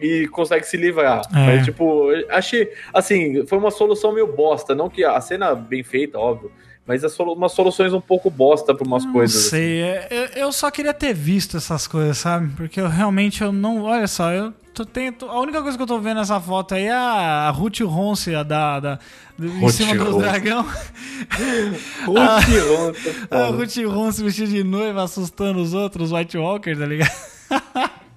e 0.00 0.28
consegue 0.28 0.64
se 0.66 0.76
livrar. 0.76 1.22
É. 1.34 1.46
Mas, 1.46 1.64
tipo, 1.64 2.08
achei, 2.28 2.70
assim, 2.92 3.46
foi 3.46 3.58
uma 3.58 3.70
solução 3.70 4.12
meio 4.12 4.26
bosta. 4.26 4.74
Não 4.74 4.88
que 4.90 5.04
a 5.04 5.20
cena 5.20 5.54
bem 5.54 5.82
feita, 5.82 6.18
óbvio, 6.18 6.52
mas 6.86 7.04
as 7.04 7.12
solu 7.12 7.32
umas 7.32 7.52
soluções 7.52 7.92
um 7.92 8.00
pouco 8.00 8.30
bosta 8.30 8.74
pra 8.74 8.86
umas 8.86 9.04
Não 9.04 9.12
coisas. 9.12 9.36
assim. 9.36 9.48
sei, 9.50 9.82
é, 9.82 10.08
eu, 10.10 10.42
eu 10.44 10.52
só 10.52 10.70
queria 10.70 10.94
ter 10.94 11.12
visto 11.12 11.56
essas 11.56 11.86
coisas, 11.86 12.18
sabe? 12.18 12.50
Porque 12.56 12.80
eu 12.80 12.88
realmente 12.88 13.42
eu 13.42 13.52
não. 13.52 13.82
Olha 13.84 14.06
só, 14.06 14.30
eu 14.32 14.52
tô, 14.78 14.86
tenho, 14.86 15.12
tô- 15.12 15.26
a 15.28 15.40
única 15.40 15.60
coisa 15.62 15.76
que 15.76 15.82
eu 15.82 15.86
tô 15.86 15.98
vendo 16.00 16.18
nessa 16.18 16.40
foto 16.40 16.74
aí 16.74 16.84
é 16.84 16.92
a 16.92 17.50
Ruth 17.50 17.80
Ronce 17.80 18.34
a 18.34 18.42
da, 18.42 18.80
da, 18.80 18.98
do- 19.36 19.46
em 19.46 19.60
Ruth 19.60 19.72
cima 19.72 19.94
do 19.94 20.04
Ronce. 20.04 20.18
dragão. 20.18 20.64
Putz, 22.04 22.44
que 22.46 22.58
ronca, 22.58 22.98
A. 23.30 23.46
Ruth 23.48 23.76
Ronce 23.86 24.22
vestida 24.22 24.48
de 24.48 24.64
noiva 24.64 25.02
assustando 25.04 25.60
os 25.60 25.74
outros 25.74 26.12
White 26.12 26.38
Walkers, 26.38 26.78
tá 26.78 26.86
ligado? 26.86 27.10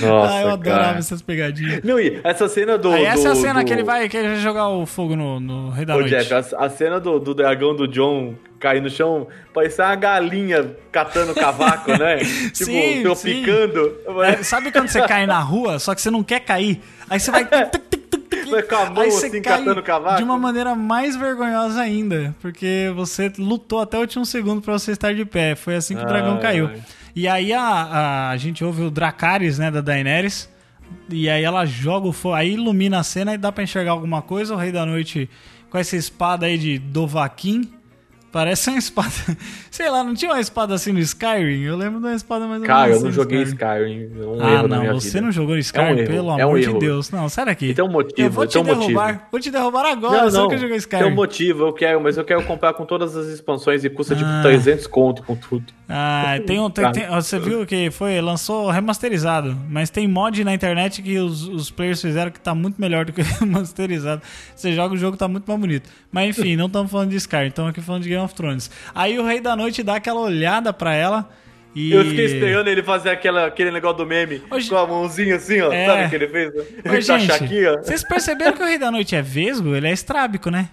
Nossa, 0.00 0.34
ah, 0.34 0.42
eu 0.42 0.50
adorava 0.50 0.84
cara. 0.84 0.98
essas 0.98 1.22
pegadinhas. 1.22 1.82
Não, 1.82 1.98
e 1.98 2.20
essa 2.24 2.48
cena 2.48 2.76
do. 2.78 2.90
Aí 2.92 3.04
essa 3.04 3.28
é 3.28 3.30
a 3.30 3.34
do- 3.34 3.40
cena 3.40 3.60
do- 3.62 3.66
que 3.66 3.72
ele 3.72 3.82
vai, 3.84 4.08
que 4.08 4.16
ele 4.16 4.28
vai 4.28 4.36
jogar 4.38 4.68
o 4.68 4.84
fogo 4.86 5.14
no, 5.16 5.38
no 5.40 5.70
Rei 5.70 5.84
da 5.84 5.94
Ô, 5.96 6.00
Noite. 6.00 6.10
Jeff, 6.14 6.54
a, 6.54 6.64
a 6.66 6.70
cena 6.70 6.98
do, 7.00 7.18
do 7.18 7.34
dragão 7.34 7.74
do 7.74 7.86
John 7.88 8.34
cair 8.60 8.80
no 8.80 8.88
chão 8.88 9.26
parecia 9.52 9.84
uma 9.86 9.96
galinha 9.96 10.76
catando 10.92 11.34
cavaco, 11.34 11.90
né? 11.98 12.18
tipo, 12.54 12.64
Sim, 12.64 13.02
tropicando. 13.02 13.96
É, 14.24 14.42
sabe 14.42 14.70
quando 14.70 14.88
você 14.88 15.02
cai 15.06 15.26
na 15.26 15.40
rua, 15.40 15.78
só 15.78 15.94
que 15.94 16.00
você 16.00 16.10
não 16.10 16.22
quer 16.22 16.40
cair? 16.40 16.80
Aí 17.10 17.18
você 17.18 17.30
vai. 17.32 17.44
com 17.44 18.74
a 18.76 18.90
mão 18.90 19.02
Aí 19.02 19.10
você 19.10 19.26
assim, 19.26 19.42
cai 19.42 19.58
catando 19.58 19.82
cavaco. 19.82 20.16
de 20.18 20.22
uma 20.22 20.38
maneira 20.38 20.74
mais 20.74 21.16
vergonhosa 21.16 21.80
ainda, 21.80 22.34
porque 22.40 22.92
você 22.94 23.32
lutou 23.38 23.80
até 23.80 23.96
o 23.96 24.00
último 24.02 24.24
segundo 24.26 24.60
pra 24.62 24.74
você 24.74 24.92
estar 24.92 25.14
de 25.14 25.24
pé. 25.24 25.54
Foi 25.56 25.74
assim 25.74 25.96
que 25.96 26.02
o 26.02 26.06
dragão 26.06 26.34
Ai, 26.34 26.40
caiu. 26.40 26.66
ai. 26.72 26.80
E 27.14 27.28
aí 27.28 27.52
a, 27.52 27.62
a, 27.62 28.30
a 28.30 28.36
gente 28.36 28.64
ouve 28.64 28.82
o 28.82 28.90
Dracarys, 28.90 29.58
né, 29.58 29.70
da 29.70 29.80
Daenerys, 29.80 30.48
e 31.08 31.28
aí 31.28 31.42
ela 31.42 31.64
joga 31.66 32.08
o 32.08 32.12
fogo, 32.12 32.34
aí 32.34 32.52
ilumina 32.52 33.00
a 33.00 33.02
cena 33.02 33.34
e 33.34 33.38
dá 33.38 33.52
pra 33.52 33.64
enxergar 33.64 33.92
alguma 33.92 34.22
coisa. 34.22 34.54
O 34.54 34.56
Rei 34.56 34.72
da 34.72 34.86
Noite 34.86 35.28
com 35.70 35.78
essa 35.78 35.96
espada 35.96 36.46
aí 36.46 36.58
de 36.58 36.78
Dovahkiin. 36.78 37.72
Parece 38.32 38.70
uma 38.70 38.78
espada. 38.78 39.10
Sei 39.70 39.90
lá, 39.90 40.02
não 40.02 40.14
tinha 40.14 40.30
uma 40.30 40.40
espada 40.40 40.74
assim 40.74 40.90
no 40.90 40.98
Skyrim? 41.00 41.62
Eu 41.64 41.76
lembro 41.76 42.00
de 42.00 42.06
uma 42.06 42.14
espada 42.14 42.46
mais 42.46 42.60
ou 42.62 42.66
Cara, 42.66 42.88
menos 42.88 42.96
eu 42.96 43.02
não 43.02 43.08
assim 43.10 43.16
joguei 43.16 43.42
Skyrim. 43.42 44.04
Skyrim. 44.08 44.22
É 44.22 44.26
um 44.26 44.42
Ah, 44.44 44.50
erro 44.52 44.62
na 44.68 44.76
não, 44.76 44.82
minha 44.82 44.94
você 44.94 45.08
vida. 45.08 45.20
não 45.20 45.30
jogou 45.32 45.58
Skyrim, 45.58 45.84
É 45.86 45.92
um 45.92 46.06
pelo 46.06 46.16
é 46.16 46.22
um 46.22 46.48
amor 46.48 46.58
de 46.60 46.64
erro. 46.66 46.78
Deus. 46.78 47.10
Não, 47.10 47.28
sai 47.28 47.44
daqui. 47.44 47.66
E 47.66 47.74
tem 47.74 47.84
um 47.84 47.90
motivo, 47.90 48.20
Eu 48.26 48.30
vou 48.30 48.46
te 48.46 48.52
tem 48.54 48.62
um 48.62 48.64
motivo. 48.64 48.86
derrubar. 48.86 49.28
Vou 49.30 49.40
te 49.40 49.50
derrubar 49.50 49.84
agora, 49.92 50.16
Não, 50.22 50.30
você 50.30 50.36
não. 50.38 50.50
jogou 50.50 50.68
Tem 50.68 50.76
Skyrim. 50.78 51.04
um 51.04 51.14
motivo, 51.14 51.66
eu 51.66 51.72
quero, 51.74 52.00
mas 52.00 52.16
eu 52.16 52.24
quero 52.24 52.42
comprar 52.44 52.72
com 52.72 52.86
todas 52.86 53.14
as 53.16 53.26
expansões 53.26 53.84
e 53.84 53.90
custa 53.90 54.16
tipo 54.16 54.28
Ah. 54.28 54.40
300 54.42 54.86
conto 54.86 55.22
com 55.22 55.36
tudo. 55.36 55.66
Ah, 55.88 56.36
tem 56.46 56.58
um. 56.58 56.70
tem- 56.70 56.90
tem- 56.90 57.06
você 57.08 57.38
viu 57.38 57.66
que 57.66 57.90
foi, 57.90 58.18
lançou 58.22 58.70
remasterizado, 58.70 59.54
mas 59.68 59.90
tem 59.90 60.08
mod 60.08 60.42
na 60.42 60.54
internet 60.54 61.02
que 61.02 61.18
os, 61.18 61.46
os 61.46 61.70
players 61.70 62.00
fizeram 62.00 62.30
que 62.30 62.40
tá 62.40 62.54
muito 62.54 62.80
melhor 62.80 63.04
do 63.04 63.12
que 63.12 63.20
remasterizado. 63.40 64.22
Você 64.56 64.72
joga 64.72 64.94
o 64.94 64.96
jogo, 64.96 65.18
tá 65.18 65.28
muito 65.28 65.44
mais 65.46 65.60
bonito. 65.60 65.90
Mas 66.10 66.30
enfim, 66.38 66.56
não 66.56 66.66
estamos 66.66 66.90
falando 66.90 67.10
de 67.10 67.16
Skyrim, 67.16 67.48
estamos 67.48 67.70
aqui 67.70 67.82
falando 67.82 68.02
de 68.04 68.08
Game 68.08 68.21
of 68.24 68.34
Thrones. 68.34 68.70
Aí 68.94 69.18
o 69.18 69.24
Rei 69.26 69.40
da 69.40 69.54
Noite 69.56 69.82
dá 69.82 69.96
aquela 69.96 70.20
olhada 70.20 70.72
pra 70.72 70.94
ela 70.94 71.28
e. 71.74 71.92
Eu 71.92 72.04
fiquei 72.04 72.26
esperando 72.26 72.68
ele 72.68 72.82
fazer 72.82 73.10
aquela, 73.10 73.46
aquele 73.46 73.70
negócio 73.70 73.98
do 73.98 74.06
meme 74.06 74.42
Hoje- 74.50 74.68
com 74.68 74.76
a 74.76 74.86
mãozinha 74.86 75.36
assim, 75.36 75.60
ó. 75.60 75.72
É. 75.72 75.86
Sabe 75.86 76.04
o 76.04 76.08
que 76.10 76.14
ele 76.16 76.28
fez? 76.28 76.50
Ô, 76.54 76.62
Ele 76.84 77.00
gente, 77.00 77.26
tá 77.28 77.34
aqui, 77.36 77.66
ó. 77.66 77.78
vocês 77.82 78.02
perceberam 78.06 78.52
que 78.52 78.62
o 78.62 78.66
Rei 78.66 78.78
da 78.78 78.90
Noite 78.90 79.14
é 79.16 79.22
vesgo? 79.22 79.74
Ele 79.74 79.86
é 79.88 79.92
estrábico, 79.92 80.50
né? 80.50 80.68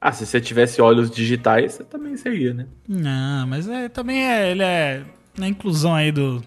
Ah, 0.00 0.12
se 0.12 0.24
você 0.24 0.40
tivesse 0.40 0.80
olhos 0.80 1.10
digitais, 1.10 1.72
você 1.74 1.84
também 1.84 2.16
seria, 2.16 2.54
né? 2.54 2.66
Não, 2.88 3.46
mas 3.48 3.68
é, 3.68 3.88
também 3.88 4.24
é. 4.24 4.50
Ele 4.50 4.62
é 4.62 5.02
na 5.36 5.48
inclusão 5.48 5.94
aí 5.94 6.12
do. 6.12 6.42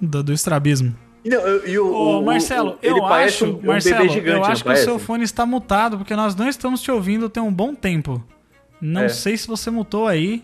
Do, 0.00 0.22
do 0.22 0.32
estrabismo. 0.32 0.94
Não, 1.24 1.38
eu- 1.38 1.66
e 1.68 1.78
o, 1.78 1.86
Ô, 1.86 2.20
o- 2.20 2.24
Marcelo, 2.24 2.72
o- 2.72 2.78
eu 2.82 2.98
parece 3.00 3.44
acho, 3.44 3.46
um, 3.54 3.58
um 3.58 3.66
Marcelo, 3.66 3.96
bebê 4.02 4.08
gigante, 4.12 4.36
eu 4.38 4.44
acho 4.44 4.56
que 4.62 4.68
o 4.68 4.72
parece? 4.72 4.84
seu 4.84 4.98
fone 4.98 5.24
está 5.24 5.46
mutado, 5.46 5.96
porque 5.96 6.14
nós 6.14 6.34
não 6.34 6.48
estamos 6.48 6.82
te 6.82 6.90
ouvindo 6.90 7.30
tem 7.30 7.42
um 7.42 7.52
bom 7.52 7.74
tempo. 7.74 8.22
Não 8.86 9.02
É. 9.02 9.08
sei 9.08 9.36
se 9.36 9.46
você 9.46 9.70
mutou 9.70 10.06
aí. 10.06 10.42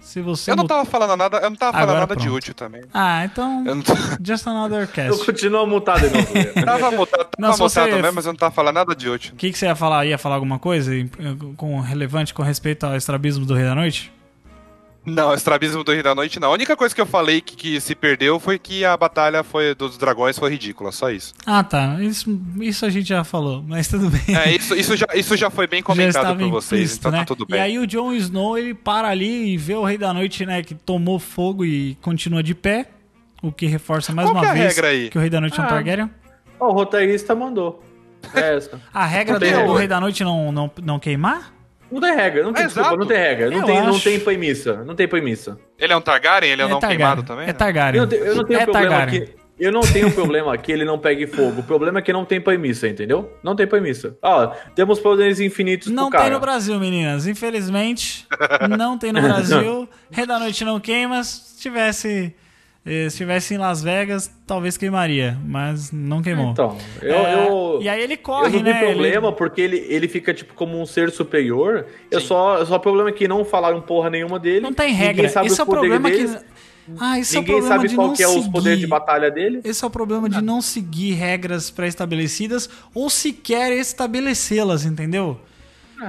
Se 0.00 0.20
você 0.22 0.52
Eu 0.52 0.56
não 0.56 0.62
mutou. 0.62 0.76
tava 0.78 0.88
falando 0.88 1.16
nada, 1.18 1.38
eu 1.38 1.50
não 1.50 1.56
tava 1.56 1.72
falando 1.72 1.88
Agora 1.90 2.00
nada 2.00 2.14
de 2.16 2.22
pronto. 2.22 2.36
útil 2.36 2.54
também. 2.54 2.82
Ah, 2.94 3.24
então. 3.24 3.64
Eu 3.66 3.74
não 3.74 3.82
Just 4.24 4.46
another 4.46 4.82
Eu 4.82 4.86
cast. 4.88 5.26
continuo 5.26 5.66
mutado 5.66 6.08
de 6.08 6.14
novo. 6.14 6.32
tava 6.64 6.90
mutado, 6.92 7.18
tava 7.24 7.30
Não, 7.38 7.52
se 7.52 7.58
você- 7.58 7.80
mutado 7.80 8.00
mesmo, 8.00 8.14
mas 8.14 8.24
eu 8.26 8.32
não 8.32 8.38
tava 8.38 8.54
falando 8.54 8.74
nada 8.76 8.94
de 8.94 9.08
útil. 9.10 9.32
O 9.34 9.36
que, 9.36 9.50
que 9.50 9.58
você 9.58 9.66
ia 9.66 9.74
falar? 9.74 10.06
Ia 10.06 10.16
falar 10.16 10.36
alguma 10.36 10.58
coisa 10.58 10.92
com 11.56 11.80
relevante 11.80 12.32
com 12.32 12.42
respeito 12.44 12.86
ao 12.86 12.96
estrabismo 12.96 13.44
do 13.44 13.54
Rei 13.54 13.64
da 13.64 13.74
Noite? 13.74 14.12
Não, 15.08 15.34
estrabismo 15.34 15.82
do 15.82 15.92
Rei 15.92 16.02
da 16.02 16.14
Noite 16.14 16.38
não. 16.38 16.48
A 16.48 16.52
única 16.52 16.76
coisa 16.76 16.94
que 16.94 17.00
eu 17.00 17.06
falei 17.06 17.40
que, 17.40 17.56
que 17.56 17.80
se 17.80 17.94
perdeu 17.94 18.38
foi 18.38 18.58
que 18.58 18.84
a 18.84 18.96
batalha 18.96 19.42
foi 19.42 19.74
dos 19.74 19.96
dragões 19.98 20.38
foi 20.38 20.50
ridícula, 20.50 20.92
só 20.92 21.10
isso. 21.10 21.34
Ah, 21.46 21.62
tá. 21.64 21.96
Isso, 22.02 22.40
isso 22.60 22.84
a 22.86 22.90
gente 22.90 23.08
já 23.08 23.24
falou, 23.24 23.62
mas 23.66 23.88
tudo 23.88 24.10
bem. 24.10 24.36
É, 24.36 24.50
isso, 24.54 24.74
isso, 24.74 24.96
já, 24.96 25.06
isso 25.14 25.36
já 25.36 25.50
foi 25.50 25.66
bem 25.66 25.82
comentado 25.84 26.38
por 26.38 26.50
vocês, 26.50 26.80
implícito, 26.80 27.00
então 27.08 27.12
né? 27.12 27.18
tá 27.18 27.24
tudo 27.24 27.44
E 27.48 27.52
bem. 27.52 27.60
aí 27.60 27.78
o 27.78 27.86
Jon 27.86 28.12
Snow, 28.12 28.56
ele 28.58 28.74
para 28.74 29.08
ali 29.08 29.54
e 29.54 29.56
vê 29.56 29.74
o 29.74 29.84
Rei 29.84 29.98
da 29.98 30.12
Noite, 30.12 30.44
né, 30.46 30.62
que 30.62 30.74
tomou 30.74 31.18
fogo 31.18 31.64
e 31.64 31.96
continua 32.02 32.42
de 32.42 32.54
pé, 32.54 32.86
o 33.42 33.50
que 33.52 33.66
reforça 33.66 34.12
mais 34.12 34.28
Qual 34.28 34.36
uma 34.36 34.42
que 34.44 34.58
é 34.58 34.60
vez 34.62 34.74
regra 34.74 34.88
aí? 34.90 35.10
que 35.10 35.16
o 35.18 35.20
Rei 35.20 35.30
da 35.30 35.40
Noite 35.40 35.58
é 35.58 35.62
um 35.62 35.66
Ah. 35.66 35.68
Targaryen. 35.68 36.10
O 36.60 36.72
roteirista 36.72 37.34
mandou. 37.34 37.82
É 38.34 38.56
essa. 38.56 38.80
A 38.92 39.06
regra 39.06 39.38
do, 39.38 39.46
do. 39.66 39.74
Rei 39.74 39.86
da 39.86 40.00
Noite 40.00 40.24
não, 40.24 40.50
não, 40.50 40.70
não 40.82 40.98
queimar? 40.98 41.52
Não 41.90 42.00
tem 42.00 42.14
regra, 42.14 42.42
não 42.42 42.52
tem 42.52 42.62
É, 42.62 42.66
desculpa, 42.66 42.88
exato. 42.88 43.00
não 43.00 43.06
tem 43.06 43.16
regra. 43.18 43.50
Não 43.50 43.58
Eu 43.60 43.64
tem, 43.64 43.82
não 43.82 43.98
tem 44.00 44.20
premissa. 44.20 44.84
Não 44.84 44.94
tem 44.94 45.08
premissa. 45.08 45.58
Ele 45.78 45.92
é 45.92 45.96
um 45.96 46.00
Targaryen? 46.00 46.52
Ele 46.52 46.62
é, 46.62 46.66
um 46.66 46.68
não 46.68 46.78
Targaryen. 46.80 46.98
queimado 46.98 47.22
também? 47.22 47.48
É 47.48 47.52
Targaryen. 47.52 47.96
Eu, 47.96 48.02
não 48.02 48.08
tenho- 48.08 48.24
eu 48.24 48.34
não 48.36 48.44
tenho 48.44 48.60
é 48.60 48.64
problema 48.64 48.88
Targaryen. 48.96 49.24
que. 49.26 49.38
Eu 49.58 49.72
não 49.72 49.80
tenho 49.80 50.12
problema 50.12 50.56
que 50.56 50.70
ele 50.70 50.84
não 50.84 51.00
pegue 51.00 51.26
fogo. 51.26 51.60
O 51.60 51.64
problema 51.64 51.98
é 51.98 52.02
que 52.02 52.12
não 52.12 52.24
tem 52.24 52.40
premissa, 52.40 52.86
entendeu? 52.86 53.36
Não 53.42 53.56
tem 53.56 53.66
premissa. 53.66 54.16
Ó, 54.22 54.46
temos 54.76 55.00
poderes 55.00 55.40
infinitos 55.40 55.88
Não 55.88 56.04
pro 56.04 56.12
cara. 56.12 56.24
tem 56.24 56.32
no 56.32 56.38
Brasil, 56.38 56.78
meninas. 56.78 57.26
Infelizmente, 57.26 58.24
não 58.78 58.96
tem 58.96 59.12
no 59.12 59.20
Brasil. 59.22 59.88
Rei 60.12 60.26
da 60.26 60.38
Noite 60.38 60.64
não 60.64 60.78
queima. 60.78 61.24
Se 61.24 61.60
tivesse, 61.60 62.32
se 63.10 63.16
tivesse 63.18 63.54
em 63.54 63.58
Las 63.58 63.82
Vegas, 63.82 64.30
talvez 64.46 64.76
queimaria, 64.76 65.36
mas 65.44 65.92
não 65.92 66.22
queimou. 66.22 66.52
Então, 66.52 66.76
eu, 67.02 67.14
É, 67.16 67.48
eu, 67.48 67.78
e 67.82 67.88
aí 67.88 68.02
ele 68.02 68.14
eu 68.14 68.18
corre, 68.18 68.56
não 68.56 68.62
né? 68.62 68.72
tenho 68.72 68.92
problema 68.92 69.28
Ele- 69.28 69.36
porque 69.36 69.60
ele, 69.60 69.76
ele 69.88 70.08
fica 70.08 70.32
tipo 70.32 70.54
como 70.54 70.80
um 70.80 70.86
ser 70.86 71.10
superior. 71.10 71.86
Eu 72.10 72.20
Sim. 72.20 72.26
só, 72.28 72.64
só 72.64 72.76
o 72.76 72.80
problema 72.80 73.10
é 73.10 73.12
que 73.12 73.28
não 73.28 73.44
falaram 73.44 73.80
porra 73.80 74.08
nenhuma 74.10 74.38
dele. 74.38 74.60
Não 74.60 74.72
tem 74.72 74.88
ninguém 74.92 75.06
regra. 75.06 75.28
sabe 75.28 75.46
Esse 75.46 75.54
os 75.54 75.58
é 75.60 75.62
o 75.62 75.66
problema 75.66 76.10
deles, 76.10 76.34
que. 76.34 76.58
Ah, 76.98 77.18
esse 77.18 77.36
é 77.36 77.38
o 77.38 77.42
Ninguém 77.42 77.56
problema 77.56 77.76
sabe 77.76 77.88
de 77.88 77.94
qual 77.94 78.06
não 78.08 78.14
que 78.14 78.22
é 78.22 78.26
os 78.26 78.32
seguir. 78.34 78.50
poderes 78.50 78.78
de 78.80 78.86
batalha 78.86 79.30
dele. 79.30 79.60
Esse 79.62 79.84
é 79.84 79.86
o 79.86 79.90
problema 79.90 80.26
de 80.26 80.40
não 80.40 80.62
seguir 80.62 81.12
regras 81.12 81.70
pré-estabelecidas 81.70 82.70
ou 82.94 83.10
sequer 83.10 83.72
estabelecê-las, 83.72 84.86
entendeu? 84.86 85.38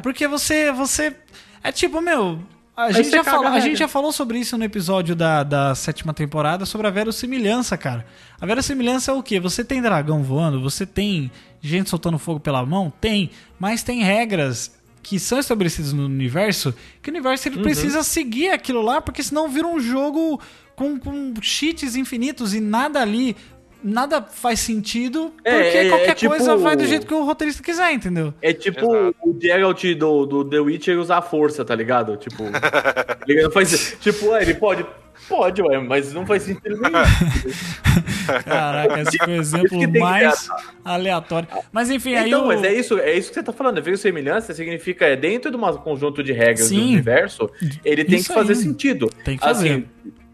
Porque 0.01 0.25
você, 0.27 0.71
você 0.71 1.13
é 1.61 1.71
tipo, 1.71 1.99
meu, 1.99 2.39
a 2.85 2.91
gente, 2.91 3.11
já 3.11 3.23
falou, 3.23 3.47
a 3.47 3.51
a 3.51 3.59
gente 3.59 3.77
já 3.77 3.87
falou 3.87 4.11
sobre 4.11 4.39
isso 4.39 4.57
no 4.57 4.63
episódio 4.63 5.15
da, 5.15 5.43
da 5.43 5.75
sétima 5.75 6.13
temporada, 6.13 6.65
sobre 6.65 6.87
a 6.87 6.89
verossimilhança, 6.89 7.77
cara. 7.77 8.05
A 8.39 8.45
verossimilhança 8.45 9.11
é 9.11 9.13
o 9.13 9.21
quê? 9.21 9.39
Você 9.39 9.63
tem 9.63 9.81
dragão 9.81 10.23
voando, 10.23 10.61
você 10.61 10.85
tem 10.85 11.31
gente 11.61 11.89
soltando 11.89 12.17
fogo 12.17 12.39
pela 12.39 12.65
mão? 12.65 12.91
Tem, 13.01 13.29
mas 13.59 13.83
tem 13.83 14.01
regras 14.03 14.77
que 15.03 15.19
são 15.19 15.39
estabelecidas 15.39 15.93
no 15.93 16.05
universo, 16.05 16.73
que 17.01 17.09
o 17.09 17.13
universo 17.13 17.47
Uhum. 17.49 17.55
ele 17.55 17.63
precisa 17.63 18.03
seguir 18.03 18.49
aquilo 18.49 18.81
lá, 18.81 19.01
porque 19.01 19.23
senão 19.23 19.49
vira 19.49 19.67
um 19.67 19.79
jogo 19.79 20.39
com, 20.75 20.99
com 20.99 21.33
cheats 21.41 21.95
infinitos 21.95 22.53
e 22.53 22.59
nada 22.59 23.01
ali, 23.01 23.35
nada 23.83 24.21
faz 24.21 24.59
sentido, 24.59 25.31
porque 25.37 25.49
É, 25.49 25.85
é, 25.85 25.89
qualquer 25.89 26.09
é 26.09 26.15
tipo- 26.15 26.35
coisa 26.35 26.55
vai 26.57 26.75
do 26.75 26.85
jeito 26.85 27.05
que 27.07 27.13
o 27.13 27.23
roteirista 27.23 27.63
quiser, 27.63 27.91
entendeu? 27.93 28.33
É 28.41 28.53
tipo 28.53 28.79
Exato. 28.95 29.15
o 29.23 29.37
Geralt 29.41 29.83
do, 29.95 30.25
do 30.25 30.45
The 30.45 30.59
Witcher 30.59 30.99
usar 30.99 31.17
a 31.17 31.21
força, 31.21 31.63
tá 31.65 31.73
ligado? 31.75 32.17
Tipo, 32.17 32.43
ele 33.27 33.43
não 33.43 33.51
faz, 33.51 33.97
tipo, 33.99 34.27
ué, 34.27 34.41
ele 34.41 34.53
pode. 34.55 34.85
Pode, 35.27 35.61
ué, 35.61 35.77
mas 35.79 36.13
não 36.13 36.25
faz 36.25 36.43
sentido 36.43 36.79
nenhum. 36.79 36.93
Caraca, 38.45 39.01
esse 39.01 39.17
foi 39.17 39.37
o 39.37 39.41
exemplo 39.41 39.99
mais 39.99 40.49
aleatório. 40.83 41.47
Mas 41.71 41.89
enfim, 41.89 42.15
aí 42.15 42.29
Então, 42.29 42.45
o... 42.45 42.47
mas 42.47 42.63
é 42.63 42.73
isso, 42.73 42.97
é 42.97 43.13
isso 43.17 43.29
que 43.29 43.35
você 43.35 43.43
tá 43.43 43.51
falando. 43.51 43.81
Veio 43.81 43.97
semelhança 43.97 44.53
significa 44.53 45.05
é 45.05 45.15
dentro 45.15 45.51
de 45.51 45.57
um 45.57 45.73
conjunto 45.77 46.23
de 46.23 46.31
regras 46.31 46.67
Sim. 46.69 46.77
do 46.77 46.83
universo, 46.85 47.49
ele 47.83 48.03
tem 48.05 48.19
Isso 48.19 48.29
que 48.29 48.33
fazer 48.33 48.53
aí. 48.53 48.59
sentido. 48.59 49.09
Tem 49.23 49.37
que 49.37 49.43
fazer. 49.43 49.69
Assim, 49.71 49.85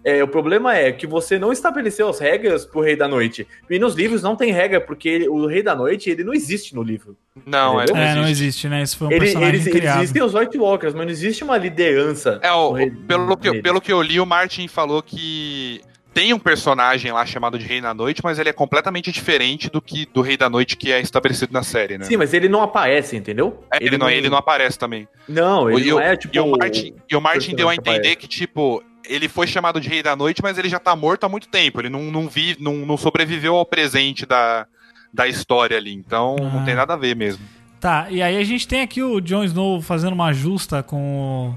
é, 0.05 0.23
o 0.23 0.27
problema 0.27 0.77
é 0.77 0.91
que 0.91 1.07
você 1.07 1.39
não 1.39 1.51
estabeleceu 1.51 2.07
as 2.07 2.19
regras 2.19 2.63
pro 2.65 2.79
Rei 2.81 2.95
da 2.95 3.07
Noite. 3.07 3.47
E 3.69 3.79
nos 3.79 3.95
livros 3.95 4.21
não 4.21 4.35
tem 4.35 4.51
regra, 4.51 4.79
porque 4.79 5.09
ele- 5.09 5.27
o 5.27 5.47
Rei 5.47 5.63
da 5.63 5.75
Noite 5.75 6.09
ele 6.09 6.23
não 6.23 6.33
existe 6.33 6.75
no 6.75 6.83
livro. 6.83 7.17
Não, 7.45 7.73
ele 7.81 7.91
Entendeu? 7.91 7.95
não 7.95 8.01
É, 8.11 8.15
não 8.15 8.21
existe. 8.23 8.43
existe, 8.43 8.69
né? 8.69 8.83
Isso 8.83 8.97
foi 8.97 9.07
um 9.07 9.11
Ele, 9.11 9.19
personagem 9.19 9.55
eles, 9.61 9.67
criado. 9.73 9.97
existem 10.03 10.21
os 10.23 10.33
White 10.33 10.57
Walkers, 10.57 10.93
mas 10.93 11.05
não 11.05 11.11
existe 11.11 11.43
uma 11.43 11.57
liderança. 11.57 12.39
É, 12.43 12.51
o, 12.51 12.71
Rei- 12.71 12.91
pelo, 12.91 13.35
que, 13.35 13.61
pelo 13.61 13.81
que 13.81 13.91
eu 13.91 14.01
li, 14.01 14.19
o 14.19 14.25
Martin 14.25 14.67
falou 14.67 15.01
que 15.01 15.81
tem 16.13 16.33
um 16.33 16.39
personagem 16.39 17.11
lá 17.11 17.25
chamado 17.25 17.59
de 17.59 17.65
Rei 17.65 17.81
da 17.81 17.93
Noite, 17.93 18.21
mas 18.23 18.39
ele 18.39 18.47
é 18.47 18.53
completamente 18.53 19.11
diferente 19.11 19.69
do 19.69 19.81
que 19.81 20.05
do 20.13 20.21
Rei 20.21 20.37
da 20.37 20.49
Noite 20.49 20.77
que 20.77 20.89
é 20.91 21.01
estabelecido 21.01 21.51
na 21.51 21.61
série, 21.61 21.97
né? 21.97 22.05
Sim, 22.05 22.15
mas 22.15 22.33
ele 22.33 22.47
não 22.47 22.61
aparece, 22.61 23.17
entendeu? 23.17 23.63
É, 23.73 23.83
ele, 23.83 23.97
não, 23.97 24.09
ele 24.09 24.29
não 24.29 24.37
aparece 24.37 24.79
também. 24.79 25.07
Não, 25.27 25.69
ele 25.69 25.87
e, 25.87 25.91
não 25.91 25.97
o, 25.97 25.99
é 25.99 26.15
tipo. 26.15 26.33
e 26.33 26.39
o 26.39 26.47
Martin, 26.57 26.95
e 27.11 27.15
o 27.17 27.19
Martin 27.21 27.53
deu 27.55 27.67
a 27.67 27.75
entender 27.75 28.15
que, 28.15 28.27
tipo, 28.29 28.81
ele 29.07 29.27
foi 29.27 29.47
chamado 29.47 29.79
de 29.79 29.87
Rei 29.89 30.01
da 30.03 30.15
Noite, 30.15 30.41
mas 30.41 30.57
ele 30.57 30.69
já 30.69 30.79
tá 30.79 30.95
morto 30.95 31.23
há 31.25 31.29
muito 31.29 31.47
tempo. 31.47 31.79
Ele 31.81 31.89
não, 31.89 32.03
não, 32.11 32.27
vive, 32.27 32.61
não, 32.61 32.73
não 32.85 32.97
sobreviveu 32.97 33.55
ao 33.55 33.65
presente 33.65 34.25
da, 34.25 34.65
da 35.13 35.27
história 35.27 35.77
ali. 35.77 35.93
Então, 35.93 36.35
Ah. 36.39 36.49
não 36.49 36.65
tem 36.65 36.75
nada 36.75 36.93
a 36.93 36.97
ver 36.97 37.15
mesmo. 37.15 37.43
Tá, 37.79 38.07
e 38.09 38.21
aí 38.21 38.37
a 38.37 38.43
gente 38.43 38.67
tem 38.67 38.81
aqui 38.81 39.03
o 39.03 39.19
Jon 39.21 39.43
Snow 39.43 39.79
fazendo 39.81 40.13
uma 40.13 40.33
justa 40.33 40.81
com 40.81 41.53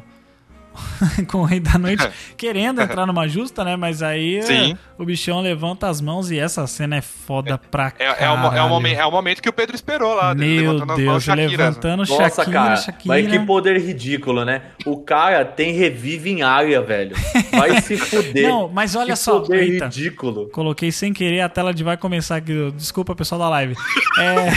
com 1.29 1.39
o 1.39 1.45
Rei 1.45 1.61
da 1.61 1.79
Noite 1.79 2.09
querendo 2.37 2.81
entrar 2.81 3.07
numa 3.07 3.27
justa, 3.29 3.65
né? 3.65 3.77
Mas 3.77 4.03
aí 4.03 4.43
Sim. 4.43 4.77
o 4.99 5.05
bichão 5.05 5.41
levanta 5.41 5.89
as 5.89 6.01
mãos 6.01 6.31
e 6.31 6.39
essa 6.39 6.67
cena 6.67 6.97
é 6.97 7.01
foda 7.01 7.59
pra 7.59 7.93
É, 7.99 8.13
caralho. 8.13 8.25
é, 8.25 8.31
o, 8.51 8.55
é, 8.55 8.63
o 8.63 8.69
momento, 8.69 8.99
é 9.01 9.07
o 9.07 9.11
momento 9.11 9.43
que 9.43 9.49
o 9.49 9.53
Pedro 9.53 9.75
esperou 9.75 10.15
lá. 10.15 10.35
Meu 10.35 10.73
levantando 10.73 10.87
mãos, 10.87 10.97
Deus, 10.99 11.25
Shakira. 11.25 11.49
levantando 11.49 11.99
Nossa, 11.99 12.29
Shakira, 12.31 12.53
cara, 12.53 12.77
Shakira. 12.77 13.15
mas 13.15 13.27
que 13.29 13.39
poder 13.41 13.81
ridículo, 13.81 14.45
né? 14.45 14.63
O 14.87 14.97
cara 14.99 15.45
tem 15.45 15.73
revive 15.73 16.31
em 16.31 16.43
área, 16.43 16.81
velho. 16.83 17.17
Vai 17.53 17.81
se 17.81 17.97
fuder. 17.99 18.49
Não, 18.49 18.69
mas 18.69 18.95
olha 18.97 19.13
que 19.15 19.19
só, 19.19 19.41
poder 19.41 19.63
eita. 19.63 19.85
ridículo. 19.87 20.49
Coloquei 20.51 20.91
sem 20.93 21.13
querer, 21.13 21.41
a 21.41 21.49
tela 21.49 21.73
de 21.73 21.83
vai 21.85 21.97
começar 21.97 22.37
aqui. 22.37 22.73
Desculpa, 22.77 23.15
pessoal 23.15 23.39
da 23.41 23.49
live. 23.49 23.75
É... 24.19 24.49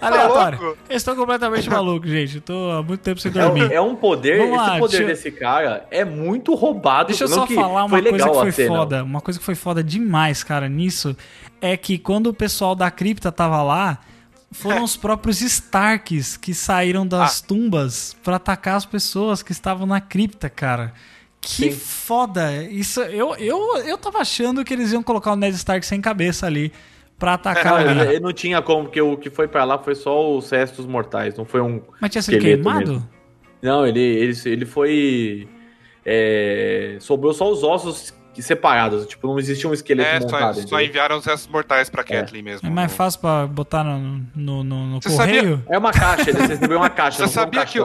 Aleatório. 0.00 0.76
Eu 0.88 0.96
estou 0.96 1.14
completamente 1.14 1.68
maluco, 1.70 2.06
gente. 2.08 2.40
Tô 2.40 2.70
há 2.72 2.82
muito 2.82 3.00
tempo 3.00 3.20
sem 3.20 3.30
É 3.30 3.34
dormir. 3.34 3.64
um, 3.64 3.72
é 3.72 3.80
um 3.80 3.94
poder, 3.94 4.38
Vamos 4.38 4.58
esse 4.60 4.70
lá, 4.70 4.78
poder 4.78 4.91
deixa 4.98 5.06
desse 5.06 5.30
cara 5.30 5.86
é 5.90 6.04
muito 6.04 6.54
roubado. 6.54 7.08
Deixa 7.08 7.24
eu 7.24 7.28
só 7.28 7.46
falar 7.46 7.84
uma 7.84 8.00
coisa 8.00 8.28
que 8.28 8.52
foi 8.52 8.66
foda. 8.68 9.04
Uma 9.04 9.20
coisa 9.20 9.38
que 9.40 9.44
foi 9.44 9.54
foda 9.54 9.82
demais, 9.84 10.42
cara, 10.44 10.68
nisso. 10.68 11.16
É 11.60 11.76
que 11.76 11.98
quando 11.98 12.28
o 12.28 12.34
pessoal 12.34 12.74
da 12.74 12.90
cripta 12.90 13.30
tava 13.32 13.62
lá, 13.62 13.98
foram 14.50 14.82
os 14.84 14.96
próprios 14.96 15.40
Starks 15.40 16.36
que 16.36 16.52
saíram 16.54 17.06
das 17.06 17.40
Ah. 17.40 17.44
tumbas 17.46 18.16
pra 18.22 18.36
atacar 18.36 18.76
as 18.76 18.84
pessoas 18.84 19.42
que 19.42 19.52
estavam 19.52 19.86
na 19.86 20.00
cripta, 20.00 20.50
cara. 20.50 20.92
Que 21.40 21.72
Sim. 21.72 21.72
foda. 21.72 22.62
Isso, 22.64 23.00
eu, 23.02 23.34
eu, 23.36 23.76
eu 23.78 23.98
tava 23.98 24.18
achando 24.18 24.64
que 24.64 24.72
eles 24.72 24.92
iam 24.92 25.02
colocar 25.02 25.32
o 25.32 25.36
Ned 25.36 25.56
Stark 25.56 25.84
sem 25.84 26.00
cabeça 26.00 26.46
ali 26.46 26.72
pra 27.18 27.34
atacar 27.34 27.80
alguém. 27.80 27.90
ele, 28.00 28.10
ele 28.14 28.20
não 28.20 28.32
tinha 28.32 28.60
como, 28.62 28.84
porque 28.84 29.00
o 29.00 29.16
que 29.16 29.30
foi 29.30 29.48
pra 29.48 29.64
lá 29.64 29.78
foi 29.78 29.94
só 29.94 30.36
os 30.36 30.50
restos 30.50 30.86
mortais, 30.86 31.36
não 31.36 31.44
foi 31.44 31.60
um. 31.60 31.80
Mas 32.00 32.10
tinha 32.10 32.22
sido 32.22 32.38
queimado? 32.40 32.92
mesmo. 32.92 33.08
Não, 33.62 33.86
ele, 33.86 34.00
ele, 34.00 34.32
ele 34.46 34.66
foi. 34.66 35.48
é, 36.04 36.96
sobrou 37.00 37.32
só 37.32 37.50
os 37.50 37.62
ossos 37.62 38.12
que- 38.34 38.42
separados. 38.42 39.06
Tipo, 39.06 39.26
não 39.28 39.38
existia 39.38 39.68
um 39.68 39.74
esqueleto 39.74 40.08
É, 40.10 40.20
montado. 40.20 40.60
só, 40.62 40.66
só 40.68 40.80
enviaram 40.80 41.18
os 41.18 41.24
restos 41.26 41.46
mortais 41.52 41.88
pra 41.90 42.02
Kathleen 42.02 42.42
mesmo. 42.42 42.66
É 42.66 42.70
mais 42.70 42.92
fácil 42.94 43.20
pra 43.20 43.46
botar 43.46 43.84
no, 43.84 44.20
no, 44.34 44.64
no- 44.64 44.86
no 44.86 45.02
Você 45.02 45.10
sabia- 45.10 45.40
correio? 45.42 45.64
É 45.68 45.78
uma 45.78 45.92
caixa, 45.92 46.30
ele 46.30 46.40
recebeu 46.46 46.78
uma 46.78 46.90
caixa, 46.90 47.18
Você 47.18 47.32
foi 47.34 47.42
um 47.42 47.44
sabia 47.44 47.64
que? 47.66 47.78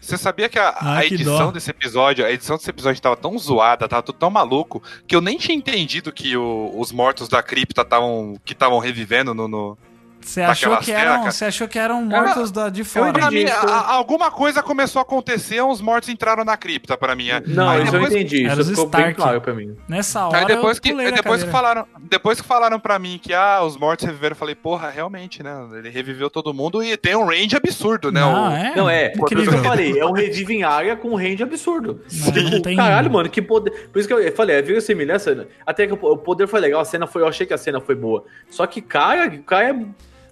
Você 0.00 0.16
sabia 0.16 0.48
que 0.48 0.58
a, 0.58 0.68
a 0.70 0.94
Ai, 0.96 1.08
que 1.08 1.14
edição 1.14 1.46
dó. 1.46 1.50
desse 1.52 1.70
episódio, 1.70 2.24
a 2.24 2.32
edição 2.32 2.56
desse 2.56 2.70
episódio 2.70 3.00
tava 3.00 3.16
tão 3.16 3.38
zoada, 3.38 3.86
tava 3.86 4.02
tudo 4.02 4.16
tão 4.18 4.30
maluco, 4.30 4.82
que 5.06 5.14
eu 5.14 5.20
nem 5.20 5.36
tinha 5.38 5.56
entendido 5.56 6.10
que 6.10 6.36
o- 6.36 6.72
os 6.76 6.90
mortos 6.90 7.28
da 7.28 7.42
cripta 7.42 7.82
estavam 7.82 8.36
que 8.44 8.52
estavam 8.54 8.78
revivendo 8.78 9.32
no, 9.34 9.46
no- 9.46 9.78
Você 10.20 10.42
achou, 10.42 10.76
que 10.78 10.84
cena, 10.86 10.98
eram, 11.00 11.24
você 11.24 11.44
achou 11.46 11.66
que 11.68 11.78
eram 11.78 12.02
mortos 12.04 12.50
da, 12.50 12.68
de 12.68 12.84
fora? 12.84 13.12
Pra 13.12 13.30
mim, 13.30 13.40
entendi, 13.42 13.50
a- 13.52 13.92
alguma 13.94 14.30
coisa 14.30 14.62
começou 14.62 15.00
a 15.00 15.02
acontecer, 15.02 15.60
os 15.62 15.80
mortos 15.80 16.08
entraram 16.08 16.44
na 16.44 16.56
cripta 16.56 16.96
pra 16.96 17.14
mim. 17.16 17.28
é. 17.30 17.40
Não, 17.46 17.68
Aí 17.68 17.82
isso 17.82 17.92
depois- 17.92 18.12
eu 18.12 18.18
entendi, 18.20 18.46
Era 18.46 18.60
isso 18.60 18.70
ficou 18.70 18.86
bem 18.86 19.00
Stark. 19.00 19.16
claro 19.16 19.40
pra 19.40 19.54
mim. 19.54 19.76
Nessa 19.88 20.26
hora 20.26 20.38
Aí 20.38 20.44
depois, 20.46 20.76
eu 20.76 20.82
que, 20.82 20.92
depois, 21.12 21.42
que 21.42 21.50
falaram, 21.50 21.86
depois 22.00 22.40
que 22.40 22.46
falaram 22.46 22.78
pra 22.78 22.98
mim 22.98 23.18
que 23.22 23.32
ah, 23.32 23.62
os 23.62 23.76
mortos 23.76 24.04
reviveram, 24.06 24.32
eu 24.32 24.36
falei, 24.38 24.54
porra, 24.54 24.90
realmente, 24.90 25.42
né? 25.42 25.52
Ele 25.72 25.88
reviveu 25.90 26.28
todo 26.30 26.52
mundo 26.52 26.82
e 26.82 26.96
tem 26.96 27.16
um 27.16 27.24
range 27.24 27.56
absurdo, 27.56 28.12
né? 28.12 28.20
Não, 28.20 28.48
o- 28.48 28.52
é, 28.52 28.72
Não, 28.76 28.90
é, 28.90 29.08
por 29.10 29.32
isso 29.32 29.50
que 29.50 29.56
eu 29.56 29.62
falei, 29.62 29.98
é 29.98 30.04
um 30.06 30.12
revive 30.12 30.54
em 30.54 30.62
área 30.62 30.96
com 30.96 31.08
um 31.08 31.16
range 31.16 31.42
absurdo. 31.42 32.00
Não, 32.12 32.50
não 32.50 32.62
tem- 32.62 32.76
Caralho, 32.76 33.10
mano, 33.10 33.28
que 33.28 33.40
poder. 33.42 33.88
Por 33.92 33.98
isso 33.98 34.06
que 34.08 34.14
eu 34.14 34.32
falei, 34.36 34.56
é, 34.56 34.62
viu 34.62 34.76
a 34.76 34.80
semelhança? 34.80 35.34
né? 35.34 35.46
Até 35.66 35.86
que 35.86 35.92
o 35.94 36.10
o 36.10 36.16
poder 36.16 36.46
foi 36.48 36.60
legal, 36.60 36.80
a 36.80 36.84
cena 36.84 37.06
foi. 37.06 37.22
Eu 37.22 37.28
achei 37.28 37.46
que 37.46 37.54
a 37.54 37.58
cena 37.58 37.80
foi 37.80 37.94
boa. 37.94 38.24
Só 38.50 38.66
que, 38.66 38.80
cara, 38.80 39.26
o 39.28 39.42
cara 39.42 39.68
é. 39.70 39.74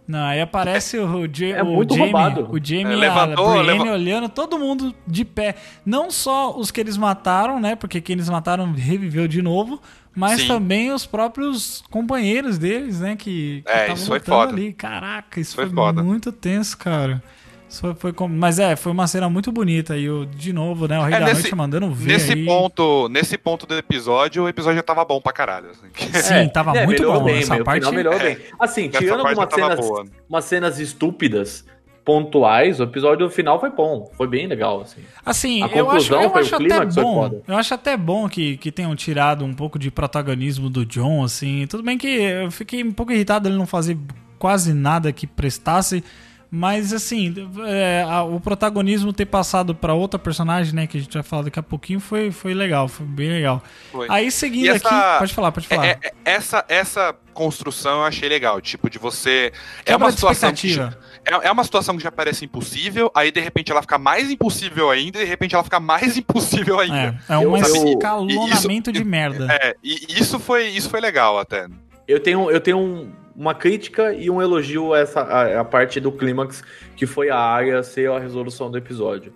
Não, 0.09 0.25
aí 0.25 0.41
aparece 0.41 0.97
o, 0.99 1.29
Ja- 1.31 1.59
É 1.59 1.63
o 1.63 1.67
muito 1.67 1.95
Jamie, 1.95 2.11
roubado. 2.13 2.49
o 2.51 2.59
Jamie 2.65 2.87
É, 2.87 2.93
e 2.93 2.97
levantou, 2.97 3.47
a 3.61 3.63
Brienne 3.63 3.79
leva- 3.85 3.93
olhando, 3.93 4.29
todo 4.31 4.59
mundo 4.59 4.95
de 5.07 5.23
pé. 5.23 5.55
Não 5.85 6.11
só 6.11 6.57
os 6.59 6.71
que 6.71 6.81
eles 6.81 6.97
mataram, 6.97 7.61
né? 7.61 7.77
Porque 7.77 8.01
quem 8.01 8.15
eles 8.15 8.31
mataram 8.31 8.73
reviveu 8.73 9.29
de 9.29 9.43
novo, 9.43 9.79
mas 10.17 10.41
Sim. 10.41 10.49
também 10.49 10.91
os 10.93 11.05
próprios 11.05 11.85
companheiros 11.91 12.57
deles, 12.57 13.01
né? 13.01 13.17
Que 13.17 13.63
que 13.63 13.71
É, 13.71 13.73
estavam 13.83 13.95
isso 13.97 14.07
foi 14.07 14.19
lutando 14.19 14.39
foda. 14.41 14.53
ali. 14.55 14.73
Caraca, 14.73 15.39
isso 15.41 15.55
foi, 15.55 15.67
Foi 15.67 15.75
foda. 15.75 16.03
muito 16.03 16.33
tenso, 16.33 16.79
cara. 16.79 17.23
Foi, 17.71 17.95
foi 17.95 18.13
com- 18.13 18.29
Mas 18.29 18.59
é, 18.59 18.75
foi 18.77 18.91
uma 18.93 19.07
cena 19.07 19.29
muito 19.29 19.53
bonita. 19.53 19.97
E 19.97 20.09
o, 20.09 20.25
de 20.25 20.53
novo, 20.53 20.89
né? 20.89 20.99
O 20.99 21.03
Rei 21.03 21.15
É, 21.15 21.21
da 21.21 21.27
nesse- 21.27 21.43
Noite 21.43 21.55
mandando 21.55 21.91
ver 21.93 22.13
Nesse 22.15 22.33
aí. 22.33 22.45
ponto, 22.47 23.09
nesse 23.11 23.37
ponto 23.37 23.67
do 23.67 23.77
episódio, 23.77 24.45
o 24.45 24.49
episódio 24.49 24.77
já 24.77 24.83
tava 24.83 25.05
bom 25.05 25.21
pra 25.21 25.33
caralho. 25.33 25.69
assim. 25.71 25.87
Sim, 26.23 26.49
tava 26.49 26.73
muito 26.73 26.89
melhorou 27.03 27.21
bom. 27.21 27.27
bem, 27.27 27.39
essa 27.41 27.55
meu, 27.57 27.65
parte... 27.65 27.81
final 27.81 27.93
melhorou 27.93 28.21
É. 28.21 28.35
bem. 28.35 28.39
Assim, 28.59 28.89
tirando 28.89 29.27
algumas 29.27 29.53
cenas, 29.53 29.81
umas 30.29 30.45
cenas 30.47 30.79
estúpidas, 30.79 31.65
pontuais, 32.05 32.81
o 32.81 32.85
episódio 32.85 33.29
final 33.29 33.61
foi 33.61 33.69
bom. 33.71 34.11
Foi 34.17 34.27
bem 34.27 34.47
legal, 34.47 34.81
assim. 34.81 35.03
Assim, 35.25 35.63
A 35.63 35.67
eu 35.67 35.91
acho, 35.91 36.15
eu 36.15 36.31
foi 36.31 36.41
o 36.41 36.45
acho 36.45 36.55
até 36.57 36.75
foi 36.91 37.03
bom. 37.03 37.43
Eu 37.47 37.55
acho 37.57 37.75
até 37.75 37.97
bom 37.99 38.27
que, 38.31 38.57
que 38.57 38.73
tenham 38.73 38.97
tirado 38.97 39.45
um 39.45 39.53
pouco 39.53 39.79
de 39.79 39.91
protagonismo 39.91 40.71
do 40.71 40.87
John, 40.87 41.23
assim. 41.23 41.67
Tudo 41.69 41.83
bem 41.83 41.99
que 41.99 42.07
eu 42.09 42.51
fiquei 42.51 42.83
um 42.83 42.93
pouco 42.93 43.13
irritado 43.13 43.47
ele 43.47 43.59
não 43.59 43.67
fazer 43.67 43.99
quase 44.39 44.73
nada 44.73 45.13
que 45.13 45.27
prestasse. 45.27 46.03
Mas, 46.51 46.95
assim, 46.95 47.35
é, 47.67 48.03
a- 48.09 48.23
o 48.23 48.41
protagonismo 48.41 49.13
ter 49.13 49.27
passado 49.27 49.75
pra 49.75 49.93
outra 49.93 50.19
personagem, 50.19 50.75
né, 50.75 50.87
que 50.87 50.97
a 50.97 51.01
gente 51.01 51.13
vai 51.13 51.23
falar 51.23 51.43
daqui 51.43 51.59
a 51.59 51.63
pouquinho, 51.63 52.01
foi, 52.01 52.31
foi 52.31 52.55
legal, 52.55 52.89
foi 52.89 53.05
bem 53.05 53.29
legal. 53.29 53.63
Foi. 53.93 54.07
Aí, 54.11 54.31
seguindo 54.31 54.71
essa- 54.71 54.89
aqui. 54.89 55.19
Pode 55.19 55.35
falar, 55.35 55.53
pode 55.53 55.69
falar. 55.69 55.87
É- 55.87 55.99
é- 56.03 56.13
essa, 56.25 56.65
essa 56.69 57.15
construção 57.35 57.99
eu 57.99 58.05
achei 58.05 58.29
legal, 58.29 58.61
tipo, 58.63 58.89
de 58.89 58.99
você. 58.99 59.53
É 59.85 59.95
uma 59.95 60.11
situação 60.11 60.53
que 60.55 60.81
é, 61.27 61.47
é 61.49 61.53
uma 61.53 61.63
situação 61.65 61.97
que 61.99 62.03
já 62.03 62.11
parece 62.11 62.47
impossível, 62.47 63.11
aí 63.15 63.31
de 63.31 63.41
repente 63.41 63.71
ela 63.71 63.83
fica 63.83 63.99
mais 63.99 64.31
impossível 64.31 64.91
ainda, 64.91 65.19
e 65.21 65.25
de 65.25 65.29
repente 65.29 65.55
ela 65.55 65.63
fica 65.63 65.79
mais 65.79 66.17
impossível 66.19 66.81
ainda. 66.81 67.21
É, 67.29 67.35
é 67.35 67.39
um 67.39 67.57
eu- 67.57 67.93
escalonamento 67.93 68.91
de 68.91 69.05
merda. 69.05 69.47
É, 69.51 69.77
e 69.85 70.19
isso 70.19 70.39
foi, 70.39 70.69
isso 70.69 70.89
foi 70.89 71.01
legal 71.01 71.39
até. 71.39 71.67
Eu 72.07 72.19
tenho, 72.21 72.51
eu 72.51 72.59
tenho 72.61 72.79
um- 72.79 73.13
uma 73.39 73.55
crítica 73.55 74.13
e 74.13 74.29
um 74.29 74.43
elogio 74.43 74.93
a 74.93 74.99
essa 74.99 75.21
a, 75.21 75.61
a 75.61 75.65
parte 75.65 76.01
do 76.01 76.11
clímax, 76.11 76.65
que 76.97 77.07
foi 77.07 77.31
a 77.31 77.39
área 77.39 77.83
ser 77.85 78.11
a 78.11 78.19
resolução 78.19 78.69
do 78.69 78.77
episódio. 78.77 79.33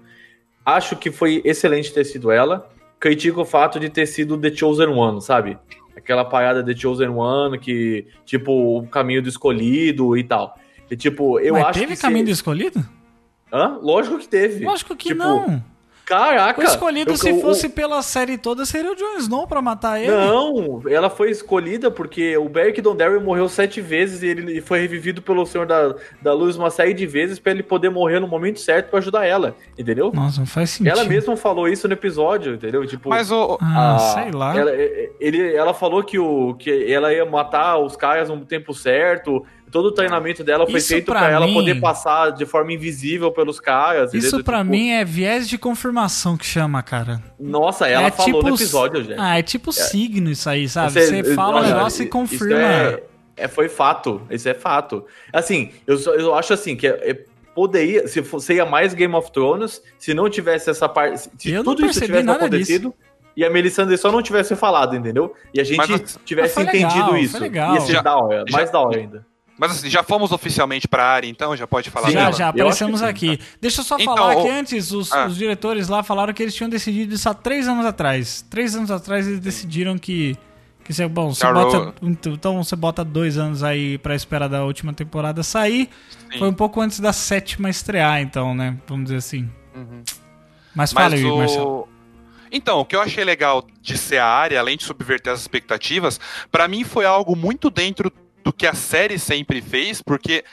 Acho 0.66 0.96
que 0.96 1.10
foi 1.12 1.40
excelente 1.44 1.92
ter 1.94 2.04
sido 2.04 2.30
ela. 2.30 2.68
Critico 2.98 3.42
o 3.42 3.44
fato 3.44 3.78
de 3.78 3.88
ter 3.88 4.06
sido 4.06 4.36
The 4.36 4.52
Chosen 4.54 4.88
One, 4.88 5.22
sabe? 5.22 5.56
Aquela 5.96 6.24
parada 6.24 6.64
The 6.64 6.74
Chosen 6.74 7.08
One, 7.10 7.58
que, 7.58 8.06
tipo, 8.24 8.78
o 8.78 8.86
caminho 8.88 9.22
do 9.22 9.28
escolhido 9.28 10.16
e 10.16 10.24
tal. 10.24 10.58
E, 10.90 10.96
tipo, 10.96 11.38
eu 11.38 11.54
Mas 11.54 11.66
acho 11.66 11.78
teve 11.78 11.90
que. 11.92 11.96
se- 11.96 12.02
caminho 12.02 12.24
do 12.24 12.30
escolhido? 12.30 12.84
Hã? 13.52 13.78
Lógico 13.80 14.18
que 14.18 14.28
teve. 14.28 14.64
Lógico 14.64 14.96
que 14.96 15.08
Tipo, 15.08 15.18
não. 15.22 15.62
Caraca! 16.12 16.60
O 16.60 16.64
escolhido, 16.64 17.12
eu- 17.12 17.16
se 17.16 17.30
eu- 17.30 17.40
fosse 17.40 17.68
pela 17.68 18.02
série 18.02 18.36
toda, 18.38 18.64
seria 18.66 18.92
o 18.92 18.94
Jon 18.96 19.16
Snow 19.18 19.46
pra 19.46 19.62
matar 19.62 20.00
ele. 20.00 20.10
Não, 20.10 20.82
ela 20.88 21.08
foi 21.08 21.30
escolhida 21.30 21.90
porque 21.90 22.36
o 22.36 22.48
Beric 22.48 22.80
Dondarrion 22.80 23.20
morreu 23.20 23.48
sete 23.48 23.80
vezes 23.80 24.22
e 24.22 24.26
ele 24.26 24.60
foi 24.60 24.80
revivido 24.80 25.22
pelo 25.22 25.44
Senhor 25.46 25.66
da, 25.66 25.94
da 26.20 26.32
Luz 26.34 26.56
uma 26.56 26.70
série 26.70 26.92
de 26.94 27.06
vezes 27.06 27.38
pra 27.38 27.52
ele 27.52 27.62
poder 27.62 27.88
morrer 27.90 28.20
no 28.20 28.28
momento 28.28 28.60
certo 28.60 28.90
pra 28.90 28.98
ajudar 28.98 29.24
ela, 29.26 29.54
entendeu? 29.78 30.10
Nossa, 30.14 30.40
não 30.40 30.46
faz 30.46 30.70
sentido. 30.70 30.92
Ela 30.92 31.04
mesma 31.04 31.36
falou 31.36 31.68
isso 31.68 31.86
no 31.88 31.94
episódio, 31.94 32.54
entendeu? 32.54 32.86
Tipo, 32.86 33.08
Mas 33.08 33.30
o. 33.30 33.58
Ah, 33.60 33.96
a- 33.96 33.98
sei 33.98 34.30
lá. 34.32 34.56
Ela, 34.56 34.70
ele, 35.20 35.54
ela 35.54 35.72
falou 35.74 36.02
que, 36.02 36.18
o, 36.18 36.54
que 36.54 36.92
ela 36.92 37.12
ia 37.12 37.24
matar 37.24 37.78
os 37.78 37.96
caras 37.96 38.28
no 38.28 38.44
tempo 38.44 38.74
certo. 38.74 39.44
Todo 39.72 39.86
o 39.86 39.92
treinamento 39.92 40.44
dela 40.44 40.66
foi 40.66 40.78
Isso 40.78 40.88
feito 40.88 41.06
pra 41.06 41.20
pra, 41.20 41.30
ela 41.30 41.46
mim- 41.46 41.54
poder 41.54 41.80
passar 41.80 42.30
de 42.30 42.44
forma 42.46 42.72
invisível 42.74 43.32
pelos 43.32 43.58
caras. 43.58 44.12
Isso 44.12 44.44
pra 44.44 44.58
Tipo, 44.58 44.70
mim 44.70 44.90
é 44.90 45.02
viés 45.04 45.48
de 45.48 45.56
confirmação 45.56 46.36
que 46.36 46.44
chama, 46.44 46.82
cara. 46.82 47.22
Nossa, 47.40 47.88
ela 47.88 48.08
é 48.08 48.10
falou 48.10 48.32
tipo 48.34 48.48
no 48.50 48.54
episódio, 48.54 49.02
gente. 49.02 49.18
Ah, 49.18 49.38
é 49.38 49.42
tipo 49.42 49.72
signo 49.72 50.30
isso 50.30 50.48
aí, 50.48 50.68
sabe? 50.68 50.92
Você, 50.92 51.34
fala 51.34 51.60
o 51.60 51.64
negócio 51.64 52.02
e 52.02 52.04
isso 52.04 52.12
confirma. 52.12 52.58
É, 52.62 53.02
é, 53.34 53.48
foi 53.48 53.68
fato, 53.70 54.20
isso 54.30 54.46
é 54.46 54.52
fato. 54.54 55.06
Assim, 55.32 55.70
eu, 55.86 55.98
eu 56.16 56.34
acho 56.34 56.52
assim 56.52 56.76
que 56.76 56.86
é- 56.86 57.10
é- 57.10 57.24
poderia, 57.54 58.06
se 58.06 58.22
fosse 58.22 58.46
seria 58.48 58.66
mais 58.66 58.92
Game 58.92 59.14
of 59.14 59.32
Thrones, 59.32 59.82
se 59.98 60.12
não 60.12 60.28
tivesse 60.28 60.68
essa 60.68 60.86
parte, 60.88 61.30
se 61.38 61.50
Eu 61.50 61.64
não 61.64 61.74
tudo 61.74 61.86
isso 61.86 61.98
tivesse 62.00 62.28
acontecido 62.30 62.94
e 63.34 63.42
a 63.42 63.48
Melisandre 63.48 63.96
só 63.96 64.12
não 64.12 64.20
tivesse 64.22 64.54
falado, 64.54 64.94
entendeu? 64.94 65.34
E 65.54 65.60
a 65.60 65.64
gente 65.64 65.78
Mas- 65.78 66.18
tivesse 66.26 66.56
Mas 66.56 66.66
legal, 66.66 66.90
entendido 66.90 67.08
foi 67.10 67.20
isso. 67.20 67.38
legal. 67.40 67.74
Ia 67.74 67.80
ser 67.80 67.92
Já- 67.92 68.02
da 68.02 68.16
hora, 68.18 68.44
já- 68.46 68.56
mais 68.56 68.70
da 68.70 68.78
hora 68.80 68.98
ainda. 68.98 69.31
Mas 69.58 69.72
assim, 69.72 69.88
já 69.90 70.02
fomos 70.02 70.32
oficialmente 70.32 70.88
pra 70.88 71.04
área, 71.04 71.28
então? 71.28 71.56
Já 71.56 71.66
pode 71.66 71.90
falar 71.90 72.06
Sim, 72.08 72.14
já, 72.14 72.30
já 72.32 72.48
aparecemos 72.48 73.02
aqui. 73.02 73.38
Deixa 73.60 73.80
eu 73.80 73.84
só 73.84 73.96
Então, 73.98 74.16
falar 74.16 74.36
o- 74.38 74.42
que 74.42 74.48
antes 74.48 74.90
os, 74.92 75.12
Ah. 75.12 75.26
os 75.26 75.36
diretores 75.36 75.88
lá 75.88 76.02
falaram 76.02 76.32
que 76.32 76.42
eles 76.42 76.54
tinham 76.54 76.68
decidido 76.70 77.14
isso 77.14 77.28
há 77.28 77.34
três 77.34 77.68
anos 77.68 77.84
atrás. 77.84 78.44
Três 78.50 78.74
anos 78.74 78.90
atrás 78.90 79.26
eles 79.28 79.40
decidiram 79.40 79.98
que. 79.98 80.36
que 80.84 80.92
você, 80.92 81.06
bom, 81.06 81.32
você 81.32 81.46
bota, 81.52 81.94
então 82.02 82.64
você 82.64 82.74
bota 82.74 83.04
dois 83.04 83.38
anos 83.38 83.62
aí 83.62 83.98
pra 83.98 84.16
esperar 84.16 84.48
da 84.48 84.64
última 84.64 84.92
temporada 84.92 85.42
sair. 85.44 85.88
Sim. 86.32 86.38
Foi 86.38 86.48
um 86.48 86.52
pouco 86.54 86.80
antes 86.80 86.98
da 86.98 87.12
sétima 87.12 87.70
estrear, 87.70 88.20
então, 88.20 88.54
né? 88.54 88.76
Vamos 88.88 89.04
dizer 89.04 89.16
assim. 89.18 89.48
Uhum. 89.76 90.02
Mas 90.74 90.92
fala 90.92 91.10
Mas 91.10 91.20
aí, 91.20 91.26
o... 91.30 91.36
Marcelo. 91.36 91.88
Então, 92.54 92.80
o 92.80 92.84
que 92.84 92.94
eu 92.96 93.00
achei 93.00 93.24
legal 93.24 93.64
de 93.80 93.96
ser 93.96 94.18
a 94.18 94.26
área, 94.26 94.58
além 94.60 94.76
de 94.76 94.84
subverter 94.84 95.32
as 95.32 95.40
expectativas, 95.40 96.20
pra 96.50 96.68
mim 96.68 96.84
foi 96.84 97.06
algo 97.06 97.34
muito 97.34 97.70
dentro 97.70 98.12
do 98.42 98.52
que 98.52 98.66
a 98.66 98.74
série 98.74 99.18
sempre 99.18 99.60
fez, 99.60 100.02
porque 100.02 100.44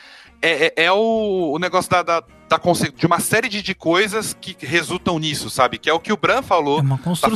é, 0.41 0.67
é- 0.67 0.73
é 0.85 0.91
o, 0.91 1.51
o 1.53 1.59
negócio 1.59 1.89
da, 1.91 2.01
da, 2.01 2.19
da 2.21 2.59
de 2.95 3.05
uma 3.05 3.19
série 3.19 3.49
de, 3.49 3.61
de 3.61 3.75
coisas 3.75 4.33
que 4.39 4.55
resultam 4.65 5.19
nisso, 5.19 5.49
sabe? 5.49 5.77
Que 5.77 5.89
é 5.89 5.93
o 5.93 5.99
que 5.99 6.13
o 6.13 6.17
Bran 6.17 6.41
falou. 6.41 6.79
É 6.79 6.81
uma 6.81 6.97
Tá 6.97 7.03
construção. 7.03 7.33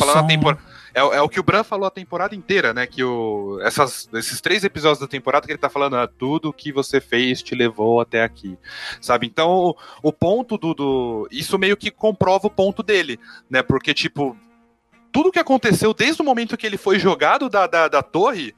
né? 0.53 0.57
É, 0.95 0.99
é 0.99 1.21
o 1.21 1.27
que 1.27 1.39
o 1.39 1.43
Bran 1.43 1.63
falou 1.63 1.87
a 1.87 1.91
temporada 1.91 2.35
inteira, 2.35 2.71
né? 2.73 2.85
Que 2.87 3.03
o, 3.03 3.59
essas, 3.63 4.07
esses 4.13 4.39
três 4.39 4.63
episódios 4.63 4.99
da 4.99 5.07
temporada 5.07 5.45
que 5.45 5.51
ele 5.51 5.57
tá 5.59 5.69
falando, 5.69 5.95
ah, 5.97 6.07
tudo 6.07 6.53
que 6.53 6.71
você 6.71 7.01
fez 7.01 7.41
te 7.41 7.55
levou 7.55 7.99
até 7.99 8.23
aqui. 8.23 8.57
Sabe? 9.01 9.25
Então, 9.27 9.49
o, 9.51 9.75
o 10.03 10.13
ponto 10.13 10.57
do, 10.57 10.73
do. 10.73 11.27
Isso 11.31 11.57
meio 11.57 11.75
que 11.75 11.89
comprova 11.91 12.45
o 12.47 12.51
ponto 12.51 12.81
dele, 12.83 13.19
né? 13.49 13.63
Porque, 13.63 13.91
tipo, 13.93 14.37
tudo 15.11 15.31
que 15.31 15.39
aconteceu 15.39 15.93
desde 15.93 16.21
o 16.21 16.25
momento 16.25 16.55
que 16.55 16.65
ele 16.65 16.77
foi 16.77 16.99
jogado 16.99 17.49
da, 17.49 17.65
da, 17.67 17.87
da 17.87 18.01
torre 18.03 18.53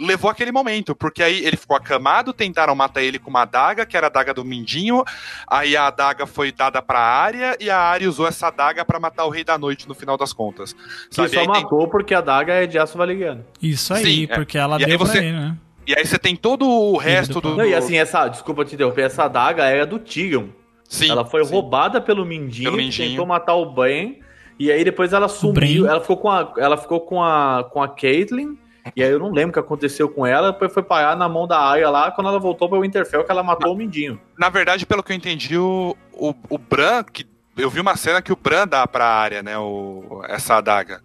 levou 0.00 0.30
aquele 0.30 0.50
momento, 0.50 0.94
porque 0.96 1.22
aí 1.22 1.44
ele 1.44 1.56
ficou 1.56 1.76
acamado, 1.76 2.32
tentaram 2.32 2.74
matar 2.74 3.02
ele 3.02 3.18
com 3.18 3.28
uma 3.30 3.42
adaga, 3.42 3.84
que 3.84 3.96
era 3.96 4.06
a 4.06 4.08
adaga 4.08 4.32
do 4.32 4.44
Mindinho, 4.44 5.04
aí 5.46 5.76
a 5.76 5.86
adaga 5.88 6.26
foi 6.26 6.50
dada 6.50 6.80
pra 6.80 6.98
área 7.00 7.56
e 7.60 7.68
a 7.68 7.78
área 7.78 8.08
usou 8.08 8.26
essa 8.26 8.48
adaga 8.48 8.84
pra 8.84 8.98
matar 8.98 9.24
o 9.26 9.30
Rei 9.30 9.44
da 9.44 9.58
Noite 9.58 9.86
no 9.88 9.94
final 9.94 10.16
das 10.16 10.32
contas. 10.32 10.72
Que 10.72 11.14
Sabe? 11.16 11.28
só 11.28 11.40
Aí 11.40 11.46
tem- 11.46 11.62
matou 11.62 11.86
porque 11.88 12.14
a 12.14 12.20
daga 12.20 12.54
é 12.54 12.66
de 12.66 12.78
aço 12.78 12.96
valeriano. 12.96 13.44
Isso 13.62 13.92
aí, 13.92 14.04
Sim, 14.04 14.24
é. 14.30 14.34
porque 14.34 14.56
ela 14.56 14.78
E 14.80 14.84
aí 14.84 14.90
deu 14.90 14.98
você- 14.98 15.18
pra 15.18 15.22
ele, 15.22 15.32
né? 15.36 15.56
E 15.86 15.94
aí 15.94 16.06
você 16.06 16.18
tem 16.18 16.36
todo 16.36 16.68
o 16.68 16.96
resto 16.96 17.40
do. 17.40 17.56
Não, 17.56 17.64
e 17.66 17.74
assim, 17.74 17.96
essa, 17.98 18.28
desculpa 18.28 18.64
te 18.64 18.74
interromper, 18.74 19.02
essa 19.02 19.24
adaga 19.24 19.64
era 19.64 19.84
do 19.84 19.98
Tyrion. 19.98 20.46
Sim, 20.88 21.10
ela 21.10 21.24
foi 21.24 21.44
sim. 21.44 21.52
roubada 21.52 22.00
pelo 22.00 22.24
Mindinho, 22.24 22.64
Pelo 22.64 22.76
que 22.76 22.82
Mindinho. 22.84 23.10
tentou 23.10 23.26
matar 23.26 23.54
o 23.54 23.72
Bran, 23.72 24.12
e 24.58 24.70
aí 24.70 24.82
depois 24.84 25.12
ela 25.12 25.28
sumiu, 25.28 25.86
ela 25.88 26.00
ficou 26.00 26.16
com 26.16 26.30
a 26.30 26.52
ela 26.58 26.76
ficou 26.76 27.00
com 27.00 27.22
a 27.22 27.64
com 27.72 27.82
a 27.82 27.88
Caitlyn, 27.88 28.56
e 28.94 29.02
aí 29.02 29.10
eu 29.10 29.18
não 29.18 29.30
lembro 29.30 29.50
o 29.50 29.52
que 29.52 29.58
aconteceu 29.58 30.08
com 30.08 30.26
ela, 30.26 30.52
depois 30.52 30.72
foi 30.72 30.82
parar 30.82 31.16
na 31.16 31.28
mão 31.28 31.46
da 31.46 31.58
Arya 31.58 31.90
lá, 31.90 32.10
quando 32.10 32.28
ela 32.28 32.38
voltou 32.38 32.68
para 32.68 32.78
o 32.78 32.82
Winterfell 32.82 33.24
que 33.24 33.30
ela 33.30 33.42
matou 33.42 33.72
o 33.72 33.76
Mindinho. 33.76 34.20
Na 34.38 34.48
verdade, 34.48 34.86
pelo 34.86 35.02
que 35.02 35.12
eu 35.12 35.16
entendi, 35.16 35.56
o, 35.56 35.96
o, 36.12 36.34
o 36.48 36.58
Bran, 36.58 37.04
que 37.04 37.26
eu 37.56 37.70
vi 37.70 37.80
uma 37.80 37.96
cena 37.96 38.22
que 38.22 38.32
o 38.32 38.36
Bran 38.36 38.66
dá 38.66 38.86
pra 38.86 39.06
área, 39.06 39.42
né? 39.42 39.58
O, 39.58 40.22
essa 40.28 40.56
adaga. 40.56 41.02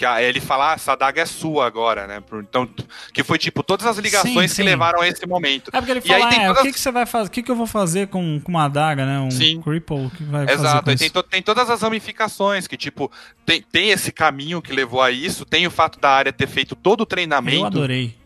Que 0.00 0.06
a- 0.06 0.22
ele 0.22 0.40
fala, 0.40 0.70
ah, 0.70 0.74
essa 0.76 0.92
adaga 0.92 1.20
é 1.20 1.26
sua 1.26 1.66
agora, 1.66 2.06
né? 2.06 2.22
Então, 2.32 2.66
que 3.12 3.22
foi 3.22 3.36
tipo 3.36 3.62
todas 3.62 3.84
as 3.84 3.98
ligações 3.98 4.32
Sim, 4.32 4.40
que 4.40 4.48
sim. 4.48 4.62
levaram 4.62 5.02
a 5.02 5.06
esse 5.06 5.26
momento. 5.26 5.68
É 5.74 5.78
porque 5.78 5.90
ele 5.90 6.00
E 6.02 6.10
aí 6.14 6.20
fala, 6.22 6.30
tem 6.32 6.42
é, 6.42 6.46
todas- 6.46 6.62
o 6.62 6.64
que, 6.64 6.72
que 6.72 6.80
você 6.80 6.90
vai 6.90 7.04
fazer? 7.04 7.28
O 7.28 7.30
que, 7.30 7.42
que 7.42 7.50
eu 7.50 7.54
vou 7.54 7.66
fazer 7.66 8.08
com, 8.08 8.40
com 8.40 8.50
uma 8.50 8.64
adaga, 8.64 9.04
né? 9.04 9.18
Um 9.20 9.30
Sim. 9.30 9.60
cripple 9.60 10.08
que 10.16 10.24
vai 10.24 10.46
fazer 10.46 10.58
Exato, 10.58 10.84
com 10.84 10.88
aí 10.88 10.94
isso? 10.94 11.04
tem, 11.04 11.10
to- 11.10 11.22
tem 11.22 11.42
todas 11.42 11.68
as 11.68 11.82
ramificações, 11.82 12.66
que 12.66 12.78
tipo, 12.78 13.12
tem, 13.44 13.60
tem 13.60 13.90
esse 13.90 14.10
caminho 14.10 14.62
que 14.62 14.72
levou 14.72 15.02
a 15.02 15.10
isso, 15.10 15.44
tem 15.44 15.66
o 15.66 15.70
fato 15.70 16.00
da 16.00 16.08
área 16.08 16.32
ter 16.32 16.46
feito 16.48 16.74
todo 16.74 17.00
o 17.00 17.02
Eu 17.02 17.06
treinamento 17.06 17.66
adorei. 17.66 18.16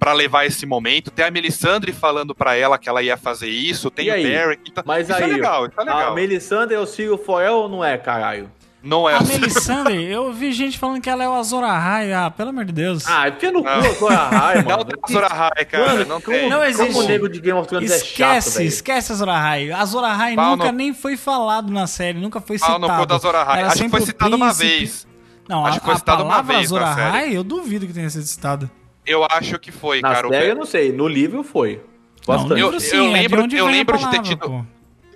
pra 0.00 0.12
levar 0.12 0.44
esse 0.44 0.66
momento, 0.66 1.12
tem 1.12 1.24
a 1.24 1.30
Melisandre 1.30 1.92
falando 1.92 2.34
pra 2.34 2.56
ela 2.56 2.78
que 2.78 2.88
ela 2.88 3.00
ia 3.00 3.16
fazer 3.16 3.48
isso, 3.48 3.92
tem 3.92 4.06
E 4.06 4.10
o 4.10 4.14
aí? 4.14 4.22
Beric, 4.24 4.70
então, 4.72 4.82
Mas 4.84 5.08
isso 5.08 5.16
aí, 5.16 5.22
é 5.22 5.26
legal, 5.28 5.66
isso 5.66 5.74
é 5.78 5.82
a 5.82 5.84
legal. 5.84 6.14
Melisandre 6.14 6.74
é 6.74 6.80
o 6.80 6.84
Ciro 6.86 7.16
Forel 7.16 7.54
ou 7.54 7.68
não 7.68 7.84
é, 7.84 7.96
caralho? 7.96 8.50
Não 8.86 9.08
é 9.08 9.14
A 9.14 9.18
assim. 9.18 9.32
Melisandre, 9.40 10.04
eu 10.12 10.32
vi 10.32 10.52
gente 10.52 10.78
falando 10.78 11.00
que 11.00 11.10
ela 11.10 11.24
é 11.24 11.28
o 11.28 11.32
Azor 11.34 11.64
Ahai. 11.64 12.12
Ah, 12.12 12.30
pelo 12.30 12.50
amor 12.50 12.64
de 12.64 12.72
Deus. 12.72 13.04
Ah, 13.06 13.28
enfia 13.28 13.50
no 13.50 13.62
cu 13.64 13.68
Não. 13.68 13.76
a 13.76 13.92
Zora 13.92 14.16
High, 14.28 14.62
Não 14.62 14.64
mano. 14.70 14.84
tem 14.84 14.98
Azor 15.02 15.24
Ahai, 15.32 15.64
cara, 15.64 15.86
Mano, 15.86 16.04
não 16.06 16.20
como, 16.20 16.36
tem. 16.36 16.48
Não 16.48 16.64
existe. 16.64 16.92
Como 16.92 17.04
o 17.04 17.08
nego 17.08 17.28
de 17.28 17.40
Game 17.40 17.58
of 17.58 17.68
Thrones 17.68 17.90
é 17.90 17.98
chato, 17.98 18.06
esquece, 18.06 18.58
velho. 18.58 18.68
esquece 18.68 19.12
a 19.12 19.14
Azor 19.16 19.28
Ahai. 19.28 19.70
A 19.72 19.78
Azor 19.80 20.04
Ahai 20.04 20.36
nunca 20.36 20.66
no- 20.66 20.72
nem 20.78 20.94
foi 20.94 21.16
falado 21.16 21.72
na 21.72 21.86
série, 21.88 22.18
nunca 22.20 22.40
foi 22.40 22.58
Pau 22.58 22.74
citado. 22.74 22.86
no 22.92 22.98
cu 23.00 23.06
da 23.06 23.14
Azor 23.16 23.34
Ahai. 23.34 23.62
Acho 23.64 23.82
que 23.82 23.88
foi 23.88 24.00
o 24.00 24.06
citado 24.06 24.36
uma 24.36 24.46
príncipe. 24.54 24.78
vez. 24.78 25.06
Não, 25.48 25.66
Acho 25.66 25.76
a, 25.76 25.80
que 25.80 25.86
foi 25.86 25.96
citado 25.96 26.22
uma 26.24 26.42
vez 26.42 26.70
na 26.70 26.78
Azor 26.78 26.94
série. 26.94 27.08
Ahai, 27.08 27.36
eu 27.36 27.42
duvido 27.44 27.86
que 27.86 27.92
tenha 27.92 28.08
sido 28.08 28.24
citado. 28.24 28.70
Eu 29.04 29.24
acho 29.24 29.58
que 29.58 29.72
foi, 29.72 30.00
Na 30.00 30.12
cara. 30.14 30.26
o 30.28 30.30
série 30.30 30.50
eu 30.50 30.54
não 30.56 30.64
sei, 30.64 30.92
no 30.92 31.08
livro 31.08 31.42
foi. 31.42 31.80
Não, 32.26 32.34
Bastante. 32.36 32.54
livro 32.54 32.74
Eu- 32.74 32.80
sim, 32.80 32.96
eu 32.96 33.04
é 33.04 33.06
de 33.08 33.12
lembro- 33.14 33.42
onde 33.44 33.56
eu 33.56 33.66
vem 33.66 33.74
a 33.74 33.78
lembro 33.78 33.98
de 33.98 34.10
ter 34.10 34.20
tido- 34.22 34.38
pô. 34.48 34.64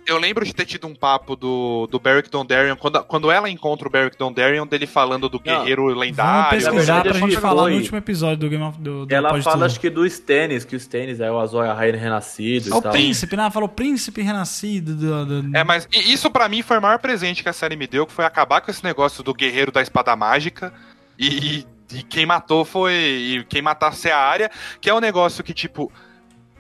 Eu 0.07 0.19
lembro 0.19 0.45
de 0.45 0.55
ter 0.55 0.65
tido 0.65 0.87
um 0.87 0.95
papo 0.95 1.37
do, 1.37 1.87
do 1.91 1.99
Beric 2.01 2.29
Dondarrion, 2.31 2.77
quando, 2.77 3.03
quando 3.05 3.31
ela 3.31 3.49
encontra 3.49 3.87
o 3.87 3.91
Beric 3.91 4.17
Dondarrion, 4.19 4.67
dele 4.67 4.87
falando 4.87 5.29
do 5.29 5.39
guerreiro 5.39 5.83
Vamos 5.85 5.99
lendário. 6.01 6.51
pesquisar 6.51 6.71
verdade, 7.03 7.09
pra 7.11 7.19
gente 7.29 7.37
falar 7.41 7.63
foi. 7.63 7.71
no 7.73 7.77
último 7.79 7.99
episódio 7.99 8.37
do 8.39 8.49
Game 8.49 8.65
of 8.65 8.79
do, 8.81 9.07
do 9.07 9.15
Ela 9.15 9.41
fala, 9.43 9.67
acho 9.67 9.79
que 9.81 9.89
do 9.91 10.05
Stannis, 10.07 10.65
que 10.65 10.75
o 10.75 10.79
Stannis 10.79 11.21
é 11.21 11.31
o 11.31 11.39
Azor 11.39 11.65
Ahai 11.67 11.91
renascido 11.93 12.73
É 12.73 12.77
o 12.77 12.83
tal. 12.83 12.93
príncipe, 12.93 13.37
né? 13.37 13.43
Ela 13.43 13.51
falou 13.51 13.69
príncipe 13.69 14.23
renascido. 14.23 14.95
Do, 14.95 15.43
do- 15.43 15.57
É, 15.57 15.63
mas 15.65 15.87
isso 15.93 16.31
pra 16.31 16.49
mim 16.49 16.63
foi 16.63 16.79
o 16.79 16.83
maior 16.83 16.99
presente 16.99 17.43
que 17.43 17.49
a 17.49 17.53
série 17.53 17.77
me 17.77 17.87
deu, 17.87 18.07
que 18.07 18.13
foi 18.13 18.25
acabar 18.25 18.61
com 18.61 18.71
esse 18.71 18.83
negócio 18.85 19.23
do 19.23 19.33
guerreiro 19.35 19.71
da 19.71 19.83
espada 19.83 20.15
mágica. 20.17 20.73
E, 21.19 21.65
e 21.93 22.03
quem 22.03 22.25
matou 22.27 22.65
foi. 22.65 22.93
E 22.95 23.45
quem 23.49 23.61
matasse 23.63 24.09
é 24.09 24.13
a 24.13 24.19
área, 24.19 24.51
que 24.81 24.89
é 24.89 24.95
um 24.95 25.01
negócio 25.01 25.45
que, 25.45 25.53
tipo. 25.53 25.93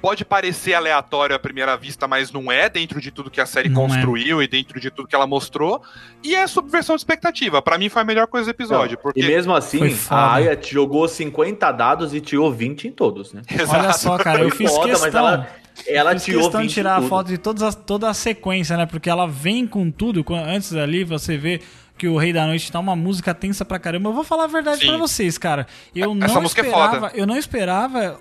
Pode 0.00 0.24
parecer 0.24 0.72
aleatório 0.74 1.36
à 1.36 1.38
primeira 1.38 1.76
vista, 1.76 2.08
mas 2.08 2.32
não 2.32 2.50
é 2.50 2.68
dentro 2.70 3.00
de 3.00 3.10
tudo 3.10 3.30
que 3.30 3.40
a 3.40 3.44
série 3.46 3.68
Não 3.68 3.84
é. 3.84 3.88
construiu 3.88 4.42
e 4.42 4.48
dentro 4.48 4.80
de 4.80 4.90
tudo 4.90 5.06
que 5.06 5.14
ela 5.14 5.26
mostrou. 5.26 5.82
E 6.24 6.34
é 6.34 6.46
subversão 6.46 6.96
de 6.96 7.00
expectativa. 7.00 7.60
Pra 7.60 7.76
mim 7.76 7.88
foi 7.90 8.00
a 8.02 8.04
melhor 8.04 8.26
coisa 8.26 8.46
do 8.46 8.50
episódio. 8.50 8.96
Não, 8.96 9.02
porque 9.02 9.20
E 9.20 9.26
mesmo 9.26 9.54
assim, 9.54 9.80
a 10.08 10.32
Arya 10.32 10.56
te 10.56 10.72
jogou 10.72 11.06
50 11.06 11.70
dados 11.72 12.14
e 12.14 12.20
tirou 12.20 12.50
20 12.50 12.88
em 12.88 12.92
todos, 12.92 13.32
né? 13.34 13.42
Olha 13.68 13.92
só, 13.92 14.16
cara, 14.16 14.40
eu 14.42 14.50
fiz 14.50 14.70
foda, 14.70 14.88
mas 14.92 15.02
questão. 15.02 15.20
ela, 15.20 15.48
ela 15.86 16.12
fiz 16.12 16.24
tirou 16.24 16.42
questão 16.44 16.60
20 16.62 16.68
de 16.68 16.74
tirar 16.74 16.96
a 16.96 17.02
foto 17.02 17.26
de 17.28 17.36
todas 17.38 17.62
as- 17.62 17.74
toda 17.74 18.08
a 18.08 18.14
sequência, 18.14 18.76
né? 18.78 18.86
Porque 18.86 19.10
ela 19.10 19.26
vem 19.26 19.66
com 19.66 19.90
tudo. 19.90 20.24
Antes 20.34 20.74
ali, 20.74 21.04
você 21.04 21.36
vê 21.36 21.60
que 21.98 22.08
o 22.08 22.16
Rei 22.16 22.32
da 22.32 22.46
Noite 22.46 22.72
tá 22.72 22.80
uma 22.80 22.96
música 22.96 23.34
tensa 23.34 23.62
pra 23.62 23.78
caramba. 23.78 24.08
Eu 24.08 24.14
vou 24.14 24.24
falar 24.24 24.44
a 24.44 24.46
verdade 24.46 24.86
pra 24.86 24.96
vocês, 24.96 25.36
cara. 25.36 25.66
Eu 25.94 26.16
Essa 26.22 26.34
não 26.34 26.40
música 26.42 26.62
é 26.62 26.64
esperava, 26.64 27.00
foda. 27.00 27.12
eu 27.14 27.26
não 27.26 27.36
esperava 27.36 28.18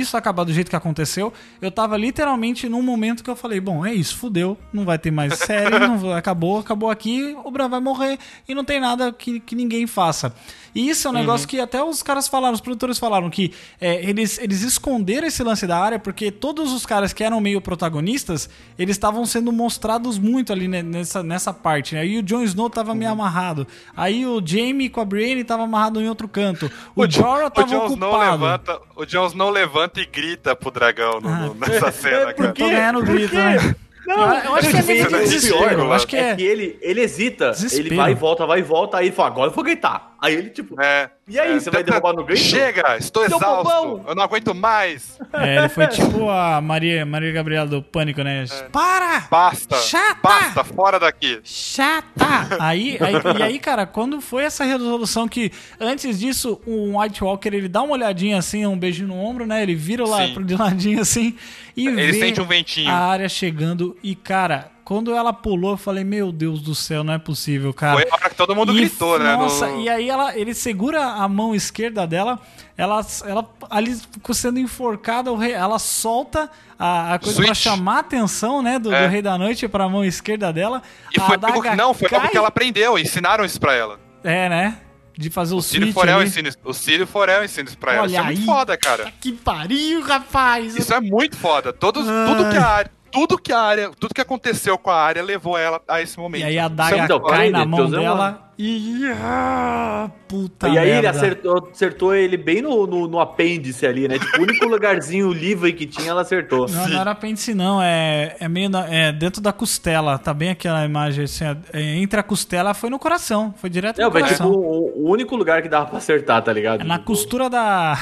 isso 0.00 0.16
acabar 0.16 0.44
do 0.44 0.52
jeito 0.52 0.68
que 0.70 0.76
aconteceu. 0.76 1.32
Eu 1.60 1.70
tava 1.70 1.96
literalmente 1.96 2.68
num 2.68 2.82
momento 2.82 3.22
que 3.22 3.30
eu 3.30 3.36
falei, 3.36 3.60
bom, 3.60 3.84
é 3.84 3.92
isso, 3.94 4.16
fudeu, 4.16 4.56
não 4.72 4.84
vai 4.84 4.98
ter 4.98 5.10
mais 5.10 5.34
série, 5.38 5.78
não 5.78 6.14
acabou, 6.14 6.58
acabou 6.58 6.90
aqui, 6.90 7.36
o 7.44 7.50
Bran 7.50 7.68
vai 7.68 7.80
morrer 7.80 8.18
e 8.48 8.54
não 8.54 8.64
tem 8.64 8.80
nada 8.80 9.12
que, 9.12 9.38
que 9.40 9.54
ninguém 9.54 9.86
faça. 9.86 10.34
E 10.74 10.88
isso 10.88 11.06
é 11.06 11.10
um 11.10 11.14
negócio 11.14 11.46
que 11.46 11.60
até 11.60 11.84
os 11.84 12.02
caras 12.02 12.26
falaram, 12.28 12.54
os 12.54 12.60
produtores 12.62 12.98
falaram 12.98 13.28
que 13.28 13.52
é, 13.78 14.02
eles, 14.08 14.38
eles 14.38 14.62
esconderam 14.62 15.26
esse 15.26 15.42
lance 15.44 15.66
da 15.66 15.78
área 15.78 15.98
porque 15.98 16.30
todos 16.30 16.72
os 16.72 16.86
caras 16.86 17.12
que 17.12 17.22
eram 17.22 17.42
meio 17.42 17.60
protagonistas, 17.60 18.48
eles 18.78 18.96
estavam 18.96 19.26
sendo 19.26 19.52
mostrados 19.52 20.18
muito 20.18 20.50
ali 20.50 20.66
nessa, 20.68 21.22
nessa 21.22 21.52
parte. 21.52 21.94
né? 21.94 22.00
Aí 22.00 22.18
o 22.18 22.22
Jon 22.22 22.42
Snow 22.42 22.70
tava 22.70 22.94
meio 22.94 23.10
amarrado. 23.10 23.66
Aí 23.94 24.24
o 24.24 24.40
Jaime 24.44 24.88
com 24.88 25.00
a 25.02 25.04
Brienne 25.04 25.44
tava 25.44 25.64
amarrado 25.64 26.00
em 26.00 26.08
outro 26.08 26.26
canto. 26.26 26.70
O, 26.96 27.06
Jo- 27.06 27.20
Jorah 27.22 27.50
tava 27.50 27.66
o 27.66 27.86
Snow 27.92 28.08
ocupado. 28.10 28.30
levanta, 28.42 28.80
o 28.96 29.04
Jon 29.04 29.26
Snow 29.26 29.50
levanta 29.50 29.81
e 30.00 30.06
grita 30.06 30.54
pro 30.56 30.70
dragão 30.70 31.20
no- 31.20 31.28
Ah. 31.28 31.50
nessa 31.68 31.90
cena, 31.92 32.30
É, 32.30 32.32
cara. 32.32 32.48
Eu 32.50 32.54
tô 32.54 32.68
ganhando 32.68 33.02
grito, 33.02 33.34
né? 33.34 33.74
Não, 34.04 34.34
eu, 34.34 34.44
eu 34.44 34.54
acho 34.56 34.68
que 34.70 34.76
é 34.76 34.82
meio 34.82 35.06
que 35.06 35.14
é 35.14 35.18
desespero. 35.20 35.58
pior, 35.58 35.72
Eu 35.78 35.92
acho 35.92 36.06
que 36.08 36.16
é 36.16 36.30
é. 36.30 36.34
que 36.36 36.42
ele, 36.42 36.76
ele 36.82 37.00
hesita, 37.02 37.50
Desespero. 37.52 37.86
ele 37.86 37.94
vai 37.96 38.10
e 38.10 38.14
volta, 38.16 38.44
vai 38.46 38.58
e 38.58 38.62
volta, 38.62 38.96
aí 38.98 39.06
ele 39.06 39.14
fala, 39.14 39.28
agora 39.28 39.50
eu 39.50 39.54
vou 39.54 39.62
gritar. 39.62 40.14
Aí 40.20 40.34
ele, 40.34 40.50
tipo, 40.50 40.80
É. 40.82 41.08
e 41.32 41.38
aí, 41.40 41.52
É, 41.56 41.60
você 41.60 41.70
vai 41.70 41.82
tenta- 41.82 41.92
derrubar 42.00 42.12
no 42.14 42.24
grito? 42.24 42.40
Chega, 42.40 42.96
estou 42.98 43.26
Seu 43.28 43.36
exausto. 43.38 43.64
bobão. 43.64 44.04
Eu 44.06 44.14
não 44.14 44.22
aguento 44.22 44.54
mais. 44.54 45.18
É, 45.32 45.58
ele 45.58 45.68
foi 45.68 45.86
tipo 45.88 46.28
a 46.28 46.60
Maria, 46.60 47.04
Maria 47.06 47.32
Gabriela 47.32 47.66
do 47.66 47.82
Pânico, 47.82 48.22
né? 48.22 48.44
Para! 48.70 49.26
Basta. 49.30 49.76
Chata! 49.76 50.18
Basta, 50.22 50.64
fora 50.64 50.98
daqui. 51.00 51.40
Chata! 51.44 52.56
Aí, 52.60 52.98
aí, 53.00 53.14
e 53.38 53.42
aí, 53.42 53.58
cara, 53.58 53.86
quando 53.86 54.20
foi 54.20 54.44
essa 54.44 54.64
resolução 54.64 55.28
que 55.28 55.50
antes 55.80 56.18
disso 56.18 56.60
o 56.66 56.98
White 56.98 57.22
Walker 57.22 57.48
ele 57.48 57.68
dá 57.68 57.82
uma 57.82 57.92
olhadinha 57.94 58.38
assim, 58.38 58.66
um 58.66 58.78
beijinho 58.78 59.08
no 59.08 59.16
ombro, 59.16 59.46
né? 59.46 59.62
Ele 59.62 59.74
vira 59.74 60.04
lá 60.06 60.26
Sim. 60.26 60.34
pro 60.34 60.44
de 60.44 60.56
ladinho 60.56 61.00
assim 61.00 61.36
e 61.76 61.86
Ele 61.88 62.12
vê 62.12 62.18
sente 62.20 62.40
um 62.40 62.44
ventinho. 62.46 62.90
a 62.90 62.94
área 62.94 63.28
chegando 63.28 63.96
e 64.02 64.14
cara, 64.14 64.70
quando 64.84 65.14
ela 65.14 65.32
pulou, 65.32 65.72
eu 65.72 65.76
falei, 65.76 66.04
meu 66.04 66.30
Deus 66.32 66.60
do 66.60 66.74
céu, 66.74 67.02
não 67.04 67.14
é 67.14 67.18
possível, 67.18 67.72
cara. 67.72 68.00
Foi 68.00 68.10
a 68.10 68.14
hora 68.14 68.28
que 68.30 68.34
todo 68.36 68.54
mundo 68.54 68.72
E, 68.72 68.76
gritou, 68.80 69.18
né? 69.18 69.32
no- 69.32 69.42
Nossa, 69.44 69.70
e 69.70 69.88
aí 69.88 70.08
ela, 70.08 70.36
ele 70.36 70.54
segura 70.54 71.02
a 71.04 71.28
mão 71.28 71.54
esquerda 71.54 72.06
dela, 72.06 72.38
ela, 72.76 73.00
ela 73.24 73.48
ali 73.70 73.94
ficou 73.94 74.34
sendo 74.34 74.58
enforcada, 74.58 75.30
ela 75.46 75.78
solta 75.78 76.50
a, 76.78 77.14
a 77.14 77.18
coisa 77.18 77.36
pra 77.36 77.46
Switch. 77.54 77.58
chamar 77.62 77.96
a 77.96 78.00
atenção, 78.00 78.60
né, 78.62 78.78
do, 78.78 78.92
É. 78.92 79.04
do 79.06 79.10
Rei 79.10 79.22
da 79.22 79.38
Noite 79.38 79.68
pra 79.68 79.88
mão 79.88 80.04
esquerda 80.04 80.52
dela. 80.52 80.82
E 81.10 81.20
foi 81.20 81.34
algo 81.34 81.46
adaga 81.46 81.70
que, 81.70 81.76
não, 81.76 81.94
foi 81.94 82.08
cai- 82.08 82.28
que 82.28 82.36
ela 82.36 82.48
aprendeu. 82.48 82.98
Ensinaram 82.98 83.44
isso 83.44 83.60
pra 83.60 83.74
ela. 83.74 84.00
É, 84.24 84.48
né? 84.48 84.78
De 85.16 85.28
fazer 85.28 85.54
o, 85.54 85.58
O 85.58 85.62
Círio 85.62 85.88
switch 85.88 85.94
Forel 85.94 86.22
ensina 86.22 86.48
isso. 86.48 86.58
O 86.64 86.72
Círio 86.72 87.06
Forel 87.06 87.44
ensina 87.44 87.68
isso 87.68 87.76
pra 87.78 87.92
ela. 87.94 88.06
Isso 88.06 88.16
Olha 88.16 88.22
é 88.22 88.26
muito 88.26 88.44
foda, 88.46 88.76
cara. 88.78 89.12
Que 89.20 89.30
pariu, 89.30 90.00
rapaz! 90.02 90.74
Isso 90.74 90.92
é 90.94 91.00
muito 91.00 91.36
foda. 91.36 91.70
Todos, 91.72 92.08
Ai. 92.08 92.26
tudo 92.26 92.50
que 92.50 92.56
a. 92.56 92.86
Tudo 93.12 93.38
que 93.38 93.52
a 93.52 93.60
área. 93.60 93.90
Tudo 93.98 94.14
que 94.14 94.20
aconteceu 94.20 94.76
com 94.78 94.90
a 94.90 94.96
área 94.96 95.22
levou 95.22 95.56
ela 95.58 95.80
a 95.86 96.00
esse 96.00 96.18
momento. 96.18 96.42
E 96.42 96.44
aí 96.44 96.58
a 96.58 96.64
é 96.64 96.68
daga 96.68 96.96
muito 96.96 97.20
cai 97.20 97.50
na 97.50 97.64
mão 97.64 97.80
Deus 97.80 97.92
é 97.92 97.96
dela 98.00 98.48
e... 98.58 99.06
Ah, 99.20 100.10
puta 100.28 100.68
e 100.68 100.78
aí 100.78 100.88
ele 100.90 101.02
merda. 101.02 101.10
acertou, 101.10 101.68
acertou 101.72 102.14
ele 102.14 102.36
bem 102.36 102.62
no, 102.62 102.86
no, 102.86 103.08
no 103.08 103.18
apêndice 103.20 103.86
ali, 103.86 104.06
né? 104.08 104.18
Tipo, 104.18 104.38
o 104.38 104.42
único 104.42 104.64
lugarzinho 104.68 105.32
livre 105.32 105.72
que 105.72 105.84
tinha, 105.86 106.10
ela 106.10 106.22
acertou. 106.22 106.66
Não, 106.68 106.88
não 106.88 107.00
era 107.00 107.10
apêndice, 107.10 107.54
não. 107.54 107.82
É, 107.82 108.36
é 108.40 108.48
meio 108.48 108.68
na- 108.70 108.86
é 108.88 109.10
dentro 109.12 109.40
da 109.42 109.52
costela. 109.52 110.18
Tá 110.18 110.32
bem 110.32 110.50
aquela 110.50 110.84
imagem. 110.84 111.24
Assim, 111.24 111.44
é, 111.72 111.80
entre 111.96 112.18
a 112.20 112.22
costela 112.22 112.72
foi 112.74 112.88
no 112.90 112.98
coração. 112.98 113.52
Foi 113.56 113.68
direto 113.68 113.98
Não, 114.00 114.08
no 114.08 114.14
tipo 114.14 114.24
coração. 114.24 114.50
o, 114.50 115.06
o 115.06 115.10
único 115.10 115.34
lugar 115.36 115.60
que 115.62 115.68
dava 115.68 115.86
pra 115.86 115.98
acertar, 115.98 116.42
tá 116.42 116.52
ligado? 116.52 116.82
É 116.82 116.84
na 116.84 116.94
Tipo, 116.98 117.06
costura 117.08 117.50
da. 117.50 117.96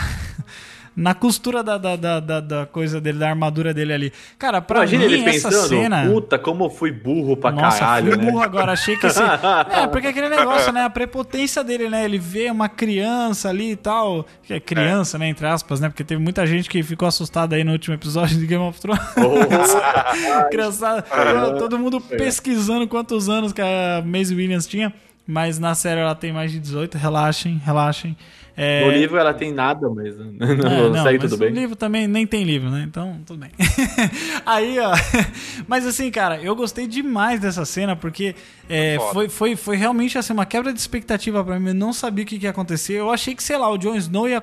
Na 0.95 1.15
costura 1.15 1.63
da, 1.63 1.79
da, 1.79 1.97
da, 1.97 2.41
da, 2.41 2.67
coisa 2.67 3.01
dele, 3.01 3.19
da 3.19 3.29
armadura 3.29 3.73
dele 3.73 3.93
ali. 3.93 4.13
Cara, 4.39 4.61
pra 4.61 4.79
Imagina 4.81 5.07
mim, 5.07 5.13
ele 5.13 5.31
essa 5.31 5.49
pensando, 5.49 5.69
cena. 5.69 6.07
puta, 6.07 6.39
como 6.39 6.65
eu 6.65 6.71
fui 6.71 6.91
burro 6.91 7.37
pra 7.37 7.51
Nossa, 7.53 7.79
caralho, 7.79 8.13
fui 8.13 8.17
né? 8.25 8.31
burro 8.31 8.43
agora. 8.43 8.73
Achei 8.73 8.97
que 8.97 9.07
esse. 9.07 9.21
é, 9.71 9.87
porque 9.87 10.09
aquele 10.09 10.29
negócio, 10.29 10.73
né? 10.73 10.85
A 10.85 10.91
prepotência 10.91 11.63
dele, 11.63 11.89
né? 11.89 12.05
Ele 12.05 12.19
vê 12.19 12.51
uma 12.51 12.69
criança 12.69 13.49
ali 13.49 13.73
e 13.73 13.77
tal. 13.77 14.27
Que 14.43 14.55
é 14.55 14.61
criança, 14.61 15.19
né? 15.19 15.29
Entre 15.29 15.47
aspas, 15.47 15.81
né? 15.81 15.89
Porque 15.89 16.05
teve 16.05 16.21
muita 16.21 16.47
gente 16.47 16.69
que 16.69 16.83
ficou 16.83 17.07
assustada 17.07 17.57
aí 17.57 17.65
no 17.65 17.73
último 17.73 17.95
episódio 17.95 18.39
de 18.39 18.47
Game 18.47 18.63
of 18.65 18.81
Thrones. 18.81 19.01
Criançada, 20.51 21.03
todo 21.59 21.79
mundo 21.79 22.01
pesquisando 22.01 22.87
quantos 22.89 23.29
anos 23.29 23.53
que 23.53 23.63
a 23.63 24.03
Maisie 24.05 24.37
Williams 24.37 24.67
tinha. 24.67 24.93
Mas 25.27 25.59
na 25.61 25.75
série 25.77 26.01
ela 26.01 26.15
tem 26.15 26.33
mais 26.33 26.51
de 26.51 26.59
18. 26.59 26.99
Relaxem, 26.99 27.61
relaxem. 27.65 28.17
É, 28.63 28.85
No 28.85 28.93
livro 28.93 29.17
ela 29.17 29.33
tem 29.33 29.55
nada, 29.55 29.89
mas 29.89 30.15
é, 30.15 30.19
não, 30.19 30.91
não, 30.91 31.03
sei, 31.03 31.17
mas 31.17 31.31
tudo 31.31 31.39
bem. 31.39 31.49
livro 31.49 31.75
também 31.75 32.07
nem 32.07 32.27
tem 32.27 32.45
livro, 32.45 32.69
né? 32.69 32.85
Então, 32.87 33.19
tudo 33.25 33.39
bem. 33.41 33.51
Aí, 34.45 34.79
ó. 34.79 34.93
Mas 35.67 35.87
assim, 35.87 36.11
cara, 36.11 36.39
eu 36.43 36.55
gostei 36.55 36.87
demais 36.87 37.41
dessa 37.41 37.65
cena 37.65 37.97
porque 37.97 38.35
é, 38.69 38.99
foi, 39.15 39.31
foi, 39.31 39.57
foi 39.57 39.77
realmente 39.77 40.19
assim, 40.19 40.35
uma 40.35 40.45
quebra 40.45 40.75
de 40.75 40.79
expectativa 40.79 41.43
pra 41.43 41.59
mim. 41.59 41.69
Eu 41.69 41.75
não 41.75 41.93
sabia 41.95 42.23
o 42.23 42.27
que, 42.27 42.39
que 42.39 42.45
ia 42.45 42.51
acontecer. 42.51 42.95
Eu 42.95 43.11
achei 43.11 43.35
que, 43.35 43.43
sei 43.43 43.57
lá, 43.57 43.71
o 43.71 43.79
Jon 43.79 43.95
Snow 43.95 44.29
ia. 44.29 44.43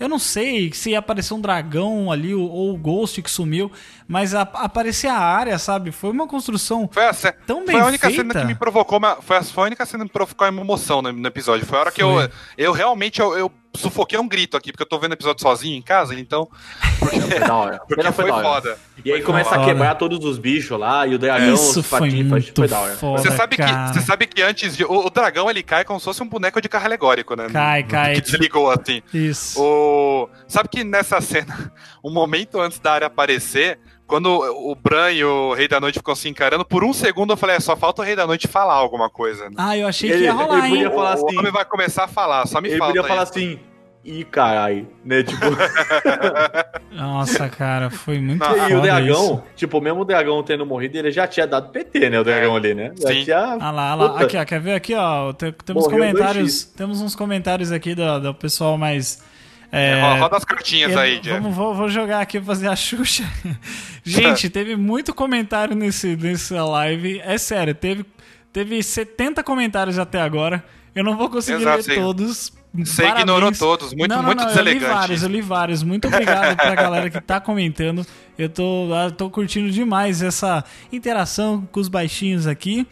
Eu 0.00 0.08
não 0.08 0.18
sei 0.18 0.72
se 0.72 0.90
ia 0.90 0.98
aparecer 0.98 1.34
um 1.34 1.40
dragão 1.40 2.10
ali 2.10 2.34
ou 2.34 2.74
o 2.74 2.76
Ghost 2.76 3.22
que 3.22 3.30
sumiu, 3.30 3.70
mas 4.08 4.34
a, 4.34 4.40
aparecer 4.40 5.08
a 5.08 5.18
área, 5.18 5.58
sabe? 5.58 5.92
Foi 5.92 6.10
uma 6.10 6.26
construção. 6.26 6.88
Foi 6.90 7.04
a, 7.04 7.12
ce- 7.12 7.30
Tão 7.46 7.58
bem 7.64 7.76
foi 7.76 7.80
a 7.80 7.86
única 7.86 8.06
feita. 8.08 8.22
cena 8.22 8.40
que 8.40 8.46
me 8.46 8.54
provocou 8.54 8.96
uma, 8.98 9.16
foi, 9.16 9.36
a, 9.36 9.42
foi 9.42 9.64
a 9.64 9.66
única 9.66 9.84
cena 9.84 10.02
que 10.04 10.08
me 10.08 10.12
provocou 10.12 10.48
uma 10.48 10.62
emoção 10.62 11.02
no, 11.02 11.12
no 11.12 11.26
episódio. 11.28 11.66
Foi 11.66 11.76
a 11.76 11.80
hora 11.82 11.92
que 11.92 12.02
eu, 12.02 12.14
Foi. 12.14 12.30
eu 12.56 12.72
realmente 12.72 13.20
eu, 13.20 13.36
eu 13.36 13.52
sufoquei 13.76 14.18
um 14.18 14.26
grito 14.26 14.56
aqui, 14.56 14.72
porque 14.72 14.82
eu 14.82 14.88
tô 14.88 14.98
vendo 14.98 15.10
o 15.10 15.14
episódio 15.14 15.42
sozinho 15.42 15.76
em 15.76 15.82
casa, 15.82 16.14
então. 16.18 16.48
Foi 16.98 17.38
da 17.38 17.54
hora. 17.54 17.80
Porque 17.86 18.12
foi 18.12 18.26
da 18.26 18.34
hora. 18.34 18.44
foda. 18.44 18.78
E 19.04 19.12
aí 19.12 19.22
começa 19.22 19.50
foda. 19.50 19.62
a 19.62 19.64
quebrar 19.64 19.94
todos 19.94 20.24
os 20.24 20.36
bichos 20.38 20.78
lá, 20.78 21.06
e 21.06 21.14
o 21.14 21.18
dragão, 21.18 21.54
Isso 21.54 21.78
os 21.80 21.86
foi 21.86 22.10
foi 22.54 22.66
da 22.68 22.80
hora. 22.80 22.96
foda, 22.96 23.22
Você 23.22 23.30
sabe, 23.36 23.56
que, 23.56 23.62
você 23.62 24.00
sabe 24.00 24.26
que 24.26 24.42
antes 24.42 24.76
de. 24.76 24.84
O, 24.84 25.06
o 25.06 25.10
dragão 25.10 25.48
ele 25.48 25.62
cai 25.62 25.84
como 25.84 26.00
se 26.00 26.04
fosse 26.04 26.22
um 26.22 26.28
boneco 26.28 26.60
de 26.60 26.68
carro 26.68 26.86
alegórico, 26.86 27.36
né? 27.36 27.46
Cai, 27.52 27.84
cai. 27.84 28.14
Que 28.16 28.20
desligou 28.22 28.68
assim. 28.70 29.00
Isso. 29.14 29.62
O... 29.62 30.28
Sabe 30.48 30.68
que 30.68 30.82
nessa 30.82 31.20
cena, 31.20 31.72
um 32.04 32.10
momento 32.12 32.60
antes 32.60 32.78
da 32.78 32.92
área 32.92 33.06
aparecer, 33.06 33.78
quando 34.06 34.26
o 34.28 34.74
Bran 34.74 35.10
e 35.12 35.22
o 35.24 35.52
Rei 35.52 35.68
da 35.68 35.78
Noite 35.80 35.98
ficam 35.98 36.14
se 36.14 36.28
encarando, 36.28 36.64
por 36.64 36.82
um 36.84 36.92
segundo 36.92 37.32
eu 37.32 37.36
falei, 37.36 37.56
é, 37.56 37.60
só 37.60 37.76
falta 37.76 38.00
o 38.00 38.04
Rei 38.04 38.16
da 38.16 38.26
Noite 38.26 38.48
falar 38.48 38.74
alguma 38.74 39.10
coisa. 39.10 39.44
Né? 39.50 39.56
Ah, 39.58 39.76
eu 39.76 39.86
achei 39.86 40.08
que 40.08 40.16
Ele- 40.16 40.24
ia 40.24 40.32
rolar, 40.32 40.58
ele 40.60 40.68
podia 40.68 40.86
hein? 40.86 40.94
falar 40.94 41.10
o 41.10 41.26
assim- 41.26 41.38
homem 41.38 41.52
vai 41.52 41.64
começar 41.64 42.04
a 42.04 42.08
falar, 42.08 42.46
só 42.46 42.60
me 42.60 42.68
Ele 42.68 42.78
falta 42.78 42.94
podia 42.94 43.08
falar 43.08 43.22
isso. 43.24 43.32
assim, 43.32 43.58
ih, 44.04 44.24
carai, 44.24 44.86
né? 45.04 45.22
Tipo, 45.22 45.44
Nossa, 46.90 47.48
cara, 47.48 47.90
foi 47.90 48.18
muito 48.18 48.38
Não, 48.38 48.68
e 48.68 48.74
o 48.74 48.80
dragão, 48.80 49.24
isso. 49.34 49.42
tipo, 49.56 49.80
mesmo 49.80 50.00
o 50.00 50.04
dragão 50.04 50.42
tendo 50.42 50.64
morrido, 50.64 50.96
ele 50.96 51.10
já 51.10 51.26
tinha 51.26 51.46
dado 51.46 51.70
PT, 51.70 52.08
né? 52.10 52.20
O 52.20 52.24
dragão 52.24 52.56
ali, 52.56 52.74
né? 52.74 52.92
Já 53.00 53.08
Sim. 53.08 53.24
tinha. 53.24 53.56
Ah 53.60 53.70
lá, 53.70 53.90
ah 53.90 53.94
lá. 53.94 54.20
Aqui, 54.20 54.36
ó, 54.36 54.44
quer 54.44 54.60
ver 54.60 54.72
aqui, 54.74 54.94
ó? 54.94 55.32
Tem- 55.32 55.52
Temos 55.52 55.84
Morreu 55.84 55.98
comentários. 55.98 56.64
2x. 56.64 56.76
Temos 56.76 57.00
uns 57.00 57.14
comentários 57.14 57.70
aqui 57.72 57.94
do, 57.94 58.18
do 58.20 58.34
pessoal 58.34 58.78
mais. 58.78 59.22
É, 59.70 59.90
É, 59.90 60.00
ro- 60.14 60.20
Roda 60.20 60.36
as 60.36 60.44
cartinhas 60.44 60.92
eu- 60.92 60.98
aí, 60.98 61.20
Jeff. 61.20 61.40
vamos, 61.40 61.54
vou, 61.56 61.74
vou 61.74 61.88
jogar 61.88 62.20
aqui 62.20 62.38
pra 62.38 62.46
fazer 62.46 62.68
a 62.68 62.76
Xuxa. 62.76 63.24
Gente, 64.04 64.48
teve 64.48 64.76
muito 64.76 65.12
comentário 65.14 65.76
nesse, 65.76 66.16
nessa 66.16 66.64
live. 66.64 67.20
É 67.22 67.36
sério, 67.36 67.74
teve, 67.74 68.04
teve 68.52 68.82
70 68.82 69.42
comentários 69.42 69.98
até 69.98 70.20
agora. 70.20 70.64
Eu 70.94 71.04
não 71.04 71.16
vou 71.16 71.28
conseguir 71.28 71.60
Exato, 71.62 71.76
ler 71.76 71.82
você- 71.82 71.94
todos. 71.96 72.52
Você 72.74 73.02
Parabéns. 73.02 73.22
ignorou 73.22 73.52
todos, 73.52 73.94
muito, 73.94 74.08
não, 74.10 74.18
não, 74.18 74.24
muito 74.26 74.40
não, 74.40 74.46
deselegante. 74.46 74.84
Eu 74.84 74.88
li 74.90 74.94
vários, 74.94 75.22
eu 75.22 75.28
li 75.28 75.40
vários. 75.40 75.82
Muito 75.82 76.06
obrigado 76.08 76.54
pra 76.54 76.74
galera 76.74 77.08
que 77.10 77.20
tá 77.20 77.40
comentando. 77.40 78.06
Eu 78.38 78.48
tô, 78.50 78.94
eu 78.94 79.10
tô 79.10 79.30
curtindo 79.30 79.70
demais 79.70 80.22
essa 80.22 80.62
interação 80.92 81.66
com 81.72 81.80
os 81.80 81.88
baixinhos 81.88 82.46
aqui. 82.46 82.86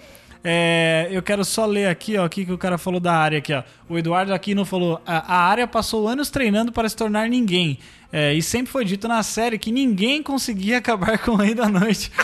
É, 0.49 1.09
eu 1.11 1.21
quero 1.25 1.45
só 1.45 1.67
ler 1.67 1.89
aqui, 1.89 2.17
ó, 2.17 2.25
o 2.25 2.29
que 2.29 2.43
o 2.53 2.57
cara 2.57 2.79
falou 2.79 3.01
da 3.01 3.13
área 3.13 3.39
aqui, 3.39 3.53
ó. 3.53 3.65
O 3.89 3.99
Eduardo 3.99 4.33
Aquino 4.33 4.65
falou: 4.65 5.03
a, 5.05 5.35
a 5.35 5.39
área 5.49 5.67
passou 5.67 6.07
anos 6.07 6.31
treinando 6.31 6.71
para 6.71 6.89
se 6.89 6.95
tornar 6.95 7.29
ninguém. 7.29 7.79
É, 8.13 8.33
e 8.33 8.41
sempre 8.41 8.71
foi 8.71 8.85
dito 8.85 9.09
na 9.09 9.25
série 9.25 9.59
que 9.59 9.73
ninguém 9.73 10.23
conseguia 10.23 10.79
acabar 10.79 11.19
com 11.25 11.33
o 11.33 11.37
Rei 11.37 11.53
da 11.53 11.69
Noite. 11.69 12.13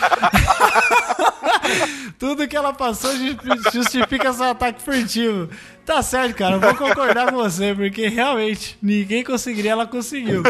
Tudo 2.18 2.46
que 2.46 2.56
ela 2.56 2.72
passou 2.72 3.10
ju- 3.16 3.36
justifica 3.72 4.32
seu 4.32 4.44
ataque 4.44 4.80
furtivo. 4.80 5.48
Tá 5.84 6.00
certo, 6.02 6.36
cara. 6.36 6.54
Eu 6.56 6.60
vou 6.60 6.74
concordar 6.76 7.30
com 7.32 7.36
você, 7.36 7.74
porque 7.74 8.06
realmente 8.08 8.78
ninguém 8.80 9.24
conseguiria, 9.24 9.72
ela 9.72 9.86
conseguiu. 9.86 10.42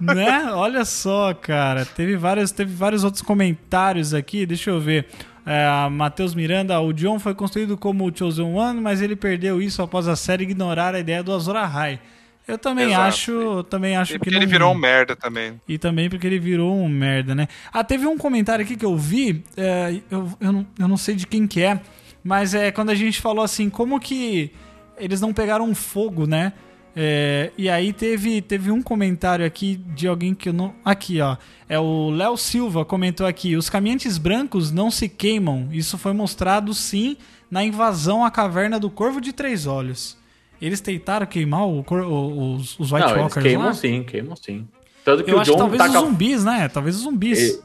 né? 0.00 0.50
Olha 0.52 0.84
só, 0.84 1.32
cara. 1.32 1.86
Teve 1.86 2.16
vários, 2.16 2.50
teve 2.50 2.74
vários 2.74 3.04
outros 3.04 3.22
comentários 3.22 4.12
aqui. 4.12 4.44
Deixa 4.44 4.68
eu 4.70 4.78
ver. 4.80 5.06
É, 5.46 5.88
Matheus 5.88 6.34
Miranda, 6.34 6.80
o 6.80 6.92
John 6.92 7.20
foi 7.20 7.32
construído 7.34 7.76
como 7.76 8.04
o 8.04 8.12
Chosen 8.14 8.52
One, 8.52 8.80
mas 8.80 9.00
ele 9.00 9.14
perdeu 9.14 9.62
isso 9.62 9.80
após 9.80 10.08
a 10.08 10.16
série 10.16 10.42
ignorar 10.42 10.94
a 10.94 10.98
ideia 10.98 11.22
do 11.22 11.32
Azor 11.32 11.54
Ahai. 11.54 12.00
Eu 12.48 12.58
também 12.58 12.86
Exato. 12.86 13.02
acho, 13.02 13.30
eu 13.30 13.64
também 13.64 13.96
acho 13.96 14.12
E 14.12 14.14
que 14.14 14.18
porque 14.18 14.30
ele 14.34 14.44
não- 14.44 14.50
virou 14.50 14.72
um 14.72 14.76
merda 14.78 15.14
também. 15.16 15.60
e 15.68 15.78
também 15.78 16.08
porque 16.10 16.26
ele 16.26 16.38
virou 16.38 16.76
um 16.76 16.88
merda, 16.88 17.34
né? 17.34 17.48
Ah, 17.72 17.82
teve 17.84 18.06
um 18.06 18.16
comentário 18.18 18.64
aqui 18.64 18.76
que 18.76 18.84
eu 18.84 18.96
vi, 18.96 19.42
é, 19.56 20.00
eu, 20.10 20.28
eu, 20.40 20.52
não, 20.52 20.66
eu 20.78 20.88
não 20.88 20.96
sei 20.96 21.14
de 21.16 21.26
quem 21.26 21.46
que 21.46 21.60
é, 21.62 21.80
mas 22.24 22.52
é 22.54 22.70
quando 22.72 22.90
a 22.90 22.94
gente 22.94 23.20
falou 23.20 23.44
assim, 23.44 23.68
como 23.70 23.98
que 24.00 24.52
eles 24.98 25.20
não 25.20 25.32
pegaram 25.32 25.72
fogo, 25.74 26.26
né? 26.26 26.52
É, 26.98 27.50
e 27.58 27.68
aí 27.68 27.92
teve, 27.92 28.40
teve 28.40 28.70
um 28.70 28.80
comentário 28.80 29.44
aqui 29.44 29.76
de 29.94 30.08
alguém 30.08 30.34
que 30.34 30.48
eu 30.48 30.52
não. 30.54 30.74
Aqui, 30.82 31.20
ó. 31.20 31.36
É 31.68 31.78
o 31.78 32.08
Léo 32.10 32.36
Silva 32.38 32.86
comentou 32.86 33.26
aqui: 33.26 33.54
os 33.54 33.68
caminhantes 33.68 34.16
brancos 34.16 34.72
não 34.72 34.90
se 34.90 35.06
queimam. 35.08 35.68
Isso 35.70 35.98
foi 35.98 36.14
mostrado 36.14 36.72
sim 36.72 37.18
na 37.50 37.62
invasão 37.62 38.24
à 38.24 38.30
caverna 38.30 38.80
do 38.80 38.88
Corvo 38.88 39.20
de 39.20 39.32
Três 39.34 39.66
Olhos. 39.66 40.16
Eles 40.60 40.80
tentaram 40.80 41.26
queimar 41.26 41.66
o 41.66 41.80
o- 41.86 42.54
os, 42.54 42.80
os 42.80 42.90
White 42.92 43.04
Não, 43.04 43.10
eles 43.10 43.22
Walkers 43.24 43.44
queimam 43.46 43.66
lá? 43.66 43.74
sim, 43.74 44.02
queimam 44.02 44.36
sim. 44.36 44.66
Tanto 45.04 45.22
que 45.22 45.30
Eu 45.30 45.36
o 45.36 45.40
acho 45.40 45.50
que 45.50 45.56
John 45.56 45.62
talvez 45.62 45.82
taca... 45.82 46.00
os 46.00 46.06
zumbis, 46.08 46.44
né? 46.44 46.68
Talvez 46.68 46.96
os 46.96 47.02
zumbis. 47.02 47.62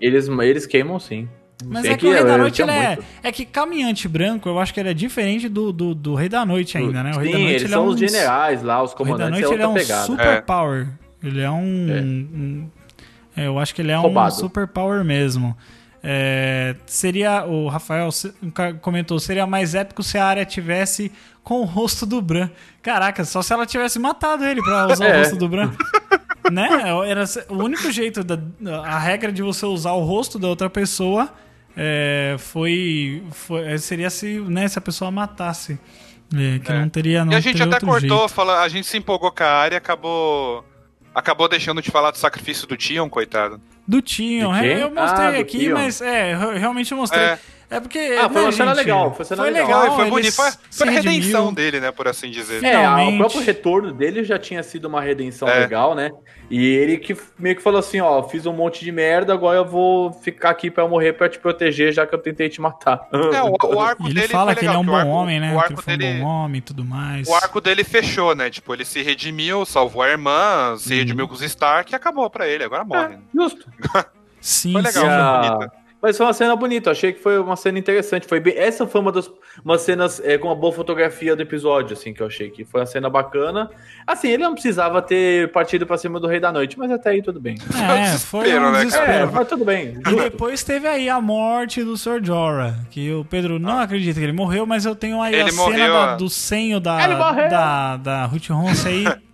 Eles, 0.00 0.28
eles 0.28 0.66
queimam 0.66 1.00
sim. 1.00 1.28
Mas 1.66 1.82
Sei 1.82 1.92
é 1.92 1.96
que, 1.96 2.06
o 2.06 2.12
Rei 2.12 2.24
da 2.24 2.38
Noite 2.38 2.62
ele 2.62 2.70
é. 2.70 2.86
muito. 2.88 3.04
É 3.22 3.32
que 3.32 3.44
Caminhante 3.44 4.06
Branco, 4.06 4.48
eu 4.48 4.58
acho 4.60 4.72
que 4.72 4.78
ele 4.78 4.90
é 4.90 4.94
diferente 4.94 5.48
do, 5.48 5.72
do, 5.72 5.94
do 5.94 6.14
Rei 6.14 6.28
da 6.28 6.46
Noite 6.46 6.78
ainda, 6.78 7.02
né? 7.02 7.10
O 7.14 7.18
Rei 7.18 7.26
Sim, 7.26 7.32
da 7.32 7.38
Noite 7.38 7.50
eles 7.50 7.62
ele 7.62 7.72
são 7.72 7.82
é 7.82 7.84
um, 7.84 7.88
os 7.88 7.98
generais 8.00 8.62
lá, 8.62 8.82
os 8.82 8.92
O 8.92 8.96
Rei 8.96 9.04
da 9.06 9.10
comandantes, 9.12 9.40
Noite 9.40 9.52
é 9.52 9.54
ele 9.54 9.62
é 9.62 9.66
um 9.68 9.74
pegada. 9.74 10.06
super 10.06 10.26
É. 10.26 10.40
power. 10.40 10.88
Ele 11.22 11.40
é 11.40 11.50
um. 11.50 11.88
É. 11.90 12.00
um- 12.00 12.70
é, 13.36 13.46
eu 13.48 13.58
acho 13.58 13.74
que 13.74 13.82
ele 13.82 13.90
é 13.90 13.98
um 13.98 14.02
Roubado. 14.02 14.34
super 14.34 14.66
power 14.68 15.04
mesmo. 15.04 15.56
É, 16.02 16.76
seria. 16.86 17.44
O 17.44 17.66
Rafael 17.68 18.08
um 18.42 18.50
comentou: 18.80 19.18
seria 19.18 19.46
mais 19.46 19.74
épico 19.74 20.02
se 20.02 20.16
a 20.16 20.24
área 20.24 20.44
tivesse 20.44 21.10
com 21.42 21.60
o 21.60 21.64
rosto 21.64 22.06
do 22.06 22.22
Bran. 22.22 22.48
Caraca, 22.80 23.24
só 23.24 23.42
se 23.42 23.52
ela 23.52 23.66
tivesse 23.66 23.98
matado 23.98 24.44
ele 24.44 24.62
pra 24.62 24.86
usar 24.92 25.04
o 25.04 25.08
É. 25.08 25.18
rosto 25.18 25.34
do 25.36 25.48
Bran. 25.48 25.72
né? 26.52 26.68
Era 27.08 27.24
o 27.48 27.56
único 27.64 27.90
jeito 27.90 28.22
da 28.22 28.38
a 28.84 28.98
regra 28.98 29.32
de 29.32 29.42
você 29.42 29.66
usar 29.66 29.92
o 29.92 30.04
rosto 30.04 30.38
da 30.38 30.46
outra 30.48 30.70
pessoa 30.70 31.28
é, 31.80 32.34
foi, 32.38 33.22
foi 33.30 33.78
seria 33.78 34.10
se, 34.10 34.40
né, 34.40 34.66
se 34.66 34.76
a 34.78 34.82
pessoa 34.82 35.10
matasse. 35.12 35.78
É, 36.34 36.58
que 36.58 36.70
É. 36.72 36.78
não 36.80 36.88
teria 36.90 37.24
não 37.24 37.32
E 37.32 37.36
a 37.36 37.40
gente 37.40 37.62
até 37.62 37.78
cortou, 37.80 38.00
jeito. 38.18 38.28
fala, 38.28 38.60
a 38.62 38.68
gente 38.68 38.86
se 38.86 38.98
empolgou 38.98 39.30
com 39.32 39.42
a 39.44 39.46
área 39.46 39.76
e 39.76 39.78
acabou. 39.78 40.64
Acabou 41.14 41.48
deixando 41.48 41.80
de 41.80 41.90
falar 41.90 42.10
do 42.10 42.18
sacrifício 42.18 42.66
do 42.66 42.76
Tion, 42.76 43.08
coitado. 43.08 43.58
Do 43.86 44.02
Tion, 44.02 44.52
quem? 44.60 44.68
eu 44.72 44.90
mostrei 44.94 45.38
Ah, 45.38 45.40
aqui, 45.40 45.58
Tion. 45.60 45.72
mas 45.74 46.02
é, 46.02 46.36
realmente 46.58 46.92
eu 46.92 46.98
mostrei. 46.98 47.36
É, 47.70 47.76
É. 47.76 47.80
porque. 47.80 47.98
Ah, 47.98 48.28
foi 48.28 48.34
né, 48.40 48.46
uma 48.46 48.52
cena 48.52 48.68
gente, 48.74 48.76
legal, 48.84 49.14
foi 49.14 49.24
cena 49.24 49.42
legal. 49.42 49.66
legal. 49.66 49.80
foi, 49.86 49.90
foi 49.94 50.04
ele 50.04 50.10
bonito. 50.10 50.32
Foi, 50.34 50.50
foi 50.70 50.88
a 50.88 50.90
redenção 50.90 51.44
redimiu. 51.46 51.52
dele, 51.52 51.80
né, 51.80 51.90
por 51.92 52.08
assim 52.08 52.30
dizer. 52.30 52.64
É, 52.64 52.88
o 52.88 53.16
próprio 53.18 53.40
retorno 53.42 53.92
dele 53.92 54.24
já 54.24 54.38
tinha 54.38 54.62
sido 54.62 54.86
uma 54.86 55.00
redenção 55.00 55.46
É. 55.48 55.60
legal, 55.60 55.94
né? 55.94 56.10
E 56.50 56.64
ele 56.66 56.96
que 56.96 57.14
meio 57.38 57.54
que 57.56 57.62
falou 57.62 57.78
assim, 57.78 58.00
ó, 58.00 58.22
fiz 58.22 58.46
um 58.46 58.54
monte 58.54 58.82
de 58.82 58.90
merda, 58.90 59.34
agora 59.34 59.58
eu 59.58 59.66
vou 59.66 60.12
ficar 60.14 60.48
aqui 60.48 60.70
pra 60.70 60.82
eu 60.84 60.88
morrer 60.88 61.12
pra 61.12 61.28
te 61.28 61.38
proteger, 61.38 61.92
já 61.92 62.06
que 62.06 62.14
eu 62.14 62.18
tentei 62.18 62.48
te 62.48 62.58
matar. 62.58 63.06
É, 63.12 63.42
o, 63.42 63.54
o 63.76 63.80
arco 63.80 64.04
ele 64.06 64.14
dele 64.14 64.28
fala 64.28 64.52
foi 64.52 64.54
que 64.54 64.60
ele 64.60 64.66
é 64.74 64.78
legal, 64.78 64.82
um 64.82 64.86
bom 64.86 64.96
arco- 64.96 65.10
homem, 65.10 65.38
né? 65.40 65.48
O 65.48 65.50
Que 65.50 65.56
ele 65.56 65.64
arco, 65.64 65.82
foi 65.82 65.94
um 65.94 65.98
dele, 65.98 66.20
bom 66.20 66.26
homem 66.26 66.58
e 66.58 66.62
tudo 66.62 66.84
mais. 66.86 67.28
o 67.28 67.34
arco 67.34 67.60
dele 67.60 67.84
fechou, 67.84 68.34
né? 68.34 68.48
Tipo, 68.48 68.72
ele 68.72 68.86
se 68.86 69.02
redimiu, 69.02 69.66
salvou 69.66 70.00
a 70.00 70.08
irmã, 70.08 70.74
se 70.78 70.94
Uhum. 70.94 70.98
redimiu 71.00 71.28
com 71.28 71.34
os 71.34 71.42
Stark 71.42 71.92
e 71.92 71.94
acabou 71.94 72.30
pra 72.30 72.48
ele, 72.48 72.64
agora 72.64 72.82
morre. 72.82 73.08
né? 73.08 73.18
Justo. 73.34 73.66
Sim, 74.40 74.72
Foi 74.72 74.82
legal, 74.82 75.04
foi 75.42 75.50
bonita. 75.50 75.72
Mas 76.00 76.16
foi 76.16 76.26
uma 76.26 76.32
cena 76.32 76.54
bonita, 76.54 76.92
achei 76.92 77.12
que 77.12 77.20
foi 77.20 77.38
uma 77.40 77.56
cena 77.56 77.78
interessante. 77.78 78.26
Foi 78.28 78.38
bem... 78.38 78.54
Essa 78.56 78.86
foi 78.86 79.00
uma 79.00 79.10
das 79.10 79.28
umas 79.64 79.80
cenas 79.82 80.20
é, 80.24 80.38
com 80.38 80.46
uma 80.46 80.54
boa 80.54 80.72
fotografia 80.72 81.34
do 81.34 81.42
episódio, 81.42 81.94
assim, 81.94 82.14
que 82.14 82.22
eu 82.22 82.28
achei 82.28 82.50
que 82.50 82.64
foi 82.64 82.80
uma 82.80 82.86
cena 82.86 83.10
bacana. 83.10 83.68
Assim, 84.06 84.28
ele 84.28 84.44
não 84.44 84.52
precisava 84.54 85.02
ter 85.02 85.50
partido 85.50 85.84
pra 85.86 85.98
cima 85.98 86.20
do 86.20 86.28
Rei 86.28 86.38
da 86.38 86.52
Noite, 86.52 86.78
mas 86.78 86.90
até 86.92 87.10
aí 87.10 87.20
tudo 87.22 87.40
bem. 87.40 87.56
É, 87.74 88.16
foi 88.18 88.44
Desespero, 88.44 88.68
um 88.68 88.70
né. 88.72 89.22
É, 89.22 89.26
mas 89.26 89.48
tudo 89.48 89.64
bem. 89.64 89.98
E 90.08 90.14
depois 90.14 90.62
teve 90.62 90.86
aí 90.86 91.08
a 91.08 91.20
morte 91.20 91.82
do 91.82 91.96
Sr. 91.96 92.20
Jorah, 92.22 92.74
que 92.90 93.12
o 93.12 93.24
Pedro 93.24 93.58
não 93.58 93.78
acredita 93.80 94.20
que 94.20 94.24
ele 94.24 94.32
morreu, 94.32 94.64
mas 94.64 94.86
eu 94.86 94.94
tenho 94.94 95.20
aí 95.20 95.34
a 95.34 95.38
Ele 95.40 95.50
cena 95.50 95.62
morreu, 95.64 95.92
da- 95.92 96.12
ó. 96.12 96.16
do 96.16 96.30
senho 96.30 96.78
da, 96.78 97.02
Ele 97.02 97.16
morreu. 97.16 97.48
da, 97.48 97.96
da 97.96 98.24
Ruth 98.26 98.48
Ronce 98.50 98.86
aí. 98.88 99.04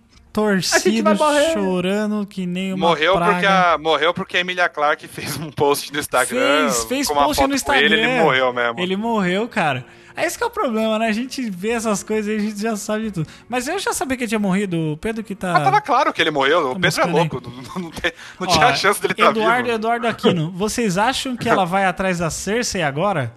morrer. 1.15 1.53
chorando 1.53 2.25
que 2.25 2.45
nem 2.45 2.73
uma 2.73 2.87
Morreu 2.89 3.13
praga. 3.15 3.33
porque, 3.33 3.45
a, 3.45 3.77
morreu 3.77 4.13
porque 4.13 4.37
a 4.37 4.39
Emilia 4.41 4.67
Clarke 4.69 5.07
fez 5.07 5.37
um 5.37 5.49
post 5.51 5.91
no 5.93 5.99
Instagram. 5.99 6.69
Fez, 6.69 6.83
fez 6.85 7.07
com 7.07 7.13
uma 7.13 7.23
post 7.25 7.37
foto 7.41 7.49
no 7.49 7.55
Instagram. 7.55 7.83
Ele, 7.85 7.95
ele 8.01 8.19
morreu 8.21 8.53
mesmo. 8.53 8.79
Ele 8.79 8.95
morreu, 8.97 9.47
cara. 9.47 9.85
É 10.17 10.25
esse 10.25 10.37
que 10.37 10.43
é 10.45 10.47
o 10.47 10.49
problema, 10.49 10.97
né? 10.97 11.07
A 11.07 11.11
gente 11.11 11.49
vê 11.49 11.71
essas 11.71 12.01
coisas 12.01 12.27
e 12.31 12.37
a 12.37 12.39
gente 12.39 12.61
já 12.61 12.77
sabe 12.77 13.03
de 13.05 13.11
tudo. 13.11 13.27
Mas 13.49 13.67
eu 13.67 13.77
já 13.77 13.91
sabia 13.91 14.15
que 14.15 14.23
ele 14.23 14.29
tinha 14.29 14.39
morrido. 14.39 14.93
O 14.93 14.97
Pedro 14.97 15.21
que 15.23 15.35
tá. 15.35 15.51
Mas 15.53 15.63
tava 15.63 15.81
claro 15.81 16.13
que 16.13 16.21
ele 16.21 16.31
morreu. 16.31 16.71
O 16.71 16.73
Tá 16.75 16.79
Pedro 16.79 17.01
é 17.01 17.05
louco. 17.05 17.41
Não, 17.75 17.81
não 17.81 17.91
tem- 17.91 18.13
não 18.39 18.47
Ó, 18.47 18.51
tinha 18.51 18.73
chance 18.75 19.01
dele 19.01 19.11
estar 19.13 19.31
Eduardo, 19.31 19.63
vivo. 19.65 19.75
Eduardo 19.75 20.07
Aquino, 20.07 20.51
vocês 20.55 20.97
acham 20.97 21.35
que 21.35 21.49
ela 21.49 21.65
vai 21.65 21.83
atrás 21.85 22.19
da 22.19 22.29
Cersei 22.29 22.81
agora? 22.81 23.33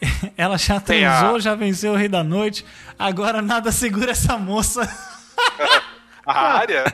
Ela 0.36 0.56
já 0.56 0.78
Tem 0.80 1.04
a- 1.04 1.18
transou, 1.18 1.40
já 1.40 1.54
venceu 1.56 1.92
o 1.92 1.96
Rei 1.96 2.08
da 2.08 2.22
Noite. 2.24 2.64
Agora 2.98 3.40
nada 3.42 3.70
segura 3.72 4.10
essa 4.12 4.36
moça. 4.38 4.88
A 6.28 6.58
área? 6.58 6.84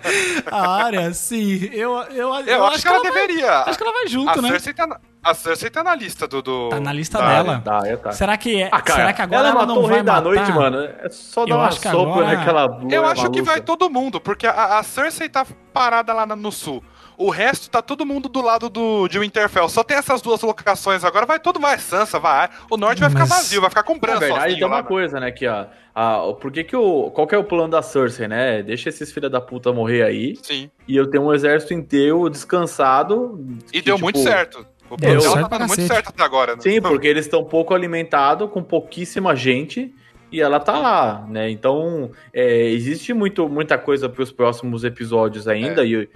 A 0.51 0.71
área, 0.85 1.13
sim. 1.13 1.69
Eu, 1.73 1.93
eu, 2.11 2.33
eu, 2.35 2.47
Eu, 2.47 2.65
acho, 2.67 2.83
que 2.83 2.89
ela, 2.89 3.03
vai- 3.03 3.13
deveria. 3.13 3.59
acho 3.63 3.77
que 3.77 3.83
ela 3.85 3.93
vai 3.93 4.07
junto, 4.07 4.39
a, 4.39 4.43
né? 4.43 4.49
Cersei 4.51 4.73
tá 4.75 4.87
na, 4.87 5.01
a 5.23 5.35
Cersei 5.35 5.71
tá 5.71 5.83
na 5.83 5.95
lista 5.95 6.29
do. 6.29 6.41
do 6.41 6.69
Tá 6.69 6.79
na 6.81 6.93
lista 6.93 7.19
da 7.19 7.27
dela. 7.27 7.53
área. 7.55 7.61
Tá, 7.63 7.81
é, 7.89 7.97
tá. 7.97 8.13
Será 8.13 8.37
que, 8.37 8.63
é, 8.63 8.69
Ah, 8.71 8.81
cara, 8.81 9.01
será 9.01 9.13
que 9.13 9.23
agora 9.23 9.41
ela, 9.41 9.49
ela, 9.51 9.61
matou 9.61 9.75
não 9.75 9.83
o 9.83 9.87
vai 9.87 9.95
rei 9.97 10.03
da 10.05 10.13
matar? 10.13 10.25
noite, 10.25 10.53
mano. 10.53 10.79
É 11.03 11.09
só 11.11 11.45
dar 11.45 11.51
Eu 11.53 11.57
uma 11.59 11.67
acho 11.67 11.81
que 11.81 11.89
sopa 11.91 12.11
agora- 12.13 12.27
naquela 12.37 12.79
Eu 12.91 13.05
acho 13.07 13.23
que 13.23 13.29
maluca. 13.39 13.43
vai 13.43 13.61
todo 13.61 13.91
mundo, 13.91 14.21
porque 14.21 14.47
a, 14.47 14.79
a 14.79 14.83
Cersei 14.83 15.29
tá 15.29 15.45
parada 15.73 16.13
lá 16.13 16.25
no 16.25 16.53
sul. 16.53 16.83
O 17.17 17.31
resto 17.31 17.71
tá 17.71 17.81
todo 17.81 18.05
mundo 18.05 18.29
do 18.29 18.41
lado 18.43 18.69
do, 18.69 19.07
de 19.09 19.19
Winterfell. 19.19 19.69
Só 19.69 19.83
tem 19.85 19.97
essas 19.97 20.21
duas 20.21 20.41
locações 20.43 21.05
agora. 21.05 21.27
Vai 21.27 21.39
todo, 21.39 21.61
vai 21.61 21.79
Sansa, 21.79 22.19
vai. 22.19 22.49
O 22.71 22.77
norte 22.77 23.01
vai 23.01 23.11
ficar 23.11 23.21
Mas- 23.27 23.29
vazio, 23.31 23.61
vai 23.61 23.71
ficar 23.71 23.83
com 23.83 23.95
Na 23.95 23.99
Bran 24.01 24.19
verdade, 24.19 24.41
sozinho 24.41 24.59
tem 24.59 24.67
uma 24.67 24.77
lá. 24.77 24.83
coisa, 24.83 25.21
né? 25.21 25.31
Que, 25.31 25.47
ó, 25.47 25.67
a, 25.95 26.33
por 26.41 26.51
que 26.51 26.65
que 26.65 26.77
o, 26.77 27.11
qual 27.13 27.27
que 27.27 27.35
é 27.35 27.39
o 27.39 27.45
plano 27.45 27.69
da 27.69 27.83
Cersei, 27.83 28.27
né? 28.27 28.63
Deixa 28.63 28.89
esses 28.89 29.13
filha 29.13 29.31
da 29.31 29.41
puta 29.41 29.73
morrer 29.73 30.03
aí 30.03 30.37
Sim. 30.43 30.71
e 30.89 30.97
eu 30.97 31.09
tenho 31.09 31.25
um 31.25 31.33
exército 31.33 31.73
inteiro 31.75 32.29
descansado. 32.29 33.39
E 33.73 33.79
que, 33.81 33.83
deu 33.83 33.95
tipo, 33.97 34.05
muito 34.05 34.19
certo. 34.19 34.67
O 34.91 34.97
Deu 34.97 35.19
plano 35.19 35.35
pra 35.41 35.49
tá 35.49 35.59
dando 35.59 35.69
muito 35.69 35.87
certo 35.87 36.09
até 36.11 36.23
agora, 36.23 36.55
né? 36.57 36.61
Sim, 36.61 36.81
porque 36.83 37.07
eles 37.07 37.25
estão 37.25 37.43
pouco 37.45 37.75
alimentados, 37.75 38.51
com 38.51 38.63
pouquíssima 38.63 39.35
gente, 39.35 39.93
e 40.31 40.41
ela 40.41 40.61
tá 40.61 40.79
lá, 40.79 41.25
né? 41.29 41.49
Então, 41.51 42.11
é, 42.33 42.65
existe 42.69 43.15
muito, 43.15 43.49
muita 43.49 43.79
coisa 43.79 44.09
para 44.09 44.23
os 44.23 44.31
próximos 44.31 44.85
episódios 44.85 45.49
ainda, 45.49 45.85
e 45.85 46.09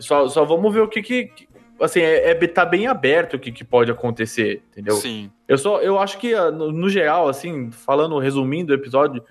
só, 0.00 0.28
só 0.28 0.44
vamos 0.44 0.72
ver 0.72 0.80
o 0.80 0.88
que 0.88 1.02
que. 1.02 1.30
Assim, 1.80 2.00
é, 2.00 2.30
é- 2.30 2.46
tá 2.46 2.64
bem 2.64 2.86
aberto 2.86 3.34
o 3.34 3.38
que, 3.38 3.50
que 3.50 3.64
pode 3.64 3.90
acontecer, 3.90 4.62
entendeu? 4.70 4.96
Sim. 4.96 5.30
Eu 5.48 5.56
só, 5.56 5.80
eu 5.80 5.98
acho 5.98 6.18
que 6.18 6.34
ah, 6.34 6.50
no, 6.50 6.70
no 6.70 6.90
geral, 6.90 7.28
assim, 7.28 7.70
falando, 7.70 8.18
resumindo 8.18 8.72
o 8.72 8.74
episódio, 8.74 9.24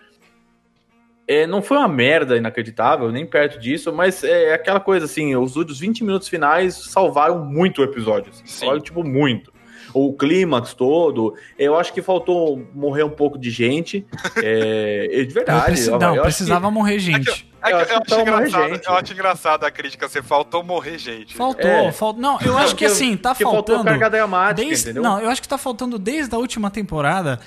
é, 1.28 1.46
não 1.46 1.62
foi 1.62 1.78
uma 1.78 1.88
merda 1.88 2.36
inacreditável, 2.36 3.12
nem 3.12 3.24
perto 3.24 3.60
disso, 3.60 3.94
mas 3.94 4.24
é 4.24 4.54
aquela 4.54 4.80
coisa 4.80 5.06
assim, 5.06 5.36
os 5.36 5.56
últimos 5.56 5.80
20 5.80 6.04
minutos 6.04 6.28
finais 6.28 6.74
salvaram 6.74 7.46
muito 7.46 7.82
o 7.82 7.84
episódio, 7.84 8.32
assim, 8.32 8.48
Sim. 8.48 8.60
salvaram, 8.60 8.82
tipo, 8.82 9.04
muito. 9.04 9.54
O 9.94 10.14
clímax 10.14 10.74
todo, 10.74 11.34
eu 11.58 11.78
acho 11.78 11.92
que 11.94 12.02
faltou 12.02 12.66
morrer 12.76 13.04
um 13.04 13.10
pouco 13.10 13.38
de 13.38 13.50
gente, 13.50 14.06
é, 14.38 15.08
de 15.08 15.28
Eu 15.28 15.34
verdade. 15.34 15.66
preci- 15.66 15.90
não, 15.92 16.16
eu 16.16 16.22
precisava 16.24 16.70
morrer 16.72 17.00
gente. 17.00 17.48
É 17.62 17.68
que 17.68 17.74
Eu 17.74 17.80
eu, 17.80 17.80
acho 17.80 18.06
que 18.06 18.22
engraçado, 18.22 18.70
gente. 18.74 18.88
eu 18.88 18.94
acho 18.96 19.14
engraçado 19.14 19.64
a 19.66 19.72
crítica, 19.72 20.08
você 20.08 20.22
faltou 20.22 20.64
morrer 20.64 20.98
gente. 20.98 21.36
Faltou, 21.36 21.70
É. 21.70 21.92
faltou. 21.92 22.22
Não, 22.22 22.40
eu 22.42 22.58
acho 22.58 22.76
que 22.76 22.86
assim, 22.86 23.18
tá 23.18 23.34
que 23.36 23.44
faltou 23.44 23.76
faltando. 23.76 23.86
carga 23.86 24.10
dramática, 24.10 24.66
Desde, 24.68 24.86
entendeu? 24.92 25.04
não, 25.04 25.20
eu 25.20 25.30
acho 25.30 25.42
que 25.42 25.48
tá 25.50 25.58
faltando 25.58 25.98
desde 26.00 26.34
a 26.34 26.38
última 26.38 26.70
temporada. 26.72 27.40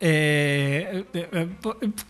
é, 0.00 1.02
é, 1.12 1.18
é, 1.40 1.46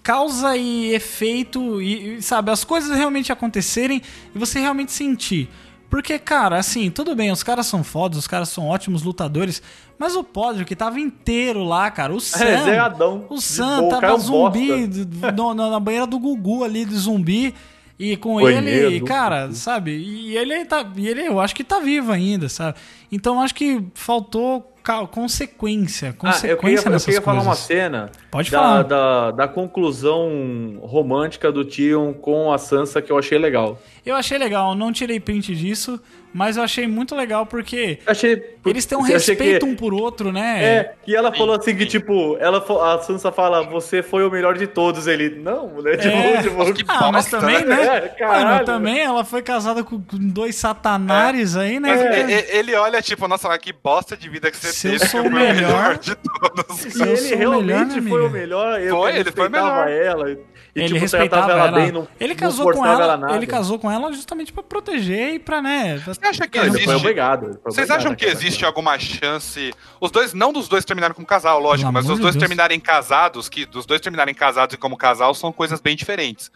causa 0.02 0.56
e 0.56 0.92
efeito 0.94 1.80
e, 1.80 2.16
e, 2.16 2.22
sabe 2.22 2.50
as 2.50 2.62
coisas 2.64 2.94
realmente 2.96 3.32
acontecerem 3.32 4.02
e 4.34 4.38
você 4.38 4.59
realmente 4.60 4.92
sentir 4.92 5.48
porque 5.90 6.19
cara 6.19 6.56
assim 6.59 6.90
tudo 6.90 7.15
bem 7.15 7.31
os 7.32 7.43
caras 7.43 7.66
são 7.66 7.82
fodas 7.82 8.19
os 8.19 8.27
caras 8.27 8.48
são 8.51 8.66
ótimos 8.66 9.02
lutadores 9.02 9.62
mas 9.98 10.15
o 10.15 10.23
pódio 10.23 10.65
que 10.66 10.77
tava 10.77 11.01
inteiro 11.01 11.65
lá 11.65 11.90
cara 11.90 12.12
o 12.15 12.20
Sam 12.20 12.44
É, 12.44 12.65
zeradão. 12.65 13.24
o 13.28 13.36
De 13.36 13.43
Sam 13.43 13.81
boa, 13.81 13.94
o 13.94 13.97
é 13.97 14.01
tava 14.01 14.15
um 14.15 14.19
zumbi 14.19 14.86
d- 14.86 15.32
no- 15.32 15.55
na, 15.55 15.81
banheira 15.81 16.06
do 16.06 16.19
Gugu 16.19 16.62
ali 16.65 16.85
de 16.85 16.94
zumbi 16.97 17.55
e 17.98 18.16
com 18.16 18.35
Banheiro 18.40 18.66
ele 18.69 19.01
do 19.01 19.06
cara 19.06 19.51
sabe 19.52 19.90
e 19.97 20.36
ele 20.36 20.65
tá 20.65 20.85
e 20.97 21.09
ele 21.09 21.27
eu 21.27 21.40
acho 21.40 21.55
que 21.55 21.65
tá 21.65 21.81
vivo 21.81 22.12
ainda 22.12 22.48
sabe? 22.48 22.78
Então 23.10 23.40
acho 23.40 23.55
que 23.55 23.82
faltou 23.94 24.73
ca- 24.89 25.06
consequência 25.06 26.09
Ah, 26.09 26.10
eu 26.10 26.15
consequência 26.16 26.56
queria, 26.85 26.97
eu 26.97 27.01
queria 27.01 27.23
falar 27.23 27.43
uma 27.43 27.55
cena 27.55 28.10
Pode 28.31 28.51
da, 28.51 28.59
falar. 28.59 28.82
Da, 28.85 29.31
da 29.32 29.48
conclusão 29.48 30.78
romântica 30.82 31.52
do 31.52 31.65
Tyrion 31.65 32.12
com 32.15 32.52
a 32.52 32.59
Sansa 32.59 33.02
que 33.02 33.12
eu 33.12 33.19
achei 33.19 33.39
legal. 33.39 33.78
Eu 34.05 34.16
achei 34.16 34.39
legal, 34.39 34.74
não 34.74 34.90
tirei 34.93 35.20
print 35.20 35.55
disso, 35.55 36.01
mas 36.32 36.56
eu 36.56 36.62
achei 36.62 36.86
muito 36.86 37.14
legal 37.14 37.46
porque 37.46 37.98
Eu 38.06 38.12
achei. 38.12 38.56
eles 38.66 38.84
têm 38.86 38.96
um 38.98 39.02
eu 39.06 39.12
respeito 39.12 39.64
que- 39.66 39.72
um 39.72 39.74
por 39.74 39.92
outro, 39.94 40.30
né? 40.32 40.62
É, 40.64 40.94
e 41.06 41.14
ela 41.16 41.32
falou 41.32 41.56
assim 41.56 41.74
que, 41.76 41.86
tipo, 41.86 42.36
ela, 42.40 42.59
a 42.59 42.98
Sansa 43.00 43.32
fala, 43.32 43.62
você 43.64 44.02
foi 44.02 44.24
o 44.26 44.30
melhor 44.30 44.56
de 44.56 44.66
todos. 44.66 45.06
Ele, 45.06 45.30
não, 45.30 45.80
né? 45.82 45.96
Tipo, 45.96 46.16
É. 46.16 46.42
tipo, 46.42 46.74
que 46.74 46.84
Ah, 46.88 47.10
mas 47.12 47.24
bosta, 47.24 47.38
também, 47.40 47.64
né? 47.64 47.76
né? 47.76 47.96
É, 47.96 48.00
caralho. 48.09 48.44
Mano, 48.48 48.64
também 48.64 49.00
ela 49.00 49.24
foi 49.24 49.42
casada 49.42 49.82
com, 49.82 50.02
dois 50.12 50.56
satanares 50.56 51.56
aí, 51.56 51.80
né? 51.80 51.94
Mas 51.94 52.00
e- 52.28 52.32
e- 52.32 52.56
ele 52.59 52.74
olha, 52.74 53.00
tipo, 53.02 53.26
nossa, 53.28 53.48
mas 53.48 53.59
que 53.59 53.72
bosta 53.72 54.16
de 54.16 54.28
vida 54.28 54.50
que 54.50 54.56
você 54.56 54.68
Se 54.72 54.88
eu 54.88 54.98
teve. 54.98 55.06
sou 55.10 55.22
que 55.22 55.28
o 55.28 55.30
foi 55.30 55.40
melhor- 55.40 55.98
de 55.98 56.14
todos. 56.14 56.84
E 56.84 56.90
Se 56.90 57.00
eu 57.02 57.06
ele 57.06 57.16
sou 57.16 57.38
realmente 57.38 57.66
melhor, 57.72 58.00
minha 58.02 58.09
foi 58.10 58.26
o 58.26 58.30
melhor. 58.30 58.80
Eu 58.80 58.96
Foi, 58.96 59.16
ele 59.16 59.32
foi 59.32 59.48
melhor. 59.48 59.88
ela. 59.88 60.36
E, 60.78 60.84
ele 60.84 60.88
tipo, 60.88 61.00
respeitava 61.00 61.46
tratava 61.46 61.68
ela. 61.68 61.80
bem, 61.80 61.92
não, 61.92 62.09
ele 62.20 62.34
não 62.34 62.40
casou 62.40 62.72
com 62.72 62.86
ela, 62.86 63.16
nada. 63.16 63.34
ele 63.34 63.46
casou 63.46 63.78
com 63.78 63.90
ela 63.90 64.12
justamente 64.12 64.52
pra 64.52 64.62
proteger 64.62 65.34
e 65.34 65.38
pra, 65.38 65.60
né? 65.60 65.98
Você 65.98 66.24
acha 66.26 66.46
que 66.46 66.59
ele 66.59 66.70
foi 66.70 66.80
existe... 66.80 66.96
obrigado. 66.96 67.44
ele 67.46 67.52
foi 67.55 67.62
Vocês 67.72 67.90
obrigado 67.90 67.98
acham 67.98 68.14
que 68.14 68.24
existe 68.26 68.62
ela. 68.64 68.70
alguma 68.70 68.98
chance. 68.98 69.72
Os 70.00 70.10
dois, 70.10 70.32
não 70.34 70.52
dos 70.52 70.68
dois 70.68 70.84
terminarem 70.84 71.14
como 71.14 71.26
casal, 71.26 71.60
lógico, 71.60 71.90
Pelo 71.90 71.92
mas 71.92 72.05
os 72.10 72.18
dois 72.18 72.34
Deus. 72.34 72.40
terminarem 72.42 72.78
casados, 72.80 73.48
que 73.48 73.66
dos 73.66 73.84
dois 73.86 74.00
terminarem 74.00 74.34
casados 74.34 74.74
e 74.74 74.78
como 74.78 74.96
casal 74.96 75.34
são 75.34 75.52
coisas 75.52 75.80
bem 75.80 75.96
diferentes. 75.96 76.50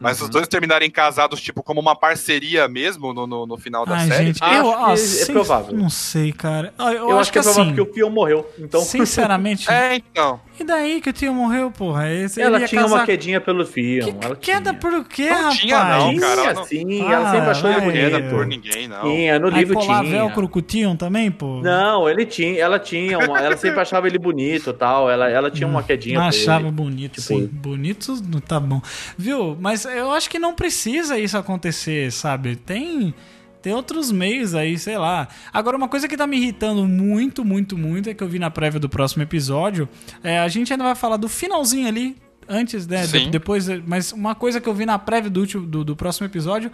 Mas 0.00 0.18
Uhum. 0.20 0.26
os 0.26 0.30
dois 0.30 0.46
terminarem 0.48 0.90
casados, 0.90 1.40
tipo, 1.40 1.62
como 1.62 1.80
uma 1.80 1.96
parceria 1.96 2.68
mesmo 2.68 3.12
no, 3.12 3.26
no, 3.26 3.46
no 3.46 3.56
final 3.58 3.84
da 3.84 3.96
Ai, 3.96 4.06
série. 4.08 4.26
gente, 4.26 4.42
Acho 4.42 4.54
eu, 4.54 4.62
que 4.64 4.68
ó, 4.68 4.94
é 4.94 5.32
provável. 5.32 5.74
Não 5.76 5.90
sei, 5.90 6.32
cara. 6.32 6.72
Eu, 6.78 6.86
eu 6.86 7.10
Eu 7.10 7.18
acho, 7.18 7.32
que, 7.32 7.38
é 7.38 7.42
provável 7.42 7.62
assim, 7.64 7.74
porque 7.74 7.90
o 7.90 7.94
Fion 7.94 8.10
morreu. 8.10 8.48
Então, 8.58 8.80
sinceramente, 8.80 9.68
É, 9.70 9.96
então. 9.96 10.40
e 10.58 10.64
daí 10.64 11.00
que 11.00 11.10
o 11.10 11.12
tio 11.12 11.32
morreu, 11.34 11.70
porra? 11.70 12.08
Esse, 12.12 12.40
ela 12.40 12.60
tinha 12.66 12.82
casar... 12.82 12.94
uma 12.96 13.04
quedinha 13.06 13.40
pelo 13.40 13.66
Fion. 13.66 14.12
Que 14.12 14.24
ela 14.26 14.36
queda 14.36 14.70
tinha. 14.70 14.80
por 14.80 15.04
quê, 15.04 15.28
Não 15.30 15.36
rapaz? 15.36 15.58
tinha, 15.58 15.78
não, 15.84 16.16
cara, 16.16 16.40
ela 16.42 16.54
não- 16.54 16.64
sim, 16.64 17.02
Ah, 17.02 17.12
ela 17.12 17.30
sempre 17.32 17.50
achou 17.50 17.70
ele 17.70 17.80
vai. 17.80 17.92
Queda 17.92 18.18
bonito. 18.18 18.30
por 18.34 18.46
ninguém, 18.46 18.88
não. 18.88 19.02
Tinha, 19.02 19.38
no 19.38 19.46
Aí 19.48 19.54
livro 19.54 19.78
tinha. 19.80 20.02
velcro 20.02 20.48
com 20.48 20.58
o 20.58 20.62
Tion 20.62 20.96
também, 20.96 21.30
pô? 21.30 21.60
Não, 21.60 22.08
ele 22.08 22.24
tinha, 22.24 22.60
ela 22.60 22.78
tinha 22.78 23.18
uma, 23.18 23.38
ela 23.40 23.56
sempre 23.56 23.80
achava 23.80 24.06
ele 24.06 24.18
bonito, 24.18 24.70
e 24.70 24.72
tal. 24.74 25.10
Ela, 25.10 25.28
ela 25.28 25.50
tinha 25.50 25.66
uma 25.66 25.82
quedinha 25.82 26.14
Não 26.18 26.22
por 26.28 26.28
achava 26.36 26.62
ele. 26.66 26.70
bonito, 26.70 27.14
Tipo, 27.20 27.26
sim. 27.26 27.46
Bonito 27.50 28.14
não 28.28 28.40
tá 28.40 28.60
bom. 28.60 28.80
Viu? 29.16 29.56
Mas 29.60 29.87
eu 29.88 30.10
acho 30.12 30.28
que 30.30 30.38
não 30.38 30.54
precisa 30.54 31.18
isso 31.18 31.36
acontecer, 31.36 32.10
sabe? 32.12 32.56
Tem. 32.56 33.14
Tem 33.60 33.72
outros 33.72 34.12
meios 34.12 34.54
aí, 34.54 34.78
sei 34.78 34.96
lá. 34.96 35.26
Agora, 35.52 35.76
uma 35.76 35.88
coisa 35.88 36.06
que 36.06 36.16
tá 36.16 36.26
me 36.28 36.36
irritando 36.36 36.86
muito, 36.86 37.44
muito, 37.44 37.76
muito 37.76 38.08
é 38.08 38.14
que 38.14 38.22
eu 38.22 38.28
vi 38.28 38.38
na 38.38 38.50
prévia 38.50 38.78
do 38.78 38.88
próximo 38.88 39.22
episódio. 39.24 39.88
É, 40.22 40.38
a 40.38 40.46
gente 40.46 40.72
ainda 40.72 40.84
vai 40.84 40.94
falar 40.94 41.16
do 41.16 41.28
finalzinho 41.28 41.88
ali, 41.88 42.16
antes, 42.48 42.86
né? 42.86 43.02
de- 43.24 43.30
depois, 43.30 43.66
mas 43.84 44.12
uma 44.12 44.34
coisa 44.36 44.60
que 44.60 44.68
eu 44.68 44.72
vi 44.74 44.86
na 44.86 44.96
prévia 44.96 45.28
do, 45.28 45.40
último, 45.40 45.66
do, 45.66 45.82
do 45.84 45.96
próximo 45.96 46.24
episódio 46.26 46.70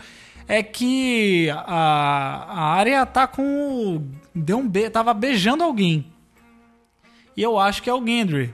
é 0.46 0.62
que 0.62 1.48
a, 1.50 2.44
a 2.50 2.64
área 2.74 3.06
tá 3.06 3.26
com. 3.26 4.06
Deu 4.34 4.58
um 4.58 4.68
be 4.68 4.90
tava 4.90 5.14
beijando 5.14 5.64
alguém. 5.64 6.12
E 7.34 7.42
eu 7.42 7.58
acho 7.58 7.82
que 7.82 7.88
é 7.88 7.94
o 7.94 8.04
Gendry. 8.06 8.52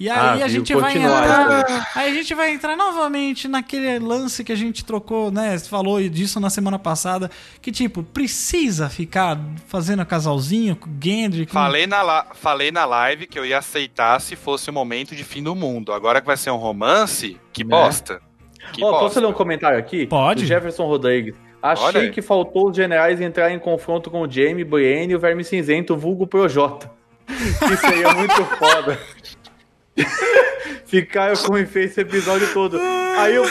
E 0.00 0.08
aí 0.08 0.16
Ah, 0.16 0.32
a 0.32 0.36
viu? 0.36 0.48
gente 0.48 0.74
vai 0.76 0.96
entrar. 0.96 1.60
essa 1.64 1.88
Aí 1.98 2.10
a 2.10 2.14
gente 2.14 2.32
vai 2.34 2.50
entrar 2.52 2.76
novamente 2.76 3.48
naquele 3.48 3.98
lance 3.98 4.44
que 4.44 4.52
a 4.52 4.56
gente 4.56 4.84
trocou, 4.84 5.30
né? 5.32 5.58
Você 5.58 5.68
falou 5.68 6.00
disso 6.08 6.38
na 6.38 6.48
semana 6.50 6.78
passada. 6.78 7.28
Que 7.60 7.72
tipo, 7.72 8.04
precisa 8.04 8.88
ficar 8.88 9.36
fazendo 9.66 10.06
casalzinho 10.06 10.76
com 10.76 10.88
o 10.88 10.92
Gendry. 11.02 11.46
Com... 11.46 11.52
Falei 11.52 11.86
na, 11.86 12.02
la- 12.02 12.26
falei 12.34 12.70
na 12.70 12.84
live 12.84 13.26
que 13.26 13.36
eu 13.38 13.44
ia 13.44 13.58
aceitar 13.58 14.20
se 14.20 14.36
fosse 14.36 14.70
o 14.70 14.72
momento 14.72 15.16
de 15.16 15.24
fim 15.24 15.42
do 15.42 15.54
mundo. 15.56 15.92
Agora 15.92 16.20
que 16.20 16.26
vai 16.28 16.36
ser 16.36 16.50
um 16.50 16.56
romance, 16.56 17.36
que 17.52 17.64
Né? 17.64 17.70
bosta. 17.70 18.20
Que 18.72 18.84
Ó, 18.84 18.90
bosta. 18.90 19.04
posso 19.04 19.20
ler 19.20 19.26
um 19.26 19.32
comentário 19.32 19.78
aqui? 19.78 20.06
Pode. 20.06 20.42
Do 20.42 20.46
Jefferson 20.46 20.86
Rodrigues. 20.86 21.34
Achei 21.60 22.02
aí. 22.02 22.10
que 22.12 22.22
faltou 22.22 22.70
os 22.70 22.76
generais 22.76 23.20
entrar 23.20 23.50
em 23.50 23.58
confronto 23.58 24.10
com 24.12 24.20
o 24.22 24.30
Jamie, 24.30 24.62
Brienne 24.62 25.12
e 25.14 25.16
o 25.16 25.18
Verme 25.18 25.42
Cinzento, 25.42 25.96
vulgo 25.96 26.24
Projota. 26.24 26.88
Que 27.28 27.76
seria 27.76 28.14
muito 28.14 28.44
foda. 28.56 28.98
Ficaram 30.86 31.36
com 31.36 31.58
enfeite 31.58 31.90
esse 31.90 32.00
episódio 32.00 32.52
todo. 32.52 32.78
Aí 33.18 33.34
eu. 33.34 33.44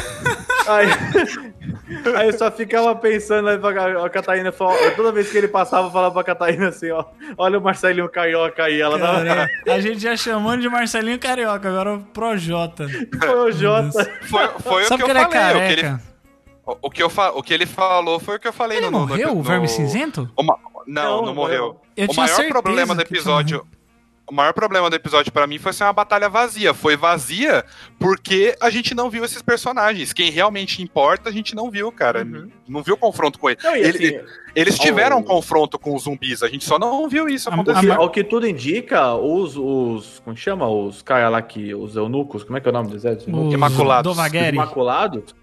Aí, 0.68 0.88
aí 2.18 2.28
eu 2.28 2.34
só 2.38 2.52
ficava 2.52 2.96
pensando, 2.96 3.48
aí 3.50 3.58
pra- 3.58 4.06
a 4.06 4.10
Catarina 4.10 4.52
falou, 4.52 4.76
toda 4.96 5.12
vez 5.12 5.32
que 5.32 5.38
ele 5.38 5.48
passava, 5.48 5.88
eu 5.88 5.92
falava 5.92 6.14
pra 6.14 6.24
Catarina 6.24 6.70
assim, 6.70 6.90
ó, 6.92 7.06
olha 7.38 7.58
o 7.60 7.62
Marcelinho 7.62 8.10
Carioca 8.10 8.64
aí, 8.64 8.82
ela 8.82 9.00
tava. 9.00 9.24
Cara, 9.24 9.50
a 9.68 9.80
gente 9.80 10.00
já 10.00 10.18
chamando 10.18 10.62
de 10.62 10.70
Marcelinho 10.70 11.20
Carioca, 11.20 11.70
agora 11.70 11.94
o 11.96 12.00
Projota. 12.06 12.88
Projota. 13.20 14.04
Foi, 14.24 14.48
foi 14.60 14.84
o 14.84 14.88
que 14.88 14.98
porque 14.98 15.04
eu 15.04 15.10
ele 15.10 15.20
é 15.20 15.24
falei. 15.30 15.64
o 15.64 15.68
que 15.68 15.74
ele-. 15.80 16.00
O, 16.82 16.90
que 16.92 17.02
eu 17.04 17.10
fa... 17.10 17.30
o 17.32 17.42
que 17.42 17.54
ele 17.54 17.66
falou 17.66 18.20
foi 18.20 18.36
o 18.36 18.40
que 18.40 18.48
eu 18.48 18.52
falei 18.52 18.80
Ele 18.80 18.88
no, 18.90 19.00
morreu, 19.00 19.30
no, 19.34 19.40
o 19.40 19.42
Verme 19.42 19.70
Cinzento? 19.70 20.30
o 20.36 20.44
ma- 20.44 20.58
Não, 20.86 21.04
Não, 21.22 21.26
não, 21.28 21.34
morreu. 21.34 21.62
morreu. 21.64 21.82
Eu 21.96 22.06
o 22.06 22.08
tinha 22.10 22.26
maior 22.26 22.48
problema 22.50 22.94
do 22.94 23.06
que 23.06 23.14
episódio. 23.14 23.66
O 24.30 24.34
maior 24.34 24.52
problema 24.54 24.90
do 24.90 24.96
episódio 24.96 25.32
pra 25.32 25.48
mim 25.48 25.58
foi 25.58 25.72
ser 25.72 25.86
uma 25.86 25.94
batalha 25.94 26.28
vazia. 26.28 26.74
Foi 26.74 26.98
vazia 26.98 27.64
porque 27.98 28.56
a 28.60 28.70
gente 28.70 28.94
não 28.94 29.10
viu 29.10 29.24
esses 29.24 29.42
personagens. 29.42 30.12
Quem 30.12 30.30
realmente 30.30 30.82
importa, 30.84 31.30
a 31.30 31.32
gente 31.32 31.56
não 31.56 31.72
viu, 31.72 31.90
cara. 31.94 32.24
Uhum. 32.26 32.50
Não 32.68 32.84
viu 32.84 32.98
confronto 32.98 33.40
com 33.40 33.50
ele. 33.50 33.58
Não, 33.64 33.74
Ele- 33.76 34.16
assim, 34.18 34.28
Eles 34.54 34.78
tiveram 34.78 35.16
ao- 35.18 35.22
um 35.22 35.26
confronto 35.26 35.80
com 35.80 35.96
os 35.96 36.04
zumbis, 36.04 36.44
a 36.44 36.48
gente 36.50 36.66
só 36.66 36.78
não 36.78 37.08
viu 37.08 37.30
isso 37.30 37.48
acontecer. 37.50 37.92
ao 37.92 38.10
que 38.10 38.24
tudo 38.24 38.46
indica, 38.48 39.14
os, 39.16 39.56
os. 39.56 40.20
Como 40.26 40.36
chama? 40.36 40.68
Os 40.68 41.02
caras 41.02 41.32
lá 41.32 41.42
que. 41.42 41.74
Os 41.74 41.96
eunucos, 41.96 42.44
como 42.44 42.58
é 42.58 42.62
que 42.62 42.68
é 42.68 42.72
o 42.72 42.74
nome 42.74 42.90
do 42.90 42.96
exército? 42.98 43.34
Os 43.34 43.54
Imaculados. 43.54 44.12
Dovagheri. 44.12 44.58
Imaculados. 44.58 45.36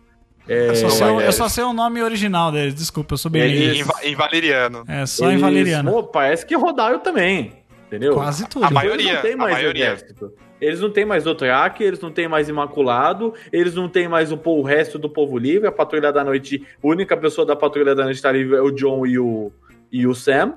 É, 0.47 0.69
Eu 0.69 0.77
só, 0.77 0.89
sei, 0.91 1.07
o- 1.07 1.21
é, 1.23 1.27
eu 1.29 1.33
só 1.33 1.49
sei 1.49 1.65
o 1.65 1.73
nome 1.73 2.03
original 2.03 2.53
deles, 2.53 2.75
desculpa, 2.75 3.15
eu 3.15 3.19
sou 3.19 3.31
bem. 3.31 3.79
Em, 3.79 3.83
Va- 3.83 4.01
em 4.03 4.15
Valeriano. 4.15 4.85
É, 4.87 5.07
só 5.07 5.25
em 5.25 5.29
eles- 5.31 5.41
Valeriano. 5.41 5.91
pô, 5.91 6.03
parece 6.03 6.45
que 6.45 6.55
rodaram 6.55 6.99
também. 6.99 7.64
Entendeu? 7.95 8.15
Quase 8.15 8.49
tudo. 8.49 8.65
A 8.65 8.67
Eles 8.67 8.75
maioria, 8.75 9.15
não 9.15 9.23
tem 9.23 9.33
a 9.33 9.37
mais 9.37 9.55
maioria. 9.55 9.85
exército. 9.85 10.33
Eles 10.61 10.81
não 10.81 10.91
têm 10.91 11.05
mais 11.05 11.25
Dothraki, 11.25 11.85
eles 11.85 12.01
não 12.01 12.11
têm 12.11 12.27
mais 12.27 12.49
Imaculado, 12.49 13.35
eles 13.53 13.75
não 13.75 13.89
têm 13.89 14.09
mais 14.09 14.33
o, 14.33 14.41
o 14.43 14.63
resto 14.63 14.99
do 14.99 15.09
povo 15.09 15.39
livre. 15.39 15.69
A 15.69 15.73
Patrulha 15.73 16.13
da 16.13 16.25
Noite, 16.25 16.67
a 16.83 16.87
única 16.87 17.17
pessoa 17.17 17.47
da 17.47 17.55
Patrulha 17.55 17.95
da 17.95 18.05
Noite 18.05 18.17
que 18.17 18.23
tá 18.23 18.33
livre 18.33 18.57
é 18.57 18.61
o 18.61 18.71
John 18.71 19.07
e 19.07 19.19
o, 19.19 19.53
e 19.93 20.07
o 20.07 20.15
Sam, 20.15 20.55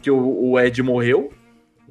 que 0.00 0.10
o, 0.10 0.50
o 0.50 0.60
Ed 0.60 0.82
morreu. 0.82 1.30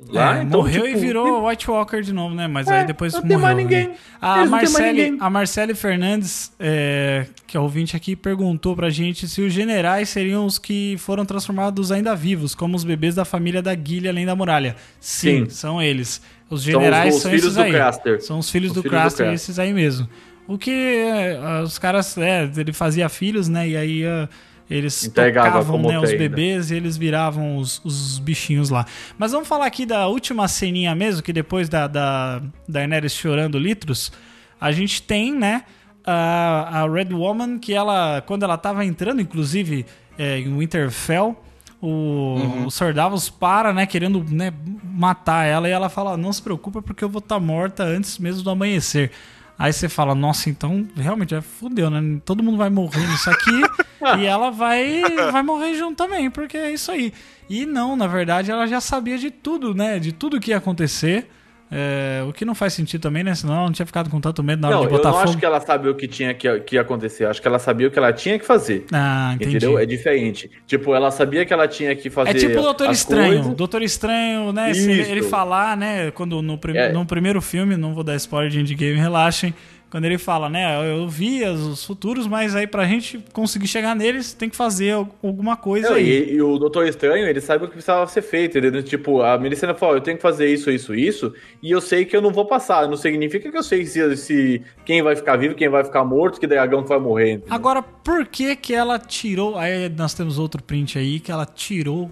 Lá, 0.10 0.38
É, 0.40 0.44
então, 0.44 0.60
morreu 0.62 0.84
tipo, 0.84 0.98
e 0.98 1.00
virou 1.02 1.48
White 1.48 1.70
Walker 1.70 2.02
de 2.02 2.14
novo, 2.14 2.34
né? 2.36 2.48
Mas 2.48 2.68
É, 2.68 2.80
aí 2.82 2.86
depois 2.86 3.14
não 3.14 3.22
morreu. 3.22 3.36
tem 3.36 3.42
mais 3.44 3.58
né? 3.58 3.64
ninguém. 3.64 3.92
A 4.22 4.34
tem 4.42 4.48
mais 4.48 4.72
Marcele, 4.72 5.04
ninguém. 5.04 5.18
a 5.20 5.30
Marcele 5.30 5.74
Fernandes, 5.76 6.52
é, 6.60 7.26
que 7.46 7.58
é 7.58 7.60
ouvinte 7.60 7.96
aqui, 7.96 8.16
perguntou 8.16 8.76
pra 8.76 8.90
gente 8.90 9.28
se 9.28 9.42
os 9.42 9.52
generais 9.52 10.08
seriam 10.10 10.46
os 10.46 10.58
que 10.60 10.96
foram 11.00 11.26
transformados 11.26 11.92
ainda 11.92 12.16
vivos, 12.16 12.54
como 12.56 12.76
os 12.76 12.84
bebês 12.84 13.16
da 13.16 13.26
família 13.26 13.62
da 13.62 13.74
Guilha 13.76 14.10
além 14.12 14.26
da 14.26 14.36
muralha. 14.36 14.76
Sim, 15.00 15.46
Sim. 15.46 15.50
são 15.50 15.82
eles. 15.82 16.22
Os 16.50 16.64
São 16.64 16.72
generais 16.74 17.16
os 17.16 17.22
são, 17.24 17.32
filhos 17.32 17.46
esses 17.58 17.58
do. 17.66 17.72
Craster. 17.72 18.22
São 18.24 18.40
os 18.40 18.50
filhos 18.50 18.70
Os 18.72 18.76
do 18.76 18.82
filhos 18.84 18.98
Craster, 18.98 19.34
esses 19.34 19.60
aí 19.60 19.74
mesmo. 19.74 20.08
O 20.48 20.58
que 20.58 20.72
é, 20.72 21.62
os 21.62 21.78
caras, 21.78 22.18
é, 22.18 22.50
ele 22.56 22.72
fazia 22.72 23.10
filhos, 23.10 23.50
né? 23.50 23.68
E 23.68 23.76
aí 23.76 24.04
é, 24.04 24.30
eles 24.70 25.06
Entregava 25.06 25.60
tocavam 25.60 25.82
né, 25.82 26.00
os 26.00 26.12
bebês 26.12 26.72
e 26.72 26.76
eles 26.76 26.98
viravam 26.98 27.58
os, 27.58 27.82
os 27.84 28.20
bichinhos 28.20 28.70
lá. 28.70 28.86
Mas 29.18 29.32
vamos 29.32 29.48
falar 29.48 29.66
aqui 29.66 29.86
da 29.86 30.08
última 30.08 30.48
ceninha 30.48 30.94
mesmo, 30.94 31.24
que 31.24 31.32
depois 31.32 31.70
da, 31.70 31.88
da, 31.88 32.40
da 32.40 32.46
Daenerys 32.68 33.14
chorando 33.14 33.58
litros, 33.58 34.12
a 34.60 34.72
gente 34.72 35.02
tem, 35.02 35.34
né, 35.34 35.64
a, 36.06 36.82
a 36.82 36.90
Red 36.90 37.14
Woman, 37.14 37.60
que 37.60 37.74
ela, 37.74 38.22
quando 38.26 38.44
ela 38.44 38.58
tava 38.58 38.84
entrando, 38.84 39.22
inclusive, 39.22 39.86
é, 40.18 40.40
em 40.40 40.58
Winterfell, 40.58 41.38
o, 41.82 42.66
o 42.66 42.72
Sir 42.72 42.94
Davos 42.94 43.30
para, 43.30 43.72
né, 43.72 43.86
querendo 43.86 44.24
né, 44.30 44.52
matar 44.84 45.46
ela, 45.46 45.70
e 45.70 45.72
ela 45.72 45.90
fala, 45.90 46.18
não 46.18 46.34
se 46.34 46.42
preocupa 46.42 46.82
porque 46.82 47.04
eu 47.04 47.10
vou 47.10 47.20
estar 47.20 47.40
morta 47.40 47.84
antes 47.84 48.18
mesmo 48.18 48.44
do 48.44 48.50
amanhecer. 48.50 49.12
Aí 49.58 49.74
você 49.74 49.90
fala, 49.90 50.14
nossa, 50.14 50.50
então 50.50 50.88
realmente 50.96 51.32
já 51.32 51.42
fudeu, 51.42 51.90
né? 51.90 52.20
Todo 52.24 52.44
mundo 52.44 52.58
vai 52.58 52.70
morrer 52.70 53.08
nisso 53.08 53.30
aqui 53.30 53.62
e 54.20 54.26
ela 54.26 54.52
vai, 54.52 55.02
vai 55.32 55.42
morrer 55.42 55.74
junto 55.76 55.96
também, 55.96 56.30
porque 56.30 56.58
é 56.58 56.72
isso 56.72 56.92
aí. 56.92 57.12
E 57.50 57.66
não, 57.66 57.96
na 57.96 58.06
verdade, 58.06 58.52
ela 58.52 58.68
já 58.68 58.80
sabia 58.80 59.18
de 59.18 59.32
tudo, 59.32 59.74
né? 59.74 59.98
De 59.98 60.12
tudo 60.12 60.40
que 60.40 60.52
ia 60.52 60.58
acontecer. 60.58 61.28
É, 61.70 62.24
o 62.28 62.32
que 62.32 62.46
não 62.46 62.56
faz 62.56 62.72
sentido 62.74 63.02
também, 63.02 63.24
né? 63.24 63.36
Senão 63.36 63.54
ela 63.56 63.64
não 63.66 63.72
tinha 63.74 63.86
ficado 63.86 64.10
com 64.10 64.22
tanto 64.22 64.42
medo 64.42 64.62
na 64.62 64.70
hora 64.70 64.76
Não, 64.78 64.84
de 64.84 64.88
eu 64.88 64.98
botar 64.98 65.10
não 65.10 65.18
fogo. 65.18 65.30
acho 65.30 65.38
que 65.38 65.46
ela 65.46 65.60
sabia 65.60 65.92
o 65.92 65.96
que 65.96 66.08
tinha 66.08 66.34
que, 66.34 66.60
que 66.62 66.76
ia 66.76 66.82
acontecer. 66.82 67.26
Acho 67.26 67.42
que 67.42 67.48
ela 67.48 67.60
sabia 67.60 67.88
o 67.88 67.92
que 67.92 68.00
ela 68.00 68.14
tinha 68.14 68.40
que 68.40 68.46
fazer. 68.46 68.86
Ah, 68.94 69.32
entendi. 69.36 69.58
Entendeu? 69.58 69.78
É 69.78 69.86
diferente. 69.86 70.50
Tipo, 70.66 70.96
ela 70.96 71.12
sabia 71.12 71.46
que 71.46 71.52
ela 71.54 71.68
tinha 71.68 71.94
que 71.96 72.10
fazer. 72.10 72.30
É 72.30 72.34
tipo 72.36 72.60
o 72.60 72.62
Doutor 72.64 72.90
Estranho. 72.90 73.34
coisas. 73.40 73.54
Doutor 73.58 73.82
Estranho, 73.82 74.54
né? 74.54 74.72
Ele 74.72 75.24
falar, 75.24 75.76
né? 75.76 76.10
Quando 76.12 76.42
no, 76.42 76.58
prim- 76.58 76.78
É. 76.78 76.92
no 76.94 77.06
primeiro 77.06 77.42
filme, 77.42 77.76
não 77.76 77.94
vou 77.94 78.04
dar 78.04 78.16
spoiler 78.16 78.50
de 78.50 78.62
Endgame, 78.62 78.98
relaxem. 78.98 79.54
Quando 79.90 80.04
ele 80.04 80.18
fala, 80.18 80.50
né? 80.50 80.66
Eu 81.00 81.08
vi 81.08 81.46
os 81.46 81.86
futuros, 81.86 82.28
mas 82.28 82.54
aí 82.54 82.68
pra 82.68 82.86
gente 82.86 83.24
conseguir 83.32 83.68
chegar 83.68 83.96
neles, 83.96 84.34
tem 84.34 84.50
que 84.50 84.56
fazer 84.56 84.92
al- 84.92 85.10
alguma 85.24 85.56
coisa 85.56 85.90
Não, 85.92 85.96
aí. 85.96 86.10
e, 86.30 86.34
e 86.34 86.42
o 86.42 86.58
Doutor 86.58 86.86
Estranho, 86.86 87.26
ele 87.26 87.40
sabe 87.40 87.64
o 87.64 87.68
que 87.68 87.74
precisava 87.76 88.06
ser 88.08 88.22
feito. 88.22 88.58
Ele, 88.58 88.84
tipo, 88.84 89.22
a 89.22 89.38
Melicena 89.38 89.74
falou: 89.74 89.96
eu 89.96 90.02
tenho 90.02 90.18
que 90.18 90.22
fazer 90.22 90.52
isso, 90.52 90.70
isso, 90.70 90.94
isso, 90.94 91.34
e 91.64 91.72
eu 91.72 91.80
sei 91.80 92.04
que 92.04 92.14
eu 92.18 92.22
não 92.22 92.32
vou 92.32 92.44
passar. 92.46 92.86
Não 92.90 92.98
significa 92.98 93.50
que 93.50 93.58
eu 93.58 93.64
sei 93.64 93.86
se, 93.86 94.18
se 94.18 94.62
quem 94.84 95.02
vai 95.02 95.16
ficar 95.16 95.38
vivo, 95.38 95.56
quem 95.56 95.70
vai 95.70 95.86
ficar 95.86 96.04
morto, 96.04 96.38
que 96.38 96.48
dragão 96.48 96.84
que 96.84 96.90
vai 96.90 97.00
morrer. 97.00 97.32
entendeu? 97.36 97.54
Agora, 97.56 97.82
por 97.82 98.26
que 98.26 98.58
que 98.58 98.74
ela 98.74 99.00
tirou... 99.00 99.58
Aí 99.58 99.88
nós 99.88 100.14
temos 100.14 100.38
outro 100.38 100.62
print 100.62 101.00
aí, 101.00 101.18
que 101.22 101.32
ela 101.32 101.46
tirou 101.46 102.12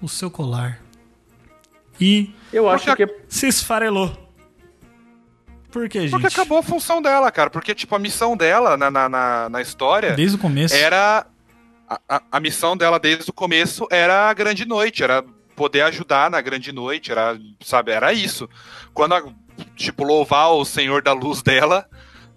o 0.00 0.08
seu 0.08 0.30
colar. 0.30 0.80
E 2.00 2.30
eu 2.52 2.68
acho 2.68 2.94
que. 2.94 3.04
se 3.28 3.48
esfarelou. 3.48 4.25
Por 5.76 5.90
que, 5.90 6.00
gente? 6.00 6.10
Porque 6.10 6.26
acabou 6.28 6.56
a 6.56 6.62
função 6.62 7.02
dela, 7.02 7.30
cara. 7.30 7.50
Porque, 7.50 7.74
tipo, 7.74 7.94
a 7.94 7.98
missão 7.98 8.34
dela 8.34 8.78
na, 8.78 8.90
na, 8.90 9.08
na, 9.10 9.48
na 9.50 9.60
história 9.60 10.12
Desde 10.12 10.36
o 10.36 10.38
começo. 10.38 10.74
era. 10.74 11.26
A, 11.86 12.00
a, 12.08 12.22
a 12.32 12.40
missão 12.40 12.74
dela 12.74 12.98
desde 12.98 13.28
o 13.28 13.32
começo 13.32 13.86
era 13.90 14.30
a 14.30 14.32
grande 14.32 14.64
noite, 14.64 15.02
era 15.04 15.22
poder 15.54 15.82
ajudar 15.82 16.30
na 16.30 16.40
grande 16.40 16.72
noite, 16.72 17.12
era, 17.12 17.38
sabe, 17.62 17.92
era 17.92 18.10
isso. 18.14 18.48
Quando, 18.94 19.14
a, 19.16 19.22
tipo, 19.76 20.02
louvar 20.02 20.50
o 20.52 20.64
Senhor 20.64 21.02
da 21.02 21.12
Luz 21.12 21.42
dela, 21.42 21.86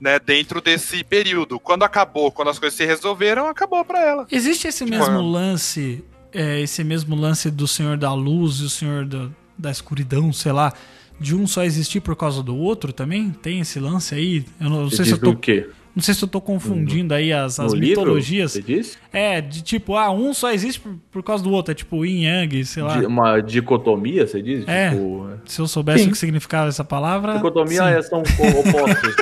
né, 0.02 0.20
dentro 0.20 0.60
desse 0.60 1.02
período. 1.06 1.62
Quando 1.62 1.84
acabou, 1.84 2.34
quando 2.34 2.50
as 2.50 2.60
coisas 2.60 2.76
se 2.76 2.86
resolveram, 2.86 3.48
acabou 3.48 3.86
pra 3.86 4.02
ela. 4.02 4.28
Existe 4.30 4.68
esse 4.68 4.84
Tipo, 4.84 4.98
mesmo 4.98 5.18
é. 5.18 5.22
lance, 5.22 6.04
é, 6.34 6.60
esse 6.60 6.84
mesmo 6.84 7.16
lance 7.16 7.50
do 7.50 7.70
Senhor 7.70 7.96
da 7.96 8.14
Luz 8.14 8.58
e 8.58 8.66
o 8.66 8.70
Senhor 8.70 9.06
da, 9.06 9.30
da 9.58 9.72
Escuridão, 9.72 10.34
sei 10.34 10.52
lá, 10.52 10.74
de 11.20 11.36
um 11.36 11.46
só 11.46 11.64
existir 11.64 12.00
por 12.00 12.16
causa 12.16 12.42
do 12.42 12.56
outro 12.56 12.94
também? 12.94 13.32
Tem 13.32 13.60
esse 13.60 13.80
lance 13.80 14.16
aí? 14.16 14.46
Eu 14.60 14.70
não, 14.70 14.82
não 14.84 14.90
sei 14.90 15.06
se 15.06 15.12
eu 15.12 15.18
diz 15.18 15.28
o 15.28 15.32
tô, 15.32 15.36
quê? 15.36 15.68
não 15.96 16.04
sei 16.04 16.14
se 16.14 16.24
eu 16.24 16.28
tô 16.28 16.40
confundindo 16.40 17.14
aí 17.14 17.34
as, 17.34 17.60
as 17.60 17.74
No 17.74 17.80
livro, 17.80 18.02
mitologias. 18.02 18.54
Você 18.54 18.62
disse? 18.62 18.98
É, 19.12 19.42
de 19.42 19.62
tipo, 19.62 19.96
ah, 19.96 20.10
um 20.12 20.34
só 20.34 20.52
existe 20.52 20.80
por, 20.80 20.96
por 21.12 21.24
causa 21.24 21.44
do 21.44 21.52
outro, 21.52 21.72
é 21.72 21.76
tipo 21.76 22.06
Yin 22.06 22.24
Yang, 22.24 22.66
sei 22.66 22.84
lá. 22.84 23.00
Uma 23.00 23.42
dicotomia, 23.42 24.26
você 24.26 24.42
diz? 24.42 24.68
É. 24.68 24.92
Tipo, 24.92 25.30
Se 25.46 25.60
eu 25.60 25.68
soubesse 25.68 26.04
Sim. 26.04 26.10
o 26.10 26.12
que 26.12 26.18
significava 26.18 26.70
essa 26.70 26.86
palavra. 26.86 27.36
dicotomia 27.36 27.84
sim. 27.84 27.90
é, 27.90 28.02
são 28.02 28.20
opostos. 28.20 29.16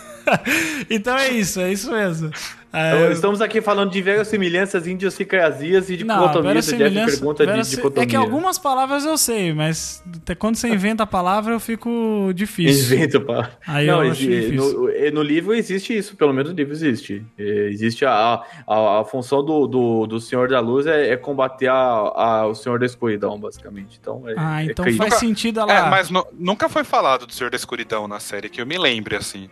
então 0.90 1.16
é 1.16 1.30
isso, 1.30 1.60
é 1.60 1.72
isso 1.72 1.90
mesmo. 1.90 2.30
É, 2.72 2.96
Então, 2.96 3.12
Estamos 3.12 3.40
aqui 3.40 3.60
falando 3.60 3.90
de 3.90 4.00
verossimilhanças, 4.00 4.86
idiosincrasias 4.86 5.90
e 5.90 5.96
de 5.96 6.04
dicotomias. 6.04 6.68
O 6.68 6.76
Jeff 6.76 6.94
pergunta 7.16 7.44
de 7.46 7.52
verossi- 7.52 7.76
dicotomia. 7.76 8.02
É 8.04 8.06
que 8.06 8.16
algumas 8.16 8.58
palavras 8.58 9.04
eu 9.04 9.18
sei, 9.18 9.52
mas 9.52 10.02
até 10.16 10.34
quando 10.34 10.56
você 10.56 10.68
inventa 10.68 11.02
a 11.02 11.06
palavra 11.06 11.52
eu 11.52 11.60
fico 11.60 12.30
difícil. 12.34 12.96
Invento, 12.96 13.20
pá. 13.22 13.50
Aí 13.66 13.86
Não, 13.86 14.04
eu 14.04 14.12
acho 14.12 14.22
exi- 14.22 14.40
difícil. 14.40 14.80
no, 14.82 14.90
e 14.90 15.10
no 15.10 15.22
livro 15.22 15.52
existe 15.54 15.96
isso, 15.96 16.16
pelo 16.16 16.32
menos 16.32 16.50
no 16.52 16.56
livro 16.56 16.72
existe. 16.72 17.24
É, 17.38 17.70
Existe 17.70 18.04
a, 18.04 18.42
a, 18.66 19.00
a 19.00 19.04
função 19.04 19.44
do, 19.44 19.66
do, 19.66 20.06
do 20.06 20.20
Senhor 20.20 20.48
da 20.48 20.60
Luz 20.60 20.86
é, 20.86 21.10
é 21.10 21.16
combater 21.16 21.68
a, 21.68 21.74
a- 21.74 22.46
o 22.46 22.54
Senhor 22.54 22.78
da 22.78 22.86
Escuridão, 22.86 23.38
basicamente. 23.38 23.98
Então, 24.00 24.28
é, 24.28 24.34
Ah, 24.36 24.62
é 24.62 24.66
então 24.66 24.84
crítico. 24.84 25.08
faz 25.08 25.18
sentido 25.20 25.60
ela. 25.60 25.72
É, 25.72 25.90
mas 25.90 26.10
nu- 26.10 26.26
nunca 26.38 26.68
foi 26.68 26.84
falado 26.84 27.26
do 27.26 27.32
Senhor 27.32 27.50
da 27.50 27.56
Escuridão 27.56 28.06
na 28.06 28.20
série, 28.20 28.48
que 28.48 28.60
eu 28.60 28.66
me 28.66 28.78
lembre, 28.78 29.16
assim. 29.16 29.48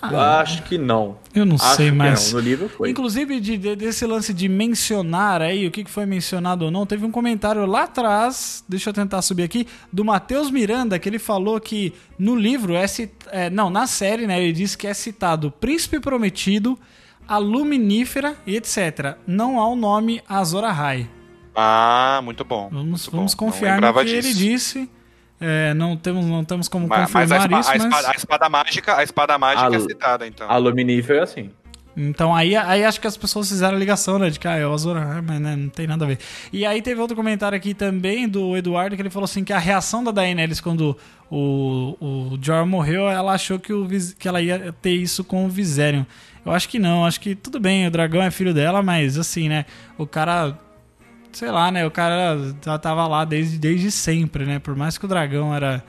Acho 0.00 0.62
que 0.62 0.78
não. 0.78 1.16
Eu 1.34 1.44
não 1.44 1.56
Acho 1.56 1.76
sei 1.76 1.90
mais. 1.90 2.32
No 2.32 2.40
livro 2.40 2.68
foi. 2.68 2.90
Inclusive, 2.90 3.40
de- 3.40 3.56
de- 3.56 3.76
desse 3.76 4.06
lance 4.06 4.32
de 4.32 4.48
mencionar 4.48 5.42
aí 5.42 5.66
o 5.66 5.70
que 5.70 5.84
que 5.84 5.90
foi 5.90 6.06
mencionado 6.06 6.64
ou 6.66 6.70
não, 6.70 6.86
teve 6.86 7.04
um 7.04 7.10
comentário 7.10 7.64
lá 7.66 7.84
atrás, 7.84 8.64
deixa 8.68 8.90
eu 8.90 8.94
tentar 8.94 9.22
subir 9.22 9.42
aqui, 9.42 9.66
do 9.92 10.04
Matheus 10.04 10.50
Miranda, 10.50 10.98
que 10.98 11.08
ele 11.08 11.18
falou 11.18 11.60
que 11.60 11.92
no 12.18 12.36
livro 12.36 12.74
é, 12.74 12.86
cit- 12.86 13.12
é, 13.30 13.50
não, 13.50 13.70
na 13.70 13.86
série, 13.86 14.26
né, 14.26 14.42
ele 14.42 14.52
disse 14.52 14.76
que 14.78 14.86
é 14.86 14.94
citado 14.94 15.50
Príncipe 15.50 16.00
Prometido, 16.00 16.78
a 17.26 17.38
Luminífera 17.38 18.36
e 18.46 18.56
etc. 18.56 19.16
Não 19.26 19.60
há 19.60 19.68
o 19.68 19.76
nome 19.76 20.22
Azor 20.28 20.64
Ahai. 20.64 21.08
Ah, 21.54 22.20
muito 22.22 22.44
bom. 22.44 22.68
Vamos, 22.70 22.86
muito 22.86 23.10
vamos 23.10 23.34
bom. 23.34 23.46
Confiar 23.46 23.80
no 23.80 23.92
que 23.92 24.00
ele 24.10 24.22
disso. 24.22 24.38
disse. 24.38 24.90
É, 25.40 25.72
não, 25.74 25.96
temos, 25.96 26.26
não 26.26 26.44
temos 26.44 26.68
como 26.68 26.88
Mas, 26.88 27.10
mas 27.12 27.30
a, 27.32 27.36
confirmar 27.36 27.60
isso, 27.60 27.70
a 27.70 27.72
mas... 27.74 27.84
espada, 27.84 28.08
a 28.08 28.16
espada 28.16 28.48
mágica, 28.48 28.96
a 28.96 29.02
espada 29.02 29.38
mágica 29.38 29.68
A- 29.68 29.76
é 29.76 29.80
citada, 29.80 30.26
então. 30.26 30.50
A 30.50 30.56
Luminífera, 30.56 31.22
assim. 31.22 31.50
Então 32.00 32.32
aí, 32.32 32.54
aí 32.54 32.84
acho 32.84 33.00
que 33.00 33.08
as 33.08 33.16
pessoas 33.16 33.48
fizeram 33.48 33.74
a 33.74 33.78
ligação, 33.78 34.20
né? 34.20 34.30
De 34.30 34.38
que 34.38 34.46
ah, 34.46 34.56
é 34.56 34.64
o 34.64 34.72
Azor 34.72 34.96
mas 35.24 35.40
né, 35.40 35.56
não 35.56 35.68
tem 35.68 35.84
nada 35.84 36.04
a 36.04 36.08
ver. 36.08 36.18
E 36.52 36.64
aí 36.64 36.80
teve 36.80 37.00
outro 37.00 37.16
comentário 37.16 37.56
aqui 37.56 37.74
também 37.74 38.28
do 38.28 38.56
Eduardo 38.56 38.94
que 38.94 39.02
ele 39.02 39.10
falou 39.10 39.24
assim 39.24 39.42
que 39.42 39.52
a 39.52 39.58
reação 39.58 40.04
da 40.04 40.12
Daenerys 40.12 40.60
quando 40.60 40.96
o, 41.28 41.96
o 42.00 42.38
Jorah 42.40 42.64
morreu, 42.64 43.08
ela 43.08 43.32
achou 43.32 43.58
que, 43.58 43.72
o, 43.72 43.88
que 44.16 44.28
ela 44.28 44.40
ia 44.40 44.72
ter 44.80 44.92
isso 44.92 45.24
com 45.24 45.44
o 45.44 45.48
Viserion. 45.48 46.04
Eu 46.46 46.52
acho 46.52 46.68
que 46.68 46.78
não, 46.78 47.04
acho 47.04 47.20
que 47.20 47.34
tudo 47.34 47.58
bem, 47.58 47.88
o 47.88 47.90
dragão 47.90 48.22
é 48.22 48.30
filho 48.30 48.54
dela, 48.54 48.80
mas 48.80 49.18
assim, 49.18 49.48
né? 49.48 49.66
O 49.98 50.06
cara... 50.06 50.56
Sei 51.38 51.52
lá, 51.52 51.70
né? 51.70 51.86
O 51.86 51.90
cara 51.90 52.36
já 52.64 52.76
tava 52.78 53.06
lá 53.06 53.24
desde, 53.24 53.58
desde 53.58 53.92
sempre, 53.92 54.44
né? 54.44 54.58
Por 54.58 54.74
mais 54.74 54.98
que 54.98 55.04
o 55.04 55.08
dragão 55.08 55.54
era, 55.54 55.84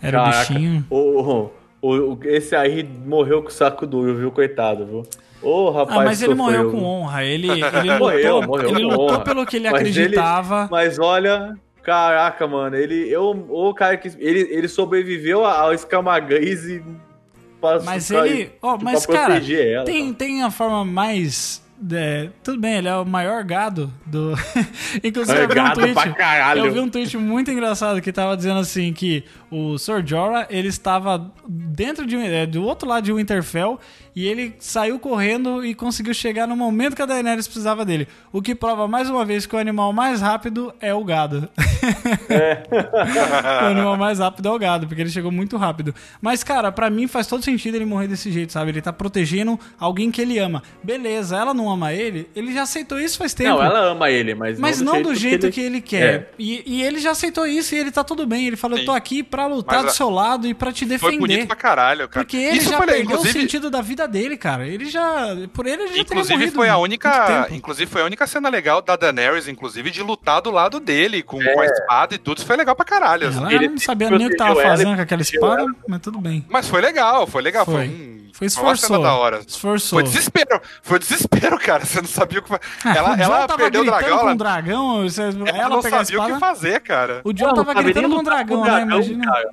era 0.00 0.18
Caraca, 0.22 0.54
bichinho. 0.54 0.86
O, 0.88 1.50
o, 1.82 2.18
esse 2.24 2.56
aí 2.56 2.82
morreu 2.82 3.42
com 3.42 3.48
o 3.48 3.52
saco 3.52 3.86
duro, 3.86 4.16
viu? 4.16 4.30
Coitado, 4.32 4.86
viu? 4.86 5.02
Ô, 5.42 5.70
rapaz, 5.70 5.98
Ah, 6.00 6.04
mas 6.04 6.22
ele 6.22 6.34
sofreu. 6.34 6.36
morreu 6.36 6.70
com 6.70 6.82
honra. 6.82 7.22
Ele, 7.22 7.48
ele 7.52 7.90
lutou, 7.90 7.98
Morreu, 7.98 8.42
morreu 8.46 8.68
ele 8.70 8.82
lutou 8.84 9.10
honra. 9.10 9.20
pelo 9.20 9.44
que 9.44 9.56
ele 9.56 9.70
Mas 9.70 9.80
acreditava. 9.80 10.68
Mas 10.70 10.98
olha, 10.98 11.54
caraca, 11.82 12.46
mano, 12.46 12.74
ele, 12.74 13.06
eu, 13.10 13.46
o 13.50 13.74
cara 13.74 13.98
que 13.98 14.08
ele, 14.18 14.40
ele 14.50 14.68
sobreviveu 14.68 15.44
ao 15.44 15.74
Escamagães 15.74 16.64
e 16.64 16.82
Mas 17.84 18.10
ele. 18.10 18.52
Ó, 18.62 18.76
pra 18.76 18.84
mas, 18.84 19.04
cara, 19.04 19.36
ela. 19.38 19.84
tem, 19.84 20.14
tem 20.14 20.42
a 20.42 20.50
forma 20.50 20.82
mais. 20.82 21.62
É, 21.92 22.30
tudo 22.42 22.60
bem, 22.60 22.74
ele 22.74 22.88
é 22.88 22.96
o 22.96 23.04
maior 23.04 23.42
gado 23.42 23.92
do. 24.06 24.32
Inclusive, 25.02 25.40
eu 25.40 25.48
vi 25.48 25.60
um 25.60 25.72
tweet. 25.72 25.94
Eu 26.56 26.72
vi 26.72 26.80
um 26.80 26.88
tweet 26.88 27.16
muito 27.16 27.50
engraçado 27.50 28.00
que 28.00 28.12
tava 28.12 28.36
dizendo 28.36 28.60
assim 28.60 28.92
que 28.92 29.24
o 29.50 29.76
Sir 29.76 30.06
Jorah, 30.06 30.46
ele 30.50 30.68
estava 30.68 31.32
dentro 31.46 32.06
de 32.06 32.16
é, 32.16 32.46
do 32.46 32.64
outro 32.64 32.88
lado 32.88 33.04
de 33.04 33.12
Winterfell 33.12 33.80
e 34.14 34.26
ele 34.26 34.54
saiu 34.58 34.98
correndo 34.98 35.64
e 35.64 35.74
conseguiu 35.74 36.14
chegar 36.14 36.46
no 36.46 36.56
momento 36.56 36.94
que 36.94 37.02
a 37.02 37.06
Daenerys 37.06 37.46
precisava 37.46 37.84
dele. 37.84 38.06
O 38.32 38.40
que 38.40 38.54
prova 38.54 38.86
mais 38.86 39.10
uma 39.10 39.24
vez 39.24 39.46
que 39.46 39.56
o 39.56 39.58
animal 39.58 39.92
mais 39.92 40.20
rápido 40.20 40.72
é 40.80 40.94
o 40.94 41.04
gado. 41.04 41.48
o 43.62 43.66
animal 43.66 43.96
mais 43.96 44.18
rápido 44.18 44.48
é 44.48 44.52
o 44.52 44.58
gado, 44.58 44.86
porque 44.86 45.02
ele 45.02 45.10
chegou 45.10 45.30
muito 45.30 45.56
rápido. 45.56 45.94
Mas, 46.20 46.44
cara, 46.44 46.70
pra 46.70 46.88
mim 46.90 47.06
faz 47.06 47.26
todo 47.26 47.44
sentido 47.44 47.74
ele 47.74 47.84
morrer 47.84 48.08
desse 48.08 48.30
jeito, 48.30 48.52
sabe? 48.52 48.70
Ele 48.70 48.80
tá 48.82 48.92
protegendo 48.92 49.58
alguém 49.78 50.10
que 50.10 50.20
ele 50.20 50.38
ama. 50.38 50.62
Beleza, 50.82 51.36
ela 51.36 51.52
não 51.52 51.70
ama 51.70 51.92
ele, 51.92 52.28
ele 52.34 52.52
já 52.52 52.62
aceitou 52.62 52.98
isso 52.98 53.18
faz 53.18 53.34
tempo. 53.34 53.50
Não, 53.50 53.62
ela 53.62 53.80
ama 53.90 54.10
ele, 54.10 54.34
mas, 54.34 54.58
Mas 54.58 54.80
não 54.80 55.02
do 55.02 55.14
jeito 55.14 55.50
que 55.50 55.60
ele, 55.60 55.80
quer. 55.80 56.14
É. 56.14 56.28
E, 56.38 56.62
e 56.78 56.82
ele 56.82 56.98
já 56.98 57.10
aceitou 57.10 57.46
isso 57.46 57.74
e 57.74 57.78
ele 57.78 57.90
tá 57.90 58.04
tudo 58.04 58.26
bem. 58.26 58.46
Ele 58.46 58.56
falou: 58.56 58.76
Eu 58.76 58.80
Sim. 58.80 58.86
tô 58.86 58.92
aqui 58.92 59.22
pra 59.22 59.46
lutar 59.46 59.82
Mas 59.82 59.92
do 59.92 59.96
seu 59.96 60.10
lado 60.10 60.46
e 60.46 60.54
pra 60.54 60.72
te 60.72 60.86
Foi 60.98 61.12
bonito 61.12 61.28
defender. 61.28 61.46
pra 61.46 61.56
caralho, 61.56 62.08
cara. 62.08 62.24
Porque 62.24 62.36
ele 62.36 62.58
Isso 62.58 62.70
já 62.70 62.76
foi, 62.76 62.86
perdeu 62.86 63.04
inclusive, 63.04 63.38
o 63.38 63.40
sentido 63.42 63.70
da 63.70 63.80
vida 63.80 64.03
dele, 64.06 64.36
cara. 64.36 64.66
Ele 64.66 64.86
já. 64.86 65.28
Por 65.52 65.66
ele, 65.66 65.82
ele 65.82 65.86
já 65.96 66.04
teria 66.04 66.22
Inclusive 66.22 66.50
foi 66.50 66.68
a 66.68 66.76
única, 66.78 67.48
inclusive 67.50 67.90
foi 67.90 68.02
a 68.02 68.04
única 68.04 68.26
cena 68.26 68.48
legal 68.48 68.80
da 68.82 68.96
Daenerys, 68.96 69.48
inclusive 69.48 69.90
de 69.90 70.02
lutar 70.02 70.40
do 70.42 70.50
lado 70.50 70.78
dele 70.80 71.22
com, 71.22 71.38
com 71.38 71.42
É. 71.42 71.62
a 71.62 71.64
espada 71.66 72.14
e 72.14 72.18
tudo. 72.18 72.38
Isso 72.38 72.46
foi 72.46 72.56
legal 72.56 72.74
pra 72.74 72.84
caralho. 72.84 73.28
assim. 73.28 73.38
Ela 73.38 73.52
Ele 73.52 73.68
não 73.68 73.78
sabia 73.78 74.10
nem 74.10 74.26
o 74.26 74.30
que 74.30 74.36
tava 74.36 74.50
protegeu 74.50 74.66
ela, 74.68 74.76
fazendo 74.76 74.88
ele 74.88 74.96
com 74.96 75.02
aquela 75.02 75.18
protegeu 75.22 75.40
espada, 75.42 75.62
ela. 75.62 75.74
mas 75.88 76.00
tudo 76.00 76.20
bem. 76.20 76.46
Mas 76.48 76.68
foi 76.68 76.80
legal, 76.80 77.26
foi 77.26 77.42
legal, 77.42 77.64
Foi. 77.64 77.74
foi, 77.74 77.86
um, 77.88 78.28
Foi 78.32 78.46
esforçou. 78.46 79.02
da 79.02 79.14
hora. 79.14 79.40
Esforçou. 79.46 79.96
Foi 79.98 80.02
desespero, 80.02 80.60
foi 80.82 80.98
desespero, 80.98 81.58
cara. 81.60 81.84
Você 81.84 82.00
não 82.00 82.08
sabia 82.08 82.38
o 82.40 82.42
que 82.42 82.48
fa- 82.48 82.60
Ah, 82.84 82.94
Ela, 82.96 83.16
ela 83.20 83.46
tava 83.46 83.56
perdeu 83.58 83.82
o 83.82 83.84
dragão, 83.84 84.08
com 84.18 84.24
ela, 84.24 84.32
o 84.32 84.36
dragão, 84.36 85.02
você- 85.02 85.22
ela 85.22 85.48
ela 85.50 85.68
não 85.70 85.82
sabia 85.82 86.20
o 86.22 86.26
que 86.26 86.38
fazer, 86.38 86.80
cara. 86.80 87.20
O 87.24 87.32
John 87.32 87.46
Ela 87.46 87.54
tava 87.64 87.82
gritando 87.82 88.08
com 88.08 88.14
o 88.14 88.18
lutar 88.18 88.44
dragão, 88.44 88.64
né? 88.64 88.82
Imagina. 88.82 89.24
cara. 89.32 89.50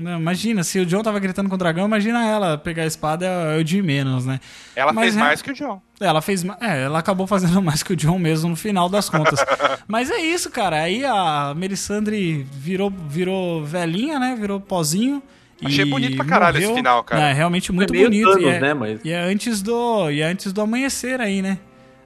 Não, 0.00 0.16
imagina, 0.20 0.62
se 0.62 0.78
o 0.78 0.86
John 0.86 1.02
tava 1.02 1.18
gritando 1.18 1.48
com 1.48 1.56
o 1.56 1.58
dragão, 1.58 1.84
imagina 1.84 2.24
ela 2.24 2.56
pegar 2.56 2.84
a 2.84 2.86
espada 2.86 3.26
é 3.26 3.58
o 3.58 3.64
de 3.64 3.82
menos, 3.82 4.24
né? 4.24 4.38
Ela 4.76 4.92
Mas 4.92 5.06
fez 5.06 5.16
é- 5.16 5.18
mais 5.18 5.42
que 5.42 5.50
o 5.50 5.54
John. 5.54 5.82
Ela 5.98 6.22
fez. 6.22 6.44
É, 6.60 6.84
ela 6.84 7.00
acabou 7.00 7.26
fazendo 7.26 7.60
mais 7.62 7.82
que 7.82 7.92
o 7.92 7.96
John 7.96 8.16
mesmo 8.16 8.48
no 8.50 8.54
final 8.54 8.88
das 8.88 9.10
contas. 9.10 9.44
Mas 9.88 10.08
é 10.08 10.18
isso, 10.18 10.50
cara. 10.50 10.76
Aí 10.82 11.04
a 11.04 11.52
Melisandre 11.56 12.46
virou, 12.52 12.90
virou 13.08 13.64
velhinha, 13.64 14.20
né? 14.20 14.36
Virou 14.40 14.60
pozinho. 14.60 15.20
Achei 15.64 15.84
e 15.84 15.90
bonito 15.90 16.14
pra 16.16 16.24
caralho 16.24 16.58
esse 16.58 16.66
morreu. 16.68 16.76
final, 16.76 17.02
cara. 17.02 17.30
É 17.30 17.32
realmente 17.32 17.72
muito 17.72 17.92
meio 17.92 18.04
bonito. 18.04 18.28
Thanos, 18.30 18.44
e, 18.44 18.48
é, 18.48 18.60
né, 18.60 18.74
mas- 18.74 19.00
e 19.04 19.10
é 19.10 19.18
antes 19.20 19.60
do. 19.60 20.08
E 20.12 20.20
é 20.20 20.26
antes 20.26 20.52
do 20.52 20.60
amanhecer 20.60 21.20
aí, 21.20 21.42
né? 21.42 21.58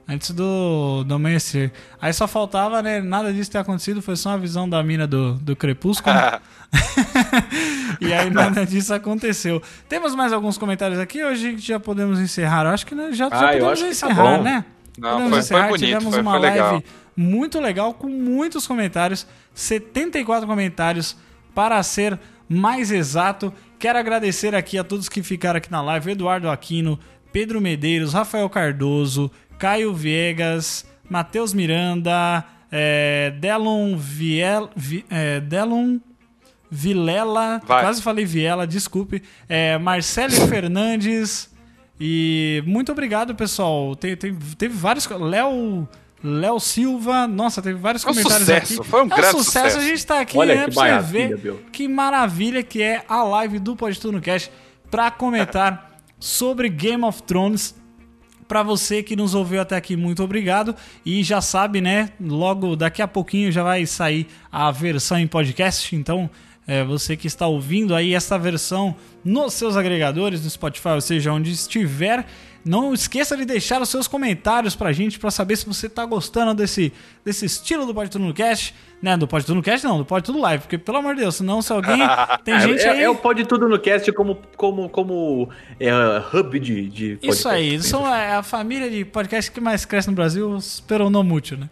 Antes 0.09 0.31
do, 0.31 1.03
do 1.05 1.13
amanhecer. 1.13 1.71
Aí 2.01 2.11
só 2.11 2.27
faltava, 2.27 2.81
né? 2.81 2.99
Nada 2.99 3.31
disso 3.31 3.51
ter 3.51 3.59
acontecido, 3.59 4.01
foi 4.01 4.15
só 4.15 4.29
uma 4.31 4.37
visão 4.39 4.67
da 4.67 4.81
mina 4.83 5.05
do, 5.05 5.35
do 5.35 5.55
crepúsculo. 5.55 6.15
e 8.01 8.13
aí 8.13 8.29
nada 8.29 8.65
disso 8.65 8.93
aconteceu. 8.93 9.61
Temos 9.87 10.15
mais 10.15 10.33
alguns 10.33 10.57
comentários 10.57 10.99
aqui 10.99 11.21
a 11.21 11.33
gente 11.35 11.61
já 11.65 11.79
podemos 11.79 12.19
encerrar? 12.19 12.65
Eu 12.65 12.71
acho 12.71 12.85
que 12.85 12.95
né, 12.95 13.09
já, 13.11 13.29
já 13.29 13.49
Ah, 13.49 13.51
podemos 13.53 13.79
que 13.79 13.85
tá 13.85 13.89
encerrar, 13.91 14.37
bom. 14.37 14.43
né? 14.43 14.65
Não, 14.97 15.09
podemos 15.11 15.29
foi- 15.31 15.39
encerrar. 15.39 15.61
foi 15.61 15.69
bonito, 15.69 15.85
Tivemos 15.87 16.13
foi- 16.13 16.21
uma 16.21 16.31
foi 16.31 16.39
legal. 16.39 16.71
live 16.73 16.85
muito 17.15 17.59
legal 17.59 17.93
com 17.93 18.07
muitos 18.07 18.65
comentários, 18.65 19.27
74 19.53 20.47
comentários 20.47 21.15
para 21.53 21.81
ser 21.83 22.19
mais 22.49 22.91
exato. 22.91 23.53
Quero 23.79 23.99
agradecer 23.99 24.55
aqui 24.55 24.77
a 24.77 24.83
todos 24.83 25.07
que 25.09 25.21
ficaram 25.21 25.57
aqui 25.57 25.71
na 25.71 25.81
live: 25.81 26.11
Eduardo 26.11 26.49
Aquino, 26.49 26.99
Pedro 27.31 27.61
Medeiros, 27.61 28.13
Rafael 28.13 28.49
Cardoso, 28.49 29.31
Caio 29.59 29.93
Viegas, 29.93 30.85
Matheus 31.09 31.53
Miranda, 31.53 32.43
é, 32.71 33.31
Delon 33.39 33.95
Viel, 33.97 34.69
Vi- 34.75 35.05
é, 35.09 35.39
Delon 35.39 35.99
Vilela, 36.73 37.61
Vai. 37.67 37.83
quase 37.83 38.01
falei 38.01 38.25
Viela, 38.25 38.65
desculpe. 38.65 39.21
É, 39.47 39.77
Marcelo 39.77 40.31
Fernandes. 40.49 41.49
E 41.99 42.63
muito 42.65 42.91
obrigado, 42.91 43.35
pessoal. 43.35 43.95
Tem, 43.95 44.15
tem- 44.17 44.35
teve 44.57 44.75
vários. 44.75 45.07
Léo. 45.07 45.87
Léo 46.25 46.57
Silva, 46.57 47.27
nossa, 47.27 47.61
teve 47.61 47.77
vários 47.77 48.01
Foi 48.01 48.13
um 48.13 48.15
comentários 48.15 48.47
sucesso, 48.47 48.79
aqui. 48.81 48.89
foi 48.89 49.01
um 49.01 49.05
é 49.07 49.09
grande 49.09 49.27
sucesso. 49.31 49.43
sucesso. 49.71 49.77
A 49.77 49.81
gente 49.81 50.05
tá 50.05 50.19
aqui 50.21 50.37
Olha 50.37 50.55
né, 50.55 50.61
que 50.61 50.71
pra 50.71 50.73
você 50.73 50.79
maravilha, 50.89 51.27
ver 51.27 51.37
Bill. 51.37 51.59
que 51.69 51.85
maravilha 51.89 52.63
que 52.63 52.81
é 52.81 53.03
a 53.09 53.23
live 53.23 53.59
do 53.59 53.75
Pode 53.75 53.99
Tudo 53.99 54.13
no 54.13 54.21
Cast 54.21 54.49
pra 54.89 55.11
comentar 55.11 55.99
sobre 56.17 56.69
Game 56.69 57.03
of 57.03 57.21
Thrones. 57.23 57.75
Pra 58.47 58.63
você 58.63 59.03
que 59.03 59.17
nos 59.17 59.35
ouviu 59.35 59.59
até 59.59 59.75
aqui, 59.75 59.97
muito 59.97 60.23
obrigado. 60.23 60.73
E 61.05 61.21
já 61.23 61.41
sabe, 61.41 61.81
né? 61.81 62.09
Logo 62.21 62.77
daqui 62.77 63.01
a 63.01 63.07
pouquinho 63.07 63.51
já 63.51 63.61
vai 63.61 63.85
sair 63.85 64.25
a 64.49 64.71
versão 64.71 65.19
em 65.19 65.27
podcast. 65.27 65.93
Então, 65.93 66.29
é, 66.67 66.83
você 66.83 67.17
que 67.17 67.27
está 67.27 67.45
ouvindo 67.47 67.93
aí 67.93 68.13
essa 68.13 68.37
versão 68.37 68.95
nos 69.23 69.53
seus 69.53 69.75
agregadores, 69.75 70.43
no 70.43 70.49
Spotify, 70.49 70.89
ou 70.89 71.01
seja, 71.01 71.31
onde 71.31 71.51
estiver. 71.51 72.25
Não 72.65 72.93
esqueça 72.93 73.35
de 73.35 73.45
deixar 73.45 73.81
os 73.81 73.89
seus 73.89 74.07
comentários 74.07 74.75
pra 74.75 74.93
gente 74.93 75.19
pra 75.19 75.29
saber 75.29 75.57
se 75.57 75.65
você 75.65 75.89
tá 75.89 76.05
gostando 76.05 76.53
desse, 76.53 76.93
desse 77.23 77.45
estilo 77.45 77.85
do 77.85 77.93
Pode 77.93 78.09
Tudo 78.09 78.25
no 78.25 78.33
Cast. 78.33 78.73
Né, 79.01 79.17
do 79.17 79.27
Pode 79.27 79.45
Tudo 79.45 79.55
no 79.55 79.61
Cast 79.61 79.85
não, 79.85 79.97
do 79.97 80.05
Pode 80.05 80.25
Tudo 80.25 80.39
Live. 80.39 80.61
Porque, 80.61 80.77
pelo 80.77 80.99
amor 80.99 81.13
de 81.13 81.21
Deus, 81.21 81.35
senão 81.35 81.61
se 81.61 81.73
alguém... 81.73 81.99
Tem 82.45 82.57
gente 82.61 82.83
é, 82.83 82.89
aí... 82.89 83.03
é 83.03 83.09
o 83.09 83.15
Pode 83.15 83.43
Tudo 83.43 83.67
no 83.67 83.77
Cast 83.77 84.09
como, 84.13 84.39
como, 84.55 84.87
como 84.87 85.49
é, 85.77 85.91
hub 86.33 86.57
de, 86.57 86.87
de 86.87 87.11
Isso 87.21 87.43
podcast. 87.43 87.47
aí, 87.49 87.67
eles 87.67 87.85
são 87.85 88.05
a, 88.05 88.41
família 88.41 88.89
de 88.89 89.03
podcast 89.03 89.51
que 89.51 89.59
mais 89.59 89.83
cresce 89.83 90.07
no 90.07 90.15
Brasil, 90.15 90.57
peronomútil, 90.87 91.57
né? 91.57 91.69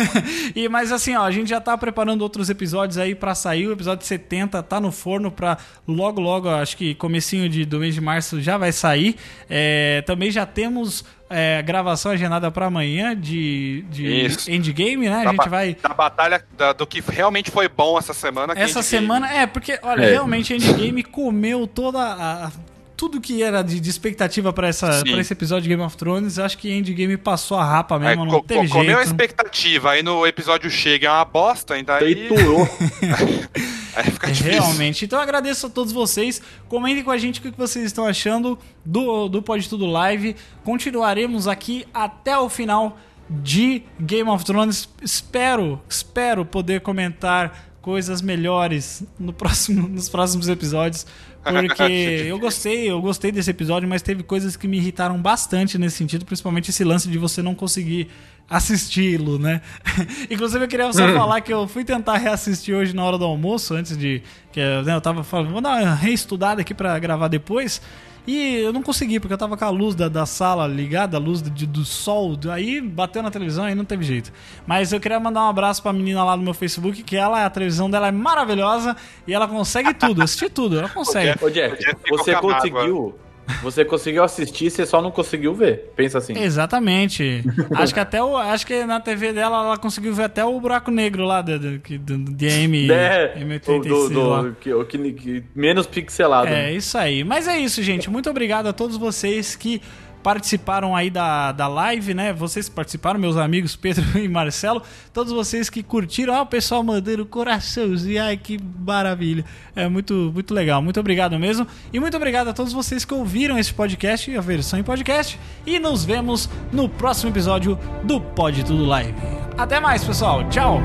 e, 0.54 0.68
mas 0.68 0.92
assim, 0.92 1.16
ó, 1.16 1.22
a 1.22 1.30
gente 1.30 1.48
já 1.48 1.62
tá 1.62 1.78
preparando 1.78 2.20
outros 2.20 2.50
episódios 2.50 2.98
aí 2.98 3.14
pra 3.14 3.34
sair. 3.34 3.66
O 3.66 3.72
episódio 3.72 4.04
70 4.04 4.62
tá 4.62 4.78
no 4.78 4.92
forno 4.92 5.30
pra 5.30 5.56
logo, 5.88 6.20
logo, 6.20 6.50
acho 6.50 6.76
que 6.76 6.94
comecinho 6.94 7.48
de, 7.48 7.64
do 7.64 7.78
mês 7.78 7.94
de 7.94 8.02
março 8.02 8.38
já 8.42 8.58
vai 8.58 8.70
sair. 8.70 9.16
É, 9.48 10.02
também 10.02 10.25
já 10.30 10.44
temos 10.46 11.04
é, 11.28 11.60
gravação 11.62 12.12
agendada 12.12 12.50
pra 12.50 12.66
amanhã 12.66 13.14
de, 13.16 13.84
de 13.90 14.06
Isso. 14.26 14.50
Endgame, 14.50 15.08
né? 15.08 15.20
A 15.20 15.24
Da 15.24 15.30
gente 15.30 15.36
ba- 15.38 15.48
vai... 15.48 15.74
Da 15.82 15.88
batalha 15.90 16.44
da- 16.56 16.72
do 16.72 16.86
que 16.86 17.00
realmente 17.06 17.50
foi 17.50 17.68
bom 17.68 17.98
essa 17.98 18.14
semana. 18.14 18.52
Essa 18.54 18.78
a 18.78 18.82
gente- 18.82 18.90
semana, 18.90 19.32
é, 19.32 19.46
porque, 19.46 19.78
olha, 19.82 20.04
É. 20.04 20.10
realmente 20.10 20.54
Endgame 20.54 21.02
comeu 21.02 21.66
toda 21.66 21.98
a. 22.00 22.50
Tudo 22.96 23.20
que 23.20 23.42
era 23.42 23.62
de, 23.62 23.78
de 23.78 23.90
expectativa 23.90 24.52
pra 24.52 24.70
esse 24.70 25.32
episódio 25.32 25.64
de 25.64 25.68
Game 25.68 25.82
of 25.82 25.96
Thrones, 25.96 26.38
acho 26.38 26.56
que 26.56 26.72
Endgame 26.72 27.16
passou 27.16 27.58
a 27.58 27.64
rapa 27.64 27.96
É, 27.96 27.98
mesmo, 27.98 28.24
não 28.24 28.40
co- 28.40 28.42
teve 28.46 28.68
co- 28.68 28.78
comeu 28.78 28.92
a 28.96 29.02
jeito. 29.02 29.08
expectativa, 29.08 29.90
aí 29.90 30.02
no 30.02 30.26
episódio 30.26 30.70
chega 30.70 31.08
é 31.08 31.10
uma 31.10 31.24
bosta, 31.24 31.74
ainda 31.74 31.96
aí, 31.96 32.14
Peiturou. 32.14 32.66
aí 33.94 34.04
fica 34.10 34.30
difícil. 34.32 34.52
Realmente. 34.62 35.04
Então 35.04 35.18
eu 35.18 35.22
agradeço 35.22 35.66
a 35.66 35.70
todos 35.70 35.92
vocês. 35.92 36.40
Comentem 36.68 37.02
com 37.04 37.10
a 37.10 37.18
gente 37.18 37.40
o 37.40 37.42
que 37.42 37.50
vocês 37.50 37.84
estão 37.84 38.06
achando 38.06 38.58
do, 38.84 39.28
do 39.28 39.42
Pode 39.42 39.68
Tudo 39.68 39.86
Live. 39.86 40.36
Continuaremos 40.64 41.46
aqui 41.48 41.84
até 41.92 42.38
o 42.38 42.48
final 42.48 42.98
de 43.28 43.82
Game 44.00 44.28
of 44.30 44.44
Thrones. 44.44 44.88
Espero, 45.02 45.80
espero 45.88 46.44
poder 46.44 46.80
comentar 46.80 47.66
coisas 47.82 48.20
melhores 48.20 49.04
no 49.18 49.32
próximo, 49.32 49.86
nos 49.88 50.08
próximos 50.08 50.48
episódios. 50.48 51.06
Porque 51.50 51.82
eu 52.28 52.38
gostei, 52.38 52.90
eu 52.90 53.00
gostei 53.00 53.30
desse 53.32 53.50
episódio, 53.50 53.88
mas 53.88 54.02
teve 54.02 54.22
coisas 54.22 54.56
que 54.56 54.66
me 54.66 54.76
irritaram 54.76 55.20
bastante 55.20 55.78
nesse 55.78 55.96
sentido, 55.96 56.24
principalmente 56.24 56.70
esse 56.70 56.84
lance 56.84 57.08
de 57.08 57.18
você 57.18 57.42
não 57.42 57.54
conseguir 57.54 58.08
assisti-lo, 58.48 59.38
né? 59.38 59.60
Inclusive 60.30 60.64
eu 60.64 60.68
queria 60.68 60.92
só 60.92 61.08
falar 61.12 61.40
que 61.40 61.52
eu 61.52 61.66
fui 61.66 61.84
tentar 61.84 62.16
reassistir 62.16 62.74
hoje 62.74 62.94
na 62.94 63.04
hora 63.04 63.18
do 63.18 63.24
almoço, 63.24 63.74
antes 63.74 63.96
de. 63.96 64.22
Que, 64.52 64.60
né, 64.82 64.94
eu 64.94 65.00
tava 65.00 65.24
falando, 65.24 65.50
vou 65.50 65.60
dar 65.60 65.82
uma 65.82 65.94
reestudada 65.94 66.60
aqui 66.60 66.74
pra 66.74 66.98
gravar 66.98 67.28
depois. 67.28 67.80
E 68.26 68.56
eu 68.56 68.72
não 68.72 68.82
consegui, 68.82 69.20
porque 69.20 69.32
eu 69.34 69.38
tava 69.38 69.56
com 69.56 69.64
a 69.64 69.70
luz 69.70 69.94
da, 69.94 70.08
da 70.08 70.26
sala 70.26 70.66
ligada, 70.66 71.16
a 71.16 71.20
luz 71.20 71.40
de- 71.42 71.66
do 71.66 71.84
sol. 71.84 72.36
Aí 72.52 72.80
bateu 72.80 73.22
na 73.22 73.30
televisão 73.30 73.68
e 73.68 73.74
não 73.74 73.84
teve 73.84 74.04
jeito. 74.04 74.32
Mas 74.66 74.92
eu 74.92 74.98
queria 74.98 75.20
mandar 75.20 75.42
um 75.44 75.48
abraço 75.48 75.82
pra 75.82 75.92
menina 75.92 76.24
lá 76.24 76.36
no 76.36 76.42
meu 76.42 76.54
Facebook, 76.54 77.02
que 77.04 77.16
ela, 77.16 77.44
a 77.44 77.50
televisão 77.50 77.88
dela 77.88 78.08
é 78.08 78.12
maravilhosa 78.12 78.96
e 79.26 79.32
ela 79.32 79.46
consegue 79.46 79.94
tudo, 79.94 80.22
assistir 80.22 80.50
tudo, 80.50 80.78
ela 80.78 80.88
consegue. 80.88 81.38
Ô, 81.44 81.48
Jeff, 81.50 81.74
O 81.74 81.78
Jeff 81.78 81.96
você 82.08 82.34
conseguiu. 82.36 83.14
Você 83.62 83.84
conseguiu 83.84 84.24
assistir, 84.24 84.70
você 84.70 84.84
só 84.84 85.00
não 85.00 85.10
conseguiu 85.10 85.54
ver. 85.54 85.92
Pensa 85.96 86.18
assim. 86.18 86.36
Exatamente. 86.38 87.44
acho 87.76 87.94
que 87.94 88.00
até 88.00 88.22
o, 88.22 88.36
acho 88.36 88.66
que 88.66 88.84
na 88.84 89.00
TV 89.00 89.32
dela 89.32 89.64
ela 89.64 89.76
conseguiu 89.78 90.12
ver 90.14 90.24
até 90.24 90.44
o 90.44 90.60
buraco 90.60 90.90
negro 90.90 91.24
lá 91.24 91.42
de, 91.42 91.58
de, 91.58 91.98
de, 91.98 92.16
de 92.18 92.46
M, 92.46 92.90
É, 92.90 93.34
M86 93.38 93.82
do, 93.82 94.08
do- 94.08 94.42
do- 94.42 94.56
que, 94.60 94.72
o 94.74 94.84
que- 94.84 95.12
que- 95.12 95.44
menos 95.54 95.86
pixelado. 95.86 96.48
É 96.48 96.50
né? 96.50 96.72
isso 96.72 96.96
aí. 96.98 97.22
Mas 97.24 97.46
é 97.46 97.58
isso, 97.58 97.82
gente. 97.82 98.10
Muito 98.10 98.28
obrigado 98.28 98.66
a 98.66 98.72
todos 98.72 98.96
vocês 98.96 99.54
que 99.56 99.80
participaram 100.26 100.96
aí 100.96 101.08
da, 101.08 101.52
da 101.52 101.68
live, 101.68 102.12
né? 102.12 102.32
Vocês 102.32 102.68
que 102.68 102.74
participaram, 102.74 103.20
meus 103.20 103.36
amigos 103.36 103.76
Pedro 103.76 104.04
e 104.18 104.26
Marcelo, 104.26 104.82
todos 105.12 105.32
vocês 105.32 105.70
que 105.70 105.84
curtiram, 105.84 106.34
ah, 106.34 106.42
o 106.42 106.46
pessoal 106.46 106.82
mandando 106.82 107.24
coraçãozinho, 107.24 108.20
ai 108.20 108.36
que 108.36 108.58
maravilha. 108.84 109.44
É 109.76 109.88
muito, 109.88 110.32
muito 110.34 110.52
legal, 110.52 110.82
muito 110.82 110.98
obrigado 110.98 111.38
mesmo. 111.38 111.64
E 111.92 112.00
muito 112.00 112.16
obrigado 112.16 112.48
a 112.48 112.52
todos 112.52 112.72
vocês 112.72 113.04
que 113.04 113.14
ouviram 113.14 113.56
esse 113.56 113.72
podcast, 113.72 114.36
a 114.36 114.40
versão 114.40 114.80
em 114.80 114.82
podcast. 114.82 115.38
E 115.64 115.78
nos 115.78 116.04
vemos 116.04 116.50
no 116.72 116.88
próximo 116.88 117.30
episódio 117.30 117.78
do 118.02 118.20
Pode 118.20 118.64
Tudo 118.64 118.84
Live. 118.84 119.14
Até 119.56 119.78
mais, 119.78 120.02
pessoal. 120.02 120.42
Tchau! 120.48 120.82